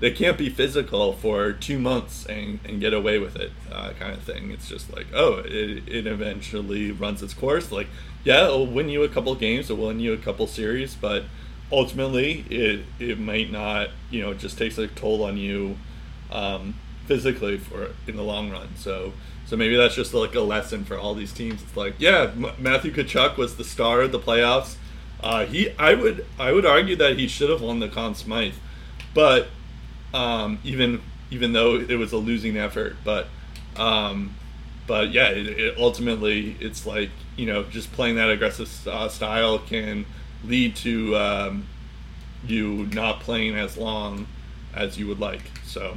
they 0.00 0.10
can't 0.10 0.36
be 0.36 0.50
physical 0.50 1.12
for 1.14 1.52
two 1.52 1.78
months 1.78 2.26
and, 2.26 2.60
and 2.64 2.80
get 2.80 2.92
away 2.92 3.18
with 3.18 3.36
it, 3.36 3.52
uh, 3.72 3.90
kind 3.98 4.12
of 4.12 4.22
thing. 4.22 4.50
It's 4.50 4.68
just 4.68 4.92
like, 4.92 5.06
oh, 5.14 5.42
it, 5.44 5.88
it 5.88 6.06
eventually 6.06 6.92
runs 6.92 7.22
its 7.22 7.34
course. 7.34 7.72
Like, 7.72 7.88
yeah, 8.24 8.44
it'll 8.44 8.66
win 8.66 8.88
you 8.88 9.02
a 9.02 9.08
couple 9.08 9.34
games, 9.34 9.70
it'll 9.70 9.86
win 9.86 10.00
you 10.00 10.12
a 10.12 10.18
couple 10.18 10.46
series, 10.46 10.94
but 10.94 11.24
ultimately, 11.72 12.44
it 12.50 12.84
it 12.98 13.18
might 13.18 13.50
not. 13.50 13.90
You 14.10 14.22
know, 14.22 14.30
it 14.32 14.38
just 14.38 14.58
takes 14.58 14.78
a 14.78 14.86
toll 14.86 15.24
on 15.24 15.36
you 15.36 15.76
um, 16.30 16.74
physically 17.06 17.58
for 17.58 17.92
in 18.06 18.16
the 18.16 18.22
long 18.22 18.50
run. 18.50 18.68
So. 18.76 19.12
So 19.48 19.56
maybe 19.56 19.76
that's 19.76 19.94
just 19.94 20.12
like 20.12 20.34
a 20.34 20.40
lesson 20.40 20.84
for 20.84 20.98
all 20.98 21.14
these 21.14 21.32
teams. 21.32 21.62
It's 21.62 21.76
like, 21.76 21.94
yeah, 22.00 22.32
M- 22.34 22.50
Matthew 22.58 22.92
Tkachuk 22.92 23.36
was 23.36 23.54
the 23.56 23.62
star 23.62 24.00
of 24.00 24.10
the 24.10 24.18
playoffs. 24.18 24.74
Uh, 25.20 25.46
he, 25.46 25.70
I 25.78 25.94
would, 25.94 26.26
I 26.36 26.50
would 26.50 26.66
argue 26.66 26.96
that 26.96 27.16
he 27.16 27.28
should 27.28 27.50
have 27.50 27.62
won 27.62 27.78
the 27.78 27.86
Conn 27.86 28.16
Smythe, 28.16 28.54
but 29.14 29.46
um, 30.16 30.58
even 30.64 31.02
even 31.30 31.52
though 31.52 31.76
it 31.76 31.96
was 31.96 32.12
a 32.12 32.16
losing 32.16 32.56
effort, 32.56 32.96
but 33.04 33.28
um, 33.76 34.34
but 34.86 35.12
yeah, 35.12 35.28
it, 35.28 35.46
it 35.46 35.78
ultimately 35.78 36.56
it's 36.60 36.86
like 36.86 37.10
you 37.36 37.46
know 37.46 37.64
just 37.64 37.92
playing 37.92 38.16
that 38.16 38.30
aggressive 38.30 38.88
uh, 38.88 39.08
style 39.08 39.58
can 39.58 40.06
lead 40.44 40.76
to 40.76 41.16
um, 41.16 41.66
you 42.46 42.88
not 42.92 43.20
playing 43.20 43.56
as 43.56 43.76
long 43.76 44.26
as 44.74 44.98
you 44.98 45.06
would 45.06 45.20
like. 45.20 45.50
So 45.64 45.96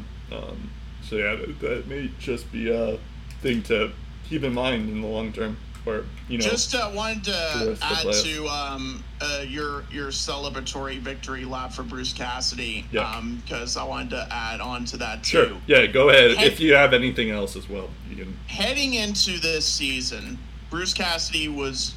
so 1.10 1.16
yeah, 1.16 1.36
that, 1.36 1.60
that 1.60 1.88
may 1.88 2.12
just 2.20 2.52
be 2.52 2.70
a 2.70 3.00
thing 3.42 3.64
to 3.64 3.92
keep 4.30 4.44
in 4.44 4.54
mind 4.54 4.90
in 4.90 5.02
the 5.02 5.08
long 5.08 5.34
term, 5.34 5.58
or 5.90 6.06
you 6.28 6.38
know. 6.38 6.46
Just 6.46 6.76
uh, 6.76 6.92
wanted 6.94 7.24
to 7.26 7.32
rest 7.32 7.56
of 7.72 7.80
the 7.80 7.86
add 7.86 7.98
playoffs. 8.06 8.24
to 8.24 8.48
um, 8.48 9.04
uh, 9.22 9.44
your 9.48 9.84
your 9.92 10.08
celebratory 10.10 11.00
victory 11.00 11.46
lap 11.46 11.74
for 11.74 11.84
Bruce 11.84 12.14
Cassidy, 12.14 12.86
Yeah. 12.92 13.22
because 13.44 13.78
I 13.78 13.84
wanted 13.84 14.12
to 14.12 14.28
add 14.32 14.62
on 14.62 14.86
to 14.86 14.98
that 14.98 15.24
too. 15.24 15.38
sure. 15.48 15.58
Yeah, 15.68 15.86
go 15.88 16.10
ahead. 16.10 16.32
Hey- 16.38 16.48
If 16.48 16.60
you 16.60 16.74
have 16.76 16.94
anything 16.94 17.32
else 17.32 17.56
as 17.56 17.68
well, 17.70 17.90
you 18.10 18.16
can. 18.16 18.38
Heading 18.48 18.94
into 18.94 19.40
this 19.40 19.66
season, 19.66 20.38
Bruce 20.70 20.94
Cassidy 20.94 21.48
was 21.48 21.94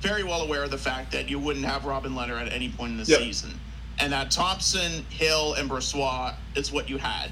very 0.00 0.24
well 0.24 0.40
aware 0.42 0.64
of 0.64 0.70
the 0.70 0.78
fact 0.78 1.12
that 1.12 1.28
you 1.28 1.38
wouldn't 1.38 1.64
have 1.64 1.84
Robin 1.84 2.12
Lehner 2.14 2.40
at 2.40 2.52
any 2.52 2.68
point 2.68 2.92
in 2.92 2.98
the 2.98 3.04
Yep. 3.04 3.20
season, 3.20 3.60
and 3.98 4.12
that 4.12 4.30
Thompson, 4.30 5.04
Hill, 5.10 5.54
and 5.54 5.70
Brossoit 5.70 6.34
is 6.56 6.72
what 6.72 6.88
you 6.90 6.98
had 6.98 7.30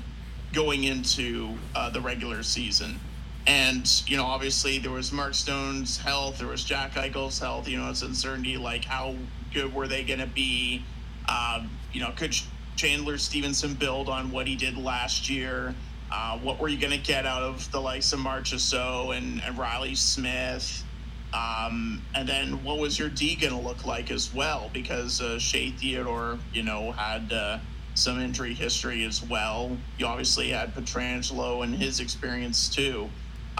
going 0.52 0.84
into 0.84 1.56
uh, 1.74 1.90
the 1.90 2.00
regular 2.00 2.42
season. 2.42 2.98
And 3.46 4.02
you 4.06 4.16
know, 4.16 4.24
obviously, 4.24 4.78
there 4.78 4.90
was 4.90 5.12
Mark 5.12 5.34
Stone's 5.34 5.96
health, 5.96 6.38
there 6.38 6.48
was 6.48 6.64
Jack 6.64 6.92
Eichel's 6.92 7.38
health. 7.38 7.68
You 7.68 7.78
know, 7.78 7.90
it's 7.90 8.02
uncertainty 8.02 8.56
like 8.56 8.84
how 8.84 9.14
good 9.52 9.74
were 9.74 9.88
they 9.88 10.04
going 10.04 10.20
to 10.20 10.26
be? 10.26 10.84
Um, 11.28 11.70
you 11.92 12.00
know, 12.00 12.12
could 12.16 12.34
Chandler 12.76 13.18
Stephenson 13.18 13.74
build 13.74 14.08
on 14.08 14.30
what 14.30 14.46
he 14.46 14.56
did 14.56 14.76
last 14.76 15.28
year? 15.28 15.74
Uh, 16.12 16.38
what 16.38 16.58
were 16.58 16.68
you 16.68 16.78
going 16.78 16.92
to 16.92 17.06
get 17.06 17.24
out 17.24 17.42
of 17.42 17.70
the 17.70 17.80
likes 17.80 18.12
of 18.12 18.20
Marchessault 18.20 19.16
and, 19.16 19.42
and 19.42 19.58
Reilly 19.58 19.94
Smith? 19.94 20.84
Um, 21.32 22.02
and 22.14 22.28
then 22.28 22.64
what 22.64 22.78
was 22.78 22.98
your 22.98 23.08
D 23.08 23.36
going 23.36 23.52
to 23.52 23.60
look 23.60 23.86
like 23.86 24.10
as 24.10 24.34
well? 24.34 24.70
Because 24.72 25.20
uh, 25.20 25.38
Shea 25.38 25.70
Theodore, 25.70 26.38
you 26.52 26.64
know, 26.64 26.90
had 26.92 27.32
uh, 27.32 27.58
some 27.94 28.20
injury 28.20 28.54
history 28.54 29.04
as 29.04 29.22
well. 29.22 29.76
You 29.98 30.06
obviously 30.06 30.48
had 30.48 30.74
Pietrangelo 30.74 31.62
and 31.62 31.74
his 31.74 32.00
experience 32.00 32.68
too. 32.68 33.08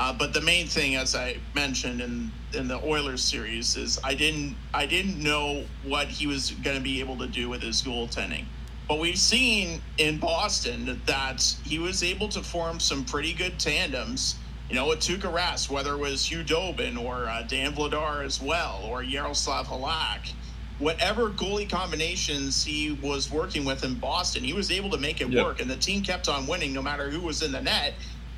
Uh, 0.01 0.15
but 0.15 0.33
the 0.33 0.41
main 0.41 0.67
thing, 0.67 0.97
as 0.97 1.15
I 1.15 1.37
mentioned 1.55 2.01
in 2.01 2.33
in 2.55 2.67
the 2.69 2.83
Oilers 2.83 3.23
series, 3.23 3.77
is 3.77 4.01
I 4.03 4.15
didn't 4.15 4.57
I 4.73 4.87
didn't 4.87 5.23
know 5.23 5.65
what 5.85 6.09
he 6.09 6.27
was 6.27 6.53
going 6.53 6.77
to 6.77 6.83
be 6.83 7.01
able 7.01 7.19
to 7.19 7.27
do 7.27 7.51
with 7.51 7.61
his 7.63 7.83
goaltending. 7.83 8.47
But 8.89 8.99
we've 8.99 9.19
seen 9.19 9.83
in 9.99 10.17
Boston 10.17 10.99
that 11.05 11.43
he 11.65 11.79
was 11.79 12.03
able 12.03 12.29
to 12.31 12.43
form 12.43 12.81
some 12.81 13.05
pretty 13.05 13.35
good 13.35 13.59
tandems. 13.61 14.37
You 14.71 14.77
know, 14.77 14.89
with 14.89 15.01
Tuukka 15.01 15.31
Rask, 15.31 15.69
whether 15.69 15.93
it 15.93 15.99
was 15.99 16.23
Khudobin 16.23 16.97
or 16.97 17.29
uh, 17.29 17.43
Dan 17.43 17.75
Vladar 17.75 18.25
as 18.25 18.41
well, 18.41 18.81
or 18.85 19.03
Yaroslav 19.03 19.67
Halak, 19.67 20.33
whatever 20.79 21.29
goalie 21.29 21.69
combinations 21.69 22.65
he 22.65 22.93
was 23.03 23.31
working 23.31 23.67
with 23.67 23.85
in 23.85 23.97
Boston, 23.97 24.45
he 24.45 24.55
was 24.55 24.71
able 24.71 24.89
to 24.91 24.99
make 24.99 25.21
it 25.21 25.29
Yep. 25.29 25.45
work, 25.45 25.61
and 25.61 25.69
the 25.69 25.77
team 25.77 26.03
kept 26.03 26.27
on 26.29 26.47
winning 26.47 26.73
no 26.73 26.81
matter 26.81 27.11
who 27.11 27.21
was 27.21 27.43
in 27.43 27.53
the 27.53 27.61
net. 27.61 27.95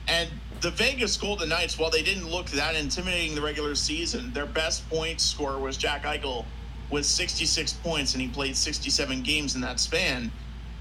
And 0.08 0.28
the 0.62 0.70
Vegas 0.70 1.16
Golden 1.16 1.48
Knights, 1.48 1.76
while 1.76 1.90
they 1.90 2.04
didn't 2.04 2.30
look 2.30 2.46
that 2.50 2.76
intimidating 2.76 3.34
the 3.34 3.42
regular 3.42 3.74
season, 3.74 4.32
their 4.32 4.46
best 4.46 4.88
point 4.88 5.20
scorer 5.20 5.58
was 5.58 5.76
Jack 5.76 6.04
Eichel 6.04 6.44
with 6.88 7.04
66 7.04 7.72
points, 7.74 8.14
and 8.14 8.22
he 8.22 8.28
played 8.28 8.56
67 8.56 9.22
games 9.22 9.56
in 9.56 9.60
that 9.62 9.80
span. 9.80 10.30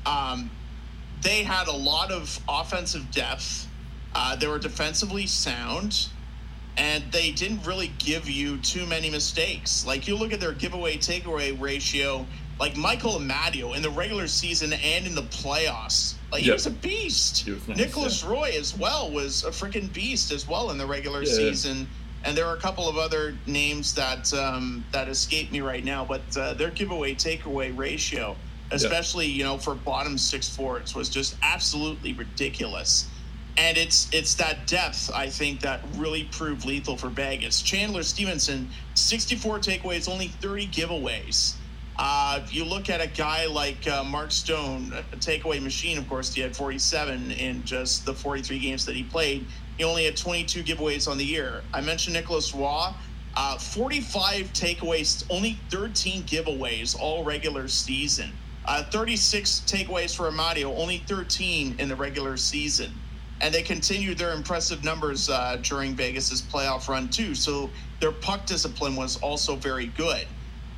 Um, 0.05 0.51
they 1.21 1.41
had 1.41 1.67
a 1.67 1.75
lot 1.75 2.11
of 2.11 2.39
offensive 2.47 3.09
depth. 3.09 3.67
Uh, 4.13 4.35
they 4.35 4.47
were 4.47 4.59
defensively 4.59 5.25
sound, 5.25 6.09
and 6.77 7.03
they 7.11 7.31
didn't 7.31 7.65
really 7.65 7.91
give 7.97 8.29
you 8.29 8.57
too 8.57 8.85
many 8.85 9.09
mistakes. 9.09 9.83
Like 9.83 10.07
you 10.07 10.15
look 10.15 10.31
at 10.31 10.39
their 10.39 10.53
giveaway 10.53 10.97
takeaway 10.97 11.59
ratio, 11.59 12.27
like 12.59 12.77
Michael 12.77 13.13
Amadio 13.13 13.75
in 13.75 13.81
the 13.81 13.89
regular 13.89 14.27
season 14.27 14.73
and 14.73 15.07
in 15.07 15.15
the 15.15 15.23
playoffs, 15.23 16.15
like 16.31 16.43
he 16.43 16.51
was 16.51 16.65
a 16.65 16.71
beast. 16.71 17.47
Was 17.47 17.67
nice, 17.67 17.77
Nicholas 17.77 18.23
Roy 18.23 18.51
as 18.57 18.75
well 18.77 19.11
was 19.11 19.43
a 19.43 19.49
freaking 19.49 19.91
beast 19.91 20.31
as 20.31 20.47
well 20.47 20.71
in 20.71 20.77
the 20.77 20.85
regular 20.85 21.23
Yeah. 21.23 21.33
season. 21.33 21.87
And 22.23 22.37
there 22.37 22.45
are 22.45 22.55
a 22.55 22.59
couple 22.59 22.87
of 22.87 22.97
other 22.97 23.35
names 23.47 23.93
that 23.95 24.31
um, 24.33 24.85
that 24.91 25.09
escape 25.09 25.51
me 25.51 25.61
right 25.61 25.83
now, 25.83 26.05
but 26.05 26.21
uh, 26.37 26.53
their 26.53 26.69
giveaway 26.69 27.15
takeaway 27.15 27.75
ratio, 27.75 28.35
especially 28.69 29.25
you 29.25 29.43
know 29.43 29.57
for 29.57 29.73
bottom 29.75 30.17
six 30.17 30.47
forwards, 30.47 30.93
was 30.93 31.09
just 31.09 31.35
absolutely 31.41 32.13
ridiculous. 32.13 33.07
And 33.57 33.75
it's 33.77 34.07
it's 34.13 34.35
that 34.35 34.67
depth 34.67 35.09
I 35.13 35.29
think 35.29 35.61
that 35.61 35.81
really 35.95 36.25
proved 36.25 36.63
lethal 36.63 36.95
for 36.95 37.09
Vegas. 37.09 37.61
Chandler 37.61 38.03
Stephenson, 38.03 38.69
64 38.93 39.59
takeaways, 39.59 40.07
only 40.07 40.27
30 40.27 40.67
giveaways. 40.67 41.55
Uh, 42.03 42.43
you 42.49 42.65
look 42.65 42.89
at 42.89 42.99
a 42.99 43.05
guy 43.05 43.45
like 43.45 43.87
uh, 43.87 44.03
Mark 44.03 44.31
Stone, 44.31 44.91
a 44.91 45.15
takeaway 45.17 45.61
machine. 45.61 45.99
Of 45.99 46.09
course, 46.09 46.33
he 46.33 46.41
had 46.41 46.55
47 46.55 47.29
in 47.29 47.63
just 47.63 48.07
the 48.07 48.13
43 48.15 48.57
games 48.57 48.87
that 48.87 48.95
he 48.95 49.03
played. 49.03 49.45
He 49.77 49.83
only 49.83 50.05
had 50.05 50.17
22 50.17 50.63
giveaways 50.63 51.07
on 51.07 51.19
the 51.19 51.23
year. 51.23 51.61
I 51.71 51.79
mentioned 51.81 52.15
Nicholas 52.15 52.55
Roy, 52.55 52.89
uh, 53.35 53.57
45 53.59 54.51
takeaways, 54.51 55.23
only 55.29 55.59
13 55.69 56.23
giveaways 56.23 56.99
all 56.99 57.23
regular 57.23 57.67
season. 57.67 58.31
Uh, 58.65 58.81
36 58.85 59.61
takeaways 59.67 60.15
for 60.15 60.23
Amadio, 60.23 60.75
only 60.79 61.03
13 61.05 61.75
in 61.77 61.87
the 61.87 61.95
regular 61.95 62.35
season. 62.35 62.91
And 63.41 63.53
they 63.53 63.61
continued 63.61 64.17
their 64.17 64.33
impressive 64.33 64.83
numbers 64.83 65.29
uh, 65.29 65.59
during 65.61 65.93
Vegas's 65.93 66.41
playoff 66.41 66.87
run 66.87 67.09
too. 67.09 67.35
So 67.35 67.69
their 67.99 68.11
puck 68.11 68.47
discipline 68.47 68.95
was 68.95 69.17
also 69.17 69.55
very 69.55 69.85
good. 69.85 70.25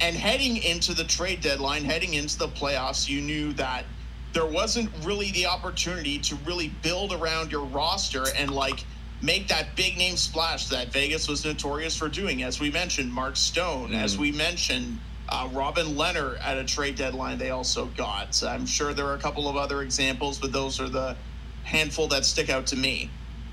And 0.03 0.17
heading 0.17 0.57
into 0.57 0.93
the 0.93 1.05
trade 1.05 1.39
deadline, 1.39 1.85
heading 1.85 2.15
into 2.15 2.37
the 2.37 2.49
playoffs, 2.49 3.07
you 3.07 3.21
knew 3.21 3.53
that 3.53 3.85
there 4.33 4.45
wasn't 4.45 4.89
really 5.05 5.31
the 5.31 5.45
opportunity 5.45 6.19
to 6.19 6.35
really 6.45 6.67
build 6.81 7.13
around 7.13 7.53
your 7.53 7.63
roster 7.63 8.25
and 8.35 8.51
like 8.51 8.83
make 9.21 9.47
that 9.47 9.77
big 9.77 9.97
name 9.97 10.17
splash 10.17 10.67
that 10.67 10.91
Vegas 10.91 11.29
was 11.29 11.45
notorious 11.45 11.95
for 11.95 12.09
doing. 12.09 12.43
As 12.43 12.59
we 12.59 12.69
mentioned, 12.69 13.13
Mark 13.13 13.37
Stone, 13.37 13.93
as 13.93 14.17
we 14.17 14.33
mentioned, 14.33 14.99
uh, 15.29 15.47
Robin 15.53 15.95
Lehner 15.95 16.37
at 16.41 16.57
a 16.57 16.65
trade 16.65 16.97
deadline, 16.97 17.37
they 17.37 17.51
also 17.51 17.85
got. 17.95 18.35
So 18.35 18.49
I'm 18.49 18.65
sure 18.65 18.93
there 18.93 19.05
are 19.05 19.15
a 19.15 19.19
couple 19.19 19.47
of 19.47 19.55
other 19.55 19.83
examples, 19.83 20.37
but 20.37 20.51
those 20.51 20.81
are 20.81 20.89
the 20.89 21.15
handful 21.63 22.09
that 22.09 22.25
stick 22.25 22.49
out 22.49 22.67
to 22.67 22.75
me. 22.75 23.09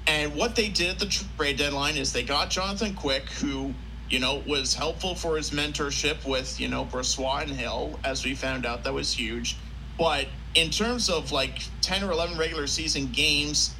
And 0.09 0.35
what 0.35 0.57
they 0.57 0.69
did 0.69 0.91
at 0.91 0.99
the 0.99 1.07
trade 1.07 1.59
deadline 1.59 1.97
is 1.97 2.13
they 2.13 2.25
got 2.25 2.51
Jonathan 2.51 2.93
Quick, 2.97 3.29
who, 3.31 3.73
you 4.11 4.19
know, 4.19 4.43
was 4.47 4.75
helpful 4.75 5.15
for 5.15 5.37
his 5.37 5.51
mentorship 5.51 6.27
with, 6.27 6.61
you 6.61 6.69
know, 6.69 6.85
Brossoit 6.85 7.43
and 7.43 7.53
Hill, 7.53 7.99
as 8.05 8.25
we 8.25 8.35
found 8.35 8.67
out. 8.67 8.83
That 8.85 8.93
was 8.93 9.13
huge. 9.13 9.57
But 9.97 10.27
in 10.55 10.71
terms 10.71 11.09
of 11.09 11.31
like 11.31 11.63
10 11.83 12.03
or 12.03 12.11
11 12.11 12.37
regular 12.37 12.67
season 12.67 13.11
games, 13.13 13.75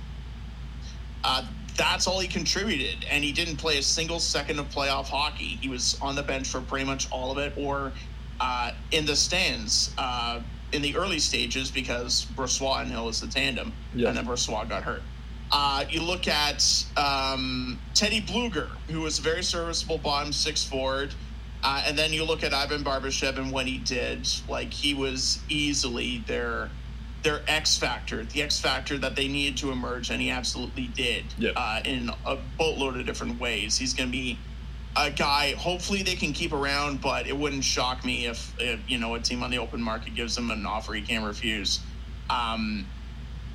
uh, 1.25 1.45
that's 1.77 2.07
all 2.07 2.21
he 2.21 2.29
contributed. 2.29 3.05
And 3.11 3.25
he 3.25 3.33
didn't 3.33 3.57
play 3.57 3.79
a 3.79 3.83
single 3.83 4.21
second 4.21 4.61
of 4.61 4.71
playoff 4.71 5.07
hockey. 5.07 5.59
He 5.61 5.69
was 5.69 5.99
on 6.01 6.15
the 6.15 6.23
bench 6.23 6.49
for 6.49 6.61
pretty 6.61 6.85
much 6.85 7.11
all 7.11 7.33
of 7.33 7.39
it 7.39 7.53
or 7.57 7.93
uh, 8.39 8.73
in 8.93 9.07
the 9.07 9.17
stands 9.17 9.93
uh, 9.99 10.41
in 10.73 10.83
the 10.83 10.97
early 10.97 11.19
stages 11.19 11.71
because 11.71 12.27
Brossoit 12.37 12.83
and 12.83 12.91
Hill 12.91 13.07
was 13.07 13.21
the 13.21 13.27
tandem. 13.27 13.73
Yeah. 13.95 14.09
And 14.09 14.17
then 14.17 14.27
Brossoit 14.27 14.69
got 14.69 14.85
hurt. 14.85 15.03
Uh, 15.53 15.85
you 15.91 16.03
look 16.03 16.29
at 16.29 16.65
um, 16.97 17.79
Teddy 17.95 18.21
Blueger, 18.21 18.69
who 18.89 19.01
was 19.01 19.19
a 19.19 19.23
very 19.23 19.43
serviceable 19.43 19.99
bottom 19.99 20.33
six 20.33 20.65
forward. 20.65 21.15
Uh, 21.63 21.83
and 21.87 21.99
then 21.99 22.13
you 22.13 22.25
look 22.25 22.43
at 22.43 22.55
Ivan 22.55 22.83
Barbashev 22.83 23.37
and 23.37 23.53
what 23.53 23.67
he 23.67 23.79
did. 23.79 24.29
Like 24.49 24.73
he 24.73 24.95
was 24.95 25.41
easily 25.49 26.25
their 26.27 26.71
their 27.23 27.43
X 27.47 27.77
factor, 27.77 28.25
the 28.25 28.43
X 28.43 28.59
factor 28.59 28.97
that 28.97 29.15
they 29.15 29.29
needed 29.29 29.59
to 29.59 29.71
emerge, 29.71 30.09
and 30.11 30.23
he 30.23 30.31
absolutely 30.31 30.87
did 30.87 31.25
Yep. 31.39 31.53
uh, 31.55 31.81
in 31.85 32.11
a 32.25 32.39
boatload 32.57 32.97
of 32.97 33.05
different 33.05 33.39
ways. 33.39 33.77
He's 33.77 33.93
going 33.93 34.09
to 34.09 34.13
be 34.13 34.39
a 34.97 35.11
guy. 35.11 35.53
Hopefully, 35.59 36.03
they 36.03 36.15
can 36.15 36.33
keep 36.33 36.53
around, 36.55 37.03
but 37.03 37.27
it 37.27 37.37
wouldn't 37.37 37.63
shock 37.65 38.07
me 38.07 38.25
if, 38.27 38.55
if 38.59 38.81
you 38.89 38.97
know 38.97 39.15
a 39.17 39.21
team 39.21 39.43
on 39.43 39.51
the 39.51 39.59
open 39.59 39.83
market 39.83 40.15
gives 40.15 40.39
him 40.39 40.51
an 40.51 40.65
offer 40.65 40.95
he 40.95 41.03
can't 41.03 41.27
refuse. 41.27 41.81
Um, 42.31 42.87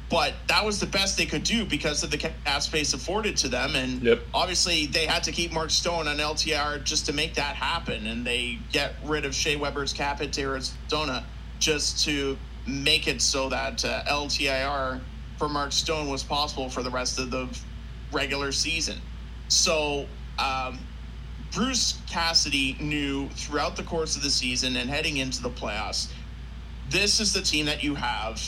but 0.09 0.33
that 0.47 0.63
was 0.63 0.79
the 0.79 0.85
best 0.85 1.17
they 1.17 1.25
could 1.25 1.43
do 1.43 1.65
because 1.65 2.03
of 2.03 2.11
the 2.11 2.17
cap 2.17 2.61
space 2.61 2.93
afforded 2.93 3.35
to 3.37 3.47
them, 3.49 3.75
and 3.75 4.01
Yep. 4.03 4.21
obviously 4.33 4.85
they 4.85 5.05
had 5.05 5.23
to 5.23 5.31
keep 5.31 5.51
Mark 5.51 5.71
Stone 5.71 6.07
on 6.07 6.17
LTR 6.19 6.83
just 6.83 7.05
to 7.07 7.13
make 7.13 7.33
that 7.35 7.55
happen, 7.55 8.05
and 8.07 8.25
they 8.25 8.59
get 8.71 8.95
rid 9.03 9.25
of 9.25 9.33
Shea 9.33 9.55
Weber's 9.55 9.93
cap 9.93 10.19
hit 10.19 10.33
to 10.33 10.41
Arizona 10.41 11.25
just 11.59 12.03
to 12.05 12.37
make 12.67 13.07
it 13.07 13.21
so 13.21 13.49
that 13.49 13.83
uh, 13.85 14.03
LTIR 14.07 15.01
for 15.37 15.49
Mark 15.49 15.71
Stone 15.71 16.09
was 16.09 16.23
possible 16.23 16.69
for 16.69 16.83
the 16.83 16.89
rest 16.89 17.19
of 17.19 17.31
the 17.31 17.47
regular 18.11 18.51
season. 18.51 18.99
So 19.47 20.07
um, 20.39 20.79
Bruce 21.51 21.99
Cassidy 22.09 22.75
knew 22.79 23.29
throughout 23.29 23.75
the 23.75 23.83
course 23.83 24.15
of 24.15 24.23
the 24.23 24.29
season 24.29 24.75
and 24.75 24.89
heading 24.89 25.17
into 25.17 25.41
the 25.41 25.49
playoffs, 25.49 26.11
this 26.89 27.19
is 27.19 27.33
the 27.33 27.41
team 27.41 27.65
that 27.65 27.83
you 27.83 27.95
have. 27.95 28.41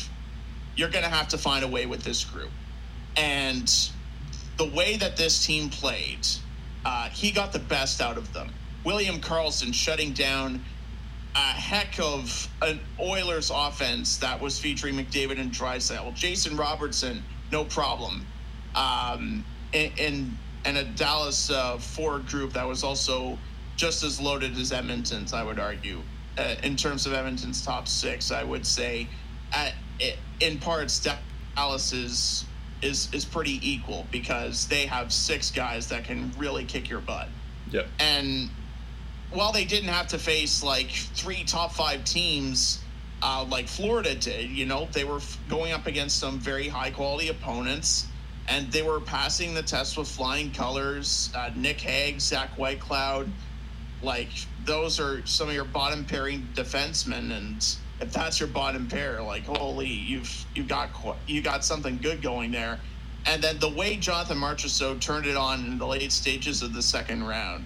You're 0.78 0.90
going 0.90 1.04
to 1.04 1.10
have 1.10 1.28
to 1.30 1.38
find 1.38 1.66
a 1.66 1.68
way 1.68 1.86
with 1.86 2.04
this 2.04 2.24
group. 2.24 2.52
And 3.18 3.68
the 4.58 4.70
way 4.70 4.96
that 4.98 5.18
this 5.18 5.46
team 5.46 5.70
played, 5.70 6.26
uh, 6.86 7.10
he 7.10 7.32
got 7.32 7.52
the 7.52 7.60
best 7.60 8.00
out 8.00 8.18
of 8.18 8.32
them. 8.32 8.54
William 8.86 9.20
Karlsson 9.20 9.74
shutting 9.74 10.14
down 10.14 10.64
a 11.36 11.40
heck 11.40 12.00
of 12.00 12.48
an 12.62 12.80
Oilers 13.00 13.52
offense 13.54 14.18
that 14.18 14.40
was 14.40 14.60
featuring 14.60 14.96
McDavid 14.96 15.40
and 15.40 15.52
Draisaitl. 15.52 16.14
Jason 16.14 16.56
Robertson, 16.56 17.24
no 17.52 17.66
problem. 17.66 18.26
Um, 18.76 19.44
and, 19.74 20.38
and 20.64 20.78
a 20.78 20.84
Dallas 20.84 21.50
uh, 21.50 21.78
forward 21.78 22.28
group 22.28 22.54
that 22.54 22.68
was 22.68 22.84
also 22.84 23.38
just 23.76 24.04
as 24.04 24.20
loaded 24.20 24.58
as 24.58 24.72
Edmonton's. 24.72 25.34
I 25.34 25.44
would 25.44 25.60
argue, 25.60 26.02
uh, 26.38 26.56
in 26.64 26.76
terms 26.76 27.06
of 27.06 27.14
Edmonton's 27.14 27.66
top 27.66 27.88
six, 27.88 28.32
I 28.32 28.44
would 28.44 28.66
say, 28.66 29.08
at 29.54 29.74
in 30.40 30.60
parts 30.60 31.06
Dallas 31.56 31.94
is 31.94 32.46
is 32.82 33.12
is 33.14 33.26
pretty 33.26 33.60
equal 33.68 34.06
because 34.12 34.68
they 34.68 34.86
have 34.86 35.12
six 35.12 35.50
guys 35.52 35.88
that 35.90 36.04
can 36.04 36.32
really 36.38 36.66
kick 36.66 36.90
your 36.90 37.00
butt. 37.00 37.28
Yep. 37.72 37.88
And 38.00 38.50
while 39.32 39.52
they 39.52 39.66
didn't 39.66 39.90
have 39.90 40.08
to 40.10 40.20
face 40.20 40.64
like 40.64 40.90
three 40.90 41.44
top 41.44 41.72
five 41.72 42.04
teams 42.06 42.80
uh, 43.22 43.46
like 43.50 43.68
Florida 43.68 44.14
did, 44.14 44.50
you 44.50 44.66
know, 44.66 44.88
they 44.92 45.04
were 45.04 45.18
f- 45.18 45.40
going 45.50 45.74
up 45.74 45.88
against 45.88 46.20
some 46.20 46.40
very 46.40 46.68
high 46.68 46.92
quality 46.92 47.30
opponents 47.30 48.06
and 48.48 48.72
they 48.72 48.82
were 48.82 49.00
passing 49.00 49.54
the 49.54 49.64
test 49.64 49.98
with 49.98 50.08
flying 50.08 50.52
colors. 50.52 51.32
Uh, 51.36 51.50
Nick 51.56 51.82
Hague, 51.82 52.22
Zach 52.22 52.56
Whitecloud, 52.56 53.30
like 54.02 54.30
those 54.66 55.00
are 55.00 55.26
some 55.26 55.50
of 55.50 55.54
your 55.54 55.66
bottom 55.66 56.06
pairing 56.06 56.48
defensemen, 56.54 57.36
and 57.36 57.78
if 58.00 58.14
that's 58.14 58.40
your 58.40 58.50
bottom 58.50 58.88
pair, 58.88 59.22
like 59.22 59.46
holy, 59.46 59.88
you've 59.88 60.46
you 60.54 60.64
got 60.64 60.90
you 61.28 61.42
got 61.42 61.64
something 61.64 61.98
good 61.98 62.22
going 62.22 62.52
there. 62.52 62.80
And 63.26 63.44
then 63.44 63.60
the 63.60 63.70
way 63.70 63.98
Jonathan 63.98 64.38
Marchessault 64.38 65.02
turned 65.02 65.26
it 65.26 65.36
on 65.36 65.66
in 65.66 65.78
the 65.78 65.88
late 65.88 66.12
stages 66.12 66.62
of 66.62 66.74
the 66.74 66.82
second 66.82 67.26
round, 67.26 67.66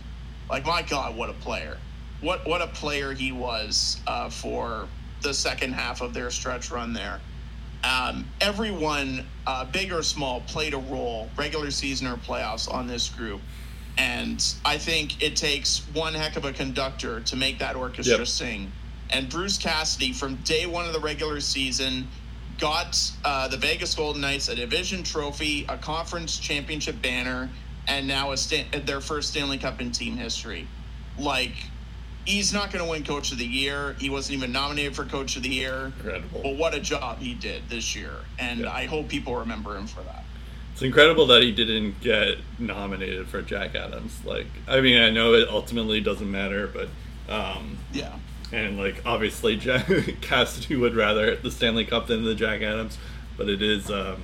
like 0.50 0.66
my 0.66 0.82
God, 0.82 1.16
what 1.16 1.30
a 1.30 1.34
player! 1.34 1.78
What 2.22 2.48
what 2.48 2.62
a 2.62 2.68
player 2.68 3.14
he 3.14 3.32
was 3.32 4.00
uh, 4.08 4.30
for 4.30 4.88
the 5.22 5.34
second 5.34 5.74
half 5.74 6.02
of 6.02 6.14
their 6.14 6.32
stretch 6.32 6.72
run 6.72 6.94
there. 6.94 7.20
Um, 7.84 8.28
everyone, 8.40 9.26
uh, 9.48 9.66
big 9.66 9.92
or 9.92 10.04
small, 10.04 10.42
played 10.42 10.74
a 10.74 10.78
role, 10.78 11.30
regular 11.36 11.72
season 11.72 12.08
or 12.08 12.16
playoffs, 12.16 12.72
on 12.72 12.88
this 12.88 13.10
group. 13.10 13.42
And 13.98 14.44
I 14.64 14.78
think 14.78 15.22
it 15.22 15.36
takes 15.36 15.80
one 15.94 16.14
heck 16.14 16.38
of 16.38 16.46
a 16.46 16.54
conductor 16.54 17.20
to 17.22 17.36
make 17.36 17.60
that 17.60 17.76
orchestra 17.76 18.20
yep. 18.20 18.28
sing. 18.28 18.72
And 19.12 19.30
Bruce 19.30 19.58
Cassidy, 19.58 20.14
from 20.14 20.36
day 20.38 20.66
one 20.66 20.86
of 20.86 20.94
the 20.94 21.00
regular 21.00 21.42
season, 21.42 22.08
got 22.60 22.98
uh, 23.26 23.48
the 23.48 23.58
Vegas 23.58 23.94
Golden 23.96 24.22
Knights 24.22 24.48
a 24.48 24.56
division 24.56 25.04
trophy, 25.04 25.66
a 25.68 25.78
conference 25.78 26.38
championship 26.38 27.02
banner, 27.02 27.50
and 27.88 28.08
now 28.08 28.34
their 28.86 29.02
first 29.02 29.32
Stanley 29.32 29.58
Cup 29.58 29.82
in 29.82 29.92
team 29.92 30.16
history. 30.16 30.68
Like, 31.20 31.54
he's 32.26 32.54
not 32.54 32.72
going 32.72 32.86
to 32.86 32.90
win 32.90 33.04
Coach 33.04 33.32
of 33.32 33.38
the 33.38 33.46
Year. 33.46 33.96
He 34.00 34.10
wasn't 34.10 34.38
even 34.38 34.52
nominated 34.52 34.96
for 34.96 35.06
Coach 35.06 35.36
of 35.36 35.44
the 35.44 35.50
Year. 35.50 35.92
Incredible. 35.98 36.42
But 36.44 36.56
what 36.56 36.74
a 36.74 36.80
job 36.80 37.20
he 37.20 37.34
did 37.34 37.64
this 37.68 37.96
year, 37.96 38.14
and 38.40 38.62
yeah. 38.62 38.72
I 38.72 38.86
hope 38.86 39.10
people 39.10 39.36
remember 39.36 39.76
him 39.76 39.88
for 39.88 40.02
that. 40.04 40.24
It's 40.74 40.82
incredible 40.84 41.26
that 41.28 41.44
he 41.44 41.52
didn't 41.52 42.00
get 42.00 42.38
nominated 42.58 43.28
for 43.28 43.42
Jack 43.42 43.76
Adams. 43.76 44.18
Like, 44.24 44.48
I 44.70 44.80
mean, 44.80 45.02
I 45.02 45.10
know 45.10 45.34
it 45.34 45.50
ultimately 45.50 46.00
doesn't 46.00 46.32
matter, 46.32 46.68
but 46.68 46.88
um, 47.28 47.78
yeah. 47.92 48.14
And 48.52 48.78
like, 48.78 49.02
obviously, 49.06 49.56
Jack 49.56 49.88
Cassidy 50.22 50.76
would 50.76 50.96
rather 50.96 51.36
the 51.36 51.52
Stanley 51.52 51.86
Cup 51.86 52.08
than 52.08 52.24
the 52.24 52.36
Jack 52.36 52.62
Adams, 52.62 52.98
but 53.38 53.50
it 53.50 53.62
is. 53.62 53.90
Um, 53.90 54.24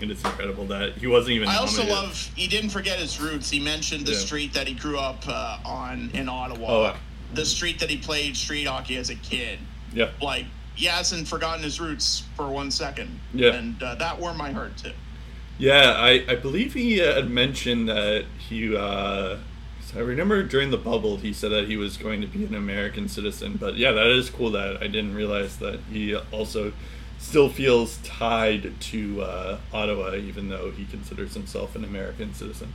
and 0.00 0.10
it's 0.10 0.24
incredible 0.24 0.66
that 0.66 0.94
he 0.94 1.06
wasn't 1.06 1.36
even. 1.36 1.48
I 1.48 1.56
also 1.56 1.86
love 1.86 2.14
he 2.34 2.48
didn't 2.48 2.70
forget 2.70 2.98
his 2.98 3.20
roots. 3.20 3.48
He 3.50 3.60
mentioned 3.60 4.04
the 4.04 4.12
yeah. 4.12 4.18
street 4.18 4.52
that 4.54 4.66
he 4.66 4.74
grew 4.74 4.98
up 4.98 5.22
uh, 5.28 5.58
on 5.64 6.10
in 6.12 6.28
Ottawa. 6.28 6.66
Oh, 6.68 6.96
the 7.34 7.44
street 7.44 7.78
that 7.78 7.88
he 7.88 7.96
played 7.96 8.36
street 8.36 8.66
hockey 8.66 8.96
as 8.96 9.10
a 9.10 9.14
kid. 9.14 9.58
Yeah. 9.92 10.10
Like 10.20 10.46
he 10.74 10.86
hasn't 10.86 11.28
forgotten 11.28 11.62
his 11.62 11.80
roots 11.80 12.24
for 12.36 12.48
one 12.48 12.70
second. 12.70 13.20
Yeah. 13.32 13.54
And 13.54 13.82
uh, 13.82 13.94
that 13.96 14.18
warmed 14.18 14.38
my 14.38 14.50
heart 14.50 14.76
too. 14.76 14.92
Yeah, 15.58 15.92
I, 15.96 16.24
I 16.28 16.34
believe 16.34 16.74
he 16.74 16.98
had 16.98 17.30
mentioned 17.30 17.88
that 17.88 18.24
he. 18.48 18.76
Uh, 18.76 19.38
I 19.94 20.00
remember 20.00 20.42
during 20.42 20.70
the 20.70 20.78
bubble 20.78 21.18
he 21.18 21.32
said 21.32 21.50
that 21.50 21.68
he 21.68 21.76
was 21.76 21.96
going 21.96 22.20
to 22.22 22.26
be 22.26 22.44
an 22.44 22.54
American 22.54 23.08
citizen. 23.08 23.56
But 23.60 23.76
yeah, 23.76 23.92
that 23.92 24.06
is 24.06 24.30
cool 24.30 24.50
that 24.52 24.82
I 24.82 24.86
didn't 24.86 25.14
realize 25.14 25.58
that 25.58 25.80
he 25.90 26.16
also 26.16 26.72
still 27.18 27.48
feels 27.48 27.98
tied 27.98 28.72
to 28.80 29.22
uh, 29.22 29.58
Ottawa, 29.72 30.14
even 30.14 30.48
though 30.48 30.70
he 30.70 30.86
considers 30.86 31.34
himself 31.34 31.76
an 31.76 31.84
American 31.84 32.34
citizen. 32.34 32.72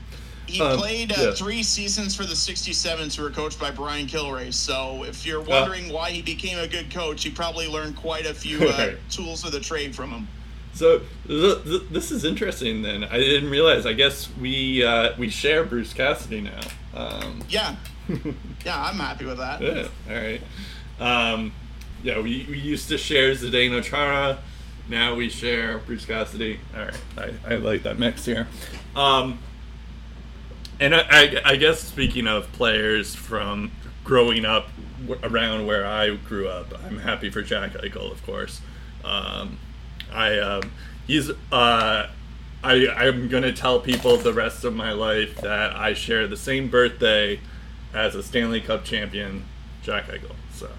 He 0.48 0.61
um, 0.61 0.77
played 0.77 1.11
uh, 1.11 1.22
yeah. 1.22 1.31
three 1.31 1.61
seasons 1.61 2.15
for 2.15 2.23
the 2.23 2.34
67s, 2.34 3.15
who 3.15 3.23
were 3.23 3.30
coached 3.30 3.60
by 3.60 3.69
Brian 3.69 4.07
Kilrea. 4.07 4.53
So 4.53 5.03
if 5.03 5.26
you're 5.26 5.41
uh, 5.41 5.45
wondering 5.45 5.91
uh, 5.91 5.95
why 5.95 6.11
he 6.11 6.22
became 6.22 6.57
a 6.57 6.68
good 6.68 6.89
coach, 6.89 7.23
he 7.23 7.30
probably 7.30 7.68
learned 7.68 7.98
quite 7.98 8.26
a 8.26 8.34
few 8.34 8.69
uh, 8.69 8.94
tools 9.10 9.44
of 9.44 9.52
the 9.52 9.60
trade 9.60 9.94
from 9.94 10.11
him. 10.11 10.27
So 10.73 11.02
th- 11.27 11.64
th- 11.64 11.81
this 11.91 12.11
is 12.11 12.23
interesting. 12.23 12.84
Then 12.84 13.03
I 13.03 13.18
didn't 13.18 13.49
realize. 13.49 13.85
I 13.85 13.94
guess 13.94 14.30
we 14.39 14.85
uh, 14.85 15.14
we 15.18 15.27
share 15.30 15.65
Bruce 15.65 15.91
Cassidy 15.91 16.41
now. 16.41 16.61
Um, 16.98 17.44
yeah, 17.48 17.76
yeah, 18.65 18.84
I'm 18.84 18.95
happy 18.95 19.26
with 19.26 19.38
that. 19.38 19.61
Yeah, 19.61 19.88
all 20.10 20.15
right. 20.15 20.41
Um, 20.99 21.53
yeah, 22.03 22.19
we, 22.19 22.48
we 22.49 22.57
used 22.57 22.90
to 22.90 22.98
share 22.98 23.32
Zdeno 23.34 23.84
Chara. 23.84 24.40
Now 24.90 25.14
we 25.14 25.30
share 25.30 25.78
Bruce 25.78 26.06
Cassidy. 26.06 26.60
All 26.76 26.86
right, 26.86 27.34
I, 27.45 27.53
I 27.53 27.56
like 27.57 27.84
that 27.84 27.99
mix 27.99 28.26
here. 28.26 28.48
Um, 28.95 29.38
and 30.80 30.95
I, 30.95 31.06
I, 31.10 31.41
I, 31.45 31.56
guess 31.57 31.82
speaking 31.82 32.28
of 32.28 32.52
players 32.53 33.14
from 33.14 33.72
growing 34.03 34.45
up 34.45 34.69
around 35.24 35.68
where 35.68 35.86
I 35.86 36.15
grew 36.15 36.48
up, 36.48 36.74
I'm 36.86 36.98
happy 36.98 37.30
for 37.30 37.44
Jack 37.44 37.74
Eichel, 37.74 38.11
of 38.11 38.26
course. 38.26 38.61
Um, 39.03 39.60
I 40.11 40.40
um, 40.40 40.72
he's 41.06 41.30
uh, 41.52 42.07
I 42.68 43.07
I'm 43.07 43.30
gonna 43.30 43.53
tell 43.53 43.80
people 43.80 44.18
the 44.18 44.34
rest 44.34 44.65
of 44.65 44.76
my 44.76 44.91
life 44.91 45.35
that 45.41 45.76
I 45.76 45.94
share 45.94 46.27
the 46.27 46.38
same 46.38 46.69
birthday 46.69 47.39
as 47.94 48.14
a 48.15 48.22
Stanley 48.22 48.60
Cup 48.60 48.84
champion, 48.84 49.45
Jack 49.84 50.07
Eichel. 50.07 50.35
So. 50.53 50.65
Uh. 50.65 50.69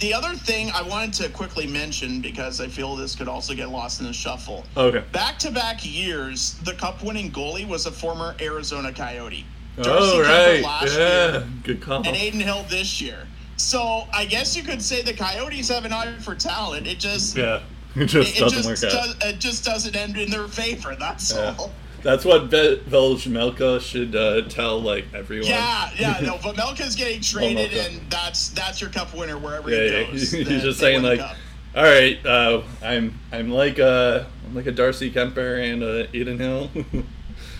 The 0.00 0.12
other 0.12 0.34
thing 0.34 0.70
I 0.74 0.82
wanted 0.82 1.14
to 1.14 1.30
quickly 1.30 1.66
mention 1.66 2.20
because 2.20 2.60
I 2.60 2.68
feel 2.68 2.94
this 2.94 3.14
could 3.14 3.28
also 3.28 3.54
get 3.54 3.70
lost 3.70 4.00
in 4.00 4.06
the 4.06 4.12
shuffle. 4.12 4.64
Okay. 4.76 5.02
Back 5.12 5.38
to 5.40 5.50
back 5.50 5.80
years, 5.82 6.54
the 6.64 6.74
cup 6.74 7.02
winning 7.02 7.30
goalie 7.30 7.66
was 7.66 7.86
a 7.86 7.92
former 7.92 8.36
Arizona 8.40 8.92
Coyote. 8.92 9.46
Darcy 9.76 9.96
oh, 9.96 10.20
right. 10.20 10.62
Last 10.62 10.96
yeah. 10.96 11.32
Year, 11.32 11.48
Good 11.62 11.80
call. 11.80 12.06
And 12.06 12.16
Adin 12.16 12.40
Hill 12.40 12.64
this 12.68 13.00
year. 13.00 13.26
So 13.56 14.06
I 14.12 14.24
guess 14.24 14.56
you 14.56 14.62
could 14.62 14.82
say 14.82 15.02
the 15.02 15.14
Coyotes 15.14 15.68
have 15.68 15.84
an 15.84 15.92
eye 15.92 16.18
for 16.18 16.34
talent. 16.34 16.86
It 16.86 16.98
just 16.98 17.36
yeah, 17.36 17.62
it 17.96 18.06
just 18.06 18.36
it, 18.36 18.40
doesn't 18.40 18.62
just 18.62 18.82
work 18.82 18.92
does, 18.92 19.10
out. 19.10 19.24
It 19.24 19.38
just 19.38 19.64
doesn't 19.64 19.94
end 19.94 20.16
in 20.16 20.30
their 20.30 20.48
favor. 20.48 20.96
That's 20.98 21.32
yeah. 21.32 21.54
all. 21.58 21.70
That's 22.04 22.24
what 22.24 22.50
Vejmelka 22.50 23.80
should 23.80 24.14
uh, 24.14 24.42
tell 24.48 24.80
like 24.80 25.06
everyone. 25.14 25.48
Yeah, 25.48 25.90
yeah, 25.96 26.20
no, 26.20 26.38
but 26.42 26.54
Melka's 26.54 26.96
getting 26.96 27.22
traded, 27.22 27.72
and 27.72 28.10
that's 28.10 28.50
that's 28.50 28.80
your 28.80 28.90
cup 28.90 29.14
winner 29.14 29.38
wherever 29.38 29.70
yeah, 29.70 30.04
he 30.04 30.12
goes. 30.12 30.34
Yeah. 30.34 30.44
He's 30.48 30.62
just 30.62 30.80
saying 30.80 31.02
like, 31.02 31.20
all 31.20 31.82
right, 31.82 32.24
uh, 32.26 32.62
I'm 32.82 33.18
I'm 33.32 33.50
like 33.50 33.78
a 33.78 34.26
I'm 34.44 34.54
like 34.54 34.66
a 34.66 34.72
Darcy 34.72 35.10
Kuemper 35.10 35.72
and 35.72 35.82
a 35.82 36.08
Adin 36.08 36.38
Hill. 36.38 36.70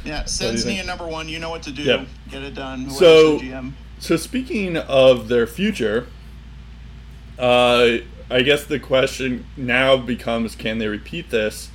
yeah, 0.05 0.27
sends 0.27 0.67
me 0.67 0.79
a 0.79 0.85
number 0.85 1.07
one. 1.07 1.27
You 1.27 1.39
know 1.39 1.51
what 1.51 1.63
to 1.63 1.73
do. 1.73 1.83
Yep. 1.83 2.07
Get 2.31 2.43
it 2.43 2.55
done. 2.55 2.91
So, 2.91 3.41
so 3.99 4.17
speaking 4.19 4.77
of 4.77 5.29
their 5.29 5.47
future, 5.47 6.07
uh, 7.39 7.97
I 8.31 8.43
guess 8.43 8.65
the 8.65 8.81
question 8.81 9.47
now 9.57 9.97
becomes, 9.97 10.57
can 10.57 10.79
they 10.79 10.89
repeat 10.89 11.31
this? 11.31 11.71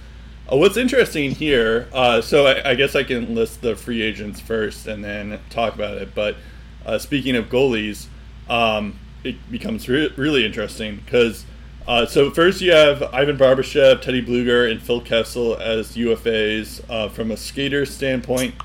Uh, 0.52 0.58
what's 0.58 0.78
interesting 0.78 1.32
here, 1.32 1.88
uh, 1.94 2.22
so 2.22 2.48
I, 2.48 2.72
I, 2.72 2.76
guess 2.76 2.96
I 2.96 3.04
can 3.04 3.36
list 3.36 3.62
the 3.62 3.76
free 3.76 4.02
agents 4.02 4.40
first 4.40 4.88
and 4.88 5.04
then 5.04 5.40
talk 5.52 5.76
about 5.76 5.98
it. 5.98 6.16
But 6.16 6.38
uh, 6.86 6.98
speaking 6.98 7.36
of 7.36 7.50
goalies, 7.50 8.08
um, 8.50 9.00
it 9.24 9.36
becomes 9.52 9.88
re- 9.88 10.12
really 10.16 10.46
interesting 10.46 11.02
because 11.06 11.46
uh, 11.88 12.06
so 12.06 12.32
first 12.32 12.62
you 12.62 12.72
have 12.72 13.02
Ivan 13.14 13.38
Barbashev, 13.38 14.02
Teddy 14.02 14.26
Blueger, 14.26 14.70
and 14.72 14.82
Phil 14.82 15.02
Kessel 15.02 15.56
as 15.58 15.96
UFAs 15.96 16.84
uh, 16.90 17.10
from 17.10 17.32
a 17.32 17.38
skater 17.38 17.86
standpoint. 17.86 18.56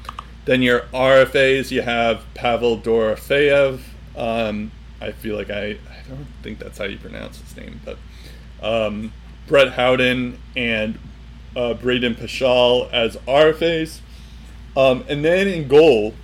Then 0.45 0.63
your 0.63 0.81
RFAs, 0.93 1.71
you 1.71 1.83
have 1.83 2.23
Pavel 2.35 2.79
Dorofeyev. 2.79 3.81
Um, 4.17 4.73
I 5.01 5.13
feel 5.13 5.37
like 5.37 5.51
I, 5.51 5.79
I 6.07 6.11
don't 6.11 6.27
think 6.43 6.59
that's 6.59 6.79
how 6.79 6.85
you 6.85 6.99
pronounce 6.99 7.41
his 7.41 7.57
name, 7.57 7.81
but 7.85 7.99
um, 8.63 9.13
Brett 9.47 9.73
Howden 9.73 10.39
and 10.57 10.99
uh, 11.57 11.75
Brayden 11.75 12.15
Pachal 12.15 12.91
as 12.93 13.17
RFAs. 13.29 14.01
Um, 14.77 15.05
and 15.09 15.25
then 15.25 15.47
in 15.47 15.69
goal, 15.69 16.15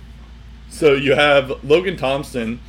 so 0.69 0.93
you 0.93 1.15
have 1.15 1.63
Logan 1.63 1.97
Thompson. 1.97 2.59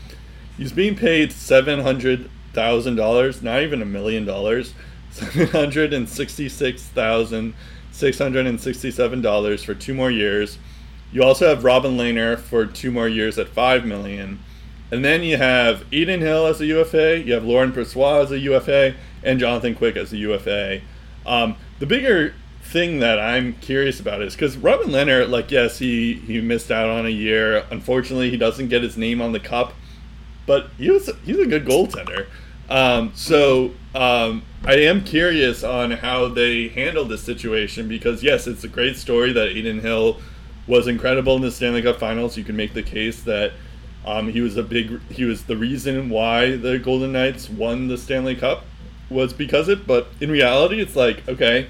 He's 0.56 0.72
being 0.72 0.94
paid 0.94 1.32
seven 1.32 1.80
hundred 1.80 2.30
thousand 2.52 2.96
dollars, 2.96 3.42
not 3.42 3.62
even 3.62 3.82
a 3.82 3.86
million 3.86 4.24
dollars, 4.24 4.74
seven 5.10 5.48
hundred 5.48 5.92
and 5.92 6.08
sixty-six 6.08 6.82
thousand 6.82 7.54
six 7.90 8.18
hundred 8.18 8.46
and 8.46 8.60
sixty-seven 8.60 9.22
dollars 9.22 9.62
for 9.64 9.74
two 9.74 9.94
more 9.94 10.10
years. 10.10 10.58
You 11.12 11.22
also 11.22 11.48
have 11.48 11.64
Robin 11.64 11.96
Lehner 11.96 12.38
for 12.38 12.64
two 12.64 12.90
more 12.90 13.08
years 13.08 13.38
at 13.38 13.48
five 13.48 13.84
million, 13.84 14.38
and 14.92 15.02
then 15.02 15.22
you 15.22 15.38
have 15.38 15.86
Adin 15.90 16.20
Hill 16.20 16.46
as 16.46 16.60
a 16.60 16.66
UFA. 16.66 17.18
You 17.18 17.32
have 17.32 17.44
Laurent 17.44 17.74
Brossoit 17.74 18.24
as 18.24 18.30
a 18.30 18.38
UFA, 18.38 18.94
and 19.24 19.40
Jonathan 19.40 19.74
Quick 19.74 19.96
as 19.96 20.12
a 20.12 20.18
UFA. 20.18 20.82
Um, 21.24 21.56
the 21.78 21.86
bigger 21.86 22.34
thing 22.62 22.98
that 22.98 23.18
I'm 23.18 23.54
curious 23.54 23.98
about 23.98 24.20
is 24.20 24.34
because 24.34 24.58
Robin 24.58 24.88
Lehner, 24.88 25.26
like, 25.26 25.50
yes, 25.50 25.78
he 25.78 26.14
he 26.14 26.42
missed 26.42 26.70
out 26.70 26.90
on 26.90 27.06
a 27.06 27.10
year. 27.10 27.64
Unfortunately, 27.70 28.28
he 28.28 28.36
doesn't 28.36 28.68
get 28.68 28.82
his 28.82 28.98
name 28.98 29.22
on 29.22 29.32
the 29.32 29.40
cup, 29.40 29.72
but 30.46 30.68
he 30.76 30.90
was 30.90 31.08
he's 31.24 31.38
a 31.38 31.46
good 31.46 31.64
goaltender. 31.64 32.26
Um, 32.68 33.12
so 33.14 33.72
um, 33.94 34.42
I 34.62 34.74
am 34.74 35.04
curious 35.04 35.64
on 35.64 35.92
how 35.92 36.28
they 36.28 36.68
handle 36.68 37.06
this 37.06 37.22
situation 37.22 37.88
because 37.88 38.22
yes, 38.22 38.46
it's 38.46 38.62
a 38.62 38.68
great 38.68 38.98
story 38.98 39.32
that 39.32 39.56
Adin 39.56 39.80
Hill 39.80 40.20
was 40.66 40.86
incredible 40.86 41.36
in 41.36 41.40
the 41.40 41.50
Stanley 41.50 41.80
Cup 41.80 41.98
Finals. 41.98 42.36
You 42.36 42.44
can 42.44 42.56
make 42.56 42.74
the 42.74 42.82
case 42.82 43.22
that 43.22 43.52
um, 44.04 44.28
he 44.28 44.40
was 44.40 44.56
a 44.56 44.62
big 44.62 45.00
he 45.10 45.24
was 45.24 45.44
the 45.44 45.56
reason 45.56 46.10
why 46.10 46.56
the 46.56 46.78
Golden 46.78 47.12
Knights 47.12 47.48
won 47.48 47.88
the 47.88 47.98
Stanley 47.98 48.34
Cup 48.34 48.64
was 49.10 49.32
because 49.32 49.68
it. 49.68 49.86
But 49.86 50.08
in 50.20 50.30
reality, 50.30 50.80
it's 50.80 50.96
like 50.96 51.26
okay 51.28 51.68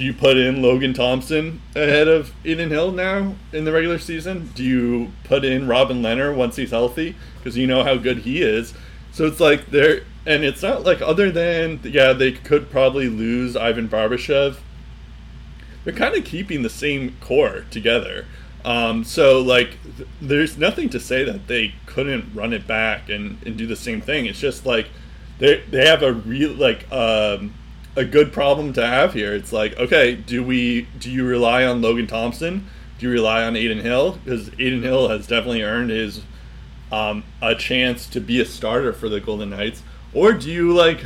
do 0.00 0.04
you 0.04 0.14
put 0.14 0.36
in 0.36 0.62
Logan 0.62 0.94
Thompson 0.94 1.60
ahead 1.74 2.08
of 2.08 2.32
Adin 2.44 2.70
Hill 2.70 2.92
now 2.92 3.34
in 3.52 3.64
the 3.64 3.72
regular 3.72 3.98
season? 3.98 4.50
Do 4.54 4.62
you 4.62 5.12
put 5.24 5.44
in 5.44 5.68
Robin 5.68 6.00
Lehner 6.00 6.34
once 6.34 6.56
he's 6.56 6.70
healthy 6.70 7.16
because 7.36 7.56
you 7.56 7.66
know 7.66 7.82
how 7.84 7.96
good 7.96 8.18
he 8.18 8.40
is? 8.40 8.72
So 9.12 9.26
it's 9.26 9.40
like 9.40 9.66
there, 9.66 10.04
and 10.24 10.44
it's 10.44 10.62
not 10.62 10.84
like 10.84 11.02
other 11.02 11.30
than 11.30 11.80
yeah, 11.82 12.12
they 12.12 12.32
could 12.32 12.70
probably 12.70 13.08
lose 13.08 13.56
Ivan 13.56 13.88
Barbashev. 13.88 14.56
They're 15.84 15.92
kind 15.92 16.14
of 16.14 16.24
keeping 16.24 16.62
the 16.62 16.70
same 16.70 17.16
core 17.20 17.64
together. 17.70 18.26
Um, 18.64 19.04
so 19.04 19.40
like, 19.40 19.78
th- 19.96 20.08
there's 20.20 20.58
nothing 20.58 20.88
to 20.90 21.00
say 21.00 21.24
that 21.24 21.46
they 21.46 21.74
couldn't 21.86 22.34
run 22.34 22.52
it 22.52 22.66
back 22.66 23.08
and, 23.08 23.38
and 23.44 23.56
do 23.56 23.66
the 23.66 23.76
same 23.76 24.00
thing. 24.00 24.26
It's 24.26 24.40
just 24.40 24.66
like 24.66 24.88
they 25.38 25.62
they 25.70 25.86
have 25.86 26.02
a 26.02 26.12
real 26.12 26.52
like 26.52 26.90
um, 26.92 27.54
a 27.96 28.04
good 28.04 28.32
problem 28.32 28.72
to 28.74 28.86
have 28.86 29.14
here. 29.14 29.34
It's 29.34 29.52
like, 29.52 29.76
okay, 29.78 30.14
do 30.14 30.44
we 30.44 30.82
do 30.98 31.10
you 31.10 31.26
rely 31.26 31.64
on 31.64 31.82
Logan 31.82 32.06
Thompson? 32.06 32.66
Do 32.98 33.06
you 33.06 33.12
rely 33.12 33.42
on 33.42 33.56
Adin 33.56 33.78
Hill? 33.78 34.18
Because 34.22 34.48
Adin 34.48 34.82
Hill 34.82 35.08
has 35.08 35.26
definitely 35.26 35.62
earned 35.62 35.90
his 35.90 36.22
um, 36.92 37.24
a 37.40 37.54
chance 37.54 38.06
to 38.08 38.20
be 38.20 38.40
a 38.40 38.44
starter 38.44 38.92
for 38.92 39.08
the 39.08 39.20
Golden 39.20 39.50
Knights, 39.50 39.82
or 40.12 40.32
do 40.32 40.50
you 40.50 40.72
like 40.74 41.02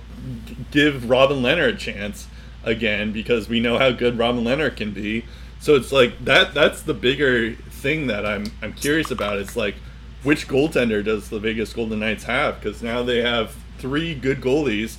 give 0.70 1.10
Robin 1.10 1.38
Lehner 1.38 1.68
a 1.68 1.76
chance 1.76 2.28
again 2.62 3.12
because 3.12 3.48
we 3.48 3.60
know 3.60 3.78
how 3.78 3.90
good 3.90 4.16
Robin 4.16 4.44
Lehner 4.44 4.74
can 4.74 4.92
be? 4.92 5.24
So 5.64 5.76
it's 5.76 5.92
like 5.92 6.22
that. 6.26 6.52
That's 6.52 6.82
the 6.82 6.92
bigger 6.92 7.54
thing 7.54 8.08
that 8.08 8.26
I'm 8.26 8.44
I'm 8.60 8.74
curious 8.74 9.10
about. 9.10 9.38
It's 9.38 9.56
like 9.56 9.76
which 10.22 10.46
goaltender 10.46 11.02
does 11.02 11.30
the 11.30 11.38
Vegas 11.38 11.72
Golden 11.72 12.00
Knights 12.00 12.24
have? 12.24 12.60
Because 12.60 12.82
now 12.82 13.02
they 13.02 13.22
have 13.22 13.56
three 13.78 14.14
good 14.14 14.42
goalies 14.42 14.98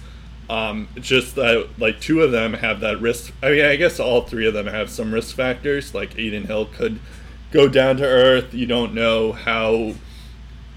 um, 0.49 0.87
just 0.95 1.35
that 1.35 1.69
like 1.77 2.01
two 2.01 2.23
of 2.23 2.31
them 2.31 2.53
have 2.53 2.79
that 2.79 2.99
risk. 2.99 3.31
I 3.43 3.51
mean, 3.51 3.63
I 3.63 3.75
guess 3.75 3.99
all 3.99 4.21
three 4.21 4.47
of 4.47 4.55
them 4.55 4.65
have 4.65 4.89
some 4.89 5.13
risk 5.13 5.35
factors. 5.35 5.93
Like 5.93 6.13
Adin 6.13 6.45
Hill 6.45 6.65
could 6.65 6.99
go 7.51 7.69
down 7.69 7.97
to 7.97 8.03
earth. 8.03 8.51
You 8.51 8.65
don't 8.65 8.95
know 8.95 9.33
how, 9.33 9.93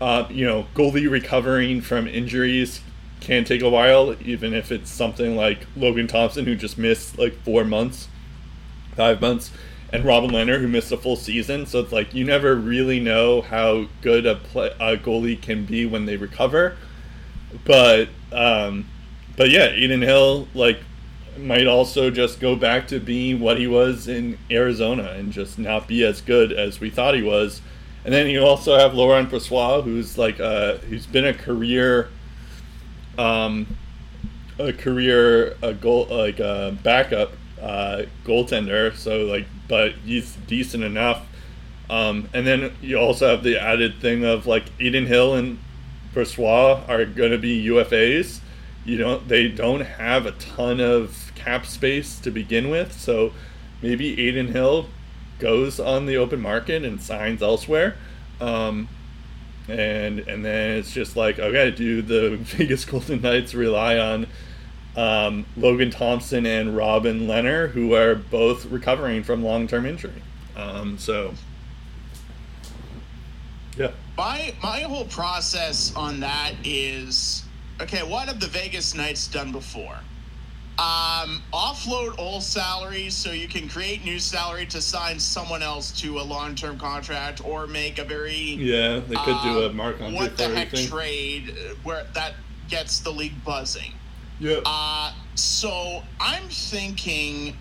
uh, 0.03 0.27
you 0.29 0.45
know, 0.45 0.67
goalie 0.75 1.11
recovering 1.11 1.81
from 1.81 2.07
injuries 2.07 2.83
can 3.21 3.43
take 3.43 3.63
a 3.63 3.71
while, 3.71 4.15
even 4.21 4.53
if 4.53 4.71
it's 4.71 4.91
something 4.91 5.35
like 5.35 5.67
Logan 5.75 6.09
Thompson 6.09 6.45
who 6.45 6.57
just 6.57 6.77
missed 6.77 7.19
like 7.19 7.33
four 7.41 7.65
months, 7.65 8.09
five 8.95 9.23
months, 9.23 9.51
and 9.93 10.05
Robin 10.05 10.31
Lehner 10.31 10.61
who 10.61 10.69
missed 10.69 10.93
a 10.93 10.97
full 10.97 11.17
season. 11.17 11.67
So 11.67 11.81
it's 11.81 11.93
like 11.93 12.15
you 12.15 12.25
never 12.25 12.55
really 12.55 13.01
know 13.01 13.41
how 13.41 13.87
good 14.03 14.27
a, 14.27 14.37
play, 14.37 14.71
a 14.79 14.97
goalie 14.97 15.41
can 15.41 15.65
be 15.65 15.87
when 15.87 16.07
they 16.07 16.17
recover. 16.17 16.77
But 17.65 18.09
um, 18.33 18.89
but 19.37 19.51
yeah, 19.51 19.67
Adin 19.67 20.03
Hill 20.03 20.49
like 20.55 20.81
might 21.39 21.67
also 21.67 22.11
just 22.11 22.41
go 22.41 22.57
back 22.57 22.89
to 22.89 22.99
being 22.99 23.41
what 23.41 23.59
he 23.59 23.67
was 23.67 24.09
in 24.09 24.39
Arizona 24.51 25.13
and 25.13 25.33
just 25.33 25.59
not 25.59 25.87
be 25.87 26.05
as 26.05 26.21
good 26.21 26.53
as 26.53 26.81
we 26.81 26.91
thought 26.91 27.15
he 27.15 27.23
was. 27.23 27.63
And 28.05 28.13
then 28.13 28.29
you 28.29 28.45
also 28.45 28.77
have 28.79 28.95
Laurent 28.95 29.31
Brossoit, 29.31 29.85
who's 29.85 30.19
like 30.19 30.41
uh, 30.41 30.79
who's 30.79 31.07
been 31.07 31.25
a 31.25 31.35
career, 31.35 32.09
um, 33.17 33.77
a 34.59 34.73
career 34.73 35.57
a 35.63 35.75
goal 35.75 36.07
like 36.11 36.41
a 36.41 36.77
backup 36.83 37.33
uh, 37.61 38.03
goaltender. 38.25 38.95
So 38.97 39.25
like, 39.25 39.47
but 39.69 39.93
he's 40.05 40.35
decent 40.47 40.83
enough. 40.83 41.27
Um, 41.91 42.29
and 42.35 42.47
then 42.47 42.73
you 42.83 42.99
also 42.99 43.29
have 43.29 43.43
the 43.43 43.61
added 43.61 44.01
thing 44.01 44.25
of 44.25 44.47
like 44.47 44.65
Adin 44.81 45.07
Hill 45.07 45.35
and 45.35 45.59
Brossoit 46.15 46.89
are 46.89 47.05
going 47.05 47.31
to 47.31 47.39
be 47.39 47.67
UFAs 47.67 48.41
you 48.89 48.97
know 48.97 49.19
they 49.19 49.49
don't 49.49 49.83
have 49.83 50.25
a 50.25 50.33
ton 50.33 50.81
of 50.81 51.31
cap 51.35 51.67
space 51.67 52.19
to 52.21 52.31
begin 52.31 52.71
with, 52.71 52.99
so 52.99 53.33
maybe 53.83 54.13
Adin 54.29 54.49
Hill 54.49 54.89
goes 55.39 55.79
on 55.79 56.07
the 56.07 56.17
open 56.17 56.41
market 56.41 56.85
and 56.85 57.01
signs 57.01 57.43
elsewhere. 57.43 57.97
Um, 58.41 58.89
and 59.69 60.21
and 60.21 60.43
then 60.43 60.79
it's 60.79 60.91
just 60.91 61.17
like 61.17 61.39
okay, 61.39 61.71
do 61.71 62.01
the 62.01 62.37
Vegas 62.41 62.87
Golden 62.87 63.21
Knights 63.21 63.55
rely 63.55 63.99
on 63.99 64.27
um, 64.99 65.47
Logan 65.57 65.91
Thompson 65.91 66.45
and 66.45 66.77
Robin 66.77 67.21
Lehner, 67.21 67.71
who 67.71 67.95
are 67.95 68.17
both 68.17 68.67
recovering 68.67 69.23
from 69.23 69.45
long 69.45 69.69
term 69.69 69.87
injury? 69.87 70.23
Um, 70.57 70.99
so 70.99 71.35
yeah, 73.77 73.93
my 74.17 74.53
my 74.61 74.81
whole 74.81 75.05
process 75.05 75.95
on 75.95 76.19
that 76.21 76.55
is 76.65 77.45
okay, 77.81 78.03
what 78.03 78.27
have 78.27 78.41
the 78.41 78.49
Vegas 78.49 78.95
Knights 78.95 79.29
done 79.29 79.53
before? 79.53 79.99
Um, 80.79 81.43
offload 81.53 82.19
old 82.19 82.43
salaries 82.43 83.17
so 83.17 83.33
you 83.33 83.49
can 83.49 83.69
create 83.69 84.05
new 84.05 84.21
salary 84.21 84.65
to 84.67 84.81
sign 84.81 85.19
someone 85.19 85.61
else 85.63 85.91
to 86.01 86.19
a 86.19 86.23
long 86.23 86.57
term 86.57 86.79
contract 86.79 87.45
or 87.45 87.67
make 87.69 87.99
a 87.99 88.05
very 88.05 88.35
yeah 88.35 89.01
they 89.01 89.17
could 89.17 89.43
do 89.43 89.63
a 89.63 89.71
um, 89.71 89.77
Marc 89.77 90.01
Andre 90.01 90.17
what 90.17 90.37
the 90.37 90.49
heck 90.49 90.71
thing. 90.71 90.89
trade 90.89 91.51
uh, 91.51 91.75
where 91.85 92.05
that 92.15 92.35
gets 92.69 92.99
the 93.01 93.11
league 93.11 93.45
buzzing. 93.45 93.93
Yeah. 94.41 94.61
Uh, 94.65 95.13
so 95.35 96.03
I'm 96.21 96.49
thinking 96.49 97.57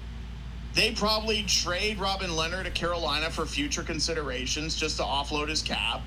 they 0.74 0.92
probably 0.92 1.44
trade 1.44 2.00
Robin 2.00 2.30
Lehner 2.30 2.64
to 2.64 2.72
Carolina 2.72 3.30
for 3.30 3.46
future 3.46 3.84
considerations 3.84 4.76
just 4.76 4.98
to 4.98 5.04
offload 5.04 5.50
his 5.50 5.62
cap. 5.62 6.02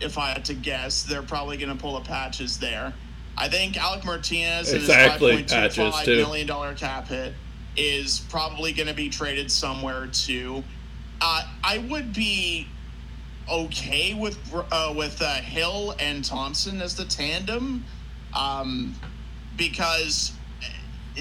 If 0.00 0.18
I 0.18 0.30
had 0.30 0.44
to 0.46 0.54
guess, 0.54 1.02
they're 1.02 1.22
probably 1.22 1.56
going 1.56 1.74
to 1.74 1.80
pull 1.80 1.96
a 1.96 2.00
patches 2.00 2.58
there. 2.58 2.92
I 3.36 3.48
think 3.48 3.76
Alec 3.76 4.04
Martinez 4.04 4.72
exactly. 4.72 5.30
and 5.30 5.38
his 5.40 5.52
five 5.52 5.64
point 5.64 5.74
two 5.74 5.90
five 5.90 6.06
million 6.06 6.46
dollar 6.46 6.74
cap 6.74 7.06
hit 7.08 7.34
is 7.76 8.20
probably 8.28 8.72
going 8.72 8.88
to 8.88 8.94
be 8.94 9.08
traded 9.08 9.50
somewhere 9.50 10.08
too. 10.08 10.64
Uh, 11.20 11.42
I 11.62 11.78
would 11.78 12.12
be 12.12 12.66
okay 13.50 14.14
with 14.14 14.38
uh, 14.52 14.92
with 14.96 15.22
uh, 15.22 15.34
Hill 15.36 15.94
and 16.00 16.24
Thompson 16.24 16.82
as 16.82 16.96
the 16.96 17.04
tandem, 17.04 17.84
um, 18.36 18.94
because 19.58 20.32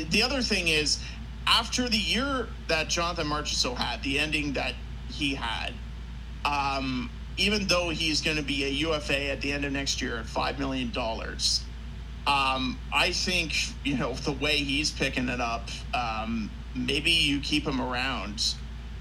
the 0.09 0.23
other 0.23 0.41
thing 0.41 0.69
is 0.69 0.99
after 1.45 1.89
the 1.89 1.97
year 1.97 2.47
that 2.69 2.87
Jonathan 2.87 3.27
Marchessault 3.27 3.75
had, 3.75 4.01
the 4.03 4.19
ending 4.19 4.53
that 4.53 4.75
he 5.09 5.35
had, 5.35 5.73
um, 6.45 7.09
even 7.35 7.67
though 7.67 7.89
he's 7.89 8.21
going 8.21 8.37
to 8.37 8.43
be 8.43 8.63
a 8.63 8.69
UFA 8.69 9.29
at 9.31 9.41
the 9.41 9.51
end 9.51 9.65
of 9.65 9.73
next 9.73 10.01
year 10.01 10.17
at 10.17 10.25
five 10.25 10.59
million 10.59 10.91
dollars, 10.91 11.63
um, 12.25 12.77
I 12.93 13.11
think 13.11 13.53
you 13.83 13.97
know 13.97 14.13
the 14.13 14.33
way 14.33 14.57
he's 14.57 14.91
picking 14.91 15.29
it 15.29 15.41
up. 15.41 15.69
Um, 15.93 16.49
maybe 16.75 17.11
you 17.11 17.39
keep 17.39 17.65
him 17.65 17.81
around, 17.81 18.55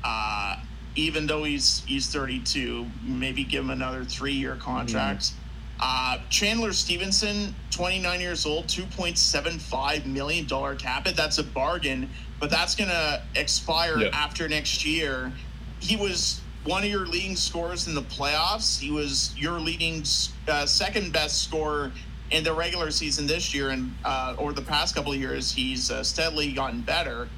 uh, 0.04 0.56
even 0.94 1.26
though 1.26 1.44
he's 1.44 1.82
he's 1.86 2.08
32. 2.08 2.86
Maybe 3.02 3.44
give 3.44 3.64
him 3.64 3.70
another 3.70 4.04
three 4.04 4.34
year 4.34 4.56
contract. 4.56 5.22
Mm. 5.22 5.32
Uh, 5.78 6.18
Chandler 6.30 6.72
Stephenson, 6.72 7.54
29 7.70 8.20
years 8.20 8.46
old, 8.46 8.66
2.75 8.66 10.06
million 10.06 10.46
dollar 10.46 10.74
cap 10.74 11.06
it. 11.06 11.16
That's 11.16 11.38
a 11.38 11.44
bargain, 11.44 12.08
but 12.40 12.50
that's 12.50 12.74
gonna 12.74 13.22
expire 13.34 13.98
yeah. 13.98 14.08
after 14.12 14.48
next 14.48 14.86
year. 14.86 15.32
He 15.80 15.96
was 15.96 16.40
one 16.64 16.82
of 16.82 16.88
your 16.88 17.06
leading 17.06 17.36
scorers 17.36 17.86
in 17.86 17.94
the 17.94 18.02
playoffs. 18.02 18.80
He 18.80 18.90
was 18.90 19.34
your 19.36 19.60
leading 19.60 20.02
uh, 20.48 20.66
second 20.66 21.12
best 21.12 21.44
scorer 21.44 21.92
in 22.30 22.42
the 22.42 22.52
regular 22.52 22.90
season 22.90 23.26
this 23.26 23.54
year 23.54 23.70
and 23.70 23.94
uh, 24.04 24.34
or 24.38 24.52
the 24.52 24.62
past 24.62 24.94
couple 24.94 25.12
of 25.12 25.18
years, 25.18 25.52
he's 25.52 25.90
uh, 25.90 26.02
steadily 26.02 26.52
gotten 26.52 26.80
better. 26.80 27.28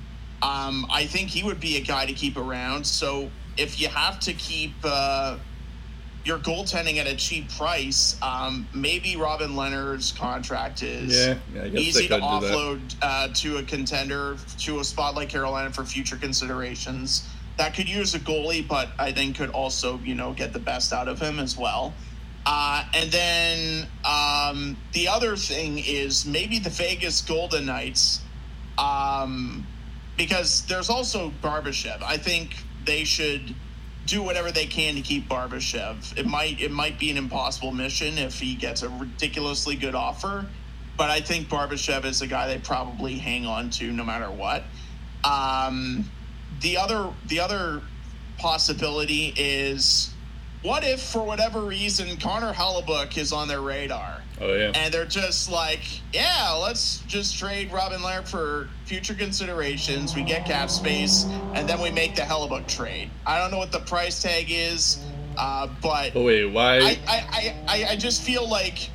Um, 0.40 0.86
I 0.90 1.05
think 1.05 1.28
he 1.28 1.43
would 1.43 1.60
be 1.60 1.77
a 1.77 1.81
guy 1.81 2.06
to 2.06 2.12
keep 2.12 2.36
around. 2.36 2.86
So 2.86 3.31
if 3.56 3.81
you 3.81 3.89
have 3.89 4.20
to 4.20 4.32
keep 4.32 4.73
your 6.29 6.39
goaltending 6.39 6.99
at 6.99 7.07
a 7.07 7.17
cheap 7.17 7.51
price, 7.57 8.21
um, 8.21 8.69
maybe 8.75 9.17
Robin 9.17 9.53
Lehner's 9.53 10.13
contract 10.13 10.83
is 10.83 11.27
yeah, 11.27 11.39
yeah 11.55 11.65
easy 11.81 12.07
to 12.07 12.19
offload 12.19 12.81
uh, 13.01 13.29
to 13.33 13.57
a 13.57 13.63
contender 13.63 14.37
to 14.59 14.81
a 14.81 14.85
spot 14.85 15.15
like 15.15 15.31
Carolina 15.31 15.73
for 15.73 15.85
future 15.85 16.17
considerations. 16.17 17.27
That 17.57 17.75
could 17.75 17.89
use 17.89 18.15
a 18.15 18.21
goalie, 18.21 18.67
but 18.67 18.91
I 18.99 19.11
think 19.11 19.39
could 19.39 19.49
also 19.51 19.99
you 20.05 20.15
know 20.15 20.35
get 20.35 20.53
the 20.53 20.59
best 20.59 20.93
out 20.93 21.09
of 21.09 21.19
him 21.19 21.39
as 21.39 21.57
well. 21.57 21.95
Uh, 22.45 22.85
and 22.95 23.11
then 23.11 23.87
um, 24.05 24.77
the 24.93 25.09
other 25.09 25.35
thing 25.35 25.79
is 25.79 26.27
maybe 26.27 26.59
the 26.59 26.71
Vegas 26.71 27.23
Golden 27.23 27.65
Knights 27.67 28.21
um, 28.77 29.67
because 30.19 30.65
there's 30.67 30.91
also 30.91 31.33
Barbashev. 31.43 32.03
I 32.03 32.19
think 32.19 32.57
they 32.85 33.05
should 33.05 33.55
do 34.09 34.22
whatever 34.22 34.51
they 34.51 34.66
can 34.66 34.94
to 34.94 35.02
keep 35.02 35.28
Barbashev. 35.28 36.18
It 36.18 36.26
might 36.26 36.60
it 36.60 36.72
might 36.72 36.98
be 36.98 37.10
an 37.10 37.16
impossible 37.16 37.72
mission 37.72 38.18
if 38.18 38.40
he 38.40 38.55
gets 38.55 38.82
a 38.82 38.89
ridiculously 38.89 39.76
good 39.76 39.94
offer, 39.94 40.47
but 40.97 41.10
I 41.10 41.20
think 41.20 41.48
Barbashev 41.48 42.05
is 42.05 42.22
a 42.22 42.26
guy 42.26 42.48
they 42.48 42.59
probably 42.59 43.18
hang 43.18 43.47
on 43.47 43.70
to 43.70 43.93
no 43.93 44.05
matter 44.05 44.30
what. 44.30 44.64
Um, 45.24 46.10
the 46.60 46.78
other 46.78 47.12
the 47.26 47.39
other 47.39 47.82
possibility 48.39 49.35
is 49.36 50.10
what 50.62 50.85
if 50.85 51.02
for 51.02 51.22
whatever 51.22 51.60
reason 51.60 52.16
Connor 52.16 52.52
Hellebuyck 52.52 53.18
is 53.18 53.32
on 53.32 53.47
their 53.47 53.60
radar 53.60 54.22
Oh 54.40 54.55
yeah. 54.55 54.73
and 54.74 54.93
they're 54.94 55.05
just 55.05 55.51
like, 55.51 55.81
yeah, 56.12 56.52
let's 56.52 56.98
just 57.09 57.39
trade 57.39 57.73
Robin 57.73 58.01
Lehner 58.01 58.27
for 58.27 58.69
future 58.85 59.15
considerations. 59.15 60.15
We 60.15 60.23
get 60.23 60.47
cap 60.47 60.70
space, 60.70 61.24
and 61.55 61.69
then 61.69 61.81
we 61.81 61.90
make 61.90 62.15
the 62.15 62.23
Hellebuyck 62.23 62.69
trade. 62.69 63.10
I 63.27 63.39
don't 63.39 63.51
know 63.51 63.59
what 63.59 63.73
the 63.73 63.81
price 63.81 64.23
tag 64.23 64.47
is, 64.48 65.05
uh, 65.36 65.69
but 65.82 66.15
But 66.15 66.23
wait, 66.23 66.47
why? 66.47 66.78
I, 66.78 66.81
I, 66.81 66.97
I, 67.09 67.55
I, 67.66 67.85
I 67.90 67.97
just 67.97 68.23
feel 68.23 68.48
like 68.48 68.90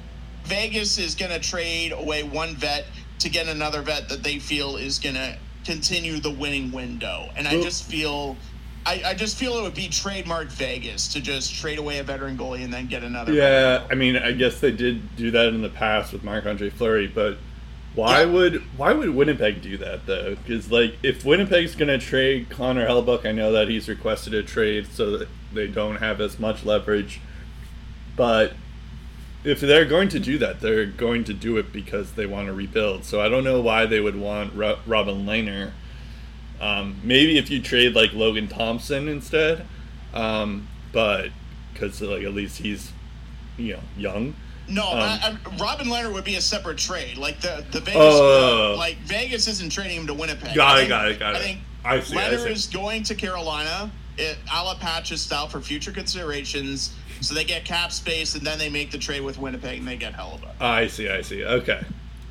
Vegas 0.46 0.98
is 0.98 1.16
going 1.16 1.32
to 1.32 1.40
trade 1.40 1.92
away 1.92 2.24
one 2.24 2.56
vet 2.56 2.86
to 3.20 3.30
get 3.30 3.48
another 3.48 3.82
vet 3.82 4.10
that 4.10 4.24
they 4.24 4.40
feel 4.40 4.78
is 4.78 5.00
going 5.00 5.16
to 5.16 5.38
continue 5.66 6.20
the 6.20 6.32
winning 6.32 6.72
window. 6.72 7.30
And 7.36 7.48
I 7.48 7.62
just 7.62 7.84
feel. 7.86 8.38
I, 8.86 9.02
I 9.08 9.14
just 9.14 9.38
feel 9.38 9.58
it 9.58 9.62
would 9.62 9.74
be 9.76 9.88
trademark 9.88 10.50
Vegas 10.50 11.08
to 11.14 11.22
just 11.22 11.54
trade 11.56 11.80
away 11.80 12.00
a 12.00 12.04
veteran 12.04 12.38
goalie 12.38 12.64
and 12.64 12.74
then 12.74 12.88
get 12.88 13.04
another. 13.04 13.32
yeah, 13.34 13.86
I 13.90 13.96
mean, 13.96 14.18
I 14.18 14.32
guess 14.34 14.60
they 14.60 14.72
did 14.72 15.16
do 15.16 15.32
that 15.32 15.48
in 15.50 15.62
the 15.62 15.70
past 15.70 16.12
with 16.14 16.24
Marc 16.24 16.46
Andre 16.46 16.70
Fleury, 16.70 17.08
but 17.08 17.38
why 17.96 18.22
Yeah. 18.24 18.32
would 18.32 18.56
why 18.78 18.92
would 18.92 19.10
Winnipeg 19.12 19.62
do 19.62 19.78
that 19.78 20.06
though? 20.06 20.36
Because 20.36 20.72
like, 20.72 20.96
if 21.04 21.24
Winnipeg's 21.24 21.76
gonna 21.76 21.98
trade 22.00 22.50
Connor 22.50 22.88
Hellebuyck, 22.88 23.26
I 23.26 23.32
know 23.32 23.52
that 23.52 23.68
he's 23.70 23.88
requested 23.88 24.34
a 24.34 24.44
trade 24.44 24.88
so 24.92 25.18
that 25.18 25.28
they 25.54 25.68
don't 25.68 25.98
have 25.98 26.20
as 26.20 26.40
much 26.40 26.66
leverage, 26.66 27.22
but 28.16 28.54
if 29.44 29.60
they're 29.60 29.86
going 29.86 30.10
to 30.10 30.20
do 30.20 30.38
that, 30.40 30.62
they're 30.62 30.86
going 30.86 31.24
to 31.26 31.34
do 31.34 31.58
it 31.58 31.72
because 31.74 32.14
they 32.14 32.26
want 32.26 32.48
to 32.48 32.54
rebuild. 32.54 33.04
So 33.06 33.22
I 33.22 33.28
don't 33.30 33.44
know 33.44 33.60
why 33.62 33.86
they 33.86 34.00
would 34.00 34.16
want 34.16 34.54
Ro- 34.56 34.80
Robin 34.88 35.26
Lehner. 35.26 35.72
Um, 36.64 36.96
maybe 37.04 37.38
if 37.38 37.50
you 37.50 37.62
trade 37.62 37.94
like 37.94 38.14
Logan 38.14 38.48
Thompson 38.48 39.08
instead, 39.10 39.66
um, 40.14 40.68
but 40.94 41.30
because 41.74 42.02
like 42.02 42.24
at 42.24 42.34
least 42.34 42.58
he's 42.60 42.92
you 43.58 43.74
know 43.74 43.80
young. 43.98 44.36
No, 44.70 44.88
Um, 44.92 44.98
I, 45.00 45.38
I, 45.46 45.58
Robin 45.58 45.88
Lehner 45.88 46.14
would 46.14 46.24
be 46.24 46.36
a 46.36 46.42
separate 46.42 46.78
trade. 46.78 47.18
Like 47.18 47.42
the 47.42 47.66
the 47.72 47.82
Vegas, 47.82 47.96
Oh. 48.02 48.76
like 48.78 48.98
Vegas 49.00 49.48
isn't 49.50 49.72
trading 49.74 49.98
him 49.98 50.08
to 50.08 50.14
Winnipeg. 50.14 50.56
Got 50.56 50.78
I 50.78 50.82
it, 50.84 50.88
got 50.88 51.08
it, 51.10 51.20
got 51.20 51.36
I 51.36 51.40
it. 51.40 51.42
think 51.42 51.60
I 51.84 52.00
see, 52.00 52.18
I 52.18 52.22
Lehner 52.30 52.44
see. 52.46 52.52
is 52.52 52.68
going 52.68 53.04
to 53.04 53.16
Carolina, 53.16 53.92
it, 54.18 54.38
a 54.54 54.64
la 54.64 54.76
style 55.04 55.48
for 55.50 55.60
future 55.60 55.92
considerations. 55.92 56.96
So 57.20 57.34
they 57.34 57.44
get 57.44 57.66
cap 57.66 57.92
space, 57.92 58.36
and 58.36 58.46
then 58.48 58.58
they 58.58 58.70
make 58.70 58.92
the 58.92 58.98
trade 58.98 59.22
with 59.22 59.38
Winnipeg, 59.38 59.80
and 59.80 59.88
they 59.88 59.98
get 59.98 60.14
Hellebuyck. 60.14 60.62
I 60.62 60.88
see, 60.88 61.10
I 61.10 61.22
see. 61.22 61.44
Okay, 61.44 61.82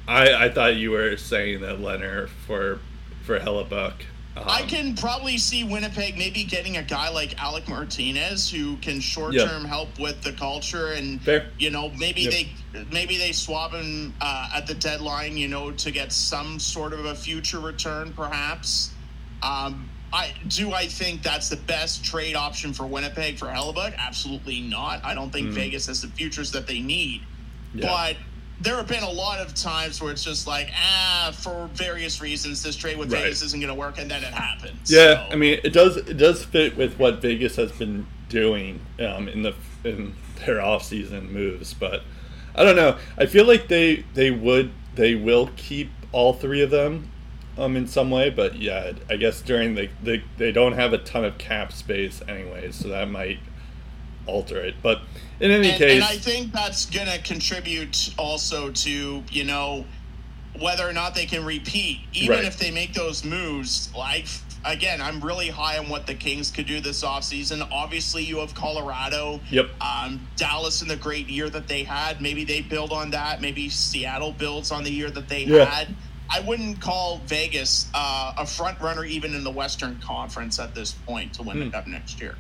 I 0.09 0.46
I 0.46 0.48
thought 0.48 0.76
you 0.76 0.90
were 0.90 1.18
saying 1.18 1.60
that 1.60 1.80
Lehner 1.80 2.28
for 2.46 2.78
for 3.24 3.38
Hellebuyck. 3.38 4.04
Um, 4.36 4.44
I 4.46 4.62
can 4.62 4.94
probably 4.94 5.36
see 5.36 5.62
Winnipeg 5.62 6.16
maybe 6.16 6.42
getting 6.44 6.78
a 6.78 6.82
guy 6.82 7.10
like 7.10 7.40
Alec 7.42 7.68
Martinez 7.68 8.50
who 8.50 8.76
can 8.78 8.98
short 9.00 9.34
term 9.34 9.64
help 9.64 9.98
with 9.98 10.22
the 10.22 10.32
culture 10.32 10.92
and 10.92 11.20
Fair. 11.20 11.48
you 11.59 11.70
know 11.70 11.90
maybe 11.98 12.22
Yep. 12.22 12.32
they 12.32 12.84
maybe 12.90 13.18
they 13.18 13.32
swap 13.32 13.72
him 13.72 14.14
uh, 14.22 14.48
at 14.54 14.66
the 14.66 14.74
deadline 14.74 15.36
you 15.36 15.48
know 15.48 15.70
to 15.72 15.90
get 15.90 16.12
some 16.12 16.59
sort 16.59 16.94
of 16.94 17.04
a 17.04 17.14
future 17.14 17.60
return 17.60 18.12
perhaps. 18.14 18.92
Um, 19.42 19.88
I 20.14 20.32
do 20.48 20.72
I 20.72 20.86
think 20.86 21.22
that's 21.22 21.48
the 21.50 21.56
best 21.56 22.02
trade 22.04 22.34
option 22.34 22.72
for 22.72 22.86
Winnipeg 22.86 23.38
for 23.38 23.46
Hellebuyck? 23.48 23.96
Absolutely 23.98 24.60
not. 24.62 25.04
I 25.04 25.14
don't 25.14 25.30
think 25.30 25.48
Mhm. 25.48 25.54
Vegas 25.54 25.86
has 25.88 26.00
the 26.00 26.09
futures 26.09 26.50
that 26.52 26.66
they 26.66 26.80
need. 26.80 27.22
Yeah. 27.74 27.86
But 27.86 28.16
there 28.62 28.76
have 28.76 28.86
been 28.89 29.02
a 29.02 29.10
lot 29.10 29.39
of 29.40 29.55
times 29.55 30.01
where 30.01 30.12
it's 30.12 30.22
just 30.24 30.47
like, 30.47 30.70
ah, 30.74 31.32
for 31.36 31.68
various 31.74 32.20
reasons, 32.20 32.62
this 32.62 32.76
trade 32.76 32.97
with 32.97 33.12
Right. 33.12 33.22
Vegas 33.24 33.43
isn't 33.43 33.60
going 33.60 33.68
to 33.68 33.78
work, 33.78 33.98
and 33.98 34.10
then 34.10 34.22
it 34.22 34.32
happens. 34.32 34.90
Yeah, 34.90 35.26
So- 35.26 35.32
I 35.32 35.36
mean, 35.36 35.60
it 35.64 35.72
does 35.72 35.97
it 35.97 36.16
does 36.16 36.44
fit 36.44 36.76
with 36.76 36.98
what 36.98 37.20
Vegas 37.20 37.56
has 37.56 37.72
been 37.72 38.06
doing 38.28 38.80
um, 39.01 39.28
in 39.28 39.43
the 39.43 39.55
in 39.84 40.14
their 40.47 40.56
offseason 40.59 41.30
moves, 41.30 41.74
but 41.74 42.02
I 42.55 42.64
don't 42.64 42.76
know. 42.76 42.97
I 43.18 43.26
feel 43.26 43.47
like 43.47 43.68
they 43.68 44.05
they 44.14 44.30
would 44.30 44.70
they 44.94 45.14
will 45.14 45.51
keep 45.56 45.90
all 46.12 46.32
three 46.34 46.60
of 46.62 46.70
them 46.70 47.10
um 47.59 47.76
in 47.76 47.86
some 47.86 48.10
way, 48.10 48.30
but 48.30 48.56
yeah, 48.56 48.93
I 49.10 49.16
guess 49.16 49.40
during 49.43 49.74
the 49.74 49.89
they 50.02 50.22
they 50.39 50.52
don't 50.52 50.72
have 50.74 50.93
a 50.93 50.98
ton 50.98 51.24
of 51.24 51.36
cap 51.39 51.72
space 51.72 52.22
anyways, 52.28 52.76
so 52.76 52.89
that 52.89 53.10
might 53.10 53.39
alter 54.27 54.59
it. 54.61 54.77
But 54.82 55.01
in 55.40 55.51
any 55.51 55.70
and, 55.70 55.78
case, 55.78 55.94
and 55.94 56.05
I 56.05 56.16
think 56.16 56.53
that's 56.53 56.86
going 56.86 57.09
to 57.09 57.19
contribute 57.23 58.15
also 58.19 58.70
to 58.70 59.23
you 59.31 59.44
know 59.44 59.85
whether 60.61 60.86
or 60.89 60.93
not 60.93 61.15
they 61.15 61.27
can 61.27 61.44
repeat, 61.44 62.01
even 62.12 62.36
Right. 62.36 62.44
if 62.44 62.59
they 62.59 62.70
make 62.70 62.93
those 62.94 63.24
moves. 63.24 63.90
Like 63.97 64.27
again, 64.65 65.01
I'm 65.01 65.20
really 65.20 65.49
high 65.49 65.78
on 65.78 65.89
what 65.89 66.07
the 66.07 66.15
Kings 66.15 66.51
could 66.51 66.66
do 66.66 66.78
this 66.81 67.03
offseason. 67.03 67.66
Obviously, 67.73 68.23
you 68.23 68.39
have 68.39 68.55
Colorado. 68.55 69.40
Yep. 69.51 69.70
Um, 69.81 70.28
Dallas 70.36 70.82
in 70.82 70.89
the 70.89 70.97
great 70.97 71.28
year 71.28 71.49
that 71.51 71.66
they 71.69 71.82
had. 71.82 72.20
Maybe 72.20 72.44
they 72.44 72.61
build 72.61 72.93
on 72.93 73.11
that. 73.11 73.40
Maybe 73.40 73.69
Seattle 73.69 74.31
builds 74.32 74.70
on 74.70 74.85
the 74.85 74.90
year 74.93 75.11
that 75.11 75.28
they 75.28 75.44
Yeah. 75.44 75.65
had. 75.65 75.89
I 76.31 76.40
wouldn't 76.40 76.81
call 76.81 77.19
Vegas 77.27 77.89
uh, 77.93 78.35
a 78.39 78.47
front 78.47 78.81
runner 78.81 79.05
even 79.05 79.35
in 79.35 79.43
the 79.44 79.51
Western 79.51 79.99
Conference 80.01 80.59
at 80.59 80.74
this 80.74 80.93
point 80.93 81.35
to 81.35 81.43
win 81.43 81.57
Hmm. 81.59 81.65
the 81.65 81.70
cup 81.70 81.86
next 81.86 82.20
year. 82.20 82.36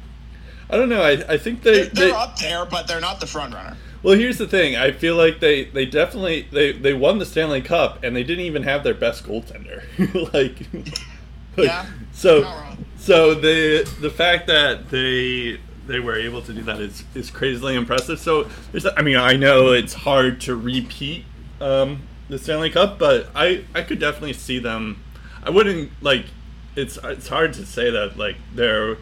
I 0.72 0.76
don't 0.76 0.88
know. 0.88 1.02
I, 1.02 1.34
I 1.34 1.36
think 1.36 1.62
they, 1.62 1.82
They're, 1.82 1.84
they're 1.84 2.06
they 2.08 2.12
up 2.12 2.38
there, 2.38 2.64
but 2.64 2.88
they're 2.88 3.00
not 3.00 3.20
the 3.20 3.26
front 3.26 3.52
runner. 3.54 3.76
Well, 4.02 4.18
here's 4.18 4.38
the 4.38 4.48
thing. 4.48 4.74
I 4.74 4.90
feel 4.90 5.14
like 5.14 5.38
they, 5.38 5.64
they 5.64 5.86
definitely 5.86 6.48
they, 6.50 6.72
they 6.72 6.94
won 6.94 7.18
the 7.18 7.26
Stanley 7.26 7.60
Cup 7.60 8.02
and 8.02 8.16
they 8.16 8.24
didn't 8.24 8.44
even 8.44 8.62
have 8.64 8.82
their 8.82 8.94
best 8.94 9.24
goaltender. 9.24 9.84
like, 10.32 10.66
like, 11.56 11.66
Yeah, 11.66 11.86
So 12.12 12.50
so 12.96 13.34
the 13.34 13.88
the 14.00 14.10
fact 14.10 14.46
that 14.46 14.90
they 14.90 15.60
they 15.86 16.00
were 16.00 16.16
able 16.16 16.40
to 16.42 16.52
do 16.52 16.62
that 16.62 16.80
is 16.80 17.04
is 17.14 17.30
crazily 17.30 17.76
impressive. 17.76 18.18
So 18.18 18.48
there's 18.72 18.86
I 18.86 19.02
mean 19.02 19.16
I 19.16 19.36
know 19.36 19.72
it's 19.72 19.94
hard 19.94 20.40
to 20.42 20.56
repeat 20.56 21.24
um, 21.60 22.02
the 22.28 22.38
Stanley 22.38 22.70
Cup, 22.70 22.98
but 22.98 23.28
I 23.34 23.64
I 23.74 23.82
could 23.82 23.98
definitely 23.98 24.32
see 24.32 24.58
them. 24.58 25.02
I 25.44 25.50
wouldn't 25.50 25.90
like 26.00 26.26
it's 26.74 26.98
it's 27.04 27.28
hard 27.28 27.52
to 27.54 27.66
say 27.66 27.90
that 27.90 28.16
like 28.16 28.36
they're 28.54 28.96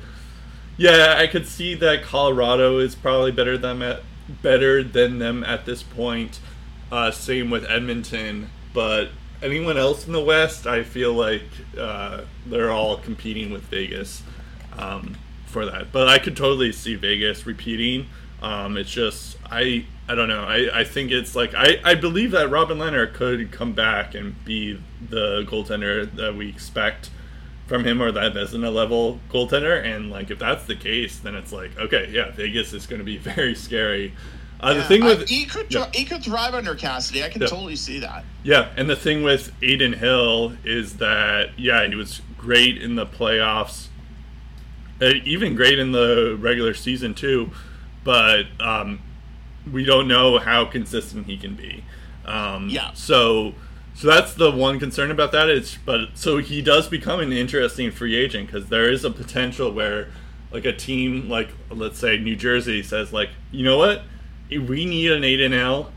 yeah, 0.81 1.17
I 1.19 1.27
could 1.27 1.47
see 1.47 1.75
that 1.75 2.03
Colorado 2.03 2.79
is 2.79 2.95
probably 2.95 3.33
better 3.33 3.59
than 3.59 3.83
at 3.83 4.01
better 4.41 4.83
than 4.83 5.19
them 5.19 5.45
at 5.45 5.67
this 5.67 5.83
point. 5.83 6.41
Uh, 6.91 7.11
same 7.11 7.51
with 7.51 7.67
Edmonton, 7.67 8.49
but 8.73 9.11
anyone 9.43 9.77
else 9.77 10.07
in 10.07 10.15
the 10.15 10.25
West, 10.25 10.67
I 10.67 10.83
feel 10.83 11.13
like 11.13 11.43
uh, 11.79 12.23
they're 12.47 12.71
all 12.71 12.97
competing 12.97 13.53
with 13.53 13.65
Vegas 13.65 14.23
um, 14.79 15.19
for 15.45 15.67
that. 15.67 15.93
But 15.93 16.09
I 16.09 16.19
could 16.19 16.35
totally 16.35 16.73
see 16.73 16.95
Vegas 16.95 17.45
repeating. 17.45 18.07
Um, 18.41 18.79
it's 18.79 18.91
just 18.91 19.37
I 19.51 19.85
I 20.09 20.15
don't 20.15 20.29
know. 20.29 20.45
I, 20.45 20.81
I 20.81 20.85
think 20.85 21.11
it's 21.11 21.37
like 21.37 21.53
I, 21.55 21.79
I 21.85 21.95
believe 21.95 22.31
that 22.31 22.49
Robin 22.49 22.79
Lehner 22.79 23.13
could 23.13 23.53
come 23.53 23.75
back 23.75 24.15
and 24.15 24.43
be 24.47 24.81
the 25.11 25.45
goaltender 25.47 26.11
that 26.17 26.37
we 26.37 26.49
expect 26.49 27.11
from 27.71 27.85
him 27.85 28.03
or 28.03 28.11
that 28.11 28.37
isn't 28.37 28.65
a 28.65 28.71
level 28.71 29.21
goaltender. 29.31 29.81
And 29.83 30.11
like 30.11 30.33
if 30.33 30.41
that's 30.41 30.65
the 30.67 30.75
case, 30.75 31.21
then 31.21 31.37
it's 31.37 31.53
like 31.53 31.79
okay, 31.79 32.11
yeah, 32.13 32.33
Vegas 32.33 32.73
is 32.73 32.87
going 32.89 32.99
to 32.99 33.05
be 33.05 33.17
very 33.33 33.55
scary. 33.55 34.13
Uh, 34.59 34.75
the 34.75 34.81
Yeah, 34.81 34.89
thing 34.89 35.03
I- 35.05 35.07
with 35.07 35.29
he 35.29 35.47
could 35.47 35.73
yeah. 35.73 35.89
he 35.95 36.05
could 36.05 36.25
thrive 36.25 36.53
under 36.53 36.75
Cassidy. 36.75 37.23
I 37.25 37.29
can 37.29 37.41
Yeah. 37.43 37.47
totally 37.47 37.77
see 37.77 38.01
that. 38.01 38.25
yeah, 38.43 38.71
and 38.77 38.91
the 38.91 38.97
thing 38.97 39.23
with 39.23 39.53
Adin 39.63 39.93
Hill 39.95 40.55
is 40.65 40.97
that 40.97 41.51
yeah, 41.57 41.87
he 41.87 41.95
was 41.95 42.21
great 42.37 42.77
in 42.83 42.97
the 42.97 43.07
playoffs, 43.07 43.87
uh, 45.01 45.13
even 45.25 45.55
great 45.55 45.79
in 45.79 45.93
the 45.93 46.37
regular 46.41 46.75
season 46.75 47.15
too, 47.15 47.53
but 48.03 48.47
um, 48.59 49.01
we 49.71 49.85
don't 49.85 50.09
know 50.09 50.39
how 50.39 50.65
consistent 50.65 51.27
he 51.27 51.37
can 51.37 51.55
be. 51.55 51.85
Um, 52.27 52.69
Yeah. 52.69 52.91
So, 52.95 53.55
so 54.01 54.09
that's 54.09 54.33
the 54.35 54.51
one 54.51 54.79
concern 54.79 55.11
about 55.11 55.31
that 55.33 55.51
is, 55.51 55.77
but 55.85 56.09
so 56.15 56.39
he 56.39 56.63
does 56.63 56.89
become 56.89 57.21
an 57.21 57.33
interesting 57.33 57.91
free 57.91 58.17
agent 58.17 58.47
because 58.47 58.69
there 58.69 58.91
is 58.91 59.05
a 59.05 59.11
potential 59.11 59.71
where, 59.73 60.09
like 60.51 60.65
a 60.65 60.73
team 60.73 61.29
like 61.29 61.51
let's 61.71 61.99
say 61.99 62.19
New 62.19 62.35
Jersey 62.35 62.83
says 62.83 63.13
like, 63.13 63.29
you 63.53 63.63
know 63.63 63.79
what, 63.79 64.03
we 64.51 64.85
need 64.85 65.13
an 65.13 65.23
Adin 65.23 65.53
Hill 65.53 65.93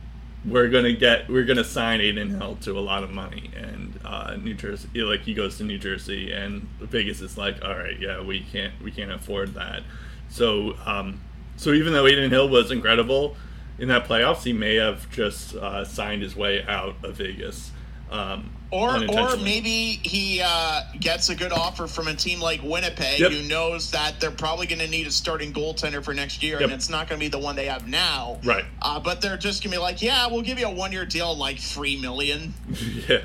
we're 0.46 0.68
gonna 0.68 0.94
get 0.94 1.30
we're 1.30 1.46
gonna 1.46 1.64
sign 1.64 2.02
Adin 2.02 2.30
Hill 2.32 2.58
to 2.62 2.78
a 2.78 2.82
lot 2.82 3.04
of 3.04 3.12
money. 3.12 3.52
And 3.56 4.00
uh, 4.04 4.36
New 4.36 4.54
Jersey 4.54 4.90
like 5.02 5.22
he 5.22 5.34
goes 5.34 5.58
to 5.58 5.64
New 5.64 5.78
Jersey 5.78 6.32
and 6.32 6.68
Vegas 6.80 7.22
is 7.22 7.38
like 7.38 7.64
all 7.64 7.76
right 7.76 8.00
yeah 8.00 8.22
we 8.22 8.42
can't 8.42 8.74
we 8.82 8.92
can't 8.92 9.12
afford 9.12 9.54
that. 9.54 9.84
So 10.30 10.76
um, 10.86 11.22
so 11.56 11.72
even 11.72 11.94
though 11.94 12.06
Adin 12.06 12.30
Hill 12.30 12.50
was 12.50 12.72
incredible 12.72 13.38
in 13.80 13.88
that 13.88 14.06
playoffs 14.06 14.44
he 14.44 14.54
may 14.54 14.76
have 14.76 15.10
just 15.10 15.56
uh, 15.56 15.86
signed 15.86 16.22
his 16.22 16.36
way 16.36 16.64
out 16.68 16.96
of 17.04 17.16
Vegas 17.16 17.72
um, 18.14 18.50
Or, 18.72 18.96
or 19.10 19.38
maybe 19.38 20.00
he 20.04 20.42
uh, 20.44 20.82
gets 21.00 21.30
a 21.30 21.36
good 21.36 21.52
offer 21.52 21.86
from 21.88 22.08
a 22.08 22.16
team 22.16 22.40
like 22.40 22.62
Winnipeg, 22.64 23.20
Yep. 23.20 23.32
who 23.32 23.42
knows 23.48 23.92
that 23.92 24.20
they're 24.20 24.32
probably 24.32 24.66
going 24.68 24.80
to 24.80 24.88
need 24.88 25.06
a 25.06 25.12
starting 25.12 25.52
goaltender 25.54 26.04
for 26.04 26.14
next 26.14 26.42
year, 26.42 26.54
Yep. 26.56 26.64
and 26.64 26.72
it's 26.72 26.90
not 26.90 27.08
going 27.08 27.20
to 27.20 27.24
be 27.26 27.30
the 27.30 27.38
one 27.40 27.56
they 27.56 27.66
have 27.68 27.88
now. 27.88 28.40
Right. 28.44 28.66
Uh, 28.82 29.00
but 29.00 29.22
they're 29.22 29.38
just 29.38 29.62
going 29.64 29.72
to 29.72 29.78
be 29.78 29.82
like, 29.82 30.02
yeah, 30.02 30.28
we'll 30.28 30.42
give 30.42 30.58
you 30.60 30.68
a 30.68 30.72
one-year 30.74 31.06
deal, 31.06 31.36
like 31.36 31.60
three 31.60 32.00
million, 32.00 32.54
yeah. 33.10 33.22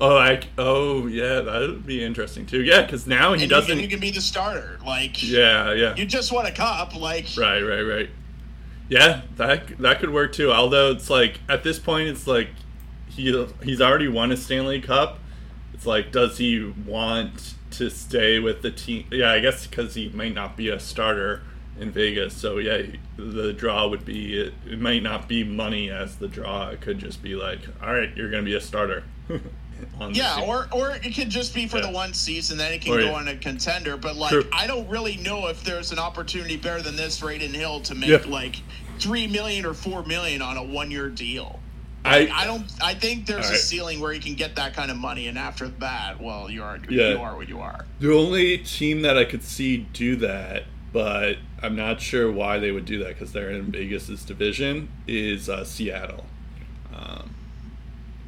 Oh, 0.00 0.16
I. 0.16 0.40
Oh, 0.56 1.08
yeah. 1.08 1.40
That 1.40 1.60
would 1.60 1.84
be 1.84 2.04
interesting 2.04 2.46
too. 2.46 2.62
Yeah, 2.62 2.82
because 2.82 3.08
now 3.08 3.32
he 3.34 3.42
and 3.42 3.50
doesn't. 3.50 3.68
can, 3.68 3.80
you 3.80 3.88
can 3.88 3.98
be 3.98 4.12
the 4.12 4.20
starter. 4.20 4.78
Like, 4.86 5.20
yeah, 5.28 5.72
yeah. 5.72 5.96
you 5.96 6.06
just 6.06 6.30
want 6.30 6.46
a 6.46 6.52
cup. 6.52 6.94
Like, 6.94 7.26
Right, 7.36 7.60
right, 7.62 7.82
right. 7.82 8.08
Yeah, 8.88 9.22
that 9.38 9.76
that 9.78 9.98
could 9.98 10.10
work 10.10 10.32
too. 10.32 10.52
Although 10.52 10.92
it's 10.92 11.10
like 11.10 11.40
at 11.48 11.64
this 11.64 11.80
point, 11.80 12.06
it's 12.10 12.28
like 12.28 12.48
he 13.18 13.46
he's 13.62 13.80
already 13.80 14.08
won 14.08 14.32
a 14.32 14.36
Stanley 14.36 14.80
Cup. 14.80 15.18
It's 15.74 15.86
like, 15.86 16.10
does 16.12 16.38
he 16.38 16.72
want 16.86 17.54
to 17.72 17.90
stay 17.90 18.38
with 18.38 18.62
the 18.62 18.70
team? 18.70 19.06
Yeah, 19.12 19.30
I 19.32 19.40
guess 19.40 19.66
because 19.66 19.94
he 19.94 20.08
might 20.08 20.34
not 20.34 20.56
be 20.56 20.68
a 20.70 20.80
starter 20.80 21.42
in 21.78 21.90
Vegas. 21.92 22.34
So 22.34 22.58
yeah, 22.58 22.82
the 23.16 23.52
draw 23.52 23.86
would 23.88 24.04
be 24.04 24.38
it, 24.40 24.54
it 24.68 24.80
might 24.80 25.02
not 25.02 25.28
be 25.28 25.44
money 25.44 25.90
as 25.90 26.16
the 26.16 26.28
draw. 26.28 26.68
It 26.70 26.80
could 26.80 26.98
just 26.98 27.22
be 27.22 27.34
like, 27.34 27.60
all 27.82 27.92
right, 27.92 28.16
you're 28.16 28.30
gonna 28.30 28.42
be 28.42 28.54
a 28.54 28.60
starter. 28.60 29.04
on 30.00 30.12
Yeah, 30.14 30.40
or 30.40 30.66
or 30.72 30.90
it 31.02 31.14
could 31.14 31.30
just 31.30 31.54
be 31.54 31.68
for 31.68 31.76
Yeah. 31.76 31.86
the 31.86 31.92
one 31.92 32.12
season, 32.14 32.58
then 32.58 32.72
it 32.72 32.80
can 32.80 32.94
Or, 32.94 32.98
go 32.98 33.06
yeah. 33.06 33.12
on 33.12 33.28
a 33.28 33.36
contender. 33.36 33.96
But 33.96 34.16
like, 34.16 34.30
True. 34.32 34.48
I 34.52 34.66
don't 34.66 34.88
really 34.88 35.16
know 35.18 35.46
if 35.48 35.62
there's 35.62 35.92
an 35.92 35.98
opportunity 36.00 36.56
better 36.56 36.82
than 36.82 36.96
this 36.96 37.18
for 37.18 37.30
Adin 37.30 37.54
Hill 37.54 37.80
to 37.82 37.94
make 37.94 38.08
Yeah. 38.10 38.20
like 38.26 38.56
three 38.98 39.28
million 39.28 39.64
or 39.64 39.74
four 39.74 40.04
million 40.04 40.42
on 40.42 40.56
a 40.56 40.62
one-year 40.64 41.10
deal. 41.10 41.60
I 42.08 42.28
I 42.32 42.44
don't. 42.46 42.64
I 42.82 42.94
think 42.94 43.26
there's 43.26 43.46
All 43.46 43.52
a 43.52 43.56
ceiling 43.56 44.00
where 44.00 44.12
you 44.12 44.20
can 44.20 44.34
get 44.34 44.56
that 44.56 44.74
kind 44.74 44.90
of 44.90 44.96
money, 44.96 45.26
and 45.26 45.38
after 45.38 45.68
that, 45.68 46.20
well, 46.20 46.50
you 46.50 46.62
are 46.62 46.78
Yeah. 46.88 47.10
you 47.12 47.18
are 47.18 47.36
what 47.36 47.48
you 47.48 47.60
are. 47.60 47.84
The 48.00 48.12
only 48.12 48.58
team 48.58 49.02
that 49.02 49.16
I 49.18 49.24
could 49.24 49.42
see 49.42 49.78
do 49.92 50.16
that, 50.16 50.64
but 50.92 51.36
I'm 51.62 51.76
not 51.76 52.00
sure 52.00 52.30
why 52.30 52.58
they 52.58 52.70
would 52.72 52.84
do 52.84 52.98
that 53.00 53.08
because 53.08 53.32
they're 53.32 53.50
in 53.50 53.70
Vegas's 53.72 54.24
division, 54.24 54.88
is 55.06 55.48
uh, 55.48 55.64
Seattle. 55.64 56.24
Um, 56.94 57.34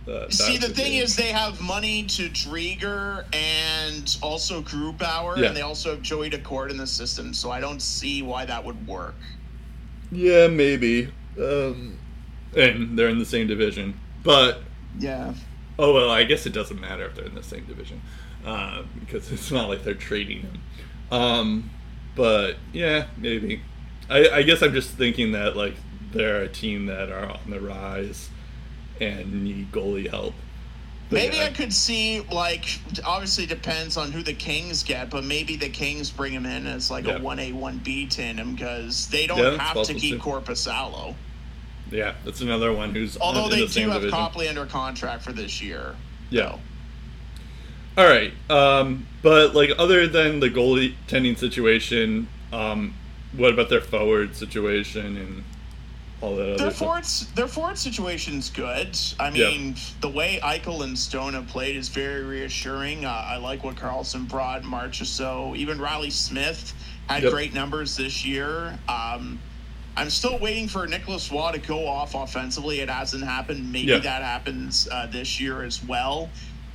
the- 0.06 0.26
See, 0.30 0.56
the 0.58 0.68
thing 0.68 0.94
is, 0.94 1.14
they 1.16 1.28
have 1.32 1.60
money 1.60 2.02
to 2.04 2.28
Driedger 2.30 3.24
and 3.34 4.16
also 4.22 4.62
Grubauer, 4.62 5.36
Yeah. 5.36 5.48
and 5.48 5.56
they 5.56 5.60
also 5.62 5.90
have 5.90 6.02
Joey 6.02 6.30
Daccord 6.30 6.70
in 6.70 6.76
the 6.76 6.86
system. 6.86 7.32
So 7.34 7.50
I 7.50 7.60
don't 7.60 7.80
see 7.80 8.22
why 8.22 8.44
that 8.46 8.64
would 8.64 8.86
work. 8.86 9.14
yeah, 10.12 10.48
maybe, 10.48 11.08
um, 11.40 11.96
and 12.56 12.98
they're 12.98 13.08
in 13.08 13.18
the 13.18 13.24
same 13.24 13.46
division, 13.46 13.98
but 14.22 14.62
Yeah. 14.98 15.34
oh 15.78 15.92
well, 15.94 16.10
I 16.10 16.24
guess 16.24 16.46
it 16.46 16.52
doesn't 16.52 16.80
matter 16.80 17.04
if 17.06 17.14
they're 17.14 17.24
in 17.26 17.34
the 17.34 17.42
same 17.42 17.64
division 17.64 18.00
uh, 18.44 18.82
because 18.98 19.30
it's 19.32 19.50
not 19.50 19.68
like 19.68 19.84
they're 19.84 19.94
trading 19.94 20.40
him. 20.42 20.60
Um, 21.10 21.70
but 22.16 22.56
yeah, 22.72 23.06
maybe. 23.16 23.62
I, 24.08 24.28
I 24.28 24.42
guess 24.42 24.62
I'm 24.62 24.72
just 24.72 24.90
thinking 24.90 25.32
that 25.32 25.56
like 25.56 25.74
they're 26.12 26.42
a 26.42 26.48
team 26.48 26.86
that 26.86 27.10
are 27.10 27.30
on 27.30 27.50
the 27.50 27.60
rise 27.60 28.30
and 29.00 29.44
need 29.44 29.70
goalie 29.72 30.10
help. 30.10 30.34
But 31.08 31.16
Maybe 31.16 31.36
yeah. 31.38 31.46
I 31.46 31.50
could 31.50 31.72
see 31.72 32.20
like 32.30 32.66
obviously 33.04 33.46
depends 33.46 33.96
on 33.96 34.12
who 34.12 34.22
the 34.22 34.32
Kings 34.34 34.82
get, 34.84 35.10
but 35.10 35.24
maybe 35.24 35.56
the 35.56 35.68
Kings 35.68 36.10
bring 36.10 36.32
him 36.32 36.46
in 36.46 36.66
as 36.66 36.90
like 36.90 37.06
Yeah. 37.06 37.16
a 37.16 37.20
one 37.20 37.38
A 37.40 37.52
one 37.52 37.78
B 37.78 38.06
tandem 38.06 38.54
because 38.54 39.08
they 39.08 39.26
don't 39.26 39.38
Yeah, 39.38 39.58
have 39.58 39.82
to 39.86 39.94
keep 39.94 40.14
too. 40.16 40.18
Korpisalo. 40.20 41.14
Yeah, 41.90 42.14
that's 42.24 42.40
another 42.40 42.72
one 42.72 42.94
who's 42.94 43.16
Although 43.18 43.44
in 43.46 43.50
they 43.50 43.66
the 43.66 43.72
do 43.72 43.80
have 43.88 43.94
division. 44.02 44.10
Copley 44.18 44.48
under 44.48 44.66
contract 44.66 45.22
for 45.24 45.32
this 45.32 45.60
year. 45.60 45.96
Yeah. 46.30 46.52
So, 46.52 46.58
All 47.98 48.06
right, 48.08 48.32
um, 48.48 49.06
but 49.22 49.54
like 49.54 49.70
other 49.78 50.06
than 50.06 50.40
the 50.40 50.48
goalie 50.48 50.94
tending 51.08 51.34
situation, 51.36 52.28
um, 52.52 52.94
what 53.36 53.52
about 53.52 53.68
their 53.68 53.80
forward 53.80 54.36
situation 54.36 55.16
and 55.16 55.44
all 56.22 56.36
that 56.36 56.42
other 56.42 56.56
Their 56.58 56.70
stuff? 56.70 56.78
forwards, 56.78 57.26
their 57.34 57.48
forward 57.48 57.76
situation's 57.78 58.48
good. 58.50 58.96
I 59.18 59.30
Yeah. 59.30 59.48
mean, 59.50 59.76
the 60.00 60.08
way 60.08 60.38
Eichel 60.42 60.84
and 60.84 60.96
Stone 60.98 61.34
have 61.34 61.48
played 61.48 61.76
is 61.76 61.88
very 61.88 62.22
reassuring. 62.22 63.04
Uh, 63.04 63.08
I 63.10 63.36
like 63.36 63.64
what 63.64 63.74
Karlsson 63.76 64.28
brought, 64.28 64.62
Marchessault, 64.62 65.56
even 65.56 65.80
Reilly 65.80 66.10
Smith 66.10 66.72
had 67.08 67.24
Yep. 67.24 67.32
great 67.32 67.54
numbers 67.54 67.96
this 67.96 68.24
year. 68.24 68.78
Um, 68.88 69.40
I'm 69.96 70.10
still 70.10 70.38
waiting 70.38 70.68
for 70.68 70.86
Nicholas 70.86 71.30
Waugh 71.30 71.50
to 71.52 71.58
go 71.58 71.86
off 71.86 72.14
offensively. 72.14 72.80
It 72.80 72.88
hasn't 72.88 73.24
happened. 73.24 73.70
Maybe 73.72 73.88
Yeah. 73.88 73.98
that 73.98 74.22
happens 74.22 74.88
uh, 74.90 75.06
this 75.06 75.40
year 75.40 75.62
as 75.62 75.82
well. 75.84 76.30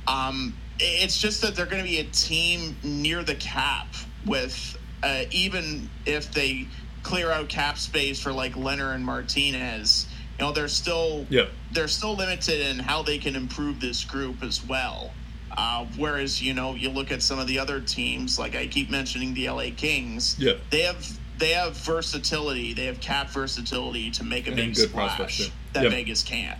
Um, 0.06 0.54
it's 0.78 1.18
just 1.20 1.40
that 1.42 1.56
they're 1.56 1.66
going 1.66 1.82
to 1.82 1.88
be 1.88 1.98
a 1.98 2.04
team 2.04 2.76
near 2.82 3.22
the 3.24 3.34
cap 3.36 3.88
with 4.26 4.76
uh, 5.02 5.24
even 5.30 5.88
if 6.04 6.30
they 6.32 6.66
clear 7.02 7.30
out 7.30 7.48
cap 7.48 7.78
space 7.78 8.20
for 8.20 8.32
like 8.32 8.54
Lehner 8.54 8.94
and 8.94 9.04
Martinez, 9.04 10.06
you 10.38 10.44
know, 10.44 10.52
they're 10.52 10.68
still 10.68 11.26
Yep. 11.30 11.50
they're 11.72 11.88
still 11.88 12.14
limited 12.14 12.60
in 12.60 12.78
how 12.78 13.02
they 13.02 13.18
can 13.18 13.36
improve 13.36 13.80
this 13.80 14.04
group 14.04 14.42
as 14.42 14.64
well. 14.66 15.12
Uh, 15.56 15.86
whereas 15.96 16.42
you 16.42 16.52
know 16.52 16.74
you 16.74 16.90
look 16.90 17.10
at 17.10 17.22
some 17.22 17.38
of 17.38 17.46
the 17.46 17.58
other 17.58 17.80
teams, 17.80 18.38
like 18.38 18.54
I 18.54 18.66
keep 18.66 18.90
mentioning 18.90 19.32
the 19.34 19.48
LA 19.48 19.70
Kings, 19.74 20.36
Yep. 20.38 20.60
they 20.70 20.82
have 20.82 21.06
they 21.38 21.50
have 21.50 21.76
versatility, 21.76 22.72
they 22.72 22.86
have 22.86 23.00
cap 23.00 23.30
versatility 23.30 24.10
to 24.12 24.24
make 24.24 24.46
a 24.46 24.50
And 24.50 24.56
big 24.56 24.76
splash 24.76 25.50
that 25.72 25.82
Yep. 25.84 25.92
Vegas 25.92 26.22
can't. 26.22 26.58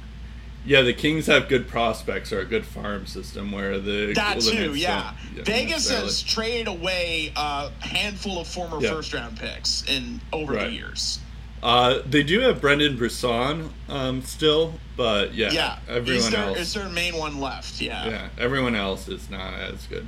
Yeah, 0.67 0.83
the 0.83 0.93
Kings 0.93 1.27
have 1.27 1.49
good 1.49 1.69
prospects 1.69 2.33
or 2.33 2.41
a 2.41 2.45
good 2.45 2.67
farm 2.67 3.07
system 3.07 3.53
where 3.53 3.79
the 3.79 4.13
That 4.15 4.41
too, 4.41 4.71
Knights 4.73 4.79
yeah. 4.83 5.13
Vegas 5.45 5.89
has 5.91 6.23
traded 6.23 6.67
away 6.67 7.33
a 7.37 7.71
handful 7.81 8.41
of 8.41 8.49
former 8.49 8.81
Yeah. 8.83 8.91
first 8.91 9.15
round 9.15 9.39
picks 9.39 9.85
in 9.87 10.21
over 10.33 10.55
Right. 10.55 10.67
the 10.67 10.73
years. 10.73 11.21
Uh, 11.63 12.01
they 12.05 12.23
do 12.25 12.41
have 12.41 12.61
Brendan 12.61 12.97
Brisson 12.97 13.71
um, 13.89 14.23
still, 14.23 14.75
but 14.97 15.35
yeah, 15.35 15.53
Yeah, 15.53 15.79
everyone 15.89 16.19
is 16.25 16.31
there, 16.31 16.45
else. 16.45 16.59
is 16.59 16.75
their 16.75 16.89
main 16.89 17.17
one 17.17 17.41
left? 17.41 17.81
Yeah. 17.81 18.07
yeah, 18.09 18.29
everyone 18.39 18.75
else 18.75 19.09
is 19.09 19.31
not 19.31 19.55
as 19.55 19.87
good. 19.87 20.07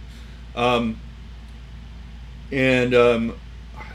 Um, 0.56 1.00
and 2.50 2.94
um, 2.94 3.34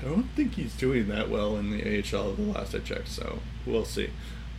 I 0.03 0.09
don't 0.09 0.29
think 0.35 0.55
he's 0.55 0.75
doing 0.75 1.07
that 1.07 1.29
well 1.29 1.55
in 1.55 1.71
the 1.71 1.81
AHL 1.81 2.33
the 2.33 2.41
last 2.41 2.75
I 2.75 2.79
checked, 2.79 3.07
so 3.07 3.39
we'll 3.65 3.85
see. 3.85 4.09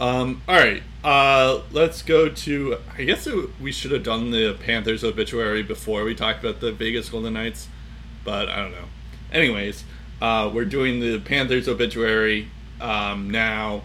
Um, 0.01 0.43
all 0.49 0.57
right, 0.57 0.83
uh, 1.05 1.61
let's 1.71 2.03
go 2.03 2.29
to. 2.29 2.79
I 2.97 3.05
guess 3.05 3.27
it, 3.27 3.51
we 3.61 3.71
should 3.71 3.91
have 3.91 4.03
done 4.03 4.31
the 4.31 4.55
Panthers 4.55 5.05
obituary 5.05 5.63
before 5.63 6.05
we 6.05 6.15
talked 6.15 6.43
about 6.43 6.61
the 6.61 6.73
Vegas 6.73 7.11
Golden 7.11 7.35
Knights, 7.35 7.69
but 8.25 8.49
I 8.49 8.57
don't 8.57 8.73
know. 8.73 8.89
Anyways, 9.33 9.85
uh, 10.21 10.51
we're 10.53 10.65
doing 10.65 11.01
the 11.01 11.21
Panthers 11.21 11.69
obituary 11.69 12.49
um, 12.81 13.31
now. 13.31 13.83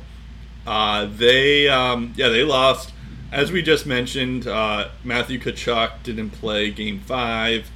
Uh, 0.65 1.07
they, 1.11 1.67
um, 1.67 2.13
yeah, 2.15 2.29
they 2.29 2.43
lost. 2.43 2.93
As 3.31 3.51
we 3.51 3.61
just 3.61 3.85
mentioned, 3.85 4.47
uh, 4.47 4.89
Matthew 5.03 5.39
Tkachuk 5.39 6.03
didn't 6.03 6.31
play 6.31 6.71
Game 6.71 6.99
Five. 6.99 7.69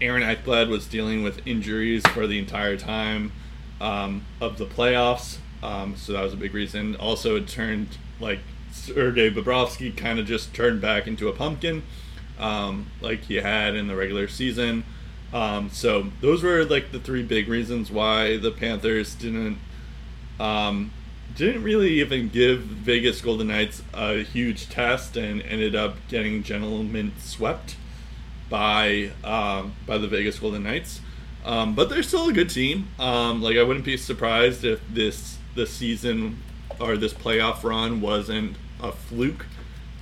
Aaron 0.00 0.22
Ekblad 0.22 0.68
was 0.68 0.86
dealing 0.86 1.22
with 1.22 1.46
injuries 1.46 2.06
for 2.08 2.26
the 2.26 2.38
entire 2.38 2.76
time 2.76 3.32
um, 3.80 4.24
of 4.40 4.58
the 4.58 4.66
playoffs, 4.66 5.38
um, 5.62 5.96
so 5.96 6.12
that 6.12 6.22
was 6.22 6.34
a 6.34 6.36
big 6.36 6.54
reason. 6.54 6.96
Also, 6.96 7.36
it 7.36 7.48
turned 7.48 7.96
like 8.20 8.40
Sergei 8.72 9.30
Bobrovsky 9.30 9.96
kind 9.96 10.18
of 10.18 10.26
just 10.26 10.54
turned 10.54 10.80
back 10.80 11.06
into 11.06 11.28
a 11.28 11.32
pumpkin, 11.32 11.82
um, 12.38 12.90
like 13.00 13.22
he 13.22 13.36
had 13.36 13.74
in 13.74 13.88
the 13.88 13.96
regular 13.96 14.28
season. 14.28 14.84
Um, 15.32 15.70
so 15.70 16.08
those 16.20 16.42
were 16.42 16.64
like 16.64 16.92
the 16.92 17.00
three 17.00 17.22
big 17.22 17.48
reasons 17.48 17.90
why 17.90 18.36
the 18.36 18.50
Panthers 18.50 19.14
didn't 19.14 19.58
um, 20.38 20.92
didn't 21.34 21.62
really 21.62 22.00
even 22.00 22.28
give 22.28 22.60
Vegas 22.60 23.20
Golden 23.20 23.48
Knights 23.48 23.82
a 23.92 24.22
huge 24.22 24.68
test 24.68 25.16
and 25.16 25.42
ended 25.42 25.74
up 25.74 25.96
getting 26.08 26.42
gentlemen 26.42 27.12
swept 27.18 27.76
by 28.48 29.10
um, 29.24 29.74
by 29.86 29.98
the 29.98 30.08
Vegas 30.08 30.38
Golden 30.38 30.62
Knights. 30.62 31.00
Um, 31.44 31.74
but 31.74 31.88
they're 31.88 32.02
still 32.02 32.28
a 32.28 32.32
good 32.32 32.50
team. 32.50 32.88
Um, 32.98 33.40
like 33.40 33.56
I 33.56 33.62
wouldn't 33.62 33.84
be 33.84 33.96
surprised 33.96 34.64
if 34.64 34.80
this 34.88 35.38
this 35.54 35.70
season 35.70 36.42
or 36.80 36.96
this 36.96 37.14
playoff 37.14 37.62
run 37.62 38.00
wasn't 38.00 38.56
a 38.82 38.92
fluke 38.92 39.46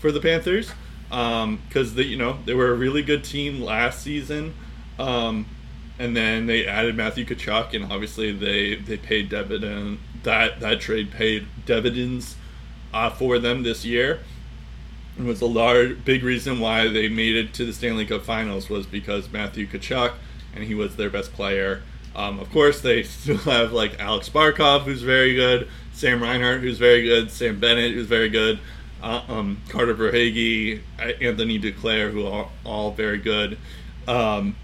for 0.01 0.11
the 0.11 0.21
Panthers 0.21 0.73
because 1.09 1.95
they 1.95 2.03
you 2.03 2.17
know 2.17 2.39
they 2.45 2.55
were 2.55 2.71
a 2.71 2.75
really 2.75 3.03
good 3.03 3.25
team 3.25 3.61
last 3.61 4.03
season. 4.03 4.55
Um, 4.99 5.47
and 5.99 6.17
then 6.17 6.47
they 6.47 6.67
added 6.67 6.97
Matthew 6.97 7.25
Tkachuk, 7.25 7.73
and 7.73 7.93
obviously 7.93 8.33
they 8.33 8.77
they 8.77 8.97
paid 8.97 9.29
dividend 9.29 9.99
that 10.25 10.61
that 10.61 10.81
trade 10.81 11.13
paid 11.13 11.47
dividends 11.67 12.37
uh, 12.93 13.11
for 13.11 13.39
them 13.39 13.63
this 13.63 13.85
year. 13.85 14.21
Was 15.19 15.41
a 15.41 15.47
large 15.47 16.05
big 16.05 16.25
reason 16.25 16.59
why 16.59 16.89
they 16.89 17.09
made 17.09 17.37
it 17.37 17.55
to 17.55 17.65
the 17.65 17.73
Stanley 17.73 18.05
Cup 18.05 18.23
Finals 18.23 18.69
was 18.69 18.85
because 18.87 19.31
Matthew 19.31 19.67
Tkachuk, 19.67 20.15
and 20.55 20.65
he 20.65 20.75
was 20.75 20.97
their 20.97 21.09
best 21.11 21.33
player. 21.33 21.83
Um, 22.17 22.41
of 22.41 22.51
course, 22.51 22.81
they 22.81 23.03
still 23.05 23.37
have 23.39 23.73
like 23.73 24.01
Alex 24.01 24.29
Barkov, 24.29 24.83
who's 24.83 25.03
very 25.03 25.35
good, 25.35 25.69
Sam 25.93 26.23
Reinhart, 26.23 26.63
who's 26.63 26.79
very 26.79 27.03
good, 27.05 27.31
Sam 27.31 27.61
Bennett, 27.61 27.95
who's 27.95 28.07
very 28.07 28.29
good. 28.29 28.59
uh, 29.03 29.23
um, 29.29 29.61
Carter 29.69 29.95
Verhaeghe, 29.95 30.81
Anthony 30.99 31.61
Duclair, 31.61 32.11
who 32.11 32.27
are 32.27 32.49
all 32.65 32.91
very 32.91 33.19
good. 33.19 33.59
Um, 34.09 34.57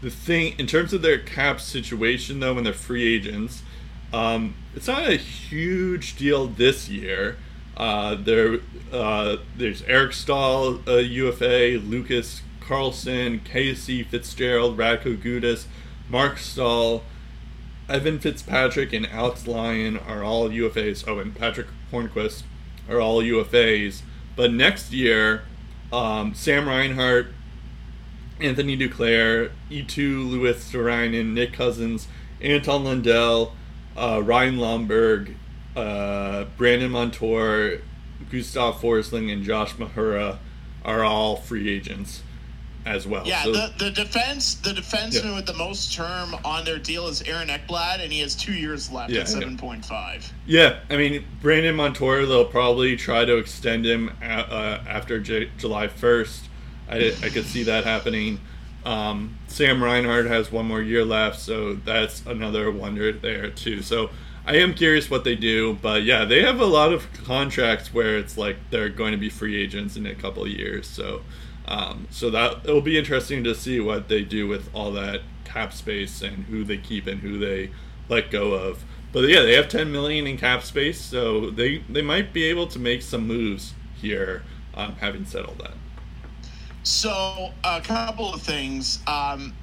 the 0.00 0.10
thing 0.10 0.54
in 0.58 0.66
terms 0.66 0.92
of 0.92 1.02
their 1.02 1.18
cap 1.18 1.60
situation 1.60 2.40
though 2.40 2.54
when 2.54 2.64
they're 2.64 2.72
free 2.72 3.14
agents 3.14 3.62
um, 4.12 4.54
it's 4.74 4.86
not 4.86 5.08
a 5.08 5.16
huge 5.16 6.16
deal 6.16 6.46
this 6.46 6.88
year 6.88 7.36
uh, 7.78 8.16
there 8.16 8.60
uh, 8.92 9.36
there's 9.56 9.82
Eric 9.82 10.12
Staal, 10.12 10.80
uh, 10.86 10.96
UFA 10.96 11.80
Lucas 11.82 12.42
Carlsson, 12.60 13.42
Casey 13.44 14.02
Fitzgerald 14.02 14.76
Radko 14.76 15.16
Gudas 15.16 15.66
Marc 16.10 16.38
Staal, 16.38 17.02
Evan 17.88 18.18
Fitzpatrick 18.18 18.92
and 18.92 19.06
Alex 19.06 19.46
Lyon 19.46 19.96
are 19.96 20.22
all 20.22 20.50
UFAs 20.50 21.04
oh 21.06 21.18
and 21.18 21.34
Patrick 21.34 21.68
Hornqvist 21.90 22.42
are 22.88 23.00
all 23.00 23.22
UFAs 23.22 24.02
but 24.36 24.52
next 24.52 24.92
year 24.92 25.44
um, 25.92 26.34
Sam 26.34 26.68
Reinhart 26.68 27.28
Anthony 28.40 28.76
Duclair, 28.76 29.50
Eetu 29.70 30.28
Luostarinen, 30.30 31.32
Nick 31.32 31.52
Cousins, 31.52 32.08
Anton 32.40 32.84
Lundell, 32.84 33.52
uh, 33.96 34.22
Ryan 34.24 34.58
Lomberg, 34.58 35.34
uh, 35.78 36.44
Brandon 36.56 36.90
Montour, 36.90 37.78
Gustav 38.30 38.80
Forsling, 38.80 39.32
and 39.32 39.42
Josh 39.44 39.74
Mahura 39.74 40.38
are 40.84 41.04
all 41.04 41.36
free 41.36 41.68
agents 41.68 42.22
as 42.86 43.06
well. 43.06 43.26
Yeah, 43.26 43.42
So- 43.44 43.52
the, 43.52 43.72
the 43.78 43.90
defense, 43.90 44.54
the 44.54 44.70
defenseman 44.70 45.24
Yeah. 45.24 45.34
with 45.36 45.46
the 45.46 45.54
most 45.54 45.92
term 45.94 46.34
on 46.44 46.64
their 46.64 46.78
deal 46.78 47.06
is 47.08 47.20
Aaron 47.22 47.48
Ekblad, 47.48 48.02
and 48.02 48.10
he 48.12 48.20
has 48.20 48.34
two 48.34 48.52
years 48.54 48.90
left 48.90 49.10
Yeah, 49.12 49.20
at 49.22 49.28
seven 49.28 49.56
point 49.58 49.84
five. 49.84 50.32
Yeah, 50.46 50.78
I 50.90 50.96
mean 50.96 51.24
Brandon 51.42 51.74
Montour. 51.76 52.24
They'll 52.26 52.44
probably 52.46 52.96
try 52.96 53.24
to 53.24 53.36
extend 53.36 53.84
him 53.84 54.10
a 54.22 54.24
uh, 54.24 54.84
after 54.88 55.20
J- 55.20 55.50
July 55.58 55.88
first. 55.88 56.44
I, 56.88 57.12
I 57.22 57.28
could 57.28 57.44
see 57.44 57.64
that 57.64 57.84
happening. 57.84 58.40
Um, 58.86 59.36
Sam 59.48 59.82
Reinhart 59.84 60.26
has 60.26 60.50
one 60.50 60.64
more 60.66 60.80
year 60.80 61.04
left, 61.04 61.38
so 61.40 61.74
that's 61.74 62.24
another 62.24 62.70
wonder 62.70 63.12
there 63.12 63.50
too. 63.50 63.82
So 63.82 64.08
I 64.48 64.56
am 64.56 64.74
curious 64.74 65.10
what 65.10 65.24
they 65.24 65.36
do, 65.36 65.74
but 65.82 66.04
yeah, 66.04 66.24
they 66.24 66.42
have 66.42 66.60
a 66.60 66.66
lot 66.66 66.92
of 66.92 67.12
contracts 67.24 67.92
where 67.92 68.16
it's 68.18 68.38
like 68.38 68.56
they're 68.70 68.88
going 68.88 69.12
to 69.12 69.18
be 69.18 69.28
free 69.30 69.60
agents 69.62 69.96
in 69.96 70.06
a 70.06 70.14
couple 70.14 70.44
of 70.44 70.48
years. 70.50 70.88
So 70.88 71.22
um, 71.66 72.08
so 72.10 72.30
that 72.30 72.60
it'll 72.64 72.80
be 72.80 72.98
interesting 72.98 73.44
to 73.44 73.54
see 73.54 73.78
what 73.80 74.08
they 74.08 74.24
do 74.24 74.48
with 74.48 74.70
all 74.74 74.92
that 74.92 75.22
cap 75.44 75.72
space 75.74 76.22
and 76.22 76.46
who 76.46 76.64
they 76.64 76.78
keep 76.78 77.06
and 77.06 77.20
who 77.20 77.38
they 77.38 77.72
let 78.08 78.30
go 78.30 78.54
of. 78.54 78.84
But 79.12 79.28
yeah, 79.28 79.42
they 79.42 79.54
have 79.54 79.68
10 79.68 79.92
million 79.92 80.26
in 80.26 80.38
cap 80.38 80.62
space, 80.62 81.00
so 81.00 81.50
they 81.50 81.78
they 81.88 82.02
might 82.02 82.32
be 82.32 82.44
able 82.44 82.66
to 82.68 82.78
make 82.78 83.02
some 83.02 83.26
moves 83.26 83.74
here. 83.94 84.44
Um, 84.74 84.96
having 84.96 85.26
said 85.26 85.44
all 85.44 85.56
that, 85.56 85.74
So 86.82 87.52
a 87.64 87.80
couple 87.82 88.32
of 88.32 88.42
things. 88.42 89.00
Um, 89.06 89.58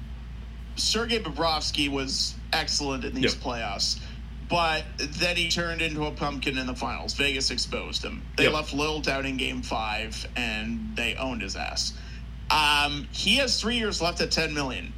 Sergei 0.76 1.20
Bobrovsky 1.20 1.88
was 1.90 2.40
excellent 2.52 3.04
in 3.04 3.14
these 3.14 3.34
Yep. 3.34 3.34
playoffs, 3.34 4.00
but 4.48 4.84
then 4.98 5.36
he 5.36 5.48
turned 5.48 5.82
into 5.82 6.04
a 6.06 6.10
pumpkin 6.10 6.58
in 6.58 6.66
the 6.66 6.74
finals. 6.74 7.14
Vegas 7.14 7.50
exposed 7.50 8.04
him. 8.04 8.22
They 8.36 8.44
Yep. 8.44 8.52
left 8.52 8.72
Lil 8.74 9.00
down 9.00 9.26
in 9.26 9.36
Game 9.36 9.62
Five, 9.62 10.26
and 10.36 10.94
they 10.96 11.14
owned 11.16 11.42
his 11.42 11.56
ass. 11.56 11.92
Um, 12.50 13.08
he 13.12 13.36
has 13.36 13.60
three 13.60 13.76
years 13.76 14.00
left 14.00 14.20
at 14.20 14.30
ten 14.30 14.54
million. 14.54 14.92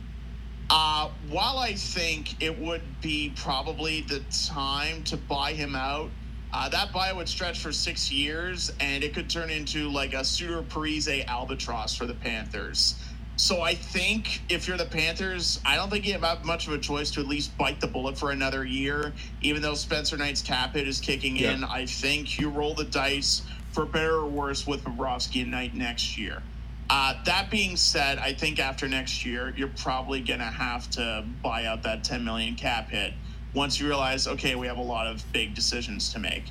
Uh, 0.71 1.09
while 1.31 1.59
I 1.59 1.73
think 1.75 2.43
it 2.43 2.59
would 2.59 2.83
be 3.01 3.33
probably 3.37 4.03
the 4.03 4.21
time 4.47 5.03
to 5.05 5.17
buy 5.17 5.55
him 5.55 5.75
out, 5.75 6.11
uh, 6.53 6.69
that 6.69 6.93
buy 6.93 7.11
would 7.13 7.29
stretch 7.29 7.59
for 7.59 7.73
six 7.73 8.13
years, 8.13 8.71
and 8.81 9.03
it 9.03 9.15
could 9.15 9.31
turn 9.31 9.49
into 9.49 9.89
like 9.91 10.13
a 10.13 10.23
Suter 10.25 10.63
Parise 10.63 11.25
albatross 11.27 11.95
for 11.95 12.05
the 12.07 12.15
Panthers. 12.15 12.97
So 13.39 13.63
I 13.63 13.75
think 13.75 14.43
if 14.49 14.67
you're 14.67 14.77
the 14.77 14.85
Panthers, 14.85 15.61
I 15.65 15.77
don't 15.77 15.89
think 15.91 16.05
you 16.05 16.19
have 16.19 16.45
much 16.45 16.67
of 16.67 16.73
a 16.73 16.79
choice 16.79 17.09
to 17.13 17.21
at 17.21 17.29
least 17.29 17.57
bite 17.57 17.81
the 17.81 17.87
bullet 17.87 18.19
for 18.19 18.33
another 18.33 18.65
year. 18.65 19.13
Even 19.43 19.63
though 19.63 19.75
Spencer 19.75 20.17
Knight's 20.17 20.43
cap 20.43 20.75
hit 20.75 20.89
is 20.89 20.99
kicking 21.01 21.37
Yeah. 21.37 21.53
in, 21.53 21.63
I 21.65 21.87
think 21.87 22.41
you 22.41 22.49
roll 22.49 22.75
the 22.75 22.85
dice 22.85 23.43
for 23.71 23.87
better 23.87 24.17
or 24.17 24.27
worse 24.27 24.67
with 24.67 24.83
Bobrovsky 24.83 25.43
and 25.43 25.53
Knight 25.53 25.73
next 25.73 26.19
year. 26.19 26.43
Uh, 26.91 27.15
that 27.27 27.49
being 27.49 27.77
said, 27.77 28.19
I 28.19 28.33
think 28.35 28.59
after 28.59 28.89
next 28.89 29.25
year, 29.25 29.55
you're 29.57 29.69
probably 29.69 30.21
going 30.21 30.41
to 30.41 30.47
have 30.47 30.91
to 30.91 31.25
buy 31.41 31.67
out 31.67 31.85
that 31.85 32.03
10 32.03 32.25
million 32.25 32.57
cap 32.57 32.91
hit 32.91 33.13
once 33.55 33.79
you 33.79 33.87
realize, 33.87 34.27
okay, 34.27 34.57
we 34.57 34.67
have 34.67 34.79
a 34.79 34.83
lot 34.83 35.07
of 35.07 35.25
big 35.33 35.55
decisions 35.55 36.13
to 36.13 36.19
make. 36.19 36.47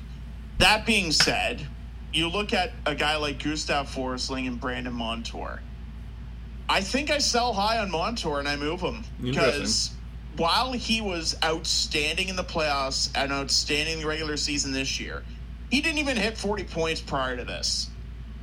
That 0.56 0.86
being 0.86 1.12
said, 1.12 1.66
you 2.14 2.28
look 2.28 2.54
at 2.54 2.72
a 2.86 2.94
guy 2.94 3.16
like 3.16 3.42
Gustav 3.42 3.94
Forsling 3.94 4.46
and 4.46 4.58
Brandon 4.58 4.94
Montour. 4.94 5.60
I 6.68 6.80
think 6.80 7.10
I 7.10 7.18
sell 7.18 7.52
high 7.52 7.78
on 7.78 7.90
Montour 7.90 8.38
and 8.38 8.48
I 8.48 8.56
move 8.56 8.80
him 8.80 9.04
because 9.22 9.90
while 10.36 10.72
he 10.72 11.00
was 11.00 11.36
outstanding 11.42 12.28
in 12.28 12.36
the 12.36 12.44
playoffs 12.44 13.10
and 13.14 13.32
outstanding 13.32 13.94
in 13.94 14.00
the 14.00 14.06
regular 14.06 14.36
season 14.36 14.72
this 14.72 15.00
year, 15.00 15.22
he 15.70 15.80
didn't 15.80 15.98
even 15.98 16.16
hit 16.16 16.36
40 16.36 16.64
points 16.64 17.00
prior 17.00 17.36
to 17.36 17.44
this. 17.44 17.88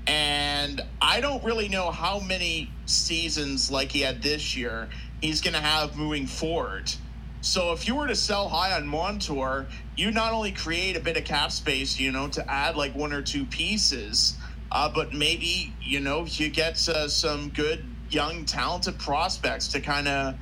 And 0.07 0.81
I 1.01 1.21
don't 1.21 1.43
really 1.43 1.67
know 1.67 1.91
how 1.91 2.19
many 2.19 2.71
seasons 2.85 3.71
like 3.71 3.91
he 3.91 4.01
had 4.01 4.21
this 4.21 4.55
year 4.55 4.89
he's 5.21 5.41
going 5.41 5.53
to 5.53 5.59
have 5.61 5.97
moving 5.97 6.27
forward. 6.27 6.91
So 7.41 7.73
if 7.73 7.87
you 7.87 7.95
were 7.95 8.07
to 8.07 8.15
sell 8.15 8.49
high 8.49 8.75
on 8.75 8.87
Montour, 8.87 9.67
you 9.95 10.11
not 10.11 10.33
only 10.33 10.51
create 10.51 10.97
a 10.97 10.99
bit 10.99 11.17
of 11.17 11.25
cap 11.25 11.51
space, 11.51 11.99
you 11.99 12.11
know, 12.11 12.27
to 12.29 12.51
add 12.51 12.75
like 12.75 12.95
one 12.95 13.13
or 13.13 13.21
two 13.21 13.45
pieces, 13.45 14.35
uh, 14.71 14.89
but 14.89 15.13
maybe 15.13 15.73
you 15.81 15.99
know 15.99 16.25
you 16.25 16.49
get 16.49 16.87
uh, 16.89 17.07
some 17.07 17.49
good 17.49 17.85
young 18.15 18.45
talented 18.45 18.97
prospects 18.97 19.67
to 19.67 19.81
kind 19.81 20.07
of 20.07 20.35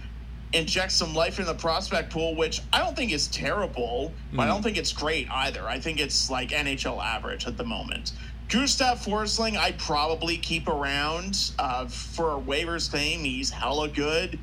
inject 0.54 0.92
some 0.92 1.16
life 1.16 1.40
in 1.40 1.46
the 1.48 1.56
prospect 1.56 2.12
pool, 2.12 2.36
which 2.36 2.62
I 2.72 2.78
don't 2.78 2.96
think 2.96 3.12
is 3.12 3.28
terrible, 3.28 4.12
but 4.32 4.44
I 4.44 4.48
don't 4.48 4.62
think 4.62 4.78
it's 4.78 4.94
great 4.94 5.28
either. 5.32 5.68
I 5.68 5.80
think 5.80 6.00
it's 6.00 6.30
like 6.30 6.50
NHL 6.50 7.04
average 7.04 7.48
at 7.48 7.58
the 7.58 7.64
moment. 7.64 8.14
Gustav 8.50 9.00
Forsling, 9.04 9.58
I'd 9.58 9.80
probably 9.80 10.38
keep 10.38 10.68
around 10.68 11.52
uh, 11.58 11.88
for 11.88 12.38
a 12.38 12.40
waivers 12.40 12.92
claim. 12.92 13.24
He's 13.24 13.50
hella 13.50 13.88
good. 13.88 14.38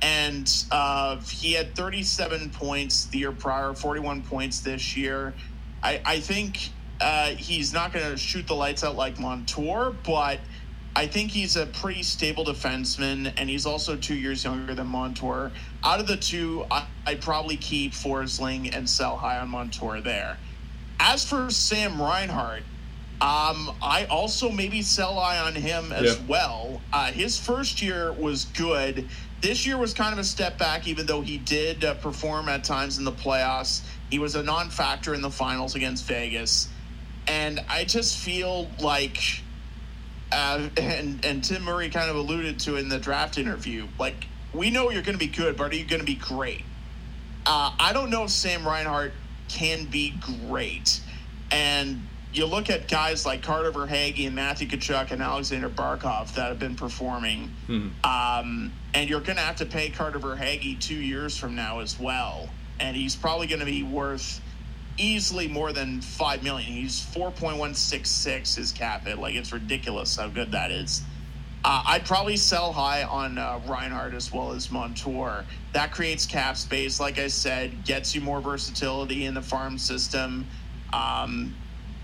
And 0.00 0.52
uh, 0.72 1.20
he 1.20 1.52
had 1.52 1.76
37 1.76 2.50
points 2.50 3.04
the 3.06 3.18
year 3.18 3.30
prior, 3.30 3.72
41 3.72 4.22
points 4.22 4.58
this 4.58 4.96
year. 4.96 5.32
I, 5.80 6.00
I 6.04 6.18
think 6.18 6.70
uh, 7.00 7.30
he's 7.36 7.72
not 7.72 7.92
going 7.92 8.10
to 8.10 8.16
shoot 8.16 8.48
the 8.48 8.54
lights 8.54 8.82
out 8.82 8.96
like 8.96 9.20
Montour, 9.20 9.94
but 10.04 10.40
I 10.94 11.06
think 11.06 11.30
he's 11.30 11.56
a 11.56 11.66
pretty 11.66 12.02
stable 12.02 12.44
defenseman, 12.44 13.32
and 13.38 13.48
he's 13.48 13.64
also 13.64 13.96
two 13.96 14.14
years 14.14 14.44
younger 14.44 14.74
than 14.74 14.86
Montour. 14.88 15.50
Out 15.82 16.00
of 16.00 16.06
the 16.06 16.16
two, 16.18 16.66
I, 16.70 16.86
I'd 17.06 17.22
probably 17.22 17.56
keep 17.56 17.92
Forsling 17.92 18.76
and 18.76 18.88
sell 18.88 19.16
high 19.16 19.38
on 19.38 19.48
Montour 19.48 20.00
there. 20.02 20.36
As 21.00 21.24
for 21.24 21.50
Sam 21.50 22.00
Reinhart, 22.00 22.62
um, 23.22 23.70
I 23.80 24.06
also 24.10 24.50
maybe 24.50 24.82
sell 24.82 25.14
high 25.18 25.38
on 25.38 25.54
him 25.54 25.92
as 25.92 26.18
Yeah. 26.18 26.26
well. 26.26 26.82
Uh, 26.92 27.10
his 27.12 27.38
first 27.38 27.80
year 27.80 28.12
was 28.12 28.44
good. 28.46 29.08
This 29.40 29.64
year 29.66 29.78
was 29.78 29.94
kind 29.94 30.12
of 30.12 30.18
a 30.18 30.24
step 30.24 30.58
back, 30.58 30.86
even 30.86 31.06
though 31.06 31.22
he 31.22 31.38
did 31.38 31.84
uh, 31.84 31.94
perform 31.94 32.48
at 32.48 32.64
times 32.64 32.98
in 32.98 33.04
the 33.04 33.12
playoffs. 33.12 33.80
He 34.10 34.18
was 34.18 34.34
a 34.34 34.42
non 34.42 34.70
factor 34.70 35.14
in 35.14 35.22
the 35.22 35.30
finals 35.30 35.74
against 35.74 36.04
Vegas. 36.06 36.68
And 37.26 37.60
I 37.68 37.84
just 37.84 38.18
feel 38.18 38.68
like 38.80 39.42
uh, 40.32 40.68
and 40.76 41.24
and 41.24 41.44
Tim 41.44 41.62
Murray 41.62 41.90
kind 41.90 42.10
of 42.10 42.16
alluded 42.16 42.58
to 42.60 42.76
in 42.76 42.88
the 42.88 42.98
draft 42.98 43.38
interview. 43.38 43.86
Like 43.98 44.26
we 44.54 44.70
know 44.70 44.90
you're 44.90 45.02
going 45.02 45.18
to 45.18 45.24
be 45.24 45.32
good, 45.32 45.56
but 45.56 45.72
are 45.72 45.76
you 45.76 45.84
going 45.84 46.00
to 46.00 46.06
be 46.06 46.14
great? 46.14 46.62
Uh, 47.46 47.74
I 47.78 47.92
don't 47.92 48.10
know 48.10 48.24
if 48.24 48.30
Sam 48.30 48.66
Reinhart 48.66 49.12
can 49.48 49.86
be 49.86 50.14
great, 50.48 51.00
and 51.50 52.06
you 52.32 52.46
look 52.46 52.70
at 52.70 52.88
guys 52.88 53.26
like 53.26 53.42
Carter 53.42 53.70
Verhaeghe 53.72 54.26
and 54.26 54.34
Matthew 54.34 54.66
Tkachuk 54.68 55.10
and 55.10 55.20
Alexander 55.20 55.68
Barkov 55.68 56.32
that 56.34 56.48
have 56.48 56.58
been 56.58 56.76
performing, 56.76 57.50
Hmm. 57.66 57.88
um, 58.04 58.72
and 58.94 59.10
you're 59.10 59.20
going 59.20 59.36
to 59.36 59.42
have 59.42 59.56
to 59.56 59.66
pay 59.66 59.90
Carter 59.90 60.18
Verhaeghe 60.18 60.80
two 60.80 60.94
years 60.94 61.36
from 61.36 61.54
now 61.54 61.80
as 61.80 61.98
well, 61.98 62.48
and 62.80 62.96
he's 62.96 63.16
probably 63.16 63.46
going 63.48 63.60
to 63.60 63.66
be 63.66 63.82
worth 63.82 64.40
easily 64.98 65.48
more 65.48 65.72
than 65.72 66.00
five 66.00 66.42
million. 66.42 66.72
He's 66.72 67.00
four 67.00 67.30
point 67.30 67.58
one 67.58 67.74
six 67.74 68.10
six 68.10 68.54
his 68.54 68.72
cap 68.72 69.06
hit. 69.06 69.18
Like 69.18 69.34
it's 69.34 69.52
ridiculous 69.52 70.16
how 70.16 70.28
good 70.28 70.52
that 70.52 70.70
is. 70.70 71.02
Uh, 71.64 71.82
I'd 71.86 72.04
probably 72.04 72.36
sell 72.36 72.72
high 72.72 73.04
on 73.04 73.38
uh, 73.38 73.60
Reinhart 73.68 74.14
as 74.14 74.32
well 74.32 74.52
as 74.52 74.70
Montour. 74.70 75.44
That 75.72 75.92
creates 75.92 76.26
cap 76.26 76.56
space. 76.56 76.98
Like 76.98 77.20
I 77.20 77.28
said, 77.28 77.84
gets 77.84 78.14
you 78.14 78.20
more 78.20 78.40
versatility 78.40 79.26
in 79.26 79.34
the 79.34 79.42
farm 79.42 79.78
system. 79.78 80.46
Um, 80.92 81.54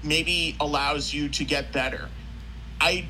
maybe 0.05 0.56
allows 0.60 1.12
you 1.12 1.28
to 1.31 1.44
get 1.44 1.73
better. 1.73 2.09
I 2.81 3.09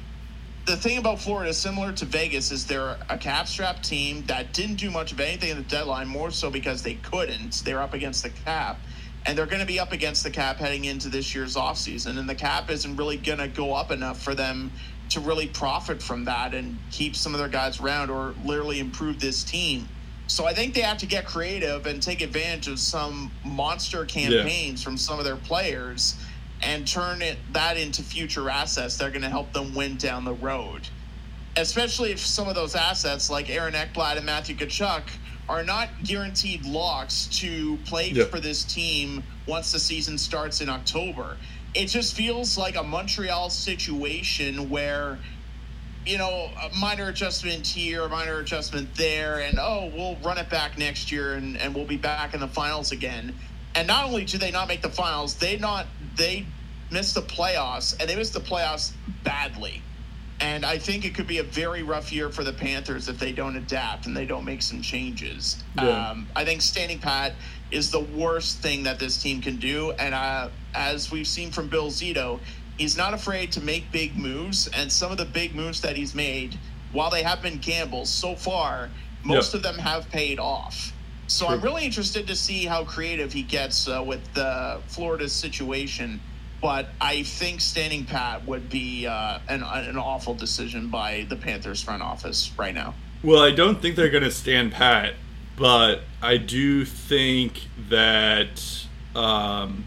the 0.69 0.77
thing 0.77 0.99
about 0.99 1.19
Florida, 1.19 1.53
similar 1.55 1.93
to 1.95 2.05
Vegas, 2.05 2.51
is 2.53 2.67
they're 2.67 2.99
a 3.09 3.17
cap 3.17 3.49
strap 3.49 3.83
team 3.83 4.23
that 4.27 4.53
didn't 4.53 4.77
do 4.77 4.91
much 4.91 5.13
of 5.13 5.21
anything 5.21 5.51
at 5.51 5.57
the 5.57 5.63
deadline, 5.63 6.07
more 6.07 6.31
so 6.31 6.51
because 6.51 6.83
they 6.83 6.95
couldn't. 6.95 7.63
They 7.65 7.73
were 7.73 7.81
up 7.81 7.95
against 7.95 8.23
the 8.23 8.31
cap. 8.31 8.79
And 9.27 9.37
they're 9.37 9.47
going 9.47 9.61
to 9.61 9.67
be 9.67 9.79
up 9.79 9.93
against 9.93 10.23
the 10.23 10.31
cap 10.31 10.57
heading 10.57 10.85
into 10.85 11.09
this 11.09 11.35
year's 11.35 11.57
offseason. 11.57 12.19
And 12.19 12.29
the 12.29 12.35
cap 12.35 12.71
isn't 12.71 12.97
really 12.97 13.17
going 13.17 13.39
to 13.39 13.49
go 13.49 13.75
up 13.75 13.91
enough 13.91 14.23
for 14.23 14.35
them 14.35 14.71
to 15.11 15.21
really 15.21 15.47
profit 15.47 16.03
from 16.03 16.25
that 16.25 16.55
and 16.55 16.79
keep 16.91 17.17
some 17.17 17.35
of 17.35 17.41
their 17.41 17.49
guys 17.49 17.81
around 17.81 18.11
or 18.11 18.35
literally 18.45 18.79
improve 18.79 19.21
this 19.21 19.43
team. 19.43 19.89
So 20.27 20.45
I 20.45 20.53
think 20.53 20.75
they 20.75 20.83
have 20.83 20.99
to 20.99 21.07
get 21.07 21.25
creative 21.25 21.87
and 21.87 22.03
take 22.03 22.21
advantage 22.21 22.69
of 22.69 22.79
some 22.79 23.31
monster 23.45 24.05
campaigns 24.05 24.81
yeah. 24.81 24.85
from 24.85 24.99
some 24.99 25.19
of 25.19 25.25
their 25.25 25.37
players 25.37 26.17
and 26.63 26.87
turn 26.87 27.23
it 27.23 27.39
that 27.53 27.77
into 27.77 28.03
future 28.03 28.51
assets 28.51 28.97
that 28.99 29.07
are 29.07 29.11
going 29.11 29.23
to 29.23 29.31
help 29.31 29.53
them 29.53 29.75
win 29.75 29.97
down 29.97 30.25
the 30.25 30.35
road. 30.35 30.87
Especially 31.57 32.13
if 32.13 32.19
some 32.19 32.47
of 32.47 32.55
those 32.55 32.75
assets 32.75 33.31
like 33.31 33.49
Aaron 33.49 33.75
Ekblad 33.75 34.17
and 34.17 34.27
Matthew 34.27 34.55
Tkachuk 34.55 35.03
are 35.49 35.65
not 35.65 35.89
guaranteed 36.05 36.65
locks 36.65 37.27
to 37.27 37.77
play 37.85 38.11
yeah. 38.11 38.25
for 38.25 38.41
this 38.41 38.65
team 38.65 39.23
once 39.47 39.73
the 39.73 39.79
season 39.79 40.19
starts 40.19 40.61
in 40.61 40.69
October. 40.69 41.37
It 41.75 41.87
just 41.87 42.15
feels 42.15 42.59
like 42.59 42.77
a 42.77 42.83
Montreal 42.83 43.51
situation 43.51 44.69
where 44.69 45.19
you 46.09 46.17
know, 46.17 46.51
a 46.63 46.75
minor 46.75 47.09
adjustment 47.09 47.67
here, 47.67 48.03
a 48.03 48.09
minor 48.09 48.39
adjustment 48.39 48.95
there, 48.95 49.41
and 49.41 49.59
oh, 49.61 49.93
we'll 49.95 50.17
run 50.25 50.39
it 50.39 50.49
back 50.49 50.79
next 50.79 51.13
year 51.13 51.35
and, 51.35 51.59
and 51.59 51.75
we'll 51.75 51.85
be 51.85 51.99
back 51.99 52.33
in 52.33 52.41
the 52.41 52.49
finals 52.49 52.93
again. 52.93 53.35
And 53.75 53.87
not 53.87 54.07
only 54.07 54.25
do 54.25 54.39
they 54.39 54.51
not 54.51 54.69
make 54.69 54.81
the 54.81 54.89
finals, 54.89 55.35
they 55.35 55.59
not 55.59 55.87
they 56.17 56.47
missed 56.91 57.15
the 57.15 57.23
playoffs 57.23 57.95
and 58.01 58.09
they 58.09 58.17
missed 58.17 58.33
the 58.33 58.41
playoffs 58.41 58.93
badly. 59.23 59.83
And 60.41 60.65
I 60.65 60.79
think 60.79 61.05
it 61.05 61.15
could 61.15 61.27
be 61.27 61.39
a 61.39 61.43
very 61.43 61.83
rough 61.83 62.13
year 62.13 62.31
for 62.31 62.45
the 62.45 62.53
Panthers 62.53 63.09
if 63.09 63.19
they 63.19 63.33
don't 63.33 63.57
adapt 63.57 64.07
and 64.07 64.17
they 64.17 64.27
don't 64.27 64.45
make 64.45 64.63
some 64.63 64.81
changes. 64.81 65.63
Yeah. 65.77 66.11
Um, 66.11 66.29
I 66.37 66.45
think 66.45 66.63
standing 66.63 67.01
pat 67.01 67.35
is 67.71 67.91
the 67.91 68.01
worst 68.01 68.59
thing 68.59 68.85
that 68.85 68.99
this 68.99 69.21
team 69.21 69.41
can 69.43 69.57
do. 69.57 69.91
And 69.93 70.15
uh, 70.15 70.51
as 70.75 71.11
we've 71.11 71.27
seen 71.27 71.51
from 71.51 71.69
Bill 71.69 71.89
Zito, 71.89 72.39
he's 72.79 72.97
not 72.97 73.15
afraid 73.15 73.51
to 73.53 73.61
make 73.61 73.91
big 73.91 74.17
moves, 74.17 74.69
and 74.69 74.91
some 74.91 75.11
of 75.11 75.19
the 75.19 75.25
big 75.25 75.55
moves 75.55 75.81
that 75.81 75.97
he's 75.97 76.15
made, 76.15 76.57
while 76.93 77.11
they 77.11 77.23
have 77.23 77.43
been 77.43 77.59
gambles 77.59 78.09
so 78.09 78.35
far, 78.35 78.91
most 79.25 79.55
of 79.55 79.63
them 79.63 79.77
have 79.77 80.09
paid 80.09 80.39
off. 80.39 80.93
So 81.27 81.47
True. 81.47 81.57
I'm 81.57 81.61
really 81.61 81.85
interested 81.85 82.27
to 82.29 82.37
see 82.37 82.65
how 82.65 82.85
creative 82.85 83.33
he 83.33 83.43
gets 83.43 83.89
uh, 83.89 84.03
with 84.03 84.23
the 84.33 84.81
Florida 84.87 85.29
situation. 85.29 86.21
But 86.61 86.89
I 87.01 87.23
think 87.23 87.61
standing 87.61 88.05
pat 88.05 88.47
would 88.47 88.69
be 88.69 89.07
uh, 89.07 89.39
an, 89.49 89.63
an 89.63 89.97
awful 89.97 90.35
decision 90.35 90.89
by 90.89 91.27
the 91.29 91.37
Panthers 91.37 91.83
front 91.83 92.03
office 92.03 92.51
right 92.59 92.75
now. 92.75 92.95
Well, 93.23 93.41
I 93.41 93.53
don't 93.53 93.81
think 93.81 93.97
they're 93.97 94.11
going 94.11 94.25
to 94.25 94.31
stand 94.31 94.73
pat, 94.73 95.15
but 95.57 96.03
I 96.21 96.37
do 96.37 96.85
think 96.85 97.69
that 97.89 98.87
um, 99.15 99.85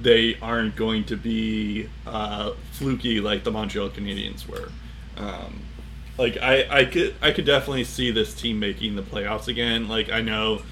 they 0.00 0.36
aren't 0.40 0.76
going 0.76 1.04
to 1.04 1.16
be 1.16 1.88
uh, 2.06 2.52
fluky 2.72 3.20
like 3.20 3.44
the 3.44 3.50
Montreal 3.50 3.90
Canadiens 3.90 4.46
were. 4.46 4.70
Um, 5.16 5.62
like 6.18 6.38
I, 6.38 6.66
I 6.70 6.84
could 6.86 7.14
I 7.20 7.30
could 7.30 7.44
definitely 7.44 7.84
see 7.84 8.10
this 8.10 8.34
team 8.34 8.58
making 8.58 8.96
the 8.96 9.02
playoffs 9.02 9.48
again. 9.48 9.88
Like 9.88 10.10
I 10.10 10.20
know, 10.20 10.62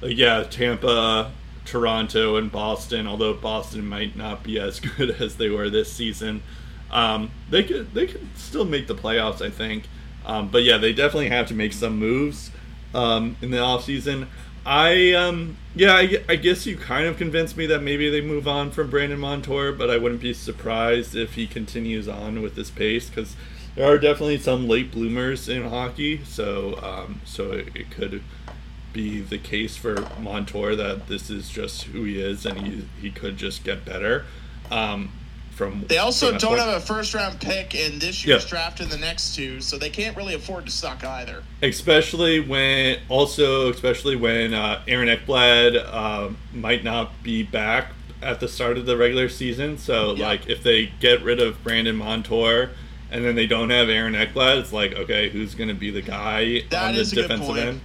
like, 0.00 0.16
yeah, 0.16 0.42
Tampa, 0.42 1.32
Toronto, 1.64 2.36
and 2.36 2.50
Boston. 2.50 3.06
Although 3.06 3.34
Boston 3.34 3.86
might 3.86 4.16
not 4.16 4.42
be 4.42 4.58
as 4.58 4.80
good 4.96 5.10
as 5.20 5.36
they 5.36 5.48
were 5.48 5.70
this 5.70 5.92
season, 5.92 6.42
um, 6.90 7.30
they 7.50 7.62
could 7.62 7.94
they 7.94 8.06
could 8.06 8.26
still 8.36 8.64
make 8.64 8.86
the 8.86 8.94
playoffs. 8.94 9.40
I 9.44 9.50
think. 9.50 9.84
Um, 10.24 10.48
but 10.48 10.62
yeah, 10.62 10.78
they 10.78 10.92
definitely 10.92 11.30
have 11.30 11.48
to 11.48 11.54
make 11.54 11.72
some 11.72 11.98
moves 11.98 12.52
um, 12.94 13.36
in 13.40 13.50
the 13.50 13.58
off 13.58 13.84
season. 13.84 14.28
I 14.64 15.12
um 15.12 15.56
yeah 15.74 15.94
I, 15.94 16.22
I, 16.28 16.36
guess 16.36 16.66
you 16.66 16.76
kind 16.76 17.06
of 17.06 17.16
convinced 17.16 17.56
me 17.56 17.66
that 17.66 17.82
maybe 17.82 18.08
they 18.10 18.20
move 18.20 18.46
on 18.46 18.70
from 18.70 18.90
Brandon 18.90 19.18
Montour, 19.18 19.72
but 19.72 19.90
I 19.90 19.96
wouldn't 19.96 20.20
be 20.20 20.32
surprised 20.32 21.16
if 21.16 21.34
he 21.34 21.48
continues 21.48 22.06
on 22.06 22.42
with 22.42 22.54
this 22.54 22.70
pace 22.70 23.08
because 23.08 23.34
there 23.74 23.90
are 23.90 23.98
definitely 23.98 24.38
some 24.38 24.68
late 24.68 24.92
bloomers 24.92 25.48
in 25.48 25.68
hockey. 25.68 26.22
So 26.24 26.78
um, 26.80 27.20
so 27.24 27.50
it, 27.50 27.68
it, 27.74 27.90
could 27.90 28.22
be 28.92 29.20
the 29.20 29.38
case 29.38 29.76
for 29.76 30.08
Montour 30.20 30.74
that 30.76 31.06
this 31.08 31.30
is 31.30 31.48
just 31.48 31.84
who 31.84 32.04
he 32.04 32.20
is 32.20 32.46
and 32.46 32.66
he 32.66 32.84
he 33.00 33.10
could 33.10 33.36
just 33.36 33.64
get 33.64 33.84
better. 33.84 34.24
Um, 34.70 35.12
from 35.52 35.84
they 35.86 35.98
also 35.98 36.30
from 36.30 36.38
don't 36.38 36.58
have 36.58 36.68
a 36.68 36.80
first 36.80 37.14
round 37.14 37.40
pick 37.40 37.74
in 37.74 37.98
this 37.98 38.24
year's 38.24 38.46
draft 38.46 38.80
and 38.80 38.90
the 38.90 38.98
next 38.98 39.34
two, 39.36 39.60
so 39.60 39.78
they 39.78 39.90
can't 39.90 40.16
really 40.16 40.34
afford 40.34 40.66
to 40.66 40.72
suck 40.72 41.04
either. 41.04 41.42
Especially 41.62 42.40
when 42.40 42.98
also 43.08 43.70
especially 43.70 44.16
when 44.16 44.54
uh, 44.54 44.82
Aaron 44.88 45.08
Ekblad 45.08 45.76
uh, 45.76 46.30
might 46.52 46.84
not 46.84 47.22
be 47.22 47.42
back 47.42 47.92
at 48.22 48.40
the 48.40 48.48
start 48.48 48.78
of 48.78 48.86
the 48.86 48.96
regular 48.96 49.28
season. 49.28 49.78
So 49.78 50.12
like 50.12 50.48
if 50.48 50.62
they 50.62 50.86
get 51.00 51.22
rid 51.22 51.40
of 51.40 51.62
Brandon 51.62 51.96
Montour 51.96 52.70
and 53.10 53.24
then 53.24 53.34
they 53.34 53.46
don't 53.46 53.70
have 53.70 53.88
Aaron 53.88 54.14
Ekblad, 54.14 54.58
it's 54.58 54.72
like 54.72 54.94
okay, 54.94 55.28
who's 55.28 55.54
going 55.54 55.68
to 55.68 55.74
be 55.74 55.90
the 55.90 56.02
guy 56.02 56.62
that 56.70 56.88
on 56.88 56.94
the 56.94 57.04
defensive 57.04 57.56
end? 57.56 57.80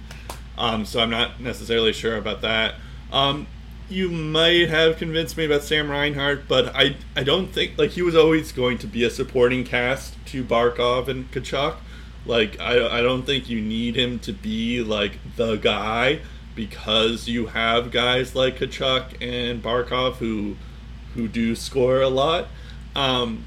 Um, 0.58 0.84
so 0.84 1.00
I'm 1.00 1.10
not 1.10 1.40
necessarily 1.40 1.92
sure 1.92 2.16
about 2.16 2.42
that. 2.42 2.74
Um, 3.12 3.46
you 3.88 4.10
might 4.10 4.68
have 4.68 4.98
convinced 4.98 5.36
me 5.36 5.46
about 5.46 5.62
Sam 5.62 5.90
Reinhart, 5.90 6.46
but 6.46 6.74
I 6.74 6.96
I 7.16 7.22
don't 7.22 7.48
think 7.48 7.78
like 7.78 7.92
he 7.92 8.02
was 8.02 8.14
always 8.14 8.52
going 8.52 8.76
to 8.78 8.86
be 8.86 9.04
a 9.04 9.10
supporting 9.10 9.64
cast 9.64 10.14
to 10.26 10.44
Barkov 10.44 11.08
and 11.08 11.30
Tkachuk. 11.30 11.76
Like 12.26 12.60
I 12.60 12.98
I 12.98 13.00
don't 13.00 13.22
think 13.22 13.48
you 13.48 13.60
need 13.60 13.96
him 13.96 14.18
to 14.20 14.32
be 14.32 14.82
like 14.82 15.18
the 15.36 15.56
guy 15.56 16.20
because 16.54 17.28
you 17.28 17.46
have 17.46 17.90
guys 17.90 18.34
like 18.34 18.58
Tkachuk 18.58 19.22
and 19.22 19.62
Barkov 19.62 20.16
who 20.16 20.56
who 21.14 21.28
do 21.28 21.54
score 21.54 22.02
a 22.02 22.08
lot. 22.08 22.48
Um, 22.94 23.44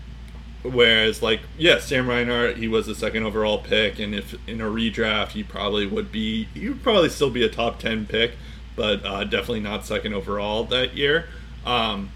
whereas 0.63 1.21
like 1.21 1.41
yeah, 1.57 1.79
Sam 1.79 2.07
Reinhart 2.07 2.57
he 2.57 2.67
was 2.67 2.87
the 2.87 2.95
second 2.95 3.23
overall 3.23 3.59
pick, 3.59 3.99
and 3.99 4.13
if 4.15 4.35
in 4.47 4.61
a 4.61 4.65
redraft 4.65 5.29
he 5.29 5.43
probably 5.43 5.85
would 5.85 6.11
be 6.11 6.45
he 6.53 6.69
would 6.69 6.83
probably 6.83 7.09
still 7.09 7.29
be 7.29 7.43
a 7.43 7.49
top 7.49 7.79
ten 7.79 8.05
pick 8.05 8.31
but 8.75 9.05
uh, 9.05 9.23
definitely 9.23 9.59
not 9.59 9.85
second 9.85 10.13
overall 10.13 10.63
that 10.65 10.95
year. 10.95 11.25
Um, 11.65 12.11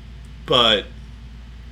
but 0.46 0.86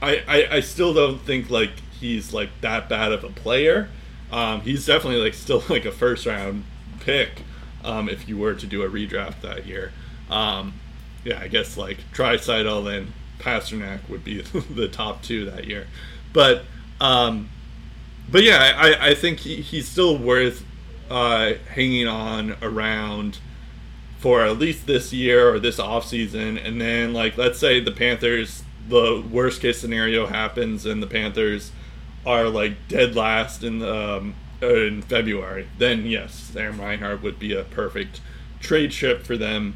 I, 0.01 0.23
I, 0.27 0.47
I 0.57 0.59
still 0.59 0.93
don't 0.93 1.19
think 1.19 1.49
like 1.49 1.71
he's 1.99 2.33
like 2.33 2.49
that 2.61 2.89
bad 2.89 3.11
of 3.11 3.23
a 3.23 3.29
player. 3.29 3.89
Um, 4.31 4.61
he's 4.61 4.85
definitely 4.85 5.21
like 5.21 5.33
still 5.33 5.63
like 5.69 5.85
a 5.85 5.91
first 5.91 6.25
round 6.25 6.65
pick 6.99 7.41
um, 7.83 8.09
if 8.09 8.27
you 8.27 8.37
were 8.37 8.53
to 8.53 8.67
do 8.67 8.83
a 8.83 8.89
redraft 8.89 9.41
that 9.41 9.65
year. 9.65 9.91
Um, 10.29 10.75
yeah, 11.23 11.39
I 11.39 11.47
guess 11.47 11.77
like 11.77 11.97
Draisaitl 12.13 12.95
and 12.97 13.13
Pastrnak 13.39 14.07
would 14.09 14.23
be 14.23 14.41
the 14.69 14.87
top 14.87 15.21
two 15.21 15.49
that 15.49 15.65
year. 15.65 15.87
But 16.33 16.65
um, 16.99 17.49
but 18.29 18.43
yeah, 18.43 18.73
I, 18.75 19.09
I 19.09 19.13
think 19.15 19.39
he, 19.39 19.61
he's 19.61 19.87
still 19.87 20.17
worth 20.17 20.65
uh, 21.09 21.53
hanging 21.73 22.07
on 22.07 22.55
around 22.61 23.39
for 24.17 24.41
at 24.41 24.57
least 24.57 24.87
this 24.87 25.11
year 25.11 25.53
or 25.53 25.59
this 25.59 25.79
off 25.79 26.07
season, 26.07 26.57
and 26.57 26.81
then 26.81 27.13
like 27.13 27.37
let's 27.37 27.59
say 27.59 27.79
the 27.79 27.91
Panthers, 27.91 28.63
the 28.89 29.23
worst 29.31 29.61
case 29.61 29.79
scenario 29.79 30.27
happens, 30.27 30.85
and 30.85 31.03
the 31.03 31.07
Panthers 31.07 31.71
are 32.25 32.47
like 32.49 32.87
dead 32.87 33.15
last 33.15 33.63
in 33.63 33.83
um, 33.83 34.35
in 34.63 35.01
February, 35.01 35.67
then 35.77 36.05
yes, 36.05 36.33
Sam 36.33 36.79
Reinhart 36.79 37.21
would 37.21 37.39
be 37.39 37.53
a 37.53 37.63
perfect 37.63 38.21
trade 38.59 38.91
chip 38.91 39.23
for 39.23 39.35
them 39.35 39.75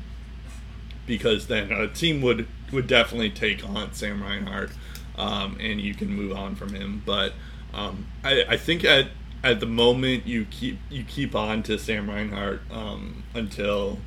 because 1.05 1.47
then 1.47 1.71
a 1.71 1.87
team 1.87 2.21
would 2.21 2.47
would 2.71 2.87
definitely 2.87 3.29
take 3.29 3.67
on 3.67 3.93
Sam 3.93 4.21
Reinhart, 4.21 4.71
um, 5.17 5.57
and 5.59 5.81
you 5.81 5.93
can 5.93 6.09
move 6.09 6.35
on 6.35 6.55
from 6.55 6.73
him. 6.73 7.01
But 7.05 7.33
um, 7.73 8.07
I, 8.23 8.43
I 8.49 8.57
think 8.57 8.83
at 8.83 9.07
at 9.43 9.59
the 9.59 9.65
moment 9.65 10.25
you 10.25 10.45
keep 10.45 10.79
you 10.89 11.03
keep 11.03 11.35
on 11.35 11.63
to 11.63 11.77
Sam 11.77 12.09
Reinhart 12.09 12.61
um, 12.71 13.23
until 13.33 13.99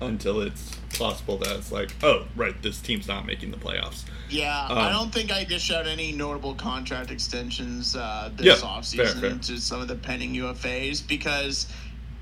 until 0.00 0.40
it's 0.40 0.76
possible 0.98 1.36
that 1.38 1.56
it's 1.56 1.70
like, 1.70 1.90
oh, 2.02 2.26
right, 2.34 2.60
this 2.62 2.80
team's 2.80 3.06
not 3.06 3.26
making 3.26 3.50
the 3.50 3.56
playoffs. 3.56 4.04
Yeah, 4.30 4.66
um, 4.66 4.78
I 4.78 4.90
don't 4.90 5.12
think 5.12 5.30
I 5.30 5.44
dish 5.44 5.70
out 5.70 5.86
any 5.86 6.12
notable 6.12 6.54
contract 6.54 7.10
extensions 7.10 7.96
uh, 7.96 8.30
this 8.34 8.46
yeah, 8.46 8.68
offseason 8.68 9.20
fair, 9.20 9.30
fair. 9.30 9.38
to 9.38 9.58
some 9.58 9.80
of 9.80 9.88
the 9.88 9.96
pending 9.96 10.34
UFAs 10.34 11.06
because 11.06 11.66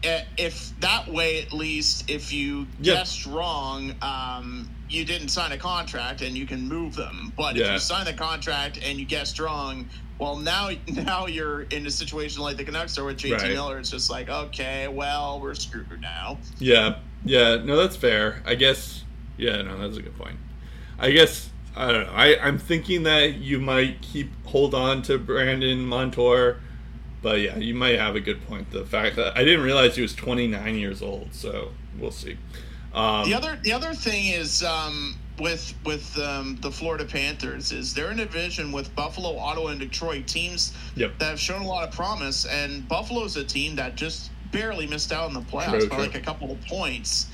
if 0.03 0.79
that 0.81 1.09
way, 1.09 1.43
at 1.43 1.53
least, 1.53 2.09
if 2.09 2.33
you 2.33 2.67
yeah. 2.81 2.95
guessed 2.95 3.27
wrong, 3.27 3.95
um, 4.03 4.71
you 4.89 5.05
didn't 5.05 5.29
sign 5.29 5.53
a 5.53 5.59
contract 5.59 6.23
and 6.23 6.37
you 6.37 6.47
can 6.47 6.67
move 6.67 6.95
them. 6.95 7.33
But 7.37 7.57
yeah. 7.57 7.67
if 7.67 7.73
you 7.73 7.79
sign 7.79 8.05
the 8.05 8.13
contract 8.13 8.79
and 8.83 8.99
you 8.99 9.05
guessed 9.05 9.39
wrong, 9.39 9.89
well, 10.19 10.37
now 10.37 10.71
now 10.89 11.27
you're 11.27 11.63
in 11.63 11.87
a 11.87 11.91
situation 11.91 12.43
like 12.43 12.57
the 12.57 12.65
Canucks 12.65 12.99
are 12.99 13.05
with 13.05 13.19
JT 13.19 13.39
right. 13.39 13.53
Miller. 13.53 13.79
It's 13.79 13.91
just 13.91 14.11
like, 14.11 14.29
okay, 14.29 14.89
well, 14.89 15.41
we're 15.41 15.55
screwed 15.55 16.01
now. 16.01 16.39
Yeah, 16.59 16.99
yeah, 17.25 17.57
no, 17.57 17.77
that's 17.77 17.97
fair. 17.97 18.43
I 18.45 18.55
guess. 18.55 19.05
Yeah, 19.37 19.63
no, 19.63 19.79
that's 19.79 19.97
a 19.97 20.03
good 20.03 20.19
point. 20.19 20.37
I 20.99 21.13
guess 21.13 21.51
I 21.77 21.93
don't 21.93 22.07
know. 22.07 22.13
I 22.13 22.39
I'm 22.41 22.59
thinking 22.59 23.05
that 23.05 23.35
you 23.37 23.61
might 23.61 24.03
keep 24.03 24.31
hold 24.47 24.75
on 24.75 25.03
to 25.03 25.19
Brandon 25.19 25.81
Montour, 25.85 26.57
but 27.23 27.41
yeah, 27.41 27.57
you 27.57 27.75
might 27.75 27.99
have 27.99 28.17
a 28.17 28.21
good 28.21 28.45
point. 28.47 28.73
The 28.73 28.85
fact 28.85 29.17
that 29.17 29.37
I 29.37 29.45
didn't 29.45 29.63
realize 29.63 29.95
he 29.95 30.03
was 30.03 30.15
29 30.15 30.75
years 30.75 31.03
old, 31.03 31.35
so 31.35 31.71
we'll 31.97 32.11
see. 32.11 32.37
Um, 32.95 33.29
the 33.29 33.35
other 33.35 33.59
the 33.63 33.73
other 33.73 33.93
thing 33.95 34.27
is 34.27 34.63
um, 34.63 35.17
with 35.39 35.75
with 35.85 36.19
um, 36.19 36.59
the 36.63 36.71
Florida 36.71 37.05
Panthers 37.05 37.71
is 37.73 37.93
they're 37.95 38.11
in 38.11 38.21
a 38.21 38.25
division 38.25 38.73
with 38.73 38.95
Buffalo, 38.95 39.37
Ottawa, 39.39 39.69
and 39.69 39.81
Detroit 39.81 40.27
teams 40.27 40.73
Yep. 40.97 41.19
that 41.19 41.31
have 41.31 41.41
shown 41.41 41.63
a 41.63 41.67
lot 41.67 41.87
of 41.87 41.95
promise. 41.95 42.45
And 42.47 42.89
Buffalo's 42.89 43.37
a 43.37 43.45
team 43.45 43.77
that 43.77 43.95
just 43.95 44.31
barely 44.53 44.87
missed 44.87 45.13
out 45.13 45.29
in 45.29 45.35
the 45.35 45.41
playoffs 45.43 45.81
True, 45.81 45.89
by 45.89 45.97
true. 45.97 46.05
like 46.07 46.15
a 46.15 46.21
couple 46.21 46.51
of 46.51 46.61
points. 46.67 47.27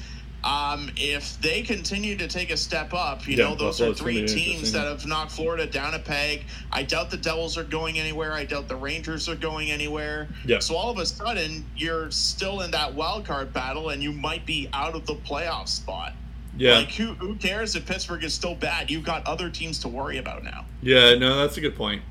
Um, 0.44 0.90
if 0.96 1.40
they 1.40 1.62
continue 1.62 2.16
to 2.18 2.28
take 2.28 2.50
a 2.50 2.56
step 2.56 2.92
up, 2.92 3.26
you 3.26 3.34
Yeah, 3.36 3.44
know, 3.44 3.54
those 3.54 3.78
Buffalo's 3.78 4.00
are 4.00 4.04
three 4.04 4.26
teams 4.26 4.72
that 4.72 4.86
have 4.86 5.06
knocked 5.06 5.32
Florida 5.32 5.64
down 5.66 5.94
a 5.94 5.98
peg. 5.98 6.42
I 6.70 6.82
doubt 6.82 7.10
the 7.10 7.16
Devils 7.16 7.56
are 7.56 7.64
going 7.64 7.98
anywhere. 7.98 8.32
I 8.32 8.44
doubt 8.44 8.68
the 8.68 8.76
Rangers 8.76 9.26
are 9.28 9.36
going 9.36 9.70
anywhere. 9.70 10.28
Yeah. 10.44 10.58
So 10.58 10.76
all 10.76 10.90
of 10.90 10.98
a 10.98 11.06
sudden, 11.06 11.64
you're 11.76 12.10
still 12.10 12.60
in 12.60 12.70
that 12.72 12.92
wild 12.94 13.24
card 13.24 13.54
battle, 13.54 13.88
and 13.88 14.02
you 14.02 14.12
might 14.12 14.44
be 14.44 14.68
out 14.74 14.94
of 14.94 15.06
the 15.06 15.14
playoff 15.14 15.66
spot. 15.68 16.12
yeah, 16.58 16.74
Like, 16.78 16.90
who, 16.90 17.14
who 17.14 17.36
cares 17.36 17.74
if 17.74 17.86
Pittsburgh 17.86 18.22
is 18.22 18.34
still 18.34 18.54
bad? 18.54 18.90
You've 18.90 19.04
got 19.04 19.26
other 19.26 19.48
teams 19.48 19.78
to 19.78 19.88
worry 19.88 20.18
about 20.18 20.44
now. 20.44 20.66
yeah. 20.82 21.14
No, 21.14 21.36
that's 21.38 21.56
a 21.56 21.62
good 21.62 21.74
point. 21.74 22.02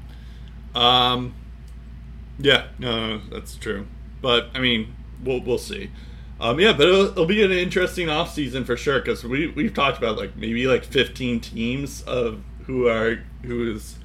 Um, 0.74 1.36
yeah, 2.40 2.66
no, 2.80 3.20
that's 3.32 3.56
true. 3.58 3.86
But 4.24 4.48
I 4.56 4.60
mean, 4.60 4.96
we'll 5.24 5.42
we'll 5.42 5.60
see. 5.60 5.92
Um, 6.44 6.60
yeah, 6.60 6.74
but 6.74 6.88
it'll, 6.90 7.06
it'll 7.06 7.26
be 7.26 7.42
an 7.44 7.52
interesting 7.52 8.10
off 8.10 8.34
season 8.34 8.66
for 8.66 8.76
sure 8.76 9.00
because 9.00 9.24
we 9.24 9.48
we've 9.48 9.74
talked 9.74 9.98
about 9.98 10.18
like 10.18 10.36
maybe 10.36 10.68
like 10.68 10.84
15 10.84 11.40
teams 11.40 12.02
of 12.04 12.42
who 12.66 12.88
are 12.88 13.24
who 13.44 13.72
is 13.76 13.98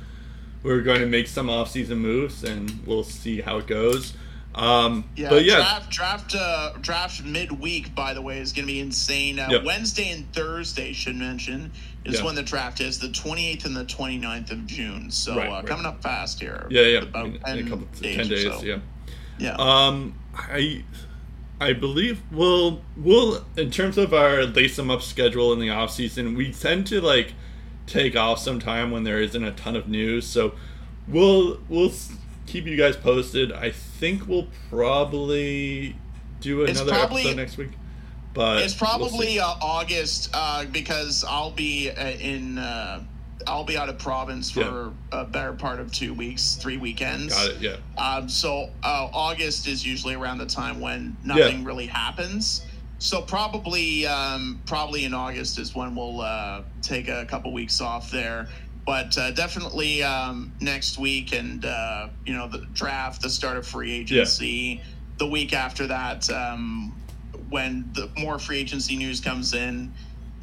who 0.62 0.70
are 0.70 0.80
going 0.82 1.00
to 1.00 1.06
make 1.06 1.26
some 1.26 1.50
off 1.50 1.70
season 1.70 1.98
moves, 1.98 2.44
and 2.44 2.80
we'll 2.86 3.02
see 3.04 3.40
how 3.40 3.58
it 3.58 3.66
goes. 3.66 4.14
Um, 4.54 5.08
Yeah, 5.14 5.30
but 5.30 5.44
yeah, 5.44 5.56
draft 5.56 5.90
draft 5.90 6.34
uh, 6.36 6.72
draft 6.80 7.24
midweek. 7.24 7.94
By 7.94 8.14
the 8.14 8.22
way, 8.22 8.38
is 8.38 8.52
going 8.52 8.66
to 8.66 8.72
be 8.72 8.80
insane. 8.80 9.38
Uh, 9.38 9.48
Yep. 9.50 9.64
Wednesday 9.64 10.10
and 10.10 10.32
Thursday, 10.32 10.92
should 10.92 11.16
mention, 11.16 11.70
is 12.04 12.22
when 12.22 12.34
the 12.34 12.42
draft 12.42 12.80
is. 12.80 12.98
The 12.98 13.08
28th 13.08 13.66
and 13.66 13.76
the 13.76 13.84
29th 13.84 14.50
of 14.50 14.66
June. 14.66 15.10
So 15.10 15.36
Right, 15.36 15.48
uh, 15.48 15.52
right. 15.56 15.66
coming 15.66 15.86
up 15.86 16.02
fast 16.02 16.40
here. 16.40 16.66
yeah, 16.70 16.82
yeah, 16.82 16.98
About 17.02 17.26
in, 17.26 17.34
in 17.34 17.40
10 17.40 17.58
a 17.58 17.62
couple 17.64 17.86
days 18.00 18.16
ten 18.16 18.28
days, 18.28 18.42
so. 18.44 18.62
yeah. 18.62 18.78
Yeah. 19.38 19.54
Um, 19.58 20.18
I, 20.34 20.82
I 21.60 21.72
believe 21.72 22.22
we'll 22.30 22.82
we'll 22.96 23.44
in 23.56 23.70
terms 23.70 23.98
of 23.98 24.14
our 24.14 24.44
lace 24.44 24.76
them 24.76 24.90
up 24.90 25.02
schedule 25.02 25.52
in 25.52 25.58
the 25.58 25.70
off 25.70 25.90
season, 25.90 26.34
we 26.34 26.52
tend 26.52 26.86
to 26.88 27.00
like 27.00 27.34
take 27.86 28.16
off 28.16 28.38
some 28.38 28.60
time 28.60 28.90
when 28.90 29.04
there 29.04 29.20
isn't 29.20 29.42
a 29.42 29.52
ton 29.52 29.74
of 29.74 29.88
news. 29.88 30.26
So 30.26 30.54
we'll 31.08 31.60
we'll 31.68 31.92
keep 32.46 32.66
you 32.66 32.76
guys 32.76 32.96
posted. 32.96 33.52
I 33.52 33.70
think 33.70 34.28
we'll 34.28 34.48
probably 34.70 35.96
do 36.40 36.64
another 36.64 36.92
probably- 36.92 37.22
episode 37.22 37.36
next 37.36 37.56
week. 37.56 37.70
But 38.34 38.62
It's 38.62 38.80
we'll 38.80 38.90
probably 38.90 39.40
uh, 39.40 39.46
August 39.60 40.30
uh, 40.32 40.64
because 40.66 41.24
I'll 41.24 41.50
be 41.50 41.90
uh, 41.90 42.08
in. 42.10 42.58
I'll 43.46 43.64
be 43.64 43.76
out 43.76 43.88
of 43.88 43.98
province 43.98 44.50
for 44.50 44.92
a 45.12 45.24
better 45.24 45.52
part 45.52 45.80
of 45.80 45.92
two 45.92 46.12
weeks, 46.14 46.56
three 46.56 46.76
weekends. 46.76 47.34
got 47.34 47.50
it. 47.50 47.60
Yeah. 47.60 47.76
Um, 47.96 48.28
so 48.28 48.70
uh, 48.82 49.08
August 49.12 49.66
is 49.68 49.86
usually 49.86 50.14
around 50.14 50.38
the 50.38 50.46
time 50.46 50.80
when 50.80 51.16
nothing 51.24 51.64
really 51.64 51.86
happens. 51.86 52.66
So 52.98 53.22
probably, 53.22 54.06
um, 54.06 54.60
probably 54.66 55.04
in 55.04 55.14
August 55.14 55.58
is 55.58 55.74
when 55.74 55.94
we'll 55.94 56.20
uh, 56.20 56.62
take 56.82 57.08
a 57.08 57.24
couple 57.26 57.52
weeks 57.52 57.80
off 57.80 58.10
there. 58.10 58.48
But 58.84 59.16
uh, 59.18 59.30
definitely 59.32 60.02
um, 60.02 60.50
next 60.60 60.98
week, 60.98 61.32
and 61.32 61.64
uh, 61.64 62.08
you 62.24 62.34
know 62.34 62.48
the 62.48 62.66
draft, 62.72 63.22
the 63.22 63.30
start 63.30 63.56
of 63.56 63.66
free 63.66 63.92
agency, 63.92 64.80
the 65.18 65.26
week 65.26 65.52
after 65.52 65.86
that, 65.86 66.28
um, 66.30 66.94
when 67.50 67.88
the 67.92 68.10
more 68.18 68.38
free 68.38 68.58
agency 68.58 68.96
news 68.96 69.20
comes 69.20 69.52
in 69.54 69.92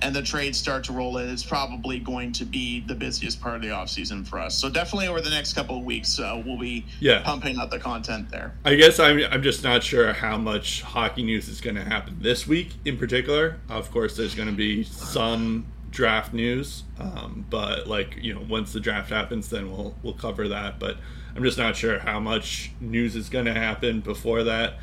and 0.01 0.15
the 0.15 0.21
trades 0.21 0.57
start 0.57 0.83
to 0.85 0.93
roll 0.93 1.17
in, 1.17 1.29
it's 1.29 1.43
probably 1.43 1.99
going 1.99 2.31
to 2.33 2.45
be 2.45 2.81
the 2.81 2.95
busiest 2.95 3.39
part 3.41 3.55
of 3.55 3.61
the 3.61 3.69
offseason 3.69 4.27
for 4.27 4.39
us. 4.39 4.57
So 4.57 4.69
definitely 4.69 5.07
over 5.07 5.21
the 5.21 5.29
next 5.29 5.53
couple 5.53 5.77
of 5.77 5.83
weeks, 5.85 6.19
uh, 6.19 6.41
we'll 6.45 6.59
be 6.59 6.85
Yeah. 6.99 7.21
pumping 7.23 7.57
out 7.57 7.71
the 7.71 7.79
content 7.79 8.29
there. 8.29 8.53
I 8.65 8.75
guess 8.75 8.99
I'm, 8.99 9.19
I'm 9.31 9.41
just 9.41 9.63
not 9.63 9.83
sure 9.83 10.11
how 10.13 10.37
much 10.37 10.81
hockey 10.81 11.23
news 11.23 11.47
is 11.47 11.61
going 11.61 11.75
to 11.77 11.83
happen 11.83 12.17
this 12.21 12.45
week 12.45 12.73
in 12.83 12.97
particular. 12.97 13.57
Of 13.69 13.89
course, 13.91 14.17
there's 14.17 14.35
going 14.35 14.49
to 14.49 14.55
be 14.55 14.83
some 14.83 15.65
draft 15.91 16.33
news, 16.33 16.83
um, 16.99 17.45
but 17.49 17.87
like 17.87 18.17
you 18.21 18.33
know, 18.33 18.45
once 18.49 18.73
the 18.73 18.81
draft 18.81 19.09
happens, 19.09 19.49
then 19.49 19.71
we'll 19.71 19.95
we'll 20.03 20.13
cover 20.13 20.49
that. 20.49 20.77
But 20.77 20.97
I'm 21.37 21.43
just 21.43 21.57
not 21.57 21.77
sure 21.77 21.99
how 21.99 22.19
much 22.19 22.71
news 22.81 23.15
is 23.15 23.29
going 23.29 23.45
to 23.45 23.53
happen 23.53 24.01
before 24.01 24.43
that. 24.43 24.73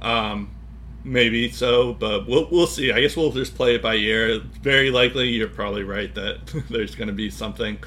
Um, 0.00 0.52
maybe 1.04 1.50
so, 1.50 1.92
but 1.94 2.26
we'll 2.28 2.48
we'll 2.50 2.66
see. 2.66 2.92
I 2.92 3.00
guess 3.00 3.16
we'll 3.16 3.32
just 3.32 3.54
play 3.54 3.74
it 3.74 3.82
by 3.82 3.94
ear. 3.96 4.40
Very 4.62 4.90
likely, 4.90 5.28
you're 5.30 5.48
probably 5.48 5.82
right 5.84 6.14
that 6.14 6.64
there's 6.70 6.94
going 6.94 7.08
to 7.08 7.14
be 7.14 7.30
something. 7.30 7.78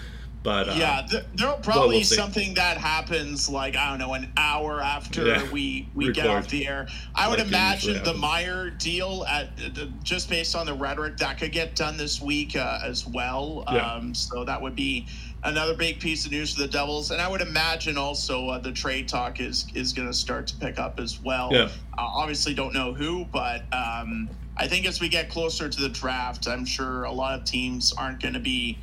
But 0.43 0.67
uh, 0.67 0.75
yeah, 0.77 1.05
th- 1.09 1.23
there'll 1.35 1.55
probably 1.59 1.97
we'll 1.99 2.03
something 2.03 2.53
that 2.55 2.77
happens 2.77 3.49
like 3.49 3.77
I 3.77 3.89
don't 3.89 3.99
know 3.99 4.13
an 4.13 4.29
hour 4.35 4.81
after 4.81 5.25
Yeah. 5.25 5.49
we 5.51 5.87
we 5.95 6.11
get 6.11 6.27
off 6.27 6.49
the 6.49 6.67
air. 6.67 6.89
I 7.15 7.29
would 7.29 7.39
Like 7.39 7.47
it 7.47 7.49
imagine 7.49 8.03
the 8.03 8.13
Meier 8.13 8.69
deal 8.69 9.23
at 9.29 9.51
uh, 9.65 9.85
just 10.03 10.29
based 10.29 10.53
on 10.53 10.65
the 10.65 10.73
rhetoric 10.73 11.15
that 11.17 11.37
could 11.37 11.53
get 11.53 11.77
done 11.77 11.95
this 11.95 12.21
week 12.21 12.57
uh, 12.57 12.79
as 12.83 13.07
well. 13.07 13.63
Yeah. 13.71 13.93
Um, 13.93 14.13
so 14.13 14.43
that 14.43 14.61
would 14.61 14.75
be 14.75 15.07
another 15.43 15.75
big 15.75 15.99
piece 15.99 16.25
of 16.25 16.31
news 16.31 16.53
for 16.53 16.61
the 16.61 16.67
Devils, 16.67 17.11
and 17.11 17.21
I 17.21 17.27
would 17.27 17.41
imagine 17.41 17.97
also 17.97 18.49
uh, 18.49 18.59
the 18.59 18.71
trade 18.71 19.07
talk 19.07 19.39
is 19.39 19.65
is 19.73 19.93
going 19.93 20.07
to 20.07 20.13
start 20.13 20.47
to 20.47 20.55
pick 20.55 20.79
up 20.79 20.99
as 20.99 21.21
well. 21.21 21.49
Yeah. 21.51 21.69
Uh, 21.97 22.01
obviously, 22.01 22.53
don't 22.53 22.73
know 22.73 22.93
who, 22.93 23.25
but 23.25 23.63
um, 23.73 24.29
I 24.57 24.67
think 24.67 24.85
as 24.85 25.01
we 25.01 25.09
get 25.09 25.29
closer 25.29 25.69
to 25.69 25.81
the 25.81 25.89
draft, 25.89 26.47
I'm 26.47 26.65
sure 26.65 27.03
a 27.03 27.11
lot 27.11 27.39
of 27.39 27.45
teams 27.45 27.93
aren't 27.93 28.21
going 28.21 28.33
to 28.35 28.39
be 28.39 28.77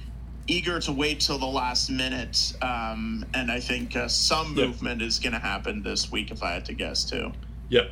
eager 0.47 0.81
to 0.81 0.93
wait 0.93 1.21
till 1.21 1.39
the 1.39 1.47
last 1.47 1.91
minute. 1.91 2.55
Um, 2.61 3.25
and 3.35 3.51
I 3.51 3.61
think 3.61 3.97
uh, 3.97 4.09
some 4.09 4.55
movement 4.55 5.01
is 5.01 5.19
going 5.19 5.33
to 5.33 5.39
happen 5.39 5.83
this 5.83 6.11
week, 6.11 6.31
if 6.31 6.43
I 6.43 6.53
had 6.53 6.65
to 6.67 6.75
guess 6.75 7.05
too. 7.05 7.33
Yep. 7.69 7.91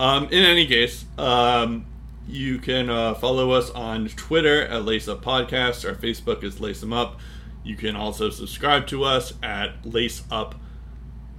Um, 0.00 0.24
in 0.24 0.42
any 0.44 0.66
case, 0.66 1.04
um, 1.16 1.86
you 2.26 2.58
can 2.58 2.90
uh, 2.90 3.14
follow 3.14 3.52
us 3.52 3.70
on 3.70 4.08
Twitter 4.08 4.62
at 4.66 4.84
Lace 4.84 5.06
Up 5.06 5.24
Podcast. 5.24 5.88
Our 5.88 5.94
Facebook 5.94 6.42
is 6.42 6.60
Lace 6.60 6.82
'em 6.82 6.92
Up. 6.92 7.20
You 7.64 7.76
can 7.76 7.96
also 7.96 8.30
subscribe 8.30 8.86
to 8.88 9.04
us 9.04 9.34
at 9.42 9.84
Lace 9.84 10.22
Up, 10.30 10.54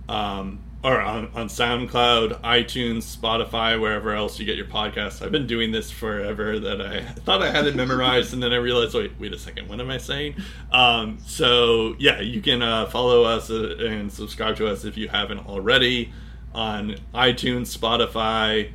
um, 0.07 0.59
or 0.83 0.99
on, 0.99 1.29
on 1.33 1.47
SoundCloud, 1.47 2.41
iTunes, 2.41 3.17
Spotify, 3.17 3.79
wherever 3.79 4.13
else 4.13 4.37
you 4.37 4.45
get 4.45 4.57
your 4.57 4.65
podcasts. 4.65 5.21
I've 5.21 5.31
been 5.31 5.47
doing 5.47 5.71
this 5.71 5.91
forever. 5.91 6.59
That 6.59 6.81
I 6.81 7.01
thought 7.01 7.41
I 7.41 7.51
had 7.51 7.67
it 7.67 7.75
memorized, 7.75 8.33
and 8.33 8.43
then 8.43 8.51
I 8.51 8.57
realized, 8.57 8.93
wait, 8.93 9.13
wait 9.19 9.33
a 9.33 9.39
second, 9.39 9.69
what 9.69 9.79
am 9.79 9.89
I 9.89 9.97
saying? 9.97 10.35
Um, 10.71 11.19
so 11.25 11.95
yeah, 11.99 12.19
you 12.19 12.41
can 12.41 12.61
uh, 12.61 12.85
follow 12.87 13.23
us 13.23 13.49
uh, 13.49 13.75
and 13.79 14.11
subscribe 14.11 14.57
to 14.57 14.67
us 14.67 14.83
if 14.83 14.97
you 14.97 15.07
haven't 15.07 15.47
already 15.47 16.11
on 16.53 16.95
iTunes, 17.13 17.75
Spotify, 17.75 18.71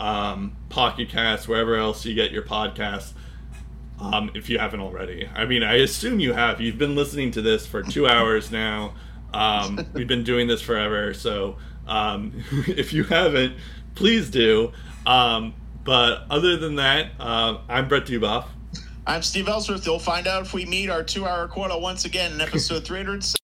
um, 0.00 0.56
Pocket 0.68 1.08
Cast, 1.08 1.48
wherever 1.48 1.76
else 1.76 2.04
you 2.04 2.14
get 2.14 2.32
your 2.32 2.42
podcasts. 2.42 3.12
Um, 4.02 4.30
if 4.34 4.48
you 4.50 4.58
haven't 4.58 4.80
already, 4.80 5.28
I 5.34 5.44
mean, 5.44 5.62
I 5.62 5.74
assume 5.76 6.20
you 6.20 6.32
have. 6.32 6.60
You've 6.60 6.78
been 6.78 6.94
listening 6.94 7.30
to 7.32 7.42
this 7.42 7.66
for 7.66 7.82
two 7.82 8.06
hours 8.06 8.50
now. 8.50 8.94
Um, 9.32 9.86
we've 9.92 10.08
been 10.08 10.24
doing 10.24 10.48
this 10.48 10.60
forever, 10.60 11.14
so 11.14 11.56
um, 11.86 12.44
if 12.66 12.92
you 12.92 13.04
haven't, 13.04 13.56
please 13.94 14.30
do. 14.30 14.72
Um, 15.06 15.54
but 15.84 16.24
other 16.30 16.56
than 16.56 16.76
that, 16.76 17.12
uh, 17.18 17.58
I'm 17.68 17.88
Brett 17.88 18.06
Duboff. 18.06 18.46
I'm 19.06 19.22
Steve 19.22 19.48
Ellsworth. 19.48 19.84
You'll 19.84 19.98
find 19.98 20.26
out 20.26 20.42
if 20.42 20.54
we 20.54 20.64
meet 20.64 20.90
our 20.90 21.02
two 21.02 21.26
hour 21.26 21.48
quota 21.48 21.76
once 21.76 22.04
again 22.04 22.32
in 22.32 22.40
episode 22.40 22.84
300. 22.84 23.41